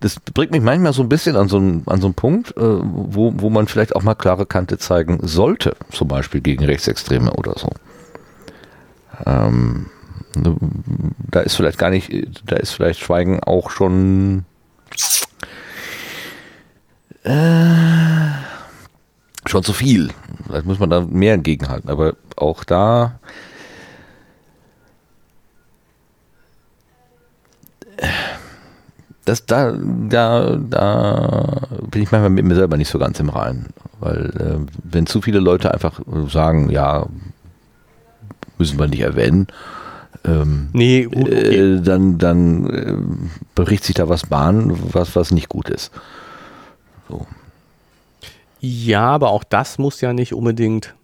das 0.00 0.18
bringt 0.18 0.50
mich 0.50 0.62
manchmal 0.62 0.92
so 0.92 1.02
ein 1.02 1.08
bisschen 1.08 1.36
an 1.36 1.48
so 1.48 1.58
einen, 1.58 1.82
an 1.86 2.00
so 2.00 2.06
einen 2.06 2.14
Punkt, 2.14 2.56
äh, 2.56 2.60
wo, 2.60 3.32
wo 3.36 3.50
man 3.50 3.66
vielleicht 3.66 3.94
auch 3.94 4.02
mal 4.02 4.14
klare 4.14 4.46
Kante 4.46 4.78
zeigen 4.78 5.18
sollte, 5.22 5.76
zum 5.90 6.08
Beispiel 6.08 6.40
gegen 6.40 6.64
Rechtsextreme 6.64 7.30
oder 7.32 7.54
so. 7.58 7.68
Ähm, 9.26 9.86
ne, 10.34 10.56
da 11.30 11.40
ist 11.40 11.54
vielleicht 11.54 11.78
gar 11.78 11.90
nicht, 11.90 12.10
da 12.46 12.56
ist 12.56 12.72
vielleicht 12.72 13.00
Schweigen 13.00 13.40
auch 13.40 13.70
schon 13.70 14.46
äh, 17.24 18.30
schon 19.44 19.62
zu 19.62 19.74
viel. 19.74 20.10
Vielleicht 20.46 20.66
muss 20.66 20.78
man 20.78 20.88
da 20.88 21.02
mehr 21.02 21.36
gegenhalten, 21.36 21.90
aber 21.90 22.14
auch 22.36 22.64
da 22.64 23.20
das 29.30 29.46
da, 29.46 29.72
da, 29.72 30.56
da 30.56 31.60
bin 31.90 32.02
ich 32.02 32.10
manchmal 32.10 32.30
mit 32.30 32.44
mir 32.44 32.54
selber 32.54 32.76
nicht 32.76 32.90
so 32.90 32.98
ganz 32.98 33.20
im 33.20 33.30
Reinen. 33.30 33.68
Weil 34.00 34.26
äh, 34.36 34.72
wenn 34.84 35.06
zu 35.06 35.22
viele 35.22 35.40
Leute 35.40 35.72
einfach 35.72 36.00
sagen, 36.28 36.70
ja, 36.70 37.06
müssen 38.58 38.78
wir 38.78 38.88
nicht 38.88 39.00
erwähnen, 39.00 39.46
ähm, 40.24 40.68
Nee, 40.72 41.04
gut, 41.04 41.28
okay. 41.28 41.76
äh, 41.76 41.80
dann, 41.80 42.18
dann 42.18 42.66
äh, 42.68 42.94
bricht 43.54 43.84
sich 43.84 43.94
da 43.94 44.08
was 44.08 44.26
Bahn, 44.26 44.76
was, 44.92 45.16
was 45.16 45.30
nicht 45.30 45.48
gut 45.48 45.70
ist. 45.70 45.92
So. 47.08 47.26
Ja, 48.60 49.02
aber 49.02 49.30
auch 49.30 49.44
das 49.44 49.78
muss 49.78 50.00
ja 50.00 50.12
nicht 50.12 50.34
unbedingt. 50.34 50.94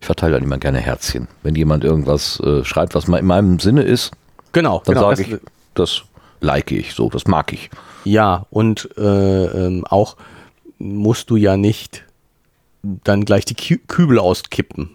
Ich 0.00 0.06
verteile 0.06 0.34
dann 0.34 0.44
immer 0.44 0.58
gerne 0.58 0.78
Herzchen. 0.78 1.28
Wenn 1.42 1.54
jemand 1.54 1.84
irgendwas 1.84 2.40
äh, 2.40 2.64
schreibt, 2.64 2.94
was 2.94 3.08
mal 3.08 3.18
in 3.18 3.26
meinem 3.26 3.58
Sinne 3.58 3.82
ist, 3.82 4.12
Genau, 4.52 4.82
dann 4.84 4.94
genau. 4.94 5.14
sage 5.14 5.22
ich, 5.22 5.40
das 5.74 6.02
like 6.40 6.70
ich, 6.70 6.94
so, 6.94 7.10
das 7.10 7.26
mag 7.26 7.52
ich. 7.52 7.70
Ja, 8.04 8.46
und 8.50 8.88
äh, 8.96 9.44
ähm, 9.66 9.84
auch 9.88 10.16
musst 10.78 11.30
du 11.30 11.36
ja 11.36 11.56
nicht 11.56 12.04
dann 12.82 13.24
gleich 13.24 13.44
die 13.44 13.54
Kü 13.54 13.78
Kübel 13.86 14.18
auskippen. 14.18 14.90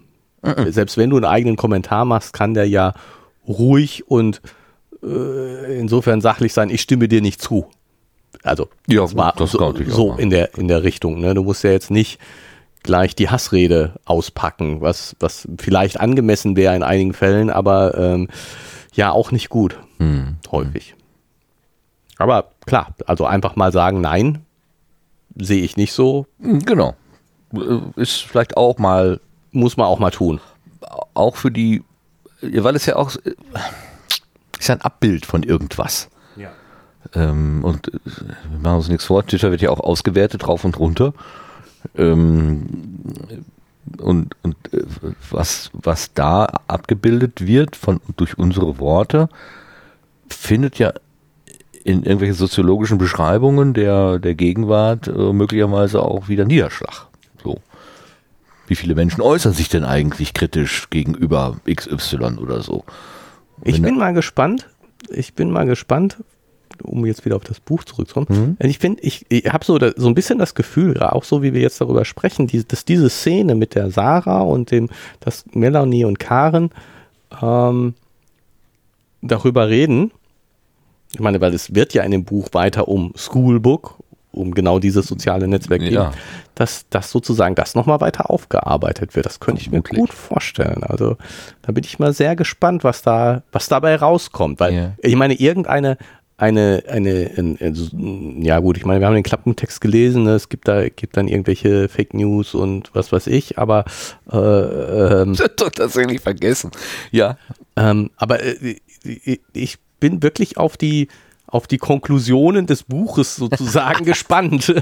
Selbst 0.68 0.96
wenn 0.98 1.08
du 1.10 1.16
einen 1.16 1.24
eigenen 1.24 1.56
Kommentar 1.56 2.04
machst, 2.04 2.32
kann 2.34 2.52
der 2.52 2.68
ja 2.68 2.92
ruhig 3.48 4.04
und 4.10 4.42
äh, 5.02 5.78
insofern 5.78 6.20
sachlich 6.20 6.52
sein, 6.52 6.68
ich 6.68 6.82
stimme 6.82 7.08
dir 7.08 7.22
nicht 7.22 7.40
zu. 7.40 7.66
Also 8.42 8.68
Ja, 8.86 9.02
das 9.02 9.16
war 9.16 9.32
gut, 9.32 9.40
das 9.40 9.52
so, 9.52 9.74
so 9.88 10.14
in 10.14 10.28
der 10.30 10.58
in 10.58 10.68
der 10.68 10.82
Richtung. 10.82 11.20
Ne? 11.20 11.34
Du 11.34 11.44
musst 11.44 11.64
ja 11.64 11.70
jetzt 11.70 11.90
nicht 11.90 12.18
gleich 12.84 13.16
die 13.16 13.28
Hassrede 13.28 13.94
auspacken, 14.04 14.80
was 14.80 15.16
was 15.18 15.48
vielleicht 15.58 15.98
angemessen 15.98 16.54
wäre 16.54 16.76
in 16.76 16.84
einigen 16.84 17.12
Fällen, 17.14 17.50
aber 17.50 17.98
ähm, 17.98 18.28
ja 18.92 19.10
auch 19.10 19.32
nicht 19.32 19.48
gut 19.48 19.76
Hm. 19.98 20.36
häufig. 20.52 20.94
Aber 22.18 22.50
klar, 22.66 22.94
also 23.06 23.26
einfach 23.26 23.56
mal 23.56 23.72
sagen, 23.72 24.00
nein, 24.00 24.44
sehe 25.36 25.64
ich 25.64 25.76
nicht 25.76 25.92
so, 25.92 26.26
Genau. 26.38 26.94
Äh, 27.52 27.80
Ist 28.00 28.22
vielleicht 28.22 28.56
auch 28.56 28.78
mal 28.78 29.20
muss 29.50 29.76
man 29.76 29.86
auch 29.86 29.98
mal 29.98 30.10
tun. 30.10 30.40
auch 31.14 31.36
für 31.36 31.50
die, 31.50 31.82
weil 32.40 32.74
es 32.76 32.86
ja 32.86 32.96
auch 32.96 33.14
äh, 33.24 33.34
ist 34.58 34.68
ja 34.68 34.74
ein 34.76 34.80
Abbild 34.82 35.26
von 35.26 35.42
irgendwas. 35.42 36.08
Ja. 36.36 36.50
Ähm, 37.14 37.64
und 37.64 37.88
äh, 37.88 37.98
wir 38.50 38.58
machen 38.62 38.76
uns 38.76 38.88
nichts 38.88 39.04
vor, 39.04 39.24
Twitter 39.26 39.50
wird 39.50 39.60
ja 39.62 39.70
auch 39.70 39.80
ausgewertet, 39.80 40.46
rauf 40.48 40.64
und 40.64 40.78
runter. 40.78 41.12
Ähm, 41.96 42.66
und 43.98 44.34
und 44.42 44.56
äh, 44.72 44.82
was, 45.30 45.70
was 45.72 46.12
da 46.14 46.46
abgebildet 46.66 47.46
wird 47.46 47.76
von, 47.76 48.00
durch 48.16 48.38
unsere 48.38 48.78
Worte, 48.78 49.28
findet 50.28 50.78
ja 50.78 50.92
in 51.84 52.02
irgendwelchen 52.02 52.34
soziologischen 52.34 52.96
Beschreibungen 52.96 53.74
der, 53.74 54.18
der 54.18 54.34
Gegenwart 54.34 55.06
äh, 55.06 55.32
möglicherweise 55.32 56.02
auch 56.02 56.28
wieder 56.28 56.46
Niederschlag. 56.46 57.06
So. 57.42 57.60
Wie 58.66 58.74
viele 58.74 58.94
Menschen 58.94 59.20
äußern 59.20 59.52
sich 59.52 59.68
denn 59.68 59.84
eigentlich 59.84 60.32
kritisch 60.32 60.88
gegenüber 60.88 61.58
XY 61.70 62.38
oder 62.38 62.62
so? 62.62 62.84
Ich 63.62 63.74
Wenn 63.74 63.82
bin 63.82 63.98
mal 63.98 64.14
gespannt. 64.14 64.70
Ich 65.10 65.34
bin 65.34 65.50
mal 65.50 65.66
gespannt, 65.66 66.16
um 66.82 67.06
jetzt 67.06 67.24
wieder 67.24 67.36
auf 67.36 67.44
das 67.44 67.60
Buch 67.60 67.84
zurückzukommen. 67.84 68.56
Mhm. 68.60 68.66
Ich 68.68 68.78
finde, 68.78 69.02
ich, 69.02 69.24
ich 69.28 69.46
habe 69.52 69.64
so, 69.64 69.78
so 69.96 70.08
ein 70.08 70.14
bisschen 70.14 70.38
das 70.38 70.54
Gefühl, 70.54 71.00
auch 71.02 71.24
so 71.24 71.42
wie 71.42 71.52
wir 71.54 71.60
jetzt 71.60 71.80
darüber 71.80 72.04
sprechen, 72.04 72.46
die, 72.46 72.66
dass 72.66 72.84
diese 72.84 73.08
Szene 73.10 73.54
mit 73.54 73.74
der 73.74 73.90
Sarah 73.90 74.42
und 74.42 74.70
dem, 74.70 74.88
dass 75.20 75.44
Melanie 75.52 76.04
und 76.04 76.18
Karen 76.18 76.70
ähm, 77.42 77.94
darüber 79.22 79.68
reden. 79.68 80.10
Ich 81.12 81.20
meine, 81.20 81.40
weil 81.40 81.54
es 81.54 81.74
wird 81.74 81.94
ja 81.94 82.02
in 82.02 82.10
dem 82.10 82.24
Buch 82.24 82.48
weiter 82.52 82.88
um 82.88 83.12
Schoolbook, 83.16 83.98
um 84.32 84.52
genau 84.52 84.80
dieses 84.80 85.06
soziale 85.06 85.46
Netzwerk 85.46 85.80
gehen, 85.80 85.92
Ja. 85.94 86.10
dass, 86.56 86.88
dass 86.90 87.10
sozusagen 87.12 87.54
das 87.54 87.76
nochmal 87.76 88.00
weiter 88.00 88.30
aufgearbeitet 88.30 89.14
wird. 89.14 89.26
Das 89.26 89.38
könnte 89.38 89.60
ich 89.62 89.70
mir 89.70 89.80
gut 89.80 90.12
vorstellen. 90.12 90.82
Also 90.82 91.16
da 91.62 91.70
bin 91.70 91.84
ich 91.84 92.00
mal 92.00 92.12
sehr 92.12 92.34
gespannt, 92.34 92.82
was 92.82 93.02
da, 93.02 93.42
was 93.52 93.68
dabei 93.68 93.94
rauskommt. 93.94 94.58
Weil 94.58 94.74
Ja. 94.74 94.92
ich 94.98 95.14
meine, 95.14 95.34
irgendeine 95.34 95.98
eine, 96.44 96.82
eine, 96.88 97.30
ein- 97.36 97.58
ein- 97.60 98.42
ja 98.42 98.58
gut, 98.60 98.76
ich 98.76 98.84
meine, 98.84 99.00
wir 99.00 99.06
haben 99.06 99.14
den 99.14 99.22
Klappentext 99.22 99.80
gelesen, 99.80 100.24
ne? 100.24 100.34
es 100.34 100.48
gibt 100.48 100.68
da, 100.68 100.88
gibt 100.88 101.16
dann 101.16 101.28
irgendwelche 101.28 101.88
Fake 101.88 102.14
News 102.14 102.54
und 102.54 102.90
was 102.94 103.12
weiß 103.12 103.26
ich, 103.28 103.58
aber 103.58 103.84
äh, 104.30 104.36
ähm, 104.36 105.34
Das 105.36 105.50
tatsächlich 105.74 106.20
vergessen. 106.20 106.70
Ja. 107.10 107.36
ähm, 107.76 108.10
aber 108.16 108.42
äh, 108.42 108.76
ich 109.52 109.78
bin 110.00 110.22
wirklich 110.22 110.56
auf 110.58 110.76
die 110.76 111.08
auf 111.54 111.68
die 111.68 111.78
Konklusionen 111.78 112.66
des 112.66 112.82
Buches 112.82 113.36
sozusagen 113.36 114.04
gespannt. 114.04 114.74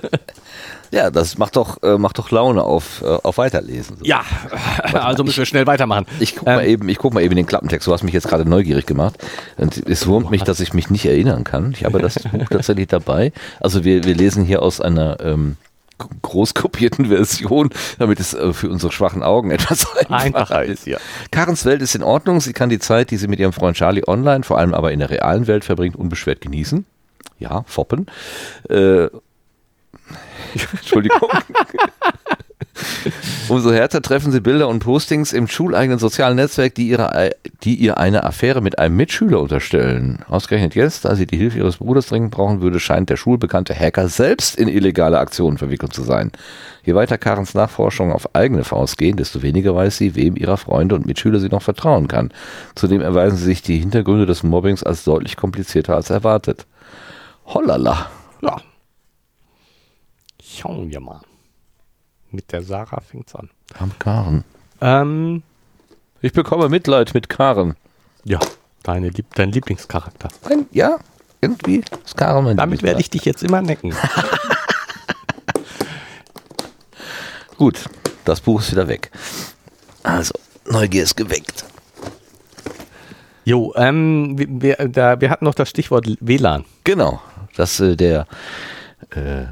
Ja, 0.90 1.11
das 1.11 1.36
macht 1.36 1.57
doch, 1.57 1.82
äh, 1.82 1.99
macht 1.99 2.19
doch 2.19 2.31
Laune 2.31 2.65
auf, 2.65 3.03
äh, 3.03 3.07
auf 3.07 3.36
Weiterlesen. 3.36 3.99
ja, 4.03 4.23
also 4.94 5.23
müssen 5.23 5.36
wir 5.36 5.47
schnell 5.47 5.66
weitermachen. 5.66 6.07
Ich 6.19 6.35
guck 6.35 6.47
mal 6.47 6.65
eben, 6.66 6.89
ich 6.89 6.97
guck 6.97 7.12
mal 7.12 7.23
eben 7.23 7.36
den 7.36 7.44
Klappentext. 7.44 7.86
Du 7.86 7.93
hast 7.93 8.03
mich 8.05 8.15
jetzt 8.15 8.27
gerade 8.27 8.49
neugierig 8.49 8.86
gemacht. 8.86 9.19
Und 9.59 9.86
es 9.86 10.07
wurmt 10.07 10.31
mich, 10.31 10.44
dass 10.44 10.61
ich 10.61 10.73
mich 10.73 10.89
nicht 10.89 11.05
erinnern 11.05 11.44
kann. 11.44 11.73
Ich 11.73 11.85
habe 11.85 11.99
das 11.99 12.15
Buch 12.15 12.47
tatsächlich 12.51 12.89
dabei. 12.89 13.32
Also 13.61 13.85
wir, 13.85 14.05
wir 14.05 14.15
lesen 14.15 14.44
hier 14.44 14.62
aus 14.62 14.81
einer 14.81 15.20
ähm, 15.20 15.57
großkopierten 16.22 17.06
Version, 17.06 17.70
damit 17.98 18.20
es 18.20 18.34
äh, 18.34 18.52
für 18.52 18.70
unsere 18.70 18.92
schwachen 18.92 19.22
Augen 19.22 19.50
etwas 19.52 19.86
einfacher, 19.96 20.10
Einfacher 20.10 20.64
ist, 20.64 20.86
ja. 20.86 20.98
Karens 21.30 21.64
Welt 21.64 21.82
ist 21.82 21.94
in 21.94 22.02
Ordnung. 22.02 22.40
Sie 22.40 22.52
kann 22.52 22.68
die 22.68 22.78
Zeit, 22.78 23.10
die 23.10 23.16
sie 23.16 23.28
mit 23.28 23.40
ihrem 23.40 23.52
Freund 23.52 23.76
Charlie 23.76 24.06
online, 24.06 24.44
vor 24.44 24.58
allem 24.58 24.74
aber 24.74 24.92
in 24.92 24.98
der 24.98 25.10
realen 25.10 25.46
Welt 25.46 25.64
verbringt, 25.64 25.96
unbeschwert 25.96 26.40
genießen. 26.40 26.84
Ja, 27.38 27.64
foppen. 27.66 28.06
Äh, 28.68 29.04
Entschuldigung. 30.72 31.30
Umso 33.49 33.73
härter 33.73 34.01
treffen 34.01 34.32
sie 34.32 34.40
Bilder 34.40 34.69
und 34.69 34.81
Postings 34.81 35.32
im 35.32 35.47
schuleigenen 35.47 35.99
sozialen 35.99 36.36
Netzwerk, 36.36 36.74
die, 36.74 36.89
ihre, 36.89 37.31
die 37.65 37.74
ihr 37.74 37.99
eine 37.99 38.24
Affäre 38.24 38.61
mit 38.61 38.78
einem 38.78 38.97
Mitschüler 38.97 39.40
unterstellen. 39.40 40.20
Ausgerechnet 40.28 40.74
jetzt, 40.74 41.05
da 41.05 41.15
sie 41.15 41.27
die 41.27 41.36
Hilfe 41.36 41.59
ihres 41.59 41.78
Bruders 41.78 42.07
dringend 42.07 42.31
brauchen 42.31 42.61
würde, 42.61 42.81
scheint 42.81 43.11
der 43.11 43.16
schulbekannte 43.16 43.74
Hacker 43.74 44.09
selbst 44.09 44.57
in 44.57 44.69
illegale 44.69 45.19
Aktionen 45.19 45.59
verwickelt 45.59 45.93
zu 45.93 46.03
sein. 46.03 46.32
Je 46.85 46.94
weiter 46.94 47.19
Karens 47.19 47.55
Nachforschungen 47.55 48.12
auf 48.12 48.35
eigene 48.35 48.65
Faust 48.65 48.99
gehen, 48.99 49.16
desto 49.16 49.43
weniger 49.43 49.74
weiß 49.74 49.99
sie, 49.99 50.15
wem 50.15 50.36
ihrer 50.36 50.57
Freunde 50.57 50.94
und 50.94 51.07
Mitschüler 51.07 51.39
sie 51.40 51.49
noch 51.49 51.62
vertrauen 51.62 52.09
kann. 52.09 52.32
Zudem 52.74 53.01
erweisen 53.01 53.36
sich 53.36 53.62
die 53.62 53.78
Hintergründe 53.78 54.27
des 54.27 54.43
Mobbings 54.43 54.82
als 54.82 55.05
deutlich 55.05 55.36
komplizierter 55.36 55.94
als 55.94 56.11
erwartet. 56.11 56.66
Hollala. 57.47 58.11
Ja. 58.40 58.57
Schauen 60.43 60.90
wir 60.90 61.01
mal. 61.01 61.20
Mit 62.32 62.50
der 62.52 62.62
Sarah 62.62 63.00
fängt's 63.00 63.34
an. 63.34 63.50
Am 63.78 63.92
Karen. 63.98 64.44
Ähm, 64.80 65.42
Ich 66.22 66.32
bekomme 66.32 66.68
Mitleid 66.68 67.14
mit 67.14 67.28
Karen. 67.28 67.76
ja, 68.24 68.40
deine, 68.82 69.10
Lieb 69.10 69.26
dein 69.34 69.52
Lieblingscharakter. 69.52 70.28
Ein, 70.48 70.66
ja, 70.72 70.98
irgendwie 71.40 71.82
ist 72.04 72.16
Karen 72.16 72.44
mein 72.44 72.56
Damit 72.56 72.82
werde 72.82 73.00
ich 73.00 73.10
dich 73.10 73.24
jetzt 73.24 73.42
immer 73.42 73.60
necken. 73.62 73.94
Gut, 77.59 77.84
das 78.24 78.40
Buch 78.40 78.60
ist 78.60 78.72
wieder 78.72 78.88
weg. 78.88 79.10
Also, 80.02 80.32
Neugier 80.66 81.02
ist 81.04 81.16
geweckt. 81.16 81.64
Jo, 83.44 83.72
ähm, 83.76 84.38
wir, 84.38 84.46
wir, 84.78 84.88
da, 84.88 85.20
wir 85.20 85.30
hatten 85.30 85.44
noch 85.44 85.54
das 85.54 85.68
Stichwort 85.68 86.06
WLAN. 86.20 86.64
Genau, 86.84 87.20
das 87.56 87.78
äh, 87.80 87.96
der 87.96 88.26
äh, 89.10 89.44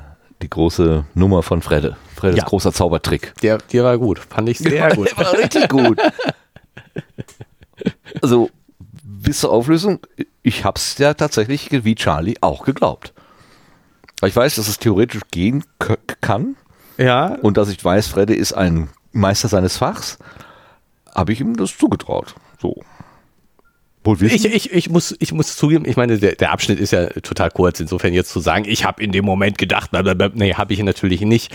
die 0.42 0.48
große 0.50 1.04
Nummer 1.14 1.42
von 1.42 1.62
Fredde. 1.62 1.96
Freddes 2.16 2.38
Ja. 2.38 2.44
großer 2.44 2.72
Zaubertrick. 2.72 3.34
Der, 3.42 3.58
der 3.58 3.84
war 3.84 3.98
gut. 3.98 4.18
Fand 4.18 4.48
ich 4.48 4.58
sehr 4.58 4.94
gut. 4.94 5.10
Der 5.10 5.24
war 5.24 5.32
richtig 5.34 5.68
gut. 5.68 5.98
Also, 8.20 8.50
bis 9.02 9.40
zur 9.40 9.50
Auflösung, 9.52 10.00
ich 10.42 10.64
hab's 10.64 10.98
ja 10.98 11.14
tatsächlich 11.14 11.70
wie 11.70 11.94
Charlie 11.94 12.36
auch 12.42 12.64
geglaubt. 12.64 13.14
Ich 14.22 14.36
weiß, 14.36 14.56
dass 14.56 14.68
es 14.68 14.78
theoretisch 14.78 15.22
gehen 15.30 15.64
kann 16.20 16.56
Ja, 16.98 17.36
und 17.40 17.56
dass 17.56 17.70
ich 17.70 17.82
weiß, 17.82 18.08
Fredde 18.08 18.34
ist 18.34 18.52
ein 18.52 18.90
Meister 19.12 19.48
seines 19.48 19.78
Fachs, 19.78 20.18
habe 21.14 21.32
ich 21.32 21.40
ihm 21.40 21.56
das 21.56 21.76
zugetraut. 21.76 22.34
So. 22.60 22.82
Ich, 24.34 24.46
ich, 24.46 24.72
ich, 24.72 24.88
muss, 24.88 25.14
ich 25.18 25.32
muss 25.32 25.56
zugeben, 25.56 25.84
ich 25.86 25.96
meine, 25.96 26.18
der, 26.18 26.34
der 26.34 26.52
Abschnitt 26.52 26.80
ist 26.80 26.92
ja 26.92 27.06
total 27.06 27.50
kurz. 27.50 27.80
Insofern 27.80 28.14
jetzt 28.14 28.30
zu 28.30 28.40
sagen, 28.40 28.64
ich 28.66 28.84
habe 28.84 29.02
in 29.02 29.12
dem 29.12 29.24
Moment 29.24 29.58
gedacht, 29.58 29.90
blablabla, 29.90 30.30
nee, 30.34 30.54
habe 30.54 30.72
ich 30.72 30.82
natürlich 30.82 31.20
nicht. 31.20 31.54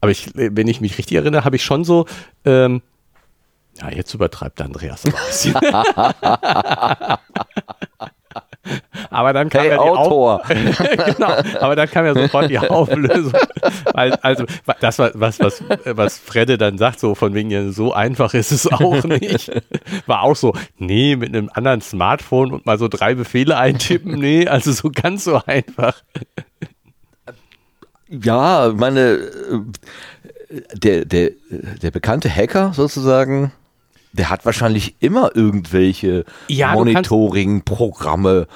Aber 0.00 0.10
ich, 0.10 0.30
wenn 0.34 0.68
ich 0.68 0.80
mich 0.80 0.96
richtig 0.98 1.16
erinnere, 1.16 1.44
habe 1.44 1.56
ich 1.56 1.64
schon 1.64 1.84
so, 1.84 2.06
ähm, 2.44 2.82
ja, 3.80 3.90
jetzt 3.90 4.12
übertreibt 4.14 4.60
Andreas 4.60 5.04
aber 9.10 9.32
dann 9.32 9.48
kam 9.48 9.62
hey, 9.62 9.70
ja 9.70 9.76
die 9.76 9.80
Autor. 9.80 10.42
genau, 10.48 11.34
aber 11.60 11.76
dann 11.76 11.90
kam 11.90 12.06
ja 12.06 12.14
sofort 12.14 12.48
die 12.48 12.58
Auflösung. 12.58 13.32
Also, 13.92 14.44
das 14.80 14.98
war 14.98 15.10
was, 15.14 15.40
was, 15.40 15.62
was 15.84 16.18
Fredde 16.18 16.58
dann 16.58 16.78
sagt, 16.78 17.00
so 17.00 17.14
von 17.14 17.34
wegen, 17.34 17.50
ja, 17.50 17.70
so 17.70 17.92
einfach 17.92 18.34
ist 18.34 18.52
es 18.52 18.70
auch 18.70 19.04
nicht. 19.04 19.50
War 20.06 20.22
auch 20.22 20.36
so, 20.36 20.54
nee, 20.78 21.16
mit 21.16 21.30
einem 21.30 21.50
anderen 21.52 21.80
Smartphone 21.80 22.52
und 22.52 22.66
mal 22.66 22.78
so 22.78 22.88
drei 22.88 23.14
Befehle 23.14 23.56
eintippen, 23.56 24.18
nee, 24.18 24.46
also 24.46 24.72
so 24.72 24.90
ganz 24.90 25.24
so 25.24 25.40
einfach. 25.46 26.02
Ja, 28.08 28.72
meine, 28.76 29.00
äh, 29.00 29.60
der, 30.74 31.04
der, 31.04 31.30
der 31.50 31.90
bekannte 31.90 32.28
Hacker 32.28 32.72
sozusagen, 32.74 33.52
der 34.12 34.30
hat 34.30 34.44
wahrscheinlich 34.44 34.96
immer 35.00 35.30
irgendwelche 35.34 36.24
Ja, 36.48 36.72
Monitoring-Programme 36.74 38.46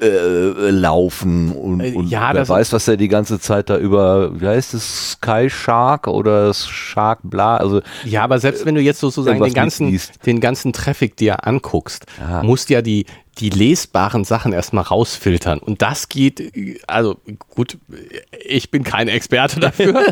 äh, 0.00 0.70
laufen 0.70 1.52
und, 1.52 1.80
Äh, 1.80 1.94
und 1.94 2.08
ja, 2.08 2.34
wer 2.34 2.46
weiß, 2.46 2.72
was 2.74 2.86
er 2.86 2.98
die 2.98 3.08
ganze 3.08 3.40
Zeit 3.40 3.70
da 3.70 3.78
über, 3.78 4.38
wie 4.38 4.46
heißt 4.46 4.74
es, 4.74 5.12
Sky 5.12 5.48
Shark 5.48 6.06
oder 6.06 6.52
Shark 6.52 7.20
Bla, 7.22 7.56
also 7.56 7.80
Ja, 8.04 8.22
aber 8.22 8.38
selbst 8.38 8.66
wenn 8.66 8.74
du 8.74 8.82
jetzt 8.82 9.00
sozusagen 9.00 9.42
den 9.42 9.54
ganzen, 9.54 9.98
den 10.26 10.40
ganzen 10.40 10.74
Traffic 10.74 11.16
dir 11.16 11.46
anguckst, 11.46 12.04
Ja. 12.20 12.42
musst 12.42 12.68
ja 12.68 12.82
die, 12.82 13.06
die 13.38 13.50
lesbaren 13.50 14.24
Sachen 14.24 14.52
erstmal 14.52 14.84
rausfiltern. 14.84 15.58
Und 15.58 15.82
das 15.82 16.08
geht, 16.08 16.52
also 16.86 17.16
gut, 17.50 17.76
ich 18.44 18.70
bin 18.70 18.82
kein 18.82 19.08
Experte 19.08 19.60
dafür, 19.60 20.02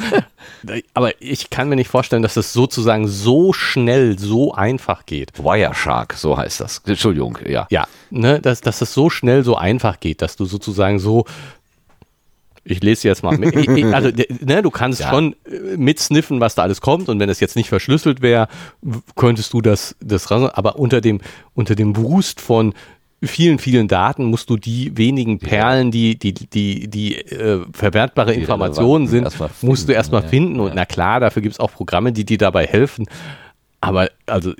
aber 0.94 1.22
ich 1.22 1.48
kann 1.48 1.68
mir 1.68 1.76
nicht 1.76 1.88
vorstellen, 1.88 2.22
dass 2.22 2.36
es 2.36 2.52
sozusagen 2.52 3.08
so 3.08 3.52
schnell, 3.52 4.18
so 4.18 4.52
einfach 4.52 5.06
geht. 5.06 5.38
Wireshark, 5.38 6.14
so 6.14 6.36
heißt 6.36 6.60
das. 6.60 6.82
Entschuldigung, 6.84 7.38
ja. 7.46 7.66
Ja, 7.70 7.86
ne, 8.10 8.40
dass, 8.40 8.60
dass 8.60 8.82
es 8.82 8.92
so 8.92 9.08
schnell, 9.08 9.42
so 9.42 9.56
einfach 9.56 10.00
geht, 10.00 10.20
dass 10.20 10.36
du 10.36 10.44
sozusagen 10.44 10.98
so, 10.98 11.24
ich 12.62 12.82
lese 12.82 13.08
jetzt 13.08 13.22
mal, 13.22 13.36
mit. 13.38 13.54
Also 13.94 14.10
ne, 14.40 14.62
du 14.62 14.70
kannst 14.70 15.00
Ja. 15.00 15.10
schon 15.10 15.34
äh, 15.46 15.76
mitsniffen, 15.76 16.40
was 16.40 16.54
da 16.54 16.62
alles 16.62 16.80
kommt 16.80 17.08
und 17.08 17.20
wenn 17.20 17.28
es 17.28 17.40
jetzt 17.40 17.56
nicht 17.56 17.68
verschlüsselt 17.68 18.20
wäre, 18.22 18.48
könntest 19.16 19.52
du 19.54 19.62
das, 19.62 19.96
das 20.00 20.30
aber 20.30 20.78
unter 20.78 21.00
dem, 21.00 21.20
unter 21.54 21.74
dem 21.74 21.96
Wust 21.96 22.40
von 22.40 22.74
vielen, 23.26 23.58
vielen 23.58 23.88
Daten 23.88 24.24
musst 24.24 24.50
du 24.50 24.56
die 24.56 24.96
wenigen 24.96 25.38
Perlen, 25.38 25.90
die, 25.90 26.18
die, 26.18 26.32
die, 26.32 26.88
die 26.88 27.16
äh, 27.16 27.64
verwertbare 27.72 28.32
Die 28.32 28.40
Informationen 28.40 29.06
sind, 29.06 29.24
erstmal 29.24 29.50
musst 29.62 29.82
du 29.82 29.86
finden, 29.86 29.96
erstmal 29.96 30.22
ja. 30.22 30.28
finden. 30.28 30.60
Und 30.60 30.74
na 30.74 30.84
klar, 30.84 31.20
dafür 31.20 31.42
gibt 31.42 31.54
es 31.54 31.60
auch 31.60 31.72
Programme, 31.72 32.12
die 32.12 32.24
dir 32.24 32.38
dabei 32.38 32.66
helfen, 32.66 33.06
aber 33.80 34.08
also, 34.26 34.52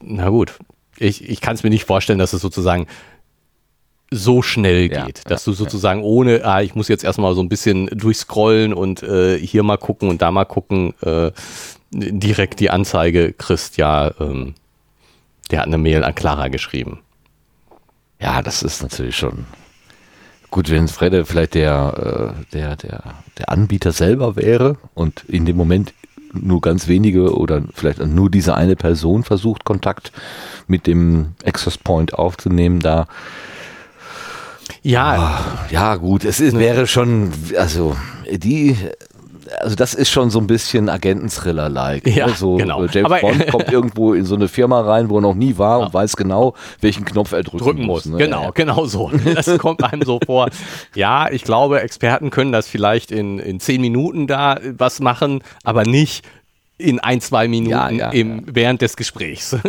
na 0.00 0.30
gut, 0.30 0.54
ich, 0.96 1.28
ich 1.28 1.40
kann 1.40 1.54
es 1.54 1.62
mir 1.62 1.70
nicht 1.70 1.84
vorstellen, 1.84 2.18
dass 2.18 2.32
es 2.32 2.40
sozusagen 2.40 2.86
so 4.10 4.42
schnell 4.42 4.90
Ja, 4.90 5.04
geht, 5.04 5.22
dass 5.30 5.44
du 5.44 5.52
sozusagen 5.52 6.02
ohne, 6.02 6.44
ah, 6.44 6.62
ich 6.62 6.74
muss 6.74 6.88
jetzt 6.88 7.04
erstmal 7.04 7.34
so 7.34 7.42
ein 7.42 7.48
bisschen 7.48 7.86
durchscrollen 7.86 8.72
und 8.72 9.02
äh, 9.02 9.38
hier 9.38 9.62
mal 9.62 9.76
gucken 9.76 10.08
und 10.08 10.20
da 10.20 10.30
mal 10.30 10.46
gucken, 10.46 10.94
äh, 11.02 11.30
direkt 11.92 12.60
die 12.60 12.70
Anzeige 12.70 13.32
kriegst, 13.32 13.76
ja, 13.76 14.12
ähm, 14.18 14.54
der 15.50 15.60
hat 15.60 15.66
eine 15.66 15.78
Mail 15.78 16.02
an 16.02 16.14
Clara 16.14 16.48
geschrieben. 16.48 17.00
Ja, 18.20 18.42
das 18.42 18.62
ist 18.62 18.82
natürlich 18.82 19.16
schon 19.16 19.46
gut, 20.50 20.70
wenn 20.70 20.88
Fredde 20.88 21.24
vielleicht 21.24 21.54
der, 21.54 22.34
äh, 22.36 22.52
der, 22.52 22.76
der, 22.76 23.14
der 23.38 23.48
Anbieter 23.48 23.92
selber 23.92 24.36
wäre 24.36 24.76
und 24.94 25.24
in 25.28 25.46
dem 25.46 25.56
Moment 25.56 25.94
nur 26.32 26.60
ganz 26.60 26.86
wenige 26.86 27.34
oder 27.34 27.62
vielleicht 27.74 28.04
nur 28.04 28.30
diese 28.30 28.54
eine 28.54 28.76
Person 28.76 29.24
versucht, 29.24 29.64
Kontakt 29.64 30.12
mit 30.66 30.86
dem 30.86 31.34
Access 31.44 31.78
Point 31.78 32.14
aufzunehmen, 32.14 32.80
da 32.80 33.06
Ja, 34.82 35.40
ja 35.70 35.96
gut, 35.96 36.24
es 36.24 36.40
ist, 36.40 36.56
wäre 36.56 36.86
schon, 36.86 37.32
also 37.56 37.96
die, 38.30 38.76
also 39.58 39.74
das 39.76 39.94
ist 39.94 40.10
schon 40.10 40.30
so 40.30 40.38
ein 40.38 40.46
bisschen 40.46 40.88
Agenten-Thriller-like. 40.88 42.06
Ja, 42.06 42.26
ne? 42.28 42.32
so, 42.34 42.56
genau. 42.56 42.84
äh, 42.84 42.88
James 42.92 43.06
Aber- 43.10 43.20
Bond 43.20 43.46
kommt 43.48 43.68
irgendwo 43.72 44.14
in 44.14 44.24
so 44.24 44.34
eine 44.34 44.48
Firma 44.48 44.80
rein, 44.80 45.08
wo 45.10 45.18
er 45.18 45.20
noch 45.22 45.34
nie 45.34 45.58
war 45.58 45.80
und 45.80 45.92
weiß 45.94 46.16
genau, 46.16 46.54
welchen 46.80 47.04
Knopf 47.04 47.32
er 47.32 47.42
drücken, 47.42 47.64
drücken 47.64 47.86
muss. 47.86 48.06
ne? 48.06 48.18
Genau, 48.18 48.44
Ja. 48.44 48.50
genau 48.50 48.86
so. 48.86 49.10
Das 49.34 49.58
kommt 49.58 49.82
einem 49.84 50.02
so 50.02 50.20
vor. 50.24 50.48
Ja, 50.94 51.30
ich 51.30 51.44
glaube, 51.44 51.80
Experten 51.80 52.30
können 52.30 52.52
das 52.52 52.66
vielleicht 52.68 53.10
in, 53.10 53.38
in 53.38 53.60
zehn 53.60 53.80
Minuten 53.80 54.26
da 54.26 54.58
was 54.76 55.00
machen, 55.00 55.42
aber 55.64 55.84
nicht 55.84 56.24
in 56.78 56.98
ein, 56.98 57.20
zwei 57.20 57.46
Minuten 57.48 57.70
Ja, 57.70 57.90
ja, 57.90 58.08
im, 58.10 58.42
während 58.46 58.80
des 58.82 58.96
Gesprächs. 58.96 59.56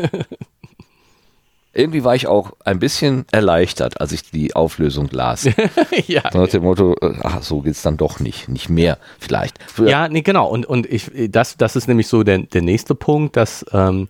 Irgendwie 1.73 2.03
war 2.03 2.15
ich 2.15 2.27
auch 2.27 2.51
ein 2.65 2.79
bisschen 2.79 3.25
erleichtert, 3.31 4.01
als 4.01 4.11
ich 4.11 4.29
die 4.29 4.53
Auflösung 4.55 5.07
las. 5.11 5.45
ja, 6.07 6.23
So 6.31 6.39
nach 6.41 6.49
dem 6.49 6.63
Motto, 6.63 6.95
äh, 7.01 7.13
ach, 7.23 7.41
so 7.43 7.61
geht's 7.61 7.81
dann 7.81 7.95
doch 7.95 8.19
nicht. 8.19 8.49
Nicht 8.49 8.67
mehr, 8.69 8.97
vielleicht. 9.19 9.57
Früher- 9.67 9.89
Ja, 9.89 10.09
nee, 10.09 10.21
genau. 10.21 10.47
Und, 10.49 10.65
und 10.65 10.85
ich, 10.91 11.09
das, 11.29 11.55
das 11.55 11.77
ist 11.77 11.87
nämlich 11.87 12.07
so 12.07 12.23
der, 12.23 12.39
der 12.39 12.61
nächste 12.61 12.93
Punkt, 12.93 13.37
dass 13.37 13.65
ähm, 13.71 14.09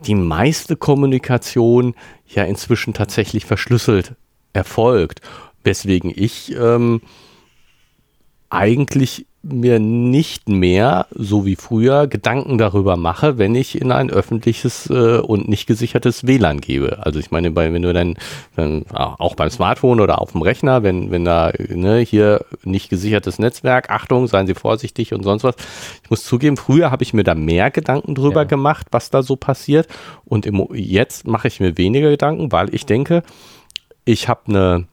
die 0.00 0.16
meiste 0.16 0.74
Kommunikation 0.76 1.94
ja 2.26 2.42
inzwischen 2.42 2.92
tatsächlich 2.92 3.44
verschlüsselt 3.46 4.14
erfolgt. 4.52 5.20
Weswegen 5.62 6.12
ich 6.14 6.54
ähm, 6.58 7.00
eigentlich 8.50 9.26
mir 9.52 9.78
nicht 9.78 10.48
mehr, 10.48 11.06
so 11.10 11.46
wie 11.46 11.56
früher, 11.56 12.06
Gedanken 12.06 12.58
darüber 12.58 12.96
mache, 12.96 13.38
wenn 13.38 13.54
ich 13.54 13.80
in 13.80 13.92
ein 13.92 14.10
öffentliches 14.10 14.90
äh, 14.90 15.18
und 15.18 15.48
nicht 15.48 15.66
gesichertes 15.66 16.26
WLAN 16.26 16.60
gebe. 16.60 17.04
Also 17.04 17.18
ich 17.18 17.30
meine, 17.30 17.50
bei, 17.50 17.72
wenn 17.72 17.82
du 17.82 17.92
dann, 17.92 18.16
dann 18.56 18.84
auch 18.90 19.34
beim 19.34 19.50
Smartphone 19.50 20.00
oder 20.00 20.20
auf 20.20 20.32
dem 20.32 20.42
Rechner, 20.42 20.82
wenn, 20.82 21.10
wenn 21.10 21.24
da 21.24 21.52
ne, 21.68 21.98
hier 22.00 22.44
nicht 22.64 22.88
gesichertes 22.88 23.38
Netzwerk, 23.38 23.90
Achtung, 23.90 24.26
seien 24.26 24.46
Sie 24.46 24.54
vorsichtig 24.54 25.12
und 25.12 25.22
sonst 25.22 25.44
was. 25.44 25.56
Ich 26.02 26.10
muss 26.10 26.24
zugeben, 26.24 26.56
früher 26.56 26.90
habe 26.90 27.02
ich 27.02 27.14
mir 27.14 27.24
da 27.24 27.34
mehr 27.34 27.70
Gedanken 27.70 28.14
drüber 28.14 28.42
ja. 28.42 28.44
gemacht, 28.44 28.88
was 28.90 29.10
da 29.10 29.22
so 29.22 29.36
passiert. 29.36 29.88
Und 30.24 30.46
im, 30.46 30.66
jetzt 30.72 31.26
mache 31.26 31.48
ich 31.48 31.60
mir 31.60 31.78
weniger 31.78 32.10
Gedanken, 32.10 32.52
weil 32.52 32.74
ich 32.74 32.86
denke, 32.86 33.22
ich 34.04 34.28
habe 34.28 34.40
eine 34.48 34.86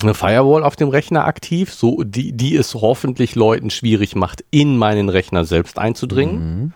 eine 0.00 0.14
Firewall 0.14 0.62
auf 0.62 0.76
dem 0.76 0.88
Rechner 0.88 1.24
aktiv, 1.24 1.72
so 1.72 2.02
die, 2.04 2.32
die 2.32 2.56
es 2.56 2.74
hoffentlich 2.74 3.34
Leuten 3.34 3.70
schwierig 3.70 4.14
macht, 4.14 4.44
in 4.50 4.76
meinen 4.76 5.08
Rechner 5.08 5.44
selbst 5.44 5.78
einzudringen. 5.78 6.62
Mhm. 6.62 6.72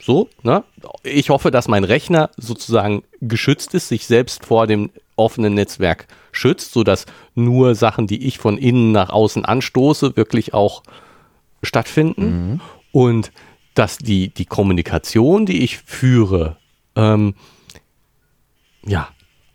So, 0.00 0.28
ne? 0.42 0.64
Ich 1.02 1.28
hoffe, 1.28 1.50
dass 1.50 1.68
mein 1.68 1.84
Rechner 1.84 2.30
sozusagen 2.36 3.02
geschützt 3.20 3.74
ist, 3.74 3.88
sich 3.88 4.06
selbst 4.06 4.46
vor 4.46 4.66
dem 4.66 4.90
offenen 5.16 5.54
Netzwerk 5.54 6.06
schützt, 6.32 6.72
sodass 6.72 7.04
nur 7.34 7.74
Sachen, 7.74 8.06
die 8.06 8.26
ich 8.26 8.38
von 8.38 8.56
innen 8.56 8.92
nach 8.92 9.10
außen 9.10 9.44
anstoße, 9.44 10.16
wirklich 10.16 10.54
auch 10.54 10.82
stattfinden. 11.62 12.52
Mhm. 12.52 12.60
Und 12.92 13.32
dass 13.74 13.98
die, 13.98 14.32
die 14.32 14.46
Kommunikation, 14.46 15.46
die 15.46 15.62
ich 15.62 15.78
führe, 15.78 16.56
ähm, 16.96 17.34
ja, 18.86 19.08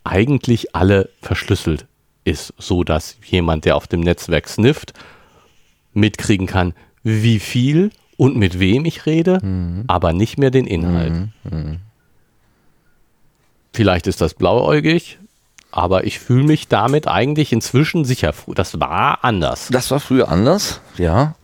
eigentlich 0.03 0.75
alle 0.75 1.09
verschlüsselt 1.21 1.87
ist, 2.25 2.53
so 2.57 2.83
dass 2.83 3.17
jemand, 3.23 3.63
der 3.63 3.77
auf 3.77 3.87
dem 3.87 4.01
Netzwerk 4.01 4.49
snifft, 4.49 4.93
mitkriegen 5.93 6.47
kann, 6.47 6.73
wie 7.03 7.39
viel 7.39 7.91
und 8.17 8.35
mit 8.35 8.59
wem 8.59 8.83
ich 8.85 9.05
rede, 9.05 9.39
mhm. 9.41 9.85
aber 9.87 10.11
nicht 10.11 10.37
mehr 10.37 10.51
den 10.51 10.67
Inhalt. 10.67 11.13
Mhm. 11.13 11.31
Mhm. 11.43 11.77
Vielleicht 13.73 14.07
ist 14.07 14.21
das 14.21 14.33
blauäugig, 14.33 15.19
aber 15.71 16.05
ich 16.05 16.19
fühle 16.19 16.45
mich 16.45 16.67
damit 16.67 17.07
eigentlich 17.07 17.51
inzwischen 17.51 18.05
sicher. 18.05 18.33
Das 18.55 18.79
war 18.79 19.23
anders. 19.23 19.67
Das 19.71 19.91
war 19.91 19.99
früher 19.99 20.29
anders, 20.29 20.81
ja. 20.97 21.35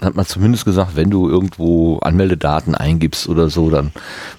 Äh, 0.00 0.04
hat 0.04 0.14
man 0.14 0.26
zumindest 0.26 0.64
gesagt, 0.64 0.96
wenn 0.96 1.10
du 1.10 1.28
irgendwo 1.28 1.98
Anmeldedaten 1.98 2.74
eingibst 2.74 3.28
oder 3.28 3.48
so, 3.48 3.70
dann 3.70 3.92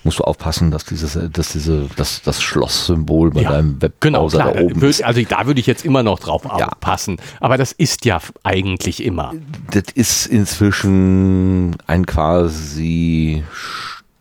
musst 0.03 0.19
du 0.19 0.23
aufpassen, 0.23 0.71
dass 0.71 0.85
dieses, 0.85 1.17
dass 1.31 1.51
diese, 1.51 1.88
dass 1.95 2.21
das 2.21 2.41
Schlosssymbol 2.41 3.31
bei 3.31 3.41
ja, 3.41 3.51
deinem 3.51 3.81
Webbrowser 3.81 4.38
genau, 4.39 4.53
da 4.53 4.59
oben 4.61 4.81
ist. 4.84 5.03
Also 5.03 5.21
da 5.21 5.45
würde 5.45 5.59
ich 5.59 5.67
jetzt 5.67 5.85
immer 5.85 6.03
noch 6.03 6.19
drauf 6.19 6.43
ja. 6.45 6.67
aufpassen. 6.67 7.17
Aber 7.39 7.57
das 7.57 7.71
ist 7.71 8.05
ja 8.05 8.19
eigentlich 8.43 9.03
immer. 9.03 9.34
Das 9.71 9.85
ist 9.93 10.27
inzwischen 10.27 11.75
ein 11.88 12.05
quasi 12.05 13.43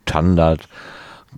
Standard 0.07 0.69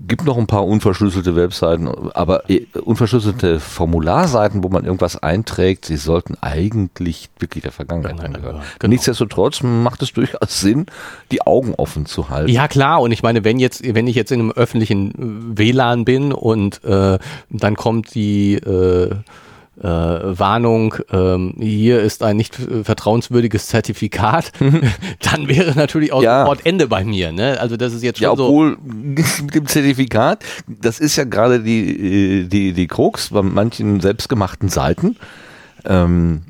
gibt 0.07 0.25
noch 0.25 0.39
ein 0.39 0.47
paar 0.47 0.67
unverschlüsselte 0.67 1.35
Webseiten, 1.35 1.89
aber 2.15 2.49
äh, 2.49 2.67
unverschlüsselte 2.85 3.59
Formularseiten, 3.61 4.63
wo 4.63 4.69
man 4.69 4.85
irgendwas 4.85 5.23
einträgt, 5.23 5.85
sie 5.85 5.97
sollten 5.97 6.37
eigentlich 6.41 7.31
wirklich 7.39 7.63
der 7.63 7.73
Vergangenheit 7.73 8.21
angehören. 8.21 8.63
Genau. 8.79 8.91
Nichtsdestotrotz 8.91 9.63
macht 9.63 10.03
es 10.03 10.13
durchaus 10.13 10.61
Sinn, 10.61 10.87
die 11.33 11.43
Augen 11.43 11.75
offen 11.75 12.07
zu 12.07 12.29
halten. 12.31 12.51
Ja 12.51 12.69
klar, 12.69 13.01
und 13.01 13.13
ich 13.13 13.23
meine, 13.23 13.45
wenn 13.45 13.59
jetzt, 13.59 13.83
wenn 13.95 14.07
ich 14.07 14.15
jetzt 14.15 14.31
in 14.31 14.41
einem 14.41 14.53
öffentlichen 14.53 15.57
WLAN 15.57 16.05
bin 16.05 16.33
und 16.33 16.85
äh, 16.85 17.19
dann 17.51 17.77
kommt 17.77 18.15
die 18.15 18.55
äh, 18.55 19.15
äh, 19.81 19.87
Warnung, 19.87 20.97
ähm, 21.11 21.55
hier 21.59 22.01
ist 22.01 22.23
ein 22.23 22.37
nicht 22.37 22.57
vertrauenswürdiges 22.57 23.69
Zertifikat, 23.69 24.53
dann 25.21 25.49
wäre 25.49 25.75
natürlich 25.77 26.13
auch 26.13 26.23
ja. 26.23 26.41
sofort 26.41 26.67
Ende 26.67 26.89
bei 26.89 27.05
mir. 27.05 27.33
Ne? 27.33 27.59
Also 27.61 27.77
das 27.77 27.93
ist 27.93 28.03
jetzt 28.03 28.19
schon 28.19 28.25
ja, 28.25 28.33
obwohl 28.33 28.77
so. 28.77 29.43
mit 29.45 29.55
dem 29.55 29.67
Zertifikat, 29.67 30.45
das 30.67 30.99
ist 31.01 31.17
ja 31.17 31.25
gerade 31.25 31.61
die, 31.61 32.43
äh, 32.43 32.45
die, 32.45 32.73
die 32.73 32.87
Krux 32.87 33.31
bei 33.31 33.43
manchen 33.43 34.01
selbstgemachten 34.01 34.69
Seiten. 34.69 35.17
Ähm, 35.85 36.43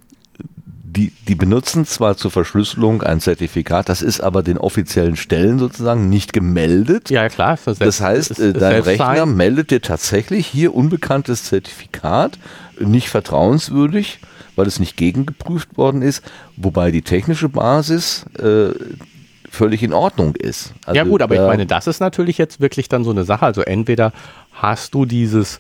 die, 0.99 1.13
die 1.29 1.35
benutzen 1.35 1.85
zwar 1.85 2.17
zur 2.17 2.31
Verschlüsselung 2.31 3.03
ein 3.03 3.21
Zertifikat, 3.21 3.89
das 3.89 4.03
ist 4.03 4.21
aber 4.21 4.43
den 4.43 4.59
offiziellen 4.59 5.17
Stellen 5.17 5.59
sozusagen 5.59 6.09
nicht 6.09 6.33
gemeldet. 6.33 7.11
Ja, 7.11 7.29
klar. 7.29 7.59
Das, 7.65 7.79
das 7.79 8.01
heißt, 8.01 8.31
ist 8.33 8.61
dein 8.61 8.83
Rechner 8.83 9.27
meldet 9.27 9.71
dir 9.71 9.83
tatsächlich 9.83 10.47
hier 10.47 10.75
unbekanntes 10.75 11.45
Zertifikat 11.45 12.39
nicht 12.81 13.09
vertrauenswürdig, 13.09 14.21
weil 14.57 14.67
es 14.67 14.79
nicht 14.79 14.97
gegengeprüft 14.97 15.77
worden 15.77 16.03
ist, 16.03 16.23
wobei 16.57 16.91
die 16.91 17.03
technische 17.03 17.49
Basis 17.49 18.25
äh, 18.39 18.71
völlig 19.51 19.83
in 19.83 19.93
Ordnung 19.93 20.35
ist. 20.35 20.75
Also, 20.85 20.97
ja 20.97 21.05
gut, 21.05 21.23
aber 21.23 21.35
ich 21.35 21.41
meine, 21.41 21.67
das 21.67 21.87
ist 21.87 22.01
natürlich 22.01 22.39
jetzt 22.39 22.61
wirklich 22.61 22.89
dann 22.89 23.05
so 23.05 23.11
eine 23.11 23.25
Sache. 23.25 23.47
Also 23.47 23.63
entweder 23.63 24.13
hast 24.53 24.95
du 24.95 25.05
dieses 25.05 25.59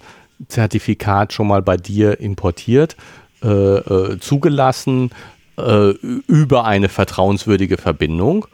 Zertifikat 0.48 1.32
schon 1.32 1.48
mal 1.48 1.62
bei 1.62 1.76
dir 1.76 2.20
importiert, 2.20 2.96
äh, 3.42 3.48
äh, 3.48 4.18
zugelassen 4.20 5.10
äh, 5.56 5.90
über 5.90 6.64
eine 6.64 6.88
vertrauenswürdige 6.88 7.76
Verbindung 7.76 8.46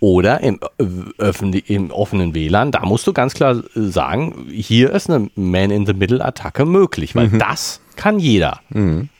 oder 0.00 0.40
im, 0.40 0.60
äh, 0.78 1.58
im, 1.66 1.90
offenen 1.90 2.34
WLAN, 2.34 2.70
da 2.70 2.84
musst 2.84 3.06
du 3.06 3.12
ganz 3.12 3.34
klar 3.34 3.62
sagen, 3.74 4.46
hier 4.50 4.92
ist 4.92 5.10
eine 5.10 5.28
Man-in-the-Middle-Attacke 5.34 6.64
möglich, 6.64 7.14
weil 7.14 7.28
mhm. 7.28 7.38
das 7.38 7.80
kann 7.98 8.18
jeder 8.18 8.60
mhm. 8.70 9.10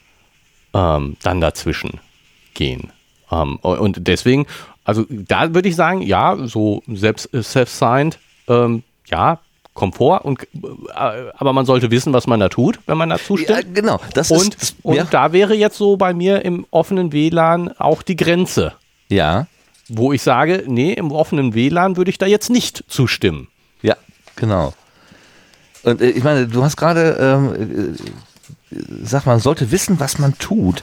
ähm, 0.73 1.17
dann 1.23 1.41
dazwischen 1.43 2.01
gehen. 2.55 2.93
Ähm, 3.31 3.57
und 3.57 4.07
deswegen, 4.07 4.47
also 4.85 5.05
da 5.11 5.53
würde 5.55 5.69
ich 5.69 5.77
sagen, 5.77 6.01
ja, 6.01 6.37
so 6.47 6.83
selbst 6.87 7.35
äh, 7.35 7.43
self-signed, 7.43 8.19
ähm, 8.49 8.85
ja, 9.07 9.41
Komfort 9.75 10.25
und 10.25 10.43
äh, 10.43 11.31
aber 11.37 11.53
man 11.53 11.65
sollte 11.67 11.91
wissen, 11.91 12.13
was 12.13 12.27
man 12.27 12.41
da 12.41 12.49
tut, 12.49 12.81
wenn 12.87 12.99
man 12.99 13.11
da 13.11 13.19
zustimmt. 13.19 13.65
Ja, 13.65 13.71
genau. 13.73 14.01
Das 14.15 14.31
und 14.31 14.55
ist, 14.55 14.77
und 14.83 14.97
ja. 14.97 15.05
da 15.05 15.33
wäre 15.33 15.55
jetzt 15.55 15.77
so 15.77 15.97
bei 15.97 16.15
mir 16.15 16.45
im 16.45 16.67
offenen 16.71 17.13
WLAN 17.13 17.73
auch 17.79 18.03
die 18.03 18.17
Grenze. 18.17 18.73
Ja. 19.09 19.47
Wo 19.89 20.13
ich 20.13 20.23
sage, 20.23 20.65
nee, 20.67 20.93
im 20.93 21.13
offenen 21.13 21.55
WLAN 21.55 21.97
würde 21.97 22.11
ich 22.11 22.19
da 22.19 22.27
jetzt 22.27 22.51
nicht 22.51 22.85
zustimmen. 22.89 23.49
Ja, 23.83 23.97
genau. 24.35 24.75
Und 25.85 26.01
äh, 26.01 26.11
ich 26.11 26.25
meine, 26.25 26.49
du 26.49 26.63
hast 26.65 26.77
gerade 26.77 27.17
ähm, 27.21 27.97
sagt 29.03 29.27
man 29.27 29.41
sollte 29.41 29.71
wissen, 29.71 30.01
was 30.01 30.19
man 30.19 30.37
tut. 30.39 30.83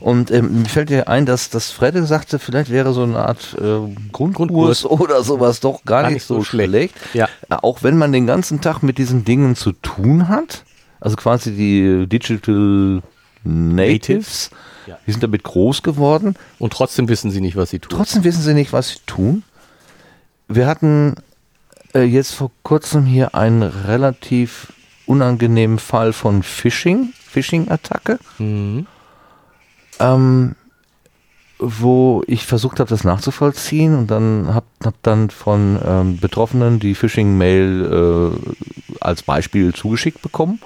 Und 0.00 0.30
ähm, 0.30 0.62
mir 0.62 0.68
fällt 0.68 0.88
dir 0.88 1.08
ein, 1.08 1.26
dass, 1.26 1.50
dass 1.50 1.70
Fredde 1.70 2.06
sagte, 2.06 2.38
vielleicht 2.38 2.70
wäre 2.70 2.92
so 2.92 3.02
eine 3.02 3.18
Art 3.18 3.56
äh, 3.60 3.78
Grundkurs, 4.12 4.84
oder 4.84 5.22
sowas 5.22 5.60
doch 5.60 5.84
gar, 5.84 6.02
gar 6.02 6.10
nicht, 6.10 6.24
so 6.24 6.42
schlecht. 6.42 6.70
schlecht. 6.70 6.94
Ja. 7.14 7.28
Auch 7.48 7.82
wenn 7.82 7.98
man 7.98 8.12
den 8.12 8.26
ganzen 8.26 8.60
Tag 8.60 8.82
mit 8.82 8.98
diesen 8.98 9.24
Dingen 9.24 9.56
zu 9.56 9.72
tun 9.72 10.28
hat, 10.28 10.64
also 11.00 11.16
quasi 11.16 11.52
die 11.52 12.06
Digital 12.06 13.02
Natives, 13.44 14.50
ja. 14.86 14.98
die 15.06 15.12
sind 15.12 15.22
damit 15.22 15.42
groß 15.42 15.82
geworden. 15.82 16.36
Und 16.58 16.72
trotzdem 16.72 17.08
wissen 17.08 17.30
sie 17.30 17.40
nicht, 17.40 17.56
was 17.56 17.70
sie 17.70 17.78
tun. 17.78 17.96
Trotzdem 17.96 18.24
wissen 18.24 18.42
sie 18.42 18.54
nicht, 18.54 18.72
was 18.72 18.88
sie 18.88 18.98
tun. 19.06 19.42
Wir 20.48 20.66
hatten 20.66 21.16
äh, 21.94 22.02
jetzt 22.02 22.34
vor 22.34 22.50
kurzem 22.62 23.04
hier 23.04 23.34
einen 23.34 23.62
relativ 23.62 24.72
unangenehmen 25.06 25.78
Fall 25.78 26.12
von 26.12 26.42
Phishing 26.42 27.12
Phishing-Attacke, 27.36 28.18
mhm. 28.38 28.86
ähm, 30.00 30.54
wo 31.58 32.22
ich 32.26 32.46
versucht 32.46 32.80
habe, 32.80 32.88
das 32.88 33.04
nachzuvollziehen 33.04 33.94
und 33.94 34.10
dann 34.10 34.54
habe 34.54 34.66
hab 34.82 34.94
dann 35.02 35.28
von 35.28 35.78
ähm, 35.84 36.18
Betroffenen 36.18 36.80
die 36.80 36.94
Phishing-Mail 36.94 38.32
äh, 38.40 38.96
als 39.00 39.22
Beispiel 39.22 39.74
zugeschickt 39.74 40.22
bekommen. 40.22 40.60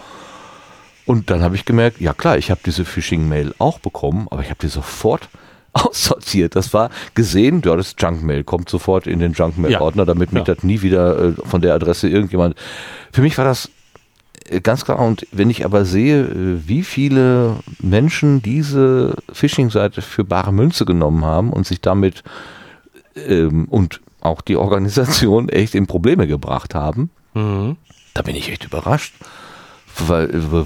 Und 1.06 1.30
dann 1.30 1.42
habe 1.42 1.56
ich 1.56 1.64
gemerkt, 1.64 2.00
ja 2.00 2.14
klar, 2.14 2.38
ich 2.38 2.52
habe 2.52 2.60
diese 2.64 2.84
Phishing-Mail 2.84 3.54
auch 3.58 3.80
bekommen, 3.80 4.28
aber 4.30 4.42
ich 4.42 4.50
habe 4.50 4.60
die 4.60 4.68
sofort 4.68 5.28
aussortiert. 5.72 6.54
Das 6.54 6.72
war 6.72 6.90
gesehen, 7.14 7.62
ja, 7.64 7.74
das 7.74 7.96
Junk-Mail 7.98 8.44
kommt 8.44 8.68
sofort 8.68 9.08
in 9.08 9.18
den 9.18 9.32
Junk-Mail-Ordner, 9.32 10.06
damit 10.06 10.32
mich 10.32 10.46
ja. 10.46 10.54
das 10.54 10.62
nie 10.62 10.82
wieder 10.82 11.18
äh, 11.18 11.32
von 11.44 11.62
der 11.62 11.74
Adresse 11.74 12.08
irgendjemand. 12.08 12.54
Für 13.12 13.22
mich 13.22 13.36
war 13.38 13.44
das 13.44 13.70
ganz 14.58 14.84
klar. 14.84 14.98
Und 14.98 15.26
wenn 15.30 15.50
ich 15.50 15.64
aber 15.64 15.84
sehe, 15.84 16.22
äh, 16.22 16.68
wie 16.68 16.82
viele 16.82 17.56
Menschen 17.80 18.42
diese 18.42 19.14
Phishing-Seite 19.32 20.02
für 20.02 20.24
bare 20.24 20.52
Münze 20.52 20.84
genommen 20.84 21.24
haben 21.24 21.52
und 21.52 21.66
sich 21.66 21.80
damit 21.80 22.24
ähm, 23.14 23.66
und 23.68 24.00
auch 24.20 24.40
die 24.40 24.56
Organisation 24.56 25.48
echt 25.50 25.74
in 25.74 25.86
Probleme 25.86 26.26
gebracht 26.26 26.74
haben, 26.74 27.10
mhm. 27.34 27.76
da 28.14 28.22
bin 28.22 28.34
ich 28.34 28.50
echt 28.50 28.64
überrascht. 28.64 29.14
Weil 29.98 30.30
äh, 30.30 30.64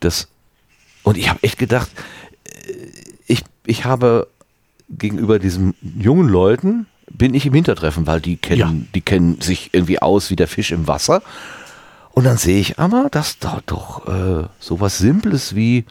das 0.00 0.28
und 1.02 1.18
ich 1.18 1.28
habe 1.28 1.42
echt 1.42 1.58
gedacht, 1.58 1.90
ich, 3.26 3.42
ich 3.66 3.84
habe 3.84 4.26
gegenüber 4.88 5.38
diesen 5.38 5.74
jungen 5.82 6.28
Leuten 6.28 6.86
bin 7.10 7.34
ich 7.34 7.46
im 7.46 7.54
Hintertreffen, 7.54 8.06
weil 8.06 8.20
die 8.20 8.36
kennen, 8.36 8.58
ja. 8.58 8.72
die 8.94 9.00
kennen 9.00 9.40
sich 9.40 9.70
irgendwie 9.72 10.00
aus 10.00 10.30
wie 10.30 10.36
der 10.36 10.48
Fisch 10.48 10.72
im 10.72 10.86
Wasser. 10.86 11.22
Und 12.14 12.24
dann 12.24 12.36
sehe 12.36 12.60
ich 12.60 12.78
aber, 12.78 13.08
dass 13.10 13.38
da 13.40 13.60
doch 13.66 14.06
äh, 14.06 14.46
sowas 14.60 14.98
Simples 14.98 15.56
wie 15.56 15.84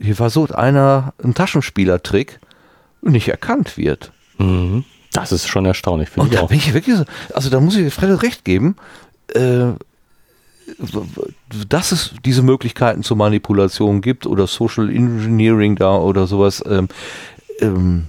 hier 0.00 0.16
versucht 0.16 0.54
einer 0.54 1.14
ein 1.22 1.34
Taschenspielertrick 1.34 2.40
nicht 3.02 3.28
erkannt 3.28 3.76
wird. 3.76 4.12
Mhm. 4.38 4.84
Das 5.12 5.32
ist 5.32 5.48
schon 5.48 5.64
erstaunlich, 5.64 6.10
finde 6.10 6.28
ich 6.28 6.34
da 6.34 6.42
auch. 6.42 6.48
Bin 6.48 6.58
ich 6.58 6.74
wirklich 6.74 6.96
so, 6.96 7.04
also 7.34 7.50
da 7.50 7.60
muss 7.60 7.76
ich 7.76 7.94
Fred 7.94 8.20
recht 8.22 8.44
geben, 8.44 8.76
äh, 9.34 9.72
dass 11.68 11.92
es 11.92 12.14
diese 12.24 12.42
Möglichkeiten 12.42 13.02
zur 13.02 13.16
Manipulation 13.16 14.00
gibt 14.00 14.26
oder 14.26 14.46
Social 14.46 14.90
Engineering 14.90 15.76
da 15.76 15.96
oder 15.96 16.26
sowas. 16.26 16.62
Ähm, 16.66 16.88
ähm, 17.60 18.08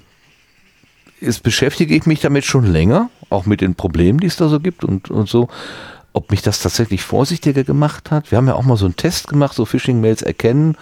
jetzt 1.22 1.43
beschäftige 1.43 1.95
ich 1.95 2.06
mich 2.06 2.22
damit 2.22 2.43
schon 2.43 2.65
länger, 2.65 3.10
auch 3.30 3.45
mit 3.45 3.61
den 3.61 3.76
Problemen, 3.76 4.19
die 4.19 4.27
es 4.27 4.35
da 4.35 4.49
so 4.49 4.60
gibt 4.60 4.84
und, 4.84 5.10
und 5.10 5.30
so. 5.30 5.47
Ob 6.20 6.32
mich 6.32 6.41
das 6.41 6.62
tatsächlich 6.62 7.02
vorsichtiger 7.02 7.64
gemacht 7.64 8.12
hat. 8.12 8.30
Wir 8.30 8.38
haben 8.38 8.48
ja 8.48 8.56
auch 8.56 8.64
mal 8.64 8.76
so 8.76 8.84
einen 8.84 8.98
Test 8.98 9.30
gemacht, 9.30 9.56
so 9.56 9.64
Phishing-Mails 9.64 10.22
erkennen. 10.22 10.76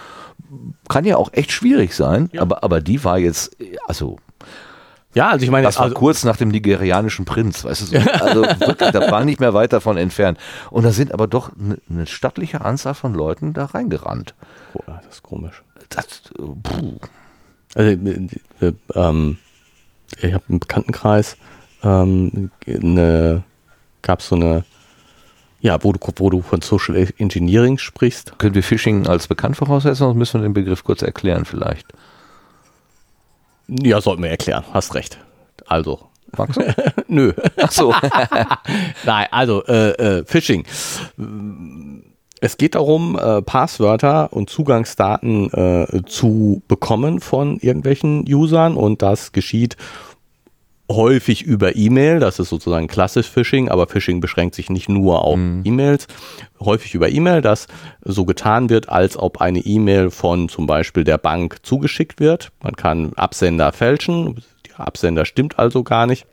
Kann 0.89 1.05
ja 1.05 1.15
auch 1.17 1.31
echt 1.31 1.51
schwierig 1.51 1.93
sein, 1.93 2.29
ja. 2.31 2.41
aber, 2.41 2.63
aber 2.63 2.81
die 2.81 3.03
war 3.03 3.19
jetzt, 3.19 3.55
also 3.87 4.17
ja, 5.13 5.29
also 5.29 5.43
ich 5.43 5.51
meine, 5.51 5.67
das 5.67 5.77
war 5.77 5.85
also, 5.85 5.95
kurz 5.95 6.23
nach 6.23 6.37
dem 6.37 6.49
nigerianischen 6.49 7.25
Prinz, 7.25 7.63
weißt 7.63 7.81
du 7.81 7.85
so. 7.85 7.97
Also 8.19 8.41
wirklich, 8.41 8.89
da 8.89 9.11
war 9.11 9.25
nicht 9.25 9.39
mehr 9.39 9.53
weit 9.53 9.73
davon 9.73 9.95
entfernt. 9.97 10.39
Und 10.71 10.85
da 10.85 10.91
sind 10.91 11.13
aber 11.13 11.27
doch 11.27 11.51
eine 11.55 11.77
ne 11.87 12.07
stattliche 12.07 12.61
Anzahl 12.61 12.95
von 12.95 13.13
Leuten 13.13 13.53
da 13.53 13.65
reingerannt. 13.65 14.33
Boah, 14.73 15.01
das 15.03 15.17
ist 15.17 15.23
komisch. 15.23 15.61
Das, 15.89 16.05
puh. 16.63 16.97
Also, 17.75 17.91
äh, 17.91 18.27
äh, 18.61 18.73
ähm, 18.95 19.37
ich 20.19 20.33
habe 20.33 20.43
im 20.49 20.59
Bekanntenkreis 20.59 21.37
ähm, 21.83 22.49
eine, 22.67 23.43
gab 24.01 24.21
es 24.21 24.29
so 24.29 24.35
eine, 24.35 24.65
ja, 25.67 25.83
wo 25.83 25.91
du, 25.91 25.99
wo 26.15 26.29
du 26.29 26.41
von 26.41 26.61
Social 26.61 26.95
Engineering 27.17 27.77
sprichst. 27.77 28.39
Können 28.39 28.55
wir 28.55 28.63
Phishing 28.63 29.05
als 29.05 29.27
bekannt 29.27 29.57
voraussetzen 29.57 30.05
oder 30.05 30.13
müssen 30.13 30.39
wir 30.39 30.47
den 30.47 30.53
Begriff 30.53 30.85
kurz 30.85 31.01
erklären 31.01 31.43
vielleicht? 31.43 31.87
Ja, 33.67 33.99
sollten 33.99 34.23
wir 34.23 34.29
erklären. 34.29 34.63
Hast 34.71 34.95
recht. 34.95 35.17
Also. 35.65 36.07
Magst 36.37 36.55
du? 36.55 36.61
Nö. 37.09 37.33
Ach 37.57 37.71
so. 37.71 37.93
Nein, 39.03 39.27
also 39.29 39.65
äh, 39.65 40.19
äh, 40.19 40.23
Phishing. 40.25 40.63
Es 42.39 42.55
geht 42.55 42.75
darum, 42.75 43.19
äh, 43.19 43.41
Passwörter 43.41 44.31
und 44.31 44.49
Zugangsdaten 44.49 45.51
äh, 45.51 46.01
zu 46.05 46.61
bekommen 46.69 47.19
von 47.19 47.57
irgendwelchen 47.59 48.23
Usern 48.25 48.77
und 48.77 49.01
das 49.01 49.33
geschieht 49.33 49.75
häufig 50.89 51.43
über 51.43 51.75
E-Mail, 51.75 52.19
das 52.19 52.39
ist 52.39 52.49
sozusagen 52.49 52.87
klassisch 52.87 53.29
Phishing, 53.29 53.69
aber 53.69 53.87
Phishing 53.87 54.21
beschränkt 54.21 54.55
sich 54.55 54.69
nicht 54.69 54.89
nur 54.89 55.23
auf 55.23 55.37
mhm. 55.37 55.61
E-Mails, 55.65 56.07
häufig 56.59 56.95
über 56.95 57.09
E-Mail, 57.09 57.41
dass 57.41 57.67
so 58.03 58.25
getan 58.25 58.69
wird, 58.69 58.89
als 58.89 59.17
ob 59.17 59.41
eine 59.41 59.59
E-Mail 59.59 60.11
von 60.11 60.49
zum 60.49 60.65
Beispiel 60.65 61.03
der 61.03 61.17
Bank 61.17 61.57
zugeschickt 61.63 62.19
wird. 62.19 62.51
Man 62.61 62.75
kann 62.75 63.13
Absender 63.13 63.71
fälschen, 63.73 64.41
der 64.67 64.87
Absender 64.87 65.25
stimmt 65.25 65.59
also 65.59 65.83
gar 65.83 66.07
nicht. 66.07 66.25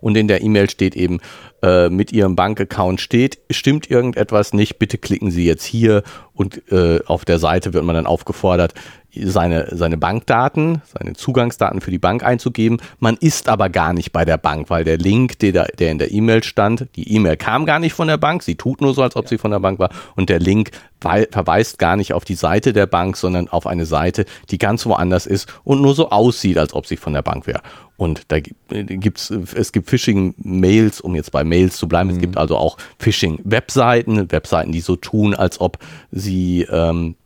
Und 0.00 0.16
in 0.16 0.28
der 0.28 0.42
E-Mail 0.42 0.70
steht 0.70 0.96
eben, 0.96 1.18
äh, 1.62 1.88
mit 1.88 2.12
Ihrem 2.12 2.36
Bankaccount 2.36 3.00
steht, 3.00 3.38
stimmt 3.50 3.90
irgendetwas 3.90 4.52
nicht, 4.52 4.78
bitte 4.78 4.96
klicken 4.96 5.30
Sie 5.30 5.44
jetzt 5.44 5.64
hier 5.64 6.04
und 6.32 6.70
äh, 6.70 7.00
auf 7.06 7.24
der 7.24 7.38
Seite 7.38 7.74
wird 7.74 7.84
man 7.84 7.96
dann 7.96 8.06
aufgefordert, 8.06 8.74
seine, 9.24 9.68
seine 9.76 9.96
Bankdaten, 9.96 10.82
seine 10.86 11.14
Zugangsdaten 11.14 11.80
für 11.80 11.90
die 11.90 11.98
Bank 11.98 12.22
einzugeben. 12.22 12.78
Man 12.98 13.16
ist 13.16 13.48
aber 13.48 13.68
gar 13.68 13.92
nicht 13.92 14.12
bei 14.12 14.24
der 14.24 14.38
Bank, 14.38 14.70
weil 14.70 14.84
der 14.84 14.98
Link, 14.98 15.38
der, 15.38 15.66
der 15.66 15.90
in 15.90 15.98
der 15.98 16.12
E-Mail 16.12 16.42
stand, 16.44 16.86
die 16.96 17.12
E-Mail 17.12 17.36
kam 17.36 17.66
gar 17.66 17.78
nicht 17.78 17.92
von 17.92 18.08
der 18.08 18.16
Bank, 18.16 18.42
sie 18.42 18.56
tut 18.56 18.80
nur 18.80 18.94
so, 18.94 19.02
als 19.02 19.16
ob 19.16 19.28
sie 19.28 19.38
von 19.38 19.50
der 19.50 19.60
Bank 19.60 19.78
war 19.78 19.90
und 20.16 20.28
der 20.28 20.40
Link 20.40 20.70
verweist 21.00 21.78
gar 21.78 21.96
nicht 21.96 22.12
auf 22.12 22.24
die 22.24 22.34
Seite 22.34 22.72
der 22.72 22.86
Bank, 22.86 23.16
sondern 23.16 23.48
auf 23.48 23.66
eine 23.66 23.86
Seite, 23.86 24.24
die 24.50 24.58
ganz 24.58 24.84
woanders 24.84 25.26
ist 25.26 25.48
und 25.64 25.80
nur 25.80 25.94
so 25.94 26.10
aussieht, 26.10 26.58
als 26.58 26.74
ob 26.74 26.86
sie 26.86 26.96
von 26.96 27.12
der 27.12 27.22
Bank 27.22 27.46
wäre. 27.46 27.62
Und 27.96 28.22
da 28.28 28.38
gibt's, 28.40 29.30
es 29.30 29.72
gibt 29.72 29.90
Phishing-Mails, 29.90 31.00
um 31.00 31.14
jetzt 31.14 31.32
bei 31.32 31.44
Mails 31.44 31.76
zu 31.76 31.88
bleiben. 31.88 32.10
Mhm. 32.10 32.14
Es 32.14 32.20
gibt 32.20 32.36
also 32.36 32.56
auch 32.56 32.76
Phishing-Webseiten, 32.98 34.30
Webseiten, 34.30 34.72
die 34.72 34.80
so 34.80 34.96
tun, 34.96 35.34
als 35.34 35.60
ob 35.60 35.78
sie 36.10 36.66
ähm, 36.70 37.16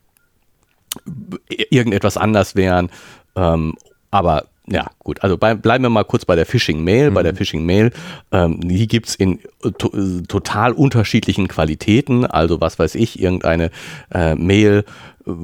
irgendetwas 1.49 2.17
anders 2.17 2.55
wären. 2.55 2.91
Ähm, 3.37 3.75
aber 4.11 4.47
ja, 4.69 4.87
gut, 5.01 5.23
also 5.23 5.37
bei, 5.37 5.55
bleiben 5.55 5.83
wir 5.85 5.91
mal 5.91 6.05
kurz 6.05 6.25
bei 6.25 6.37
der 6.37 6.47
Phishing-Mail. 6.47 7.11
Mhm. 7.11 7.15
Bei 7.15 7.23
der 7.23 7.33
mhm. 7.33 7.37
Phishing-Mail, 7.37 7.91
ähm, 8.31 8.61
die 8.61 8.87
gibt's 8.87 9.15
in 9.17 9.41
to 9.79 9.91
total 10.29 10.73
unterschiedlichen 10.73 11.49
Qualitäten. 11.49 12.25
Also 12.27 12.61
was 12.61 12.79
weiß 12.79 12.95
ich, 12.95 13.21
irgendeine 13.21 13.71
äh, 14.13 14.37
Mail 14.37 14.85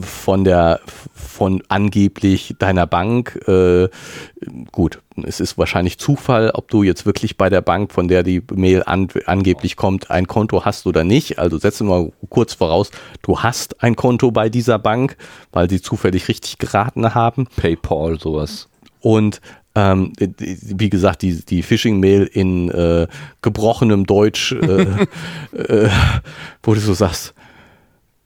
von 0.00 0.44
der 0.44 0.80
von 1.14 1.62
angeblich 1.68 2.54
deiner 2.58 2.86
Bank. 2.86 3.36
Äh, 3.48 3.88
gut, 4.70 5.00
es 5.24 5.40
ist 5.40 5.58
wahrscheinlich 5.58 5.98
Zufall, 5.98 6.50
ob 6.54 6.68
du 6.68 6.82
jetzt 6.82 7.06
wirklich 7.06 7.36
bei 7.36 7.48
der 7.48 7.60
Bank, 7.60 7.92
von 7.92 8.08
der 8.08 8.22
die 8.22 8.42
Mail 8.52 8.82
an, 8.84 9.08
angeblich 9.26 9.76
kommt, 9.76 10.10
ein 10.10 10.26
Konto 10.26 10.64
hast 10.64 10.86
oder 10.86 11.04
nicht. 11.04 11.38
Also 11.38 11.58
setzen 11.58 11.88
wir 11.88 12.02
mal 12.02 12.12
kurz 12.28 12.54
voraus, 12.54 12.90
du 13.22 13.40
hast 13.40 13.82
ein 13.82 13.96
Konto 13.96 14.30
bei 14.30 14.48
dieser 14.48 14.78
Bank, 14.78 15.16
weil 15.52 15.68
sie 15.68 15.80
zufällig 15.80 16.28
richtig 16.28 16.58
geraten 16.58 17.14
haben. 17.14 17.46
PayPal, 17.56 18.18
sowas. 18.18 18.68
Und 19.08 19.40
ähm, 19.74 20.12
wie 20.18 20.90
gesagt, 20.90 21.22
die, 21.22 21.42
die 21.42 21.62
Phishing-Mail 21.62 22.24
in 22.24 22.68
äh, 22.68 23.06
gebrochenem 23.40 24.04
Deutsch, 24.04 24.52
äh, 24.52 25.06
äh, 25.56 25.88
wo 26.62 26.74
du 26.74 26.80
so 26.80 26.92
sagst, 26.92 27.32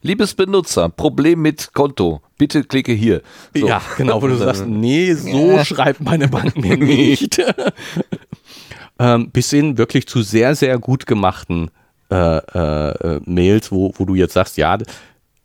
Liebes 0.05 0.35
Benutzer, 0.35 0.89
Problem 0.89 1.41
mit 1.43 1.73
Konto. 1.73 2.21
Bitte 2.37 2.65
klicke 2.65 2.91
hier. 2.91 3.23
So. 3.55 3.69
Ja, 3.69 3.81
genau, 3.97 4.21
wo 4.21 4.27
du 4.27 4.35
sagst, 4.35 4.67
nee, 4.67 5.15
so 5.15 5.63
schreibt 5.63 6.01
meine 6.01 6.27
Bank 6.27 6.57
mir 6.57 6.77
nicht. 6.79 7.41
ähm, 8.99 9.31
bis 9.31 9.51
hin 9.51 9.79
wirklich 9.79 10.09
zu 10.09 10.23
sehr, 10.23 10.57
sehr 10.57 10.81
gut 10.81 11.07
gemachten 11.07 11.71
äh, 12.11 12.39
äh, 12.39 13.21
Mails, 13.25 13.71
wo, 13.71 13.95
wo 13.97 14.05
du 14.05 14.17
jetzt 14.17 14.33
sagst, 14.33 14.57
ja, 14.57 14.77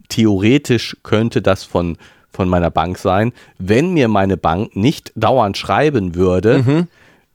theoretisch 0.09 0.97
könnte 1.03 1.43
das 1.43 1.64
von, 1.64 1.95
von 2.38 2.47
meiner 2.47 2.69
Bank 2.69 2.99
sein, 2.99 3.34
wenn 3.57 3.93
mir 3.93 4.07
meine 4.07 4.38
Bank 4.38 4.76
nicht 4.76 5.11
dauernd 5.15 5.57
schreiben 5.57 6.14
würde, 6.14 6.59
mhm. 6.59 6.88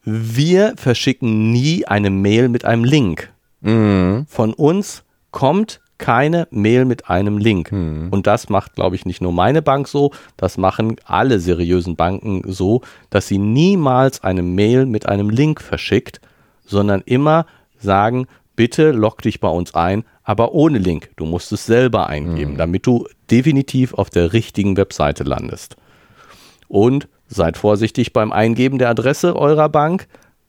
wir 0.04 0.74
verschicken 0.76 1.50
nie 1.50 1.84
eine 1.84 2.10
Mail 2.10 2.48
mit 2.48 2.64
einem 2.64 2.84
Link. 2.84 3.32
Mhm. 3.62 4.26
Von 4.28 4.54
uns 4.54 5.02
kommt 5.32 5.80
keine 5.98 6.46
Mail 6.52 6.84
mit 6.84 7.10
einem 7.10 7.38
Link. 7.38 7.70
Hm. 7.70 8.08
Und 8.10 8.26
das 8.26 8.48
macht, 8.48 8.74
glaube 8.74 8.96
ich, 8.96 9.06
nicht 9.06 9.22
nur 9.22 9.32
meine 9.32 9.62
Bank 9.62 9.86
so, 9.86 10.10
das 10.36 10.58
machen 10.58 10.96
alle 11.04 11.38
seriösen 11.38 11.94
Banken 11.94 12.42
so, 12.46 12.80
dass 13.08 13.28
sie 13.28 13.38
niemals 13.38 14.24
eine 14.24 14.42
Mail 14.42 14.84
mit 14.86 15.06
einem 15.06 15.30
Link 15.30 15.60
verschickt, 15.60 16.20
sondern 16.66 17.02
immer 17.06 17.46
sagen, 17.78 18.26
bitte 18.56 18.90
log 18.90 19.22
dich 19.22 19.38
bei 19.38 19.48
uns 19.48 19.76
ein, 19.76 20.02
aber 20.24 20.52
ohne 20.52 20.78
Link. 20.78 21.10
Du 21.16 21.24
musst 21.24 21.52
es 21.52 21.66
selber 21.66 22.08
eingeben, 22.08 22.52
hm. 22.52 22.58
damit 22.58 22.86
du 22.86 23.06
definitiv 23.30 23.94
auf 23.94 24.10
der 24.10 24.32
richtigen 24.32 24.76
Webseite 24.76 25.24
landest. 25.24 25.76
Und 26.68 27.08
seid 27.26 27.56
vorsichtig 27.56 28.12
beim 28.12 28.32
Eingeben 28.32 28.78
der 28.78 28.90
Adresse 28.90 29.36
eurer 29.36 29.68
Bank 29.68 30.06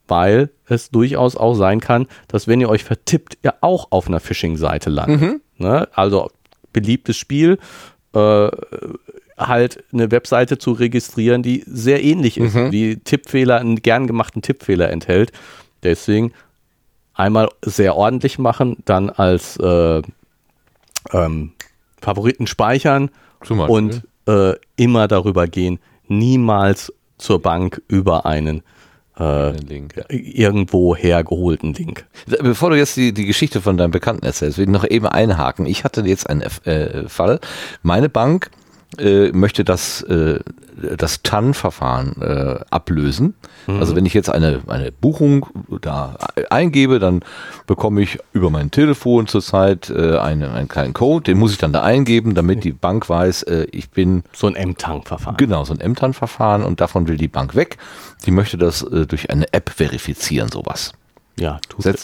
weil 0.07 0.49
es 0.67 0.89
durchaus 0.89 1.35
auch 1.35 1.55
sein 1.55 1.79
kann, 1.79 2.07
dass 2.27 2.47
wenn 2.47 2.61
ihr 2.61 2.69
euch 2.69 2.83
vertippt, 2.83 3.37
ihr 3.43 3.55
auch 3.61 3.87
auf 3.91 4.07
einer 4.07 4.19
Phishing-Seite 4.19 4.89
landet. 4.89 5.21
Mhm. 5.21 5.41
Ne? 5.57 5.87
Also 5.93 6.29
beliebtes 6.71 7.17
Spiel, 7.17 7.57
äh, 8.13 8.49
halt 9.37 9.83
eine 9.91 10.11
Webseite 10.11 10.57
zu 10.57 10.73
registrieren, 10.73 11.41
die 11.41 11.63
sehr 11.65 12.03
ähnlich 12.03 12.37
ist, 12.37 12.55
mhm. 12.55 12.71
die 12.71 12.97
Tippfehler, 12.97 13.59
einen 13.59 13.81
gern 13.81 14.07
gemachten 14.07 14.41
Tippfehler 14.41 14.89
enthält. 14.89 15.31
Deswegen 15.83 16.33
einmal 17.14 17.49
sehr 17.64 17.95
ordentlich 17.95 18.40
machen, 18.40 18.77
dann 18.85 19.10
als 19.10 19.57
äh, 19.57 20.02
ähm, 21.11 21.52
Favoriten 22.02 22.48
speichern 22.48 23.10
und 23.49 24.03
äh, 24.27 24.53
immer 24.76 25.07
darüber 25.07 25.48
gehen, 25.48 25.80
niemals 26.07 26.94
zur 27.18 27.41
Bank 27.41 27.81
über 27.88 28.26
einen 28.26 28.64
äh, 29.19 29.53
irgendwo 30.10 30.95
hergeholten 30.95 31.73
Link. 31.73 32.06
Bevor 32.26 32.72
du 32.72 32.77
jetzt 32.77 32.98
die, 32.98 33.14
die 33.14 33.26
Geschichte 33.26 33.61
von 33.61 33.77
deinem 33.77 33.91
Bekannten 33.91 34.26
erzählst, 34.26 34.57
will 34.57 34.65
ich 34.65 34.72
noch 34.72 34.90
eben 34.90 35.07
einhaken. 35.07 35.65
Ich 35.65 35.84
hatte 35.84 36.02
jetzt 36.02 36.30
einen 36.30 36.41
äh, 36.41 37.07
Fall. 37.07 37.40
Meine 37.84 38.10
Bank 38.10 38.49
äh, 38.97 39.31
möchte 39.31 39.63
das, 39.63 40.01
äh, 40.03 40.39
das 40.97 41.23
TAN-Verfahren 41.23 42.21
äh, 42.21 42.59
ablösen. 42.69 43.35
Mhm. 43.67 43.79
Also 43.79 43.95
wenn 43.95 44.05
ich 44.05 44.13
jetzt 44.13 44.29
eine, 44.29 44.61
eine 44.67 44.91
Buchung 44.91 45.47
da 45.81 46.17
eingebe, 46.49 46.99
dann 46.99 47.21
bekomme 47.67 48.01
ich 48.01 48.19
über 48.33 48.49
mein 48.49 48.71
Telefon 48.71 49.27
zurzeit 49.27 49.89
äh, 49.89 50.17
einen, 50.17 50.51
einen 50.51 50.67
kleinen 50.67 50.93
Code, 50.93 51.23
den 51.23 51.37
muss 51.37 51.51
ich 51.51 51.57
dann 51.57 51.73
da 51.73 51.83
eingeben, 51.83 52.35
damit 52.35 52.63
die 52.63 52.71
Bank 52.71 53.09
weiß, 53.09 53.43
äh, 53.43 53.67
ich 53.71 53.89
bin... 53.89 54.23
So 54.33 54.47
ein 54.47 54.55
M-TAN-Verfahren. 54.55 55.37
Genau, 55.37 55.63
so 55.63 55.73
ein 55.73 55.79
M-TAN-Verfahren 55.79 56.63
und 56.63 56.81
davon 56.81 57.07
will 57.07 57.17
die 57.17 57.27
Bank 57.27 57.55
weg. 57.55 57.77
Die 58.25 58.31
möchte 58.31 58.57
das 58.57 58.83
äh, 58.83 59.05
durch 59.05 59.29
eine 59.29 59.51
App 59.53 59.69
verifizieren, 59.69 60.49
sowas. 60.49 60.93
Ja, 61.39 61.59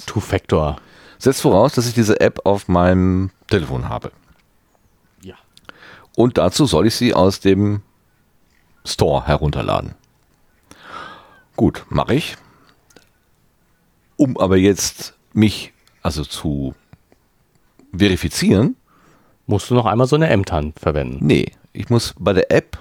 Two-Factor. 0.06 0.78
Setzt 1.18 1.42
voraus, 1.42 1.74
dass 1.74 1.88
ich 1.88 1.94
diese 1.94 2.20
App 2.22 2.46
auf 2.46 2.68
meinem 2.68 3.30
Telefon 3.48 3.90
habe. 3.90 4.12
Und 6.20 6.38
dazu 6.38 6.66
soll 6.66 6.88
ich 6.88 6.96
sie 6.96 7.14
aus 7.14 7.40
dem 7.40 7.82
Store 8.84 9.26
herunterladen. 9.26 9.96
Gut, 11.56 11.86
mache 11.88 12.14
ich. 12.16 12.36
Um 14.18 14.38
aber 14.38 14.58
jetzt 14.58 15.14
mich 15.32 15.72
also 16.02 16.26
zu 16.26 16.76
verifizieren, 17.98 18.76
Musst 19.48 19.70
du 19.70 19.76
noch 19.76 19.86
einmal 19.86 20.08
so 20.08 20.18
eine 20.18 20.28
M-TAN 20.28 20.74
verwenden? 20.74 21.26
nee, 21.26 21.54
ich 21.72 21.90
muss 21.90 22.14
bei 22.20 22.34
der 22.34 22.52
App 22.52 22.78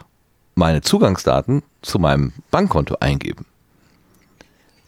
meine 0.56 0.80
Zugangsdaten 0.80 1.62
zu 1.80 2.00
meinem 2.00 2.32
Bankkonto 2.50 2.96
eingeben. 2.98 3.46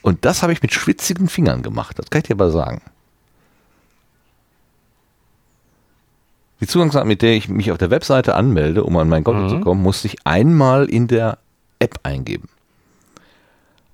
Und 0.03 0.25
das 0.25 0.43
habe 0.43 0.53
ich 0.53 0.61
mit 0.61 0.75
schwitzigen 0.75 1.29
Fingern 1.29 1.63
gemacht, 1.63 2.01
das 2.01 2.11
kann 2.11 2.23
ich 2.23 2.27
dir 2.27 2.35
aber 2.35 2.51
sagen. 2.51 2.83
Die 6.61 6.67
Zugangsdaten, 6.67 7.09
mit 7.09 7.23
der 7.23 7.33
ich 7.33 7.49
mich 7.49 7.73
auf 7.73 7.79
der 7.79 7.91
Webseite 7.91 8.35
anmelde, 8.35 8.85
um 8.85 8.97
an 8.99 9.09
mein 9.09 9.25
Konto 9.25 9.43
Mhm. 9.43 9.49
zu 9.49 9.61
kommen, 9.61 9.83
musste 9.83 10.09
ich 10.09 10.19
einmal 10.27 10.87
in 10.87 11.09
der 11.09 11.39
App 11.79 12.01
eingeben. 12.03 12.49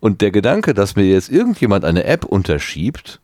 Und 0.00 0.20
der 0.20 0.30
Gedanke, 0.30 0.74
dass 0.74 0.96
mir 0.96 1.04
jetzt 1.04 1.30
irgendjemand 1.30 1.84
eine 1.84 2.04
App 2.04 2.24
unterschiebt, 2.24 3.20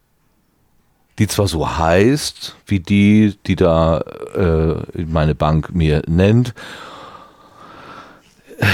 die 1.19 1.27
zwar 1.27 1.47
so 1.49 1.77
heißt, 1.79 2.57
wie 2.67 2.81
die, 2.81 3.35
die 3.47 3.57
da 3.57 3.99
äh, 4.35 5.03
meine 5.05 5.35
Bank 5.35 5.75
mir 5.75 6.03
nennt, 6.07 6.55
äh, 8.59 8.67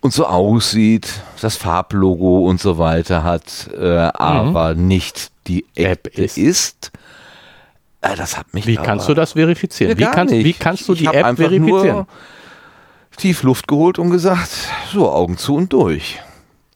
und 0.00 0.12
so 0.12 0.26
aussieht, 0.26 1.08
das 1.40 1.56
Farblogo 1.56 2.48
und 2.48 2.60
so 2.60 2.78
weiter 2.78 3.24
hat, 3.24 3.68
äh, 3.76 3.84
aber 4.14 4.74
nicht 4.74 5.30
die 5.48 5.66
App, 5.74 6.06
App 6.06 6.18
ist. 6.18 6.38
ist, 6.38 6.92
das 8.14 8.36
hat 8.36 8.52
mich 8.54 8.66
Wie 8.66 8.76
kannst 8.76 9.08
du 9.08 9.14
das 9.14 9.32
verifizieren? 9.32 9.98
Ja, 9.98 10.06
wie, 10.06 10.10
kannst, 10.12 10.34
wie 10.34 10.52
kannst 10.52 10.88
du 10.88 10.94
die 10.94 11.06
App 11.06 11.36
verifizieren? 11.36 12.06
Tief 13.16 13.42
Luft 13.42 13.66
geholt 13.66 13.98
und 13.98 14.10
gesagt, 14.10 14.68
so 14.92 15.10
Augen 15.10 15.38
zu 15.38 15.54
und 15.54 15.72
durch. 15.72 16.20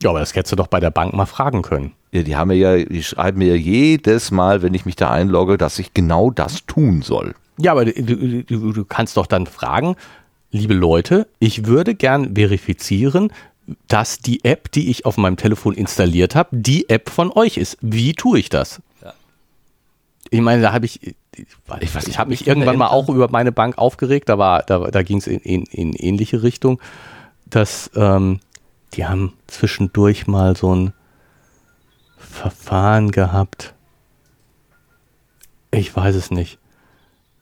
Ja, 0.02 0.10
aber 0.10 0.20
das 0.20 0.34
hättest 0.34 0.52
du 0.52 0.56
doch 0.56 0.68
bei 0.68 0.80
der 0.80 0.90
Bank 0.90 1.12
mal 1.12 1.26
fragen 1.26 1.60
können. 1.60 1.92
Ja, 2.12 2.22
die 2.22 2.34
haben 2.34 2.48
mir 2.48 2.54
ja, 2.54 2.82
die 2.82 3.02
schreiben 3.02 3.38
mir 3.38 3.48
ja 3.48 3.54
jedes 3.54 4.30
Mal, 4.30 4.62
wenn 4.62 4.72
ich 4.72 4.86
mich 4.86 4.96
da 4.96 5.10
einlogge, 5.10 5.58
dass 5.58 5.78
ich 5.78 5.92
genau 5.92 6.30
das 6.30 6.64
tun 6.66 7.02
soll. 7.02 7.34
Ja, 7.58 7.72
aber 7.72 7.84
du, 7.84 7.92
du, 7.92 8.42
du, 8.42 8.72
du 8.72 8.84
kannst 8.86 9.18
doch 9.18 9.26
dann 9.26 9.46
fragen, 9.46 9.96
liebe 10.50 10.72
Leute, 10.72 11.28
ich 11.38 11.66
würde 11.66 11.94
gern 11.94 12.34
verifizieren, 12.34 13.30
dass 13.86 14.18
die 14.18 14.44
App, 14.44 14.72
die 14.72 14.90
ich 14.90 15.04
auf 15.04 15.16
meinem 15.16 15.36
Telefon 15.36 15.74
installiert 15.74 16.34
habe, 16.34 16.48
die 16.52 16.88
App 16.88 17.10
von 17.10 17.30
euch 17.30 17.56
ist. 17.58 17.76
Wie 17.80 18.14
tue 18.14 18.38
ich 18.38 18.48
das? 18.48 18.80
Ich 20.30 20.40
meine, 20.40 20.62
da 20.62 20.72
habe 20.72 20.86
ich, 20.86 21.02
ich, 21.02 21.16
Ich 21.80 21.94
ich 22.08 22.18
habe 22.18 22.30
mich 22.30 22.46
irgendwann 22.46 22.76
mal 22.76 22.88
auch 22.88 23.08
über 23.08 23.28
meine 23.30 23.52
Bank 23.52 23.78
aufgeregt, 23.78 24.28
da, 24.28 24.38
war, 24.38 24.62
da, 24.62 24.90
da 24.90 25.02
ging 25.02 25.18
es 25.18 25.26
in, 25.26 25.40
in, 25.40 25.64
in 25.64 25.92
ähnliche 25.94 26.42
Richtung, 26.42 26.80
dass 27.46 27.90
ähm, 27.94 28.40
die 28.94 29.06
haben 29.06 29.34
zwischendurch 29.46 30.26
mal 30.26 30.56
so 30.56 30.74
ein 30.74 30.92
Verfahren 32.16 33.10
gehabt. 33.10 33.74
Ich 35.72 35.94
weiß 35.94 36.14
es 36.14 36.30
nicht. 36.30 36.58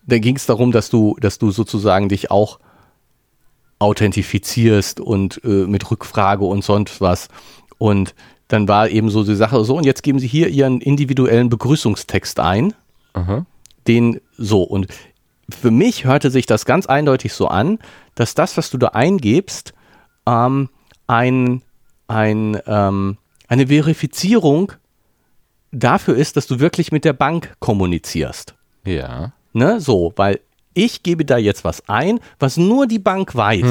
Da 0.06 0.19
ging 0.19 0.36
es 0.36 0.47
darum, 0.47 0.73
dass 0.73 0.89
du, 0.89 1.16
dass 1.20 1.39
du 1.39 1.51
sozusagen 1.51 2.09
dich 2.09 2.31
auch 2.31 2.59
authentifizierst 3.78 5.01
und 5.01 5.43
äh, 5.44 5.66
mit 5.66 5.90
Rückfrage 5.90 6.44
und 6.44 6.65
sonst 6.65 7.01
was. 7.01 7.28
Und 7.78 8.15
dann 8.48 8.66
war 8.66 8.88
eben 8.88 9.10
so 9.10 9.24
die 9.24 9.36
Sache 9.36 9.62
so, 9.64 9.76
und 9.76 9.84
jetzt 9.84 10.02
geben 10.02 10.18
sie 10.18 10.26
hier 10.26 10.48
ihren 10.48 10.80
individuellen 10.80 11.48
Begrüßungstext 11.48 12.40
ein. 12.40 12.74
Den 13.86 14.20
so. 14.36 14.62
Und 14.62 14.88
für 15.48 15.70
mich 15.70 16.04
hörte 16.04 16.30
sich 16.30 16.46
das 16.46 16.64
ganz 16.64 16.86
eindeutig 16.86 17.32
so 17.32 17.48
an, 17.48 17.78
dass 18.14 18.34
das, 18.34 18.56
was 18.56 18.70
du 18.70 18.78
da 18.78 18.88
eingibst, 18.88 19.74
ähm, 20.26 20.68
ein, 21.06 21.62
ein, 22.06 22.60
ähm, 22.66 23.18
eine 23.48 23.66
Verifizierung 23.68 24.72
dafür 25.70 26.16
ist, 26.16 26.36
dass 26.36 26.46
du 26.46 26.60
wirklich 26.60 26.92
mit 26.92 27.04
der 27.04 27.12
Bank 27.12 27.54
kommunizierst. 27.60 28.54
Ja. 28.84 29.32
Ne, 29.52 29.80
so, 29.80 30.12
weil 30.16 30.40
ich 30.74 31.02
gebe 31.02 31.24
da 31.24 31.38
jetzt 31.38 31.64
was 31.64 31.88
ein, 31.88 32.20
was 32.38 32.56
nur 32.56 32.86
die 32.86 32.98
Bank 32.98 33.34
weiß. 33.34 33.64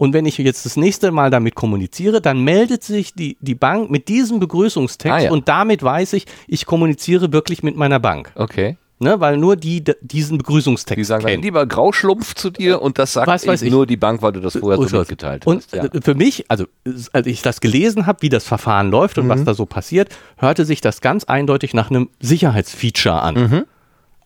Und 0.00 0.14
wenn 0.14 0.24
ich 0.24 0.38
jetzt 0.38 0.64
das 0.64 0.76
nächste 0.78 1.10
Mal 1.10 1.28
damit 1.30 1.54
kommuniziere, 1.54 2.22
dann 2.22 2.42
meldet 2.42 2.82
sich 2.82 3.12
die, 3.12 3.36
die 3.40 3.54
Bank 3.54 3.90
mit 3.90 4.08
diesem 4.08 4.40
Begrüßungstext 4.40 5.14
Ah, 5.14 5.22
ja. 5.24 5.30
und 5.30 5.46
damit 5.48 5.82
weiß 5.82 6.14
ich, 6.14 6.24
ich 6.48 6.64
kommuniziere 6.64 7.32
wirklich 7.34 7.62
mit 7.62 7.76
meiner 7.76 8.00
Bank. 8.00 8.32
Okay. 8.34 8.78
Ne, 9.02 9.20
weil 9.20 9.36
nur 9.36 9.56
die 9.56 9.82
diesen 10.00 10.38
Begrüßungstext 10.38 10.98
Die 10.98 11.04
sagen 11.04 11.24
kennen. 11.26 11.42
lieber 11.42 11.66
Grauschlumpf 11.66 12.34
zu 12.34 12.48
dir 12.50 12.80
und 12.80 12.98
das 12.98 13.12
sagt 13.14 13.26
Was 13.28 13.46
weiß 13.46 13.60
ich. 13.62 13.70
nur 13.70 13.86
die 13.86 13.96
Bank, 13.98 14.22
weil 14.22 14.32
du 14.32 14.40
das 14.40 14.56
vorher 14.56 14.86
so 14.88 14.98
mitgeteilt 14.98 15.46
und 15.46 15.58
hast. 15.58 15.72
Ja. 15.74 15.84
äh, 15.84 16.00
für 16.02 16.14
mich, 16.14 16.44
also 16.48 16.64
als 17.12 17.26
ich 17.26 17.42
das 17.42 17.60
gelesen 17.60 18.06
habe, 18.06 18.22
wie 18.22 18.28
das 18.30 18.44
Verfahren 18.44 18.90
läuft 18.90 19.18
und 19.18 19.26
Mhm. 19.26 19.30
was 19.30 19.44
da 19.44 19.52
so 19.54 19.66
passiert, 19.66 20.08
hörte 20.38 20.64
sich 20.64 20.80
das 20.80 21.00
ganz 21.02 21.24
eindeutig 21.24 21.72
nach 21.74 21.90
einem 21.90 22.08
Sicherheitsfeature 22.20 23.20
an. 23.22 23.34
Mhm. 23.34 23.64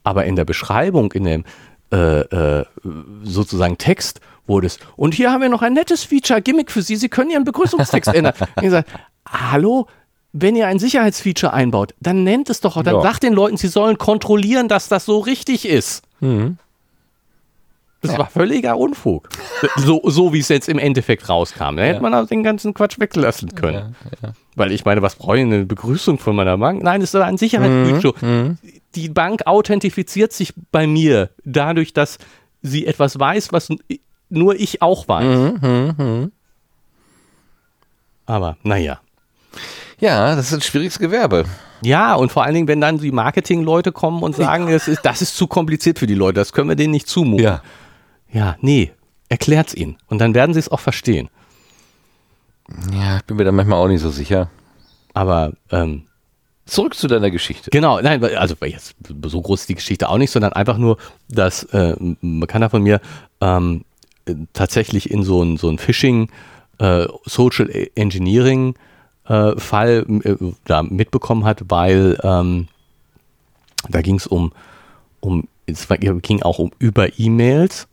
Aber 0.04 0.24
in 0.24 0.36
der 0.36 0.44
Beschreibung, 0.44 1.10
in 1.12 1.24
dem 1.24 1.44
äh, 1.92 2.20
äh, 2.60 2.64
sozusagen 3.22 3.78
Text 3.78 4.20
wurde 4.46 4.66
es, 4.66 4.78
und 4.96 5.14
hier 5.14 5.30
haben 5.32 5.40
wir 5.42 5.48
noch 5.48 5.62
ein 5.62 5.72
nettes 5.72 6.04
Feature, 6.04 6.42
Gimmick 6.42 6.70
für 6.70 6.82
Sie, 6.82 6.96
Sie 6.96 7.08
können 7.08 7.30
Ihren 7.30 7.44
Begrüßungstext 7.44 8.12
ändern. 8.14 8.34
Ich 8.56 8.62
gesagt, 8.62 8.88
hallo, 9.28 9.86
wenn 10.32 10.56
ihr 10.56 10.66
ein 10.66 10.78
Sicherheitsfeature 10.80 11.52
einbaut, 11.52 11.94
dann 12.00 12.24
nennt 12.24 12.50
es 12.50 12.60
doch, 12.60 12.82
dann 12.82 12.96
Ja. 12.96 13.02
sagt 13.02 13.22
den 13.22 13.32
Leuten, 13.34 13.56
sie 13.56 13.68
sollen 13.68 13.98
kontrollieren, 13.98 14.66
dass 14.68 14.88
das 14.88 15.04
so 15.04 15.20
richtig 15.20 15.68
ist. 15.68 16.02
Das 18.00 18.18
war 18.18 18.26
völliger 18.28 18.76
Unfug. 18.76 19.28
So, 19.76 20.02
so 20.04 20.32
wie 20.34 20.40
es 20.40 20.48
jetzt 20.48 20.68
im 20.68 20.78
Endeffekt 20.78 21.28
rauskam. 21.28 21.76
Da 21.76 21.84
hätte 21.84 22.02
man 22.02 22.12
auch 22.14 22.26
den 22.26 22.42
ganzen 22.42 22.74
Quatsch 22.74 22.98
weglassen 22.98 23.54
können. 23.54 23.94
Weil 24.56 24.72
ich 24.72 24.84
meine, 24.84 25.00
was 25.02 25.14
brauche 25.16 25.36
ich 25.38 25.42
denn, 25.42 25.52
eine 25.52 25.64
Begrüßung 25.66 26.18
von 26.18 26.36
meiner 26.36 26.58
Bank? 26.58 26.82
Nein, 26.82 27.00
es 27.00 27.14
ist 27.14 27.20
ein 27.20 27.38
Sicherheitsfeature. 27.38 28.56
Die 28.94 29.08
Bank 29.08 29.46
authentifiziert 29.46 30.32
sich 30.32 30.52
bei 30.70 30.86
mir 30.86 31.30
dadurch, 31.44 31.92
dass 31.94 32.18
sie 32.60 32.86
etwas 32.86 33.18
weiß, 33.18 33.52
was 33.52 33.68
nur 34.28 34.54
ich 34.54 34.82
auch 34.82 35.08
weiß. 35.08 35.98
Aber 38.26 38.56
naja. 38.62 39.00
ja, 39.98 40.34
das 40.34 40.46
ist 40.46 40.54
ein 40.54 40.60
schwieriges 40.62 40.98
Gewerbe. 40.98 41.44
Ja, 41.82 42.14
und 42.14 42.32
vor 42.32 42.44
allen 42.44 42.54
Dingen, 42.54 42.68
wenn 42.68 42.80
dann 42.80 42.98
die 42.98 43.12
Marketingleute 43.12 43.92
kommen 43.92 44.22
und 44.22 44.34
sagen, 44.34 44.70
das, 44.70 44.88
ist, 44.88 45.04
das 45.04 45.20
ist 45.20 45.36
zu 45.36 45.46
kompliziert 45.46 45.98
für 45.98 46.06
die 46.06 46.14
Leute, 46.14 46.40
das 46.40 46.52
können 46.52 46.68
wir 46.68 46.76
denen 46.76 46.92
nicht 46.92 47.08
zumuten. 47.08 47.44
Ja, 48.32 48.56
nee, 48.60 48.92
erklärt's 49.28 49.74
ihnen. 49.74 49.96
Und 50.06 50.18
dann 50.18 50.34
werden 50.34 50.54
sie 50.54 50.60
es 50.60 50.70
auch 50.70 50.80
verstehen. 50.80 51.28
Ja, 52.92 53.18
ich 53.18 53.24
bin 53.24 53.36
mir 53.36 53.44
da 53.44 53.52
manchmal 53.52 53.78
auch 53.78 53.88
nicht 53.88 54.00
so 54.00 54.10
sicher. 54.10 54.50
Aber 55.12 55.52
ähm, 55.70 56.04
Zurück 56.66 56.94
zu 56.94 57.08
deiner 57.08 57.30
Geschichte. 57.30 57.70
genau, 57.70 58.00
nein, 58.00 58.24
also 58.24 58.56
jetzt 58.64 58.96
so 59.26 59.42
groß 59.42 59.60
ist 59.60 59.68
die 59.68 59.74
Geschichte 59.74 60.08
auch 60.08 60.16
nicht, 60.16 60.30
sondern 60.30 60.54
einfach 60.54 60.78
nur, 60.78 60.96
dass 61.28 61.62
äh, 61.64 61.94
ein 62.00 62.40
Bekannter 62.40 62.70
von 62.70 62.82
mir 62.82 63.02
ähm, 63.42 63.84
äh, 63.84 63.93
tatsächlich 64.52 65.10
in 65.10 65.22
so 65.22 65.42
ein, 65.42 65.56
so 65.56 65.68
ein 65.68 65.78
Phishing 65.78 66.28
äh, 66.78 67.06
Social 67.24 67.68
Engineering 67.94 68.74
äh, 69.28 69.56
Fall 69.56 70.06
äh, 70.24 70.36
da 70.64 70.82
mitbekommen 70.82 71.44
hat, 71.44 71.62
weil 71.68 72.18
ähm, 72.22 72.68
da 73.88 74.00
ging 74.02 74.16
es 74.16 74.26
um, 74.26 74.52
um, 75.20 75.46
es 75.66 75.88
ging 76.22 76.42
auch 76.42 76.58
um 76.58 76.72
über 76.78 77.18
E-Mails, 77.18 77.88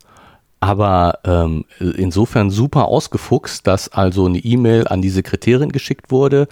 aber 0.59 1.19
ähm, 1.23 1.65
insofern 1.79 2.49
super 2.49 2.85
ausgefuchst, 2.85 3.65
dass 3.65 3.89
also 3.89 4.25
eine 4.25 4.39
E-Mail 4.39 4.87
an 4.87 5.01
die 5.01 5.09
Sekretärin 5.09 5.71
geschickt 5.71 6.11
wurde. 6.11 6.47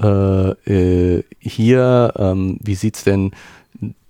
Äh, 0.00 0.50
äh, 0.70 1.24
hier, 1.38 2.12
ähm, 2.16 2.58
wie 2.62 2.74
sieht's 2.74 3.04
denn 3.04 3.32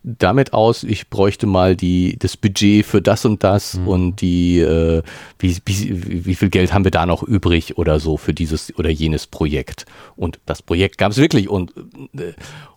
damit 0.07 0.53
aus? 0.53 0.85
Ich 0.85 1.11
bräuchte 1.11 1.47
mal 1.47 1.74
die, 1.74 2.16
das 2.19 2.37
Budget 2.37 2.87
für 2.87 3.03
das 3.03 3.24
und 3.24 3.43
das 3.43 3.78
und 3.85 4.20
die, 4.20 4.61
äh, 4.61 5.03
wie, 5.39 5.57
wie, 5.65 6.24
wie 6.24 6.35
viel 6.35 6.49
Geld 6.49 6.73
haben 6.73 6.85
wir 6.85 6.93
da 6.93 7.05
noch 7.05 7.24
übrig 7.24 7.77
oder 7.77 7.99
so 7.99 8.16
für 8.16 8.33
dieses 8.33 8.77
oder 8.78 8.89
jenes 8.89 9.27
Projekt? 9.27 9.85
Und 10.15 10.39
das 10.47 10.62
Projekt 10.62 10.97
gab 10.97 11.11
es 11.11 11.19
wirklich 11.19 11.49
und, 11.49 11.73
äh, 12.16 12.33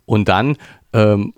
und 0.05 0.27
dann 0.27 0.57
ähm, 0.91 1.33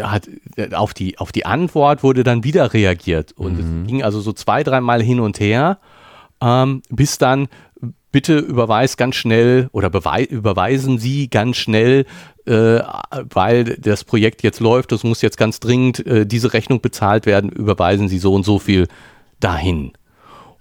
hat, 0.00 0.28
auf, 0.72 0.92
die, 0.92 1.18
auf 1.18 1.32
die 1.32 1.46
Antwort 1.46 2.02
wurde 2.02 2.22
dann 2.24 2.44
wieder 2.44 2.74
reagiert. 2.74 3.32
Und 3.32 3.58
es 3.58 3.88
ging 3.88 4.02
also 4.02 4.20
so 4.20 4.34
zwei, 4.34 4.62
dreimal 4.62 5.02
hin 5.02 5.20
und 5.20 5.40
her, 5.40 5.78
ähm, 6.42 6.82
bis 6.90 7.16
dann 7.16 7.48
bitte 8.16 8.38
überweis 8.38 8.96
ganz 8.96 9.14
schnell 9.14 9.68
oder 9.72 9.88
überweisen 9.88 10.98
Sie 10.98 11.28
ganz 11.28 11.58
schnell, 11.58 12.06
äh, 12.46 12.80
weil 13.12 13.76
das 13.76 14.04
Projekt 14.04 14.42
jetzt 14.42 14.58
läuft, 14.58 14.90
das 14.90 15.04
muss 15.04 15.20
jetzt 15.20 15.36
ganz 15.36 15.60
dringend 15.60 16.06
äh, 16.06 16.24
diese 16.24 16.54
Rechnung 16.54 16.80
bezahlt 16.80 17.26
werden, 17.26 17.50
überweisen 17.50 18.08
Sie 18.08 18.18
so 18.18 18.32
und 18.32 18.46
so 18.46 18.58
viel 18.58 18.88
dahin. 19.38 19.92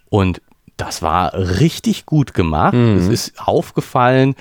Und 0.10 0.42
das 0.76 1.02
war 1.02 1.34
richtig 1.34 2.06
gut 2.06 2.34
gemacht. 2.34 2.74
Es 2.74 3.08
ist 3.08 3.40
aufgefallen, 3.40 4.36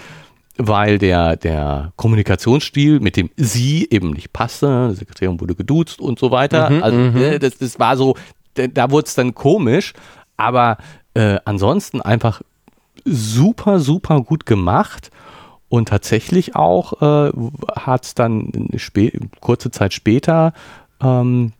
weil 0.57 0.99
der, 0.99 1.36
der 1.36 1.93
Kommunikationsstil 1.95 2.99
mit 2.99 3.16
dem 3.16 3.31
Sie 3.36 3.86
eben 3.93 4.11
nicht 4.11 4.32
passte. 4.32 4.89
Die 4.91 4.97
Sekretärin 4.97 5.41
wurde 5.41 5.55
geduzt 5.55 6.01
und 6.01 6.19
so 6.19 6.32
weiter. 6.32 6.69
Mhm, 6.69 6.82
also 6.82 6.99
mhm. 6.99 7.16
äh, 7.16 7.39
das, 7.39 7.59
das 7.59 7.78
war 7.78 7.97
so, 7.97 8.16
da, 8.55 8.66
da 8.66 8.91
wurde 8.91 9.07
es 9.07 9.15
dann 9.15 9.36
komisch, 9.36 9.93
aber 10.36 10.78
äh, 11.15 11.39
ansonsten 11.45 12.01
einfach 12.01 12.43
super, 13.05 13.81
super 13.81 14.21
gut 14.23 14.47
gemacht. 14.47 15.11
Und 15.69 15.89
tatsächlich 15.89 16.55
auch 16.55 17.03
äh, 17.03 17.33
hat 17.75 18.05
es 18.05 18.15
dann 18.15 18.69
kurze 19.41 19.71
Zeit 19.71 19.93
später 19.93 20.53
ähm, 21.03 21.53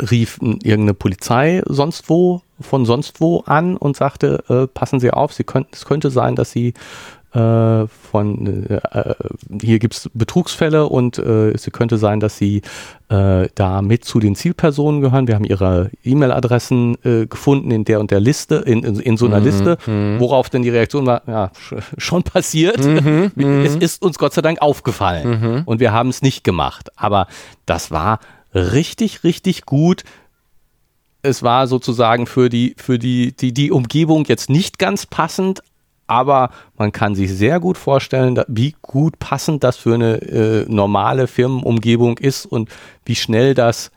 rief 0.00 0.38
irgendeine 0.40 0.94
Polizei 0.94 1.62
sonst 1.66 2.08
wo 2.08 2.42
von 2.60 2.86
sonst 2.86 3.20
wo 3.20 3.40
an 3.40 3.76
und 3.76 3.96
sagte, 3.96 4.44
äh, 4.48 4.66
passen 4.66 5.00
Sie 5.00 5.10
auf, 5.10 5.32
Sie 5.32 5.44
könnten, 5.44 5.70
es 5.72 5.84
könnte 5.84 6.10
sein, 6.10 6.36
dass 6.36 6.52
Sie 6.52 6.74
äh, 7.34 7.86
von 7.86 8.66
äh, 8.68 8.74
äh, 8.92 9.14
hier 9.60 9.78
gibt 9.78 9.94
es 9.94 10.10
Betrugsfälle 10.12 10.86
und 10.86 11.18
äh, 11.18 11.50
es 11.52 11.68
könnte 11.72 11.96
sein, 11.96 12.20
dass 12.20 12.36
Sie 12.36 12.60
äh, 13.08 13.48
da 13.54 13.80
mit 13.80 14.04
zu 14.04 14.20
den 14.20 14.34
Zielpersonen 14.34 15.00
gehören. 15.00 15.28
Wir 15.28 15.36
haben 15.36 15.44
Ihre 15.44 15.90
E-Mail-Adressen 16.04 16.96
äh, 17.04 17.26
gefunden 17.26 17.70
in 17.70 17.84
der 17.84 18.00
und 18.00 18.10
der 18.10 18.20
Liste, 18.20 18.56
in, 18.56 18.84
in, 18.84 19.00
in 19.00 19.16
so 19.16 19.26
einer 19.26 19.40
Liste, 19.40 19.78
worauf 20.18 20.50
denn 20.50 20.62
die 20.62 20.70
Reaktion 20.70 21.06
war, 21.06 21.22
ja, 21.26 21.50
sch 21.58 21.74
schon 21.96 22.22
passiert. 22.22 22.78
es 23.36 23.76
ist 23.76 24.02
uns 24.02 24.18
Gott 24.18 24.34
sei 24.34 24.42
Dank 24.42 24.60
aufgefallen 24.60 25.64
und 25.64 25.80
wir 25.80 25.92
haben 25.92 26.10
es 26.10 26.20
nicht 26.22 26.44
gemacht. 26.44 26.90
Aber 26.96 27.28
das 27.64 27.90
war 27.90 28.20
richtig, 28.54 29.24
richtig 29.24 29.64
gut. 29.64 30.04
Es 31.22 31.42
war 31.42 31.66
sozusagen 31.66 32.26
für 32.26 32.48
die, 32.48 32.74
für 32.76 32.98
die, 32.98 33.34
die, 33.34 33.52
die 33.54 33.70
Umgebung 33.70 34.24
jetzt 34.26 34.50
nicht 34.50 34.78
ganz 34.78 35.06
passend, 35.06 35.62
aber 36.06 36.50
man 36.76 36.92
kann 36.92 37.14
sich 37.14 37.32
sehr 37.32 37.60
gut 37.60 37.78
vorstellen, 37.78 38.40
wie 38.48 38.74
gut 38.82 39.18
passend 39.18 39.64
das 39.64 39.76
für 39.76 39.94
eine 39.94 40.16
äh, 40.22 40.64
normale 40.68 41.26
Firmenumgebung 41.26 42.18
ist 42.18 42.46
und 42.46 42.68
wie 43.04 43.14
schnell 43.14 43.54
das 43.54 43.90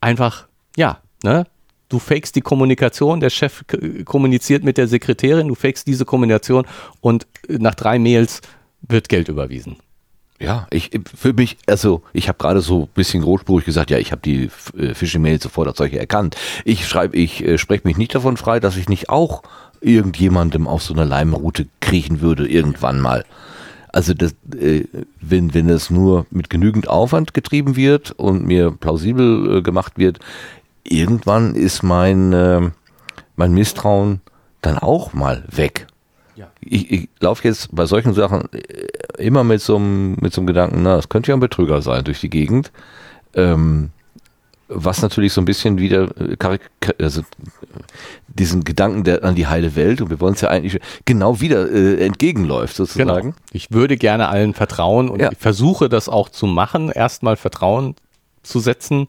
einfach, 0.00 0.46
ja, 0.76 0.98
ne? 1.22 1.46
Du 1.88 1.98
fakest 1.98 2.36
die 2.36 2.40
Kommunikation, 2.40 3.20
der 3.20 3.28
Chef 3.28 3.64
kommuniziert 4.06 4.64
mit 4.64 4.78
der 4.78 4.88
Sekretärin, 4.88 5.48
du 5.48 5.54
fakest 5.54 5.86
diese 5.86 6.06
Kommunikation 6.06 6.64
und 7.02 7.26
äh, 7.48 7.58
nach 7.58 7.74
drei 7.74 7.98
Mails 7.98 8.40
wird 8.80 9.10
Geld 9.10 9.28
überwiesen. 9.28 9.76
Ja, 10.42 10.66
ich 10.70 10.90
für 11.14 11.34
mich, 11.34 11.56
also 11.66 12.02
ich 12.12 12.28
habe 12.28 12.38
gerade 12.38 12.62
so 12.62 12.82
ein 12.82 12.88
bisschen 12.94 13.22
großspurig 13.22 13.64
gesagt, 13.64 13.90
ja, 13.90 13.98
ich 13.98 14.10
habe 14.10 14.22
die 14.22 14.50
äh, 14.76 14.92
Phishing-Mails 14.92 15.44
sofort 15.44 15.68
als 15.68 15.78
solche 15.78 16.00
erkannt. 16.00 16.36
Ich 16.64 16.88
schreibe, 16.88 17.16
ich 17.16 17.44
äh, 17.44 17.58
spreche 17.58 17.86
mich 17.86 17.96
nicht 17.96 18.14
davon 18.14 18.36
frei, 18.36 18.58
dass 18.58 18.76
ich 18.76 18.88
nicht 18.88 19.08
auch 19.08 19.42
irgendjemandem 19.82 20.66
auf 20.66 20.82
so 20.82 20.94
einer 20.94 21.04
Leimroute 21.04 21.66
kriechen 21.80 22.20
würde, 22.20 22.48
irgendwann 22.48 23.00
mal. 23.00 23.24
Also 23.88 24.14
das, 24.14 24.34
äh, 24.58 24.84
wenn, 25.20 25.52
wenn 25.52 25.68
das 25.68 25.90
nur 25.90 26.26
mit 26.30 26.48
genügend 26.48 26.88
Aufwand 26.88 27.34
getrieben 27.34 27.76
wird 27.76 28.12
und 28.12 28.46
mir 28.46 28.70
plausibel 28.70 29.58
äh, 29.58 29.62
gemacht 29.62 29.98
wird, 29.98 30.18
irgendwann 30.82 31.54
ist 31.54 31.82
mein, 31.82 32.32
äh, 32.32 32.70
mein 33.36 33.52
Misstrauen 33.52 34.20
dann 34.62 34.78
auch 34.78 35.12
mal 35.12 35.44
weg. 35.50 35.86
Ja. 36.36 36.50
Ich, 36.60 36.90
ich 36.90 37.08
laufe 37.20 37.46
jetzt 37.46 37.74
bei 37.74 37.84
solchen 37.84 38.14
Sachen 38.14 38.48
äh, 38.52 38.88
immer 39.18 39.44
mit 39.44 39.60
so 39.60 39.76
einem 39.76 40.16
mit 40.20 40.32
so 40.32 40.40
einem 40.40 40.46
Gedanken, 40.46 40.82
na, 40.82 40.96
das 40.96 41.10
könnte 41.10 41.30
ja 41.30 41.36
ein 41.36 41.40
Betrüger 41.40 41.82
sein 41.82 42.04
durch 42.04 42.20
die 42.20 42.30
Gegend. 42.30 42.72
Ähm, 43.34 43.90
was 44.74 45.02
natürlich 45.02 45.32
so 45.32 45.40
ein 45.40 45.44
bisschen 45.44 45.78
wieder 45.78 46.08
äh, 46.18 46.36
also 47.00 47.20
äh, 47.20 47.24
diesen 48.28 48.64
Gedanken 48.64 49.04
der, 49.04 49.24
an 49.24 49.34
die 49.34 49.46
heile 49.46 49.76
Welt 49.76 50.00
und 50.00 50.10
wir 50.10 50.20
wollen 50.20 50.34
es 50.34 50.40
ja 50.40 50.48
eigentlich 50.48 50.80
genau 51.04 51.40
wieder 51.40 51.70
äh, 51.70 52.04
entgegenläuft 52.04 52.76
sozusagen. 52.76 53.34
Ich 53.52 53.70
würde 53.70 53.96
gerne 53.96 54.28
allen 54.28 54.54
vertrauen 54.54 55.08
und 55.08 55.20
Ja. 55.20 55.30
ich 55.32 55.38
versuche 55.38 55.88
das 55.88 56.08
auch 56.08 56.28
zu 56.28 56.46
machen, 56.46 56.90
erstmal 56.90 57.36
Vertrauen 57.36 57.94
zu 58.42 58.58
setzen, 58.60 59.06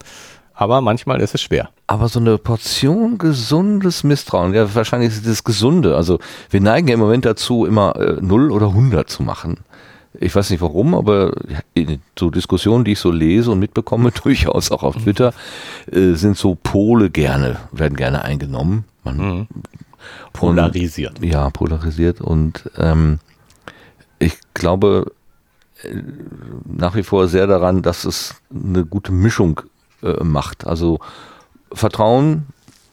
aber 0.52 0.80
manchmal 0.80 1.20
ist 1.20 1.34
es 1.34 1.42
schwer. 1.42 1.70
Aber 1.86 2.08
so 2.08 2.20
eine 2.20 2.38
Portion 2.38 3.18
gesundes 3.18 4.04
Misstrauen, 4.04 4.54
ja, 4.54 4.72
wahrscheinlich 4.74 5.10
ist 5.10 5.18
es 5.18 5.24
das 5.24 5.44
Gesunde. 5.44 5.96
Also 5.96 6.18
wir 6.50 6.60
neigen 6.60 6.88
ja 6.88 6.94
im 6.94 7.00
Moment 7.00 7.24
dazu, 7.24 7.66
immer 7.66 7.96
äh, 7.96 8.16
0 8.20 8.52
oder 8.52 8.68
100 8.68 9.10
zu 9.10 9.22
machen. 9.22 9.58
Ich 10.20 10.34
weiß 10.34 10.50
nicht 10.50 10.60
warum, 10.60 10.94
aber 10.94 11.32
so 12.18 12.30
Diskussionen, 12.30 12.84
die 12.84 12.92
ich 12.92 13.00
so 13.00 13.10
lese 13.10 13.50
und 13.50 13.58
mitbekomme, 13.58 14.12
durchaus 14.22 14.70
auch 14.70 14.82
auf 14.82 14.96
Twitter, 14.96 15.34
äh, 15.90 16.12
sind 16.14 16.36
so 16.36 16.54
Pole 16.54 17.10
gerne, 17.10 17.58
werden 17.72 17.96
gerne 17.96 18.24
eingenommen. 18.24 18.84
Man, 19.02 19.16
Mhm. 19.16 19.46
Polarisiert. 20.32 21.18
Und, 21.20 21.24
ja, 21.24 21.48
polarisiert. 21.50 22.20
Und 22.20 22.70
ähm, 22.76 23.18
ich 24.18 24.38
glaube 24.52 25.12
äh, 25.82 26.02
nach 26.64 26.94
wie 26.94 27.02
vor 27.02 27.28
sehr 27.28 27.46
daran, 27.46 27.82
dass 27.82 28.04
es 28.04 28.34
eine 28.52 28.84
gute 28.84 29.12
Mischung 29.12 29.62
äh, 30.02 30.22
macht. 30.22 30.66
Also 30.66 31.00
Vertrauen, 31.72 32.46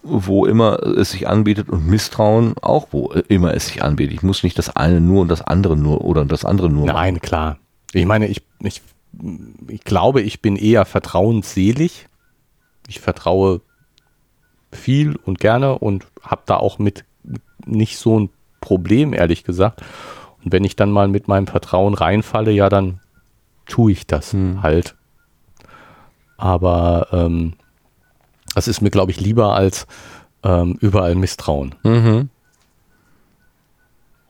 wo 0.04 0.46
immer 0.46 0.82
es 0.84 1.12
sich 1.12 1.28
anbietet 1.28 1.70
und 1.70 1.88
Misstrauen 1.88 2.56
auch, 2.62 2.88
wo 2.92 3.12
immer 3.12 3.54
es 3.54 3.68
sich 3.68 3.84
anbietet. 3.84 4.16
Ich 4.16 4.24
muss 4.24 4.44
nicht 4.44 4.58
das 4.58 4.76
eine 4.76 5.00
nur 5.00 5.22
und 5.22 5.28
das 5.28 5.42
andere 5.42 5.78
nur 5.78 6.04
oder 6.04 6.26
das 6.26 6.46
andere 6.46 6.70
nur 6.70 6.88
machen. 6.88 6.96
Nein, 6.96 7.22
klar. 7.22 7.58
Ich 7.94 8.06
meine, 8.06 8.28
ich, 8.28 8.42
ich, 8.60 8.82
ich 9.68 9.84
glaube, 9.84 10.22
ich 10.22 10.42
bin 10.42 10.56
eher 10.56 10.86
vertrauensselig. 10.86 12.08
Ich 12.88 13.00
vertraue 13.00 13.62
viel 14.72 15.18
und 15.26 15.40
gerne 15.40 15.78
und 15.78 16.08
habe 16.24 16.42
da 16.46 16.58
auch 16.58 16.80
mit 16.80 17.06
nicht 17.66 17.98
so 17.98 18.20
ein 18.20 18.30
Problem, 18.60 19.14
ehrlich 19.14 19.44
gesagt. 19.44 19.82
Und 20.44 20.52
wenn 20.52 20.64
ich 20.64 20.76
dann 20.76 20.92
mal 20.92 21.08
mit 21.08 21.28
meinem 21.28 21.48
Vertrauen 21.48 21.94
reinfalle, 21.94 22.52
ja, 22.52 22.70
dann 22.70 23.00
tue 23.66 23.92
ich 23.92 24.08
das 24.08 24.34
Hm. 24.34 24.64
halt. 24.64 24.96
Aber 26.38 27.08
ähm, 27.12 27.54
das 28.56 28.68
ist 28.68 28.82
mir, 28.82 28.90
glaube 28.90 29.12
ich, 29.12 29.20
lieber 29.20 29.56
als 29.56 29.88
ähm, 30.44 30.78
überall 30.82 31.16
Misstrauen. 31.16 31.76
Mhm. 31.84 32.30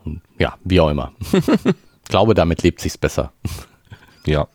Und, 0.03 0.21
ja, 0.37 0.55
wie 0.63 0.79
auch 0.79 0.89
immer. 0.89 1.11
ich 1.31 2.09
glaube, 2.09 2.33
damit 2.33 2.63
lebt 2.63 2.81
sich's 2.81 2.97
besser. 2.97 3.31
Ja. 4.25 4.47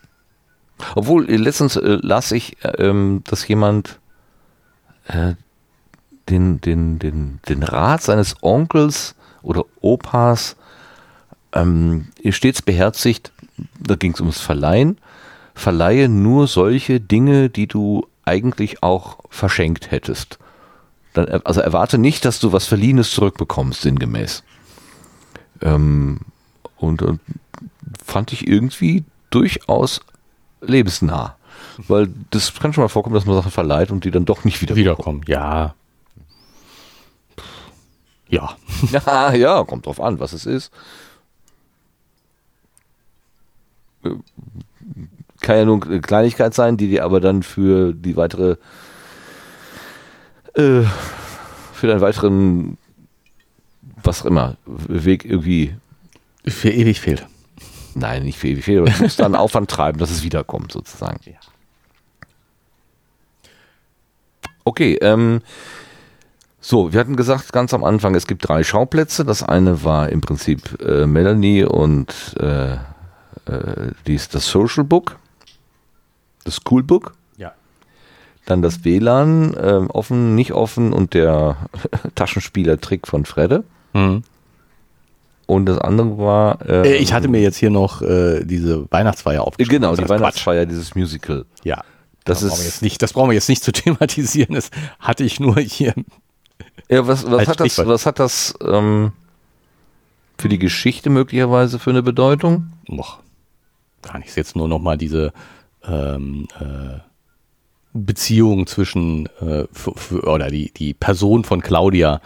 Obwohl, 0.94 1.28
äh, 1.30 1.36
letztens 1.36 1.76
äh, 1.76 1.98
las 2.02 2.32
ich, 2.32 2.62
äh, 2.64 2.68
ähm, 2.78 3.22
dass 3.24 3.46
jemand 3.48 3.98
äh, 5.06 5.34
den, 6.28 6.60
den, 6.60 6.98
den, 6.98 7.40
den 7.48 7.62
Rat 7.62 8.02
seines 8.02 8.36
Onkels 8.42 9.14
oder 9.42 9.64
Opas 9.80 10.56
ähm, 11.52 12.08
stets 12.28 12.62
beherzigt, 12.62 13.32
da 13.80 13.94
ging 13.94 14.12
es 14.12 14.20
ums 14.20 14.40
Verleihen, 14.40 14.98
verleihe 15.54 16.08
nur 16.08 16.48
solche 16.48 17.00
Dinge, 17.00 17.48
die 17.48 17.66
du 17.66 18.06
eigentlich 18.26 18.82
auch 18.82 19.18
verschenkt 19.30 19.90
hättest. 19.90 20.38
Dann, 21.14 21.28
also 21.44 21.60
erwarte 21.60 21.96
nicht, 21.96 22.24
dass 22.24 22.40
du 22.40 22.52
was 22.52 22.66
Verliehenes 22.66 23.10
zurückbekommst, 23.12 23.80
sinngemäß. 23.80 24.42
Ähm, 25.62 26.20
und, 26.76 27.00
und 27.02 27.20
fand 28.04 28.32
ich 28.32 28.46
irgendwie 28.46 29.04
durchaus 29.30 30.00
lebensnah. 30.60 31.36
Weil 31.88 32.08
das 32.30 32.52
kann 32.54 32.72
schon 32.72 32.84
mal 32.84 32.88
vorkommen, 32.88 33.14
dass 33.14 33.24
man 33.24 33.36
Sachen 33.36 33.50
verleiht 33.50 33.90
und 33.90 34.04
die 34.04 34.10
dann 34.10 34.24
doch 34.26 34.44
nicht 34.44 34.60
wieder 34.60 34.76
Wiederkommen, 34.76 35.22
ja. 35.26 35.74
Ja. 38.28 38.56
Ja, 38.90 39.32
ja, 39.34 39.64
kommt 39.64 39.86
drauf 39.86 40.00
an, 40.00 40.20
was 40.20 40.32
es 40.32 40.46
ist. 40.46 40.72
Kann 45.46 45.58
ja 45.58 45.64
nur 45.64 45.80
eine 45.86 46.00
Kleinigkeit 46.00 46.54
sein, 46.54 46.76
die 46.76 46.88
dir 46.88 47.04
aber 47.04 47.20
dann 47.20 47.44
für 47.44 47.92
die 47.94 48.16
weitere, 48.16 48.56
äh, 50.54 50.82
für 51.72 51.86
deinen 51.86 52.00
weiteren, 52.00 52.78
was 54.02 54.22
auch 54.22 54.26
immer, 54.26 54.56
Weg 54.66 55.24
irgendwie, 55.24 55.76
Für 56.48 56.70
ewig 56.70 57.00
fehlt. 57.00 57.28
nein, 57.94 58.24
nicht 58.24 58.38
für 58.40 58.48
ewig 58.48 58.64
viel, 58.64 58.80
aber 58.80 58.90
du 58.90 59.02
musst 59.04 59.20
dann 59.20 59.36
Aufwand 59.36 59.70
treiben, 59.70 60.00
dass 60.00 60.10
es 60.10 60.24
wiederkommt, 60.24 60.72
sozusagen. 60.72 61.20
Ja. 61.24 61.38
Okay, 64.64 64.98
ähm, 65.00 65.42
so, 66.60 66.92
wir 66.92 66.98
hatten 66.98 67.14
gesagt 67.14 67.52
ganz 67.52 67.72
am 67.72 67.84
Anfang, 67.84 68.16
es 68.16 68.26
gibt 68.26 68.48
drei 68.48 68.64
Schauplätze. 68.64 69.24
Das 69.24 69.44
eine 69.44 69.84
war 69.84 70.08
im 70.08 70.22
Prinzip 70.22 70.82
äh, 70.82 71.06
Melanie 71.06 71.62
und 71.62 72.34
äh, 72.40 72.72
äh, 72.72 72.78
die 74.08 74.16
ist 74.16 74.34
das 74.34 74.48
Social 74.48 74.82
Book, 74.82 75.20
das 76.46 76.56
School 76.56 76.82
Book, 76.82 77.12
Ja. 77.36 77.52
dann 78.46 78.62
das 78.62 78.84
WLAN, 78.84 79.54
äh, 79.54 79.84
offen, 79.92 80.34
nicht 80.34 80.52
offen 80.52 80.92
und 80.92 81.12
der 81.14 81.56
Taschenspieler-Trick 82.14 83.06
von 83.06 83.24
Fredde. 83.24 83.64
Mhm. 83.92 84.22
Und 85.46 85.66
das 85.66 85.78
andere 85.78 86.18
war. 86.18 86.60
äh, 86.68 86.94
Äh, 86.94 86.96
Ich 86.96 87.12
hatte 87.12 87.28
mir 87.28 87.40
jetzt 87.40 87.56
hier 87.56 87.70
noch 87.70 88.02
äh, 88.02 88.44
diese 88.44 88.90
Weihnachtsfeier 88.90 89.42
aufgeschrieben. 89.42 89.80
Genau, 89.80 89.90
Das 89.90 89.98
die 89.98 90.02
ist 90.02 90.08
Quatsch. 90.08 90.20
Weihnachtsfeier, 90.20 90.66
dieses 90.66 90.94
Musical. 90.96 91.44
Ja. 91.62 91.84
Das 92.24 92.40
brauchen 92.40 92.50
wir 92.50 92.58
ist. 92.58 92.64
jetzt 92.64 92.82
nicht, 92.82 93.00
das 93.02 93.12
brauchen 93.12 93.30
wir 93.30 93.34
jetzt 93.34 93.48
nicht 93.48 93.62
zu 93.62 93.70
thematisieren. 93.72 94.54
Das 94.56 94.70
hatte 94.98 95.22
ich 95.22 95.38
nur 95.38 95.56
hier. 95.60 95.94
Ja, 96.88 97.06
was, 97.06 97.24
was 97.30 97.38
Als 97.40 97.48
hat 97.48 97.60
das, 97.60 97.78
was 97.86 98.06
hat 98.06 98.18
das, 98.18 98.54
ähm, 98.60 99.12
für 100.38 100.48
die 100.48 100.58
Geschichte 100.58 101.08
möglicherweise 101.10 101.78
für 101.78 101.90
eine 101.90 102.02
Bedeutung? 102.02 102.72
Boah, 102.88 103.20
gar 104.02 104.18
nicht. 104.18 104.34
Jetzt 104.36 104.56
nur 104.56 104.66
noch 104.68 104.80
mal 104.80 104.98
diese 104.98 105.32
ähm, 105.88 106.48
äh, 106.58 107.00
Beziehung 107.92 108.66
zwischen 108.66 109.26
äh, 109.40 109.64
oder 110.12 110.50
die, 110.50 110.72
die 110.72 110.94
Person 110.94 111.44
von 111.44 111.60
Claudia, 111.62 112.20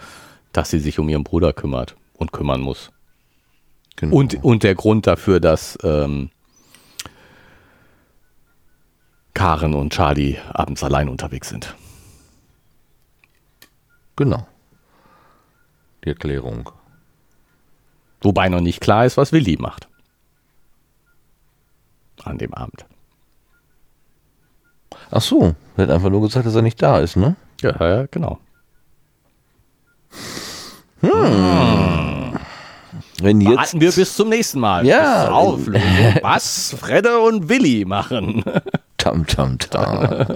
dass 0.53 0.69
sie 0.69 0.79
sich 0.79 0.99
um 0.99 1.07
ihren 1.09 1.23
Bruder 1.23 1.53
kümmert 1.53 1.95
und 2.17 2.31
kümmern 2.31 2.61
muss. 2.61 2.91
Genau. 3.95 4.15
Und, 4.15 4.43
und 4.43 4.63
der 4.63 4.75
Grund 4.75 5.07
dafür, 5.07 5.39
dass 5.39 5.77
ähm, 5.83 6.29
Karen 9.33 9.73
und 9.73 9.93
Charlie 9.93 10.37
abends 10.49 10.83
allein 10.83 11.09
unterwegs 11.09 11.49
sind. 11.49 11.75
genau. 14.15 14.47
Die 16.03 16.09
Erklärung. 16.09 16.71
Wobei 18.21 18.49
noch 18.49 18.61
nicht 18.61 18.81
klar 18.81 19.05
ist, 19.05 19.17
was 19.17 19.31
Willi 19.31 19.57
macht. 19.57 19.87
An 22.23 22.37
dem 22.37 22.53
Abend. 22.53 22.85
Ach 25.11 25.21
so, 25.21 25.55
er 25.77 25.83
hat 25.83 25.91
einfach 25.91 26.09
nur 26.09 26.21
gesagt, 26.21 26.45
dass 26.45 26.55
er 26.55 26.61
nicht 26.61 26.81
da 26.81 26.99
ist, 26.99 27.17
ne? 27.17 27.35
Ja, 27.61 27.75
ja, 27.79 28.05
genau. 28.09 28.39
Wenn 33.21 33.41
jetzt 33.41 33.57
Warten 33.57 33.81
wir 33.81 33.91
bis 33.91 34.15
zum 34.15 34.29
nächsten 34.29 34.59
Mal. 34.59 34.85
Ja. 34.85 35.29
Auflösung. 35.29 35.83
Was 36.21 36.75
Fredde 36.79 37.19
und 37.19 37.49
Willi 37.49 37.85
machen. 37.85 38.43
tam 38.97 39.25
tam 39.27 39.57
tam. 39.59 40.27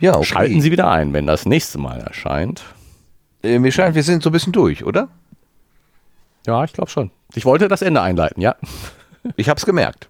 ja, 0.00 0.14
okay. 0.16 0.24
Schalten 0.24 0.60
Sie 0.60 0.70
wieder 0.70 0.90
ein, 0.90 1.12
wenn 1.12 1.26
das 1.26 1.46
nächste 1.46 1.78
Mal 1.78 2.00
erscheint. 2.00 2.62
Äh, 3.42 3.58
Mir 3.58 3.72
scheint, 3.72 3.94
wir 3.94 4.02
sind 4.02 4.22
so 4.22 4.30
ein 4.30 4.32
bisschen 4.32 4.52
durch, 4.52 4.84
oder? 4.84 5.08
Ja, 6.46 6.64
ich 6.64 6.72
glaube 6.72 6.90
schon. 6.90 7.10
Ich 7.34 7.44
wollte 7.44 7.68
das 7.68 7.82
Ende 7.82 8.00
einleiten, 8.02 8.40
ja. 8.40 8.54
Ich 9.36 9.48
hab's 9.48 9.64
gemerkt. 9.66 10.08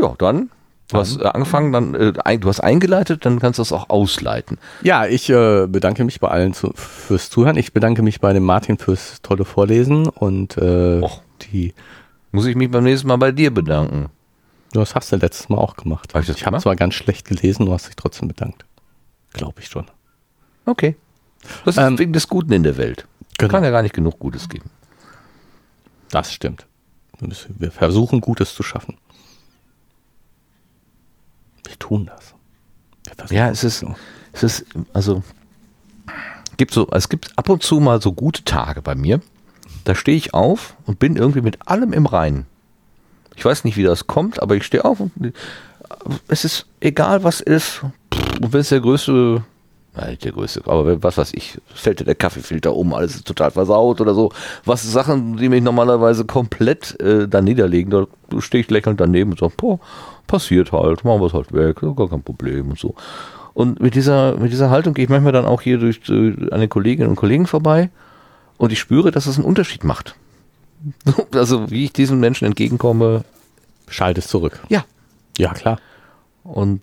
Ja, 0.00 0.14
dann. 0.18 0.50
Du 0.88 0.98
hast 0.98 1.20
äh, 1.20 1.24
angefangen, 1.24 1.72
dann 1.72 1.94
äh, 1.94 2.38
du 2.38 2.48
hast 2.48 2.60
eingeleitet, 2.60 3.24
dann 3.26 3.40
kannst 3.40 3.58
du 3.58 3.62
es 3.62 3.72
auch 3.72 3.90
ausleiten. 3.90 4.58
Ja, 4.82 5.06
ich 5.06 5.28
äh, 5.30 5.66
bedanke 5.66 6.04
mich 6.04 6.20
bei 6.20 6.28
allen 6.28 6.52
zu, 6.54 6.70
fürs 6.76 7.28
Zuhören. 7.28 7.56
Ich 7.56 7.72
bedanke 7.72 8.02
mich 8.02 8.20
bei 8.20 8.32
dem 8.32 8.44
Martin 8.44 8.78
fürs 8.78 9.20
tolle 9.22 9.44
Vorlesen 9.44 10.06
und 10.08 10.56
äh, 10.58 11.00
Och. 11.02 11.22
die. 11.42 11.74
Muss 12.30 12.46
ich 12.46 12.54
mich 12.54 12.70
beim 12.70 12.84
nächsten 12.84 13.08
Mal 13.08 13.16
bei 13.16 13.32
dir 13.32 13.52
bedanken. 13.52 14.10
Das 14.72 14.94
hast 14.94 15.10
du 15.10 15.16
letztes 15.16 15.48
Mal 15.48 15.58
auch 15.58 15.74
gemacht. 15.76 16.12
Hab 16.14 16.20
ich 16.20 16.28
das 16.28 16.36
ich 16.36 16.46
habe 16.46 16.58
zwar 16.58 16.76
ganz 16.76 16.94
schlecht 16.94 17.26
gelesen, 17.26 17.66
du 17.66 17.72
hast 17.72 17.88
dich 17.88 17.96
trotzdem 17.96 18.28
bedankt. 18.28 18.64
Glaube 19.32 19.60
ich 19.60 19.66
schon. 19.68 19.86
Okay. 20.66 20.94
Das 21.64 21.76
ist 21.76 21.82
Ähm, 21.82 21.98
wegen 21.98 22.12
des 22.12 22.28
Guten 22.28 22.52
in 22.52 22.62
der 22.62 22.76
Welt. 22.76 23.06
genau. 23.38 23.50
Kann 23.50 23.64
ja 23.64 23.70
gar 23.70 23.82
nicht 23.82 23.94
genug 23.94 24.18
Gutes 24.18 24.48
geben. 24.48 24.70
Das 26.10 26.32
stimmt. 26.32 26.66
Wir 27.20 27.70
versuchen, 27.72 28.20
Gutes 28.20 28.54
zu 28.54 28.62
schaffen. 28.62 28.98
Wir 31.66 31.78
tun 31.78 32.10
das. 32.14 32.34
Wir 33.30 33.36
Ja, 33.36 33.50
es 33.50 33.64
ist, 33.64 33.80
so. 33.80 33.94
es 34.32 34.42
ist, 34.42 34.64
also, 34.92 35.22
gibt 36.56 36.72
so, 36.72 36.88
es 36.92 37.08
gibt 37.08 37.36
ab 37.36 37.48
und 37.48 37.62
zu 37.62 37.80
mal 37.80 38.00
so 38.00 38.12
gute 38.12 38.44
Tage 38.44 38.82
bei 38.82 38.94
mir. 38.94 39.20
Da 39.84 39.94
stehe 39.94 40.16
ich 40.16 40.34
auf 40.34 40.76
und 40.86 40.98
bin 40.98 41.16
irgendwie 41.16 41.42
mit 41.42 41.68
allem 41.68 41.92
im 41.92 42.06
Reinen. 42.06 42.46
Ich 43.36 43.44
weiß 43.44 43.64
nicht, 43.64 43.76
wie 43.76 43.82
das 43.82 44.06
kommt, 44.06 44.42
aber 44.42 44.56
ich 44.56 44.64
stehe 44.64 44.84
auf 44.84 45.00
und 45.00 45.12
es 46.28 46.44
ist 46.44 46.66
egal, 46.80 47.22
was 47.22 47.40
ist. 47.40 47.82
Und 48.40 48.52
wenn 48.52 48.60
es 48.60 48.70
der 48.70 48.80
größte, 48.80 49.42
nein, 49.94 50.18
der 50.22 50.32
größte, 50.32 50.62
aber 50.66 51.02
was 51.02 51.18
weiß 51.18 51.32
ich, 51.34 51.58
fällt 51.74 52.06
der 52.06 52.14
Kaffeefilter 52.14 52.74
um, 52.74 52.94
alles 52.94 53.16
ist 53.16 53.26
total 53.26 53.50
versaut 53.50 54.00
oder 54.00 54.14
so. 54.14 54.32
Was 54.64 54.82
Sachen, 54.82 55.36
die 55.36 55.48
mich 55.48 55.62
normalerweise 55.62 56.24
komplett 56.24 56.98
äh, 57.00 57.28
da 57.28 57.42
niederlegen, 57.42 57.90
da 57.90 58.06
stehe 58.40 58.62
ich 58.62 58.70
lächelnd 58.70 59.00
daneben 59.00 59.32
und 59.32 59.38
sage, 59.38 59.54
boah, 59.56 59.78
passiert 60.26 60.72
halt, 60.72 61.04
machen 61.04 61.20
wir 61.20 61.26
es 61.26 61.34
halt 61.34 61.52
weg, 61.52 61.80
gar 61.80 62.08
kein 62.08 62.22
Problem 62.22 62.70
und 62.70 62.78
so. 62.78 62.94
Und 63.54 63.80
mit 63.80 63.94
dieser, 63.94 64.36
mit 64.36 64.52
dieser 64.52 64.68
Haltung 64.70 64.92
gehe 64.94 65.04
ich 65.04 65.10
manchmal 65.10 65.32
dann 65.32 65.46
auch 65.46 65.62
hier 65.62 65.78
durch, 65.78 66.00
äh, 66.08 66.50
an 66.50 66.60
den 66.60 66.68
Kolleginnen 66.68 67.08
und 67.08 67.16
Kollegen 67.16 67.46
vorbei 67.46 67.90
und 68.58 68.72
ich 68.72 68.78
spüre, 68.78 69.10
dass 69.10 69.26
es 69.26 69.36
einen 69.36 69.46
Unterschied 69.46 69.84
macht. 69.84 70.14
Also 71.34 71.70
wie 71.70 71.84
ich 71.84 71.92
diesen 71.92 72.20
Menschen 72.20 72.44
entgegenkomme, 72.46 73.24
Schalt 73.88 74.18
es 74.18 74.28
zurück. 74.28 74.60
ja, 74.68 74.84
Ja, 75.38 75.52
klar. 75.54 75.78
und 76.44 76.82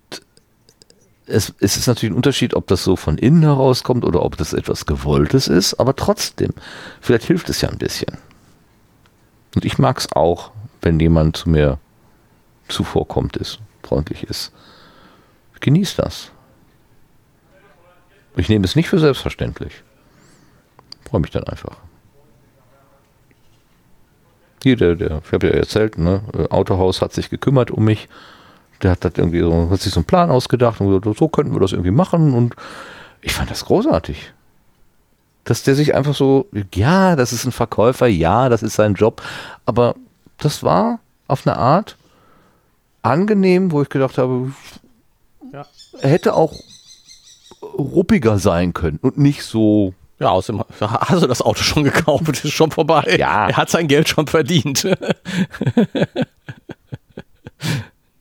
es, 1.26 1.54
es 1.60 1.78
ist 1.78 1.88
natürlich 1.88 2.12
ein 2.14 2.18
Unterschied, 2.18 2.54
ob 2.54 2.68
das 2.68 2.84
so 2.84 2.96
von 2.96 3.18
innen 3.18 3.44
herauskommt 3.44 4.04
oder 4.04 4.24
ob 4.24 4.38
das 4.38 4.54
etwas 4.54 4.86
Gewolltes 4.86 5.48
ist, 5.48 5.76
aber 5.76 5.96
trotzdem, 5.96 6.54
vielleicht 7.02 7.26
hilft 7.26 7.50
es 7.50 7.62
ja 7.62 7.70
ein 7.70 7.78
bisschen. 7.78 8.18
Und 9.56 9.64
ich 9.64 9.78
mag 9.78 10.00
es 10.00 10.12
auch, 10.12 10.52
wenn 10.82 11.00
jemand 11.00 11.38
zu 11.38 11.50
mir 11.50 11.78
zuvorkommt 12.74 13.38
ist, 13.38 13.60
freundlich 13.84 14.24
ist. 14.24 14.52
Ich 15.54 15.60
genieße 15.60 16.02
das. 16.02 16.32
Ich 18.36 18.50
nehme 18.50 18.66
es 18.66 18.76
nicht 18.76 18.90
für 18.90 19.00
selbstverständlich. 19.00 19.84
Freue 21.10 21.22
mich 21.22 21.32
dann 21.32 21.44
einfach. 21.44 21.78
Hier, 24.64 24.78
der, 24.78 24.96
der, 24.96 25.22
ich 25.26 25.32
habe 25.32 25.48
ja 25.48 25.54
erzählt, 25.54 25.98
ne, 25.98 26.22
äh, 26.34 26.48
Autohaus 26.50 27.02
hat 27.02 27.14
sich 27.14 27.30
gekümmert 27.30 27.70
um 27.70 27.84
mich. 27.84 28.08
Der 28.82 28.92
hat, 28.92 29.06
das 29.06 29.14
irgendwie 29.18 29.42
so, 29.42 29.70
hat 29.70 29.82
sich 29.82 29.94
so 29.94 30.00
einen 30.00 30.06
Plan 30.06 30.32
ausgedacht 30.32 30.82
und 30.82 30.88
gesagt, 30.88 31.18
so 31.18 31.28
könnten 31.28 31.54
wir 31.54 31.60
das 31.60 31.74
irgendwie 31.74 31.92
machen. 31.92 32.34
Und 32.34 32.56
ich 33.22 33.34
fand 33.34 33.52
das 33.52 33.66
großartig. 33.66 34.34
Dass 35.44 35.64
der 35.64 35.76
sich 35.76 35.94
einfach 35.94 36.16
so, 36.16 36.48
ja, 36.74 37.16
das 37.16 37.34
ist 37.34 37.46
ein 37.46 37.52
Verkäufer, 37.52 38.08
ja, 38.08 38.48
das 38.50 38.64
ist 38.64 38.76
sein 38.76 38.94
Job. 38.94 39.22
Aber 39.66 39.96
das 40.38 40.64
war 40.64 41.00
auf 41.28 41.46
eine 41.46 41.58
Art 41.58 41.98
angenehm, 43.04 43.72
wo 43.72 43.82
ich 43.84 43.90
gedacht 43.90 44.18
habe, 44.18 44.52
Ja. 45.52 45.66
er 46.02 46.10
hätte 46.10 46.34
auch 46.34 46.54
ruppiger 47.62 48.40
sein 48.40 48.74
können 48.74 48.98
und 49.02 49.18
nicht 49.18 49.44
so 49.44 49.94
Ja, 50.20 50.30
außerdem 50.30 50.64
hast 50.80 51.22
du 51.24 51.28
das 51.28 51.42
Auto 51.42 51.62
schon 51.64 51.84
gekauft, 51.84 52.44
ist 52.44 52.52
schon 52.54 52.72
vorbei. 52.72 53.16
Ja. 53.20 53.50
Er 53.50 53.58
hat 53.58 53.70
sein 53.70 53.88
Geld 53.88 54.10
schon 54.10 54.28
verdient. 54.28 54.88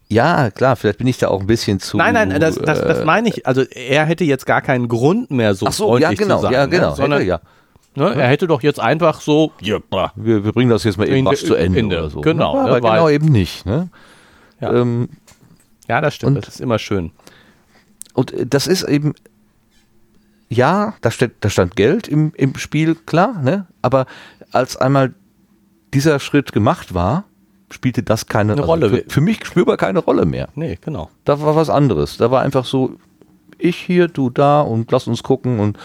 Ja, 0.08 0.50
klar, 0.50 0.76
vielleicht 0.76 0.98
bin 0.98 1.06
ich 1.06 1.16
da 1.18 1.28
auch 1.28 1.40
ein 1.40 1.46
bisschen 1.46 1.80
zu. 1.80 1.96
Nein, 1.96 2.12
nein, 2.12 2.38
das, 2.38 2.56
das, 2.56 2.80
das 2.82 2.98
äh, 2.98 3.04
meine 3.04 3.30
ich. 3.30 3.46
Also 3.46 3.62
er 3.62 4.04
hätte 4.04 4.24
jetzt 4.24 4.44
gar 4.44 4.60
keinen 4.60 4.86
Grund 4.88 5.30
mehr, 5.30 5.54
so 5.54 5.66
Ach 5.66 5.72
so, 5.72 5.86
freundlich 5.88 6.10
ja, 6.20 6.24
genau, 6.26 6.36
zu 6.36 6.42
sein. 6.42 6.52
ja, 6.52 6.66
genau. 6.66 6.90
Ne? 6.90 6.96
Sondern 6.96 7.18
hätte, 7.20 7.28
ja. 7.30 7.40
ne, 7.94 8.14
er 8.14 8.28
hätte 8.28 8.46
doch 8.46 8.62
jetzt 8.62 8.78
einfach 8.78 9.22
so, 9.22 9.52
ja. 9.62 9.78
Wir, 10.14 10.44
wir 10.44 10.52
bringen 10.52 10.68
das 10.70 10.84
jetzt 10.84 10.98
mal 10.98 11.08
eben 11.08 11.24
was 11.24 11.40
zu 11.40 11.54
Ende, 11.54 11.78
Ende. 11.78 11.98
oder 11.98 12.10
so. 12.10 12.20
Genau, 12.20 12.56
Ja, 12.56 12.62
ne, 12.64 12.68
aber 12.68 12.82
weil- 12.82 12.92
genau 12.92 13.08
eben 13.08 13.26
nicht. 13.28 13.64
Ne? 13.64 13.88
Ja. 14.62 14.72
Ähm, 14.72 15.08
ja, 15.88 16.00
das 16.00 16.14
stimmt, 16.14 16.36
Und- 16.36 16.46
das 16.46 16.54
ist 16.54 16.60
immer 16.60 16.78
schön. 16.78 17.10
und 18.14 18.32
äh, 18.32 18.46
das 18.46 18.66
ist 18.66 18.84
eben, 18.84 19.12
ja, 20.48 20.94
da, 21.00 21.10
steht, 21.10 21.32
da 21.40 21.50
stand 21.50 21.76
Geld 21.76 22.08
im, 22.08 22.32
im 22.36 22.54
Spiel, 22.56 22.94
klar, 22.94 23.40
ne? 23.42 23.66
aber 23.82 24.06
als 24.52 24.76
einmal 24.76 25.14
dieser 25.94 26.18
Schritt 26.20 26.52
gemacht 26.52 26.94
war, 26.94 27.24
spielte 27.70 28.02
das 28.02 28.26
keine 28.26 28.52
Eine 28.52 28.62
Rolle. 28.62 28.88
Für, 28.90 29.04
für 29.08 29.20
mich 29.22 29.44
spürbar 29.46 29.76
keine 29.78 29.98
Rolle 30.00 30.26
mehr. 30.26 30.48
Nee, 30.54 30.78
genau. 30.80 31.10
Da 31.24 31.40
war 31.40 31.56
was 31.56 31.70
anderes. 31.70 32.18
Da 32.18 32.30
war 32.30 32.42
einfach 32.42 32.64
so, 32.66 32.96
ich 33.58 33.76
hier, 33.76 34.08
du 34.08 34.28
da 34.30 34.60
und 34.60 34.90
lass 34.92 35.06
uns 35.06 35.22
gucken 35.22 35.58
und 35.58 35.78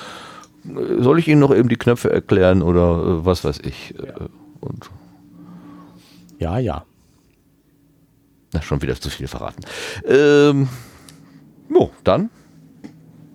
äh, 0.65 1.01
soll 1.01 1.19
ich 1.19 1.27
Ihnen 1.29 1.39
noch 1.39 1.53
eben 1.55 1.69
die 1.69 1.77
Knöpfe 1.77 2.11
erklären 2.11 2.61
oder 2.61 2.81
äh, 3.21 3.25
was 3.25 3.43
weiß 3.45 3.59
ich. 3.63 3.95
Äh, 3.97 4.11
Und 4.59 4.89
Ja, 6.39 6.57
ja. 6.59 6.83
Na, 8.53 8.61
schon 8.61 8.81
wieder 8.81 8.95
zu 8.99 9.09
viel 9.09 9.27
verraten. 9.27 9.63
Ähm, 10.05 10.69
jo, 11.69 11.91
dann 12.03 12.29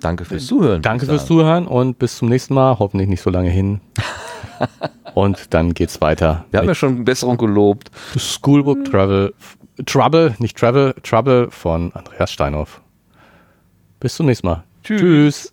danke 0.00 0.24
fürs 0.24 0.46
Zuhören. 0.46 0.82
Danke 0.82 1.06
fürs. 1.06 1.26
Zuhören 1.26 1.66
und 1.66 1.98
bis 1.98 2.16
zum 2.16 2.28
nächsten 2.28 2.54
Mal. 2.54 2.78
Hoffentlich 2.78 3.08
nicht 3.08 3.22
so 3.22 3.30
lange 3.30 3.50
hin. 3.50 3.80
und 5.14 5.54
dann 5.54 5.74
geht's 5.74 6.00
weiter. 6.00 6.44
Wir 6.50 6.60
haben 6.60 6.68
ja 6.68 6.74
schon 6.74 7.04
Besserung 7.04 7.36
gelobt. 7.36 7.90
Schoolbook 8.16 8.84
Travel. 8.84 9.34
Trouble, 9.86 10.34
nicht 10.38 10.58
Travel, 10.58 10.94
Trouble 11.02 11.50
von 11.50 11.92
Andreas 11.94 12.30
Steinhoff. 12.30 12.80
Bis 14.00 14.16
zum 14.16 14.26
nächsten 14.26 14.46
Mal. 14.46 14.64
Tschüss. 14.82 15.00
Tschüss. 15.00 15.52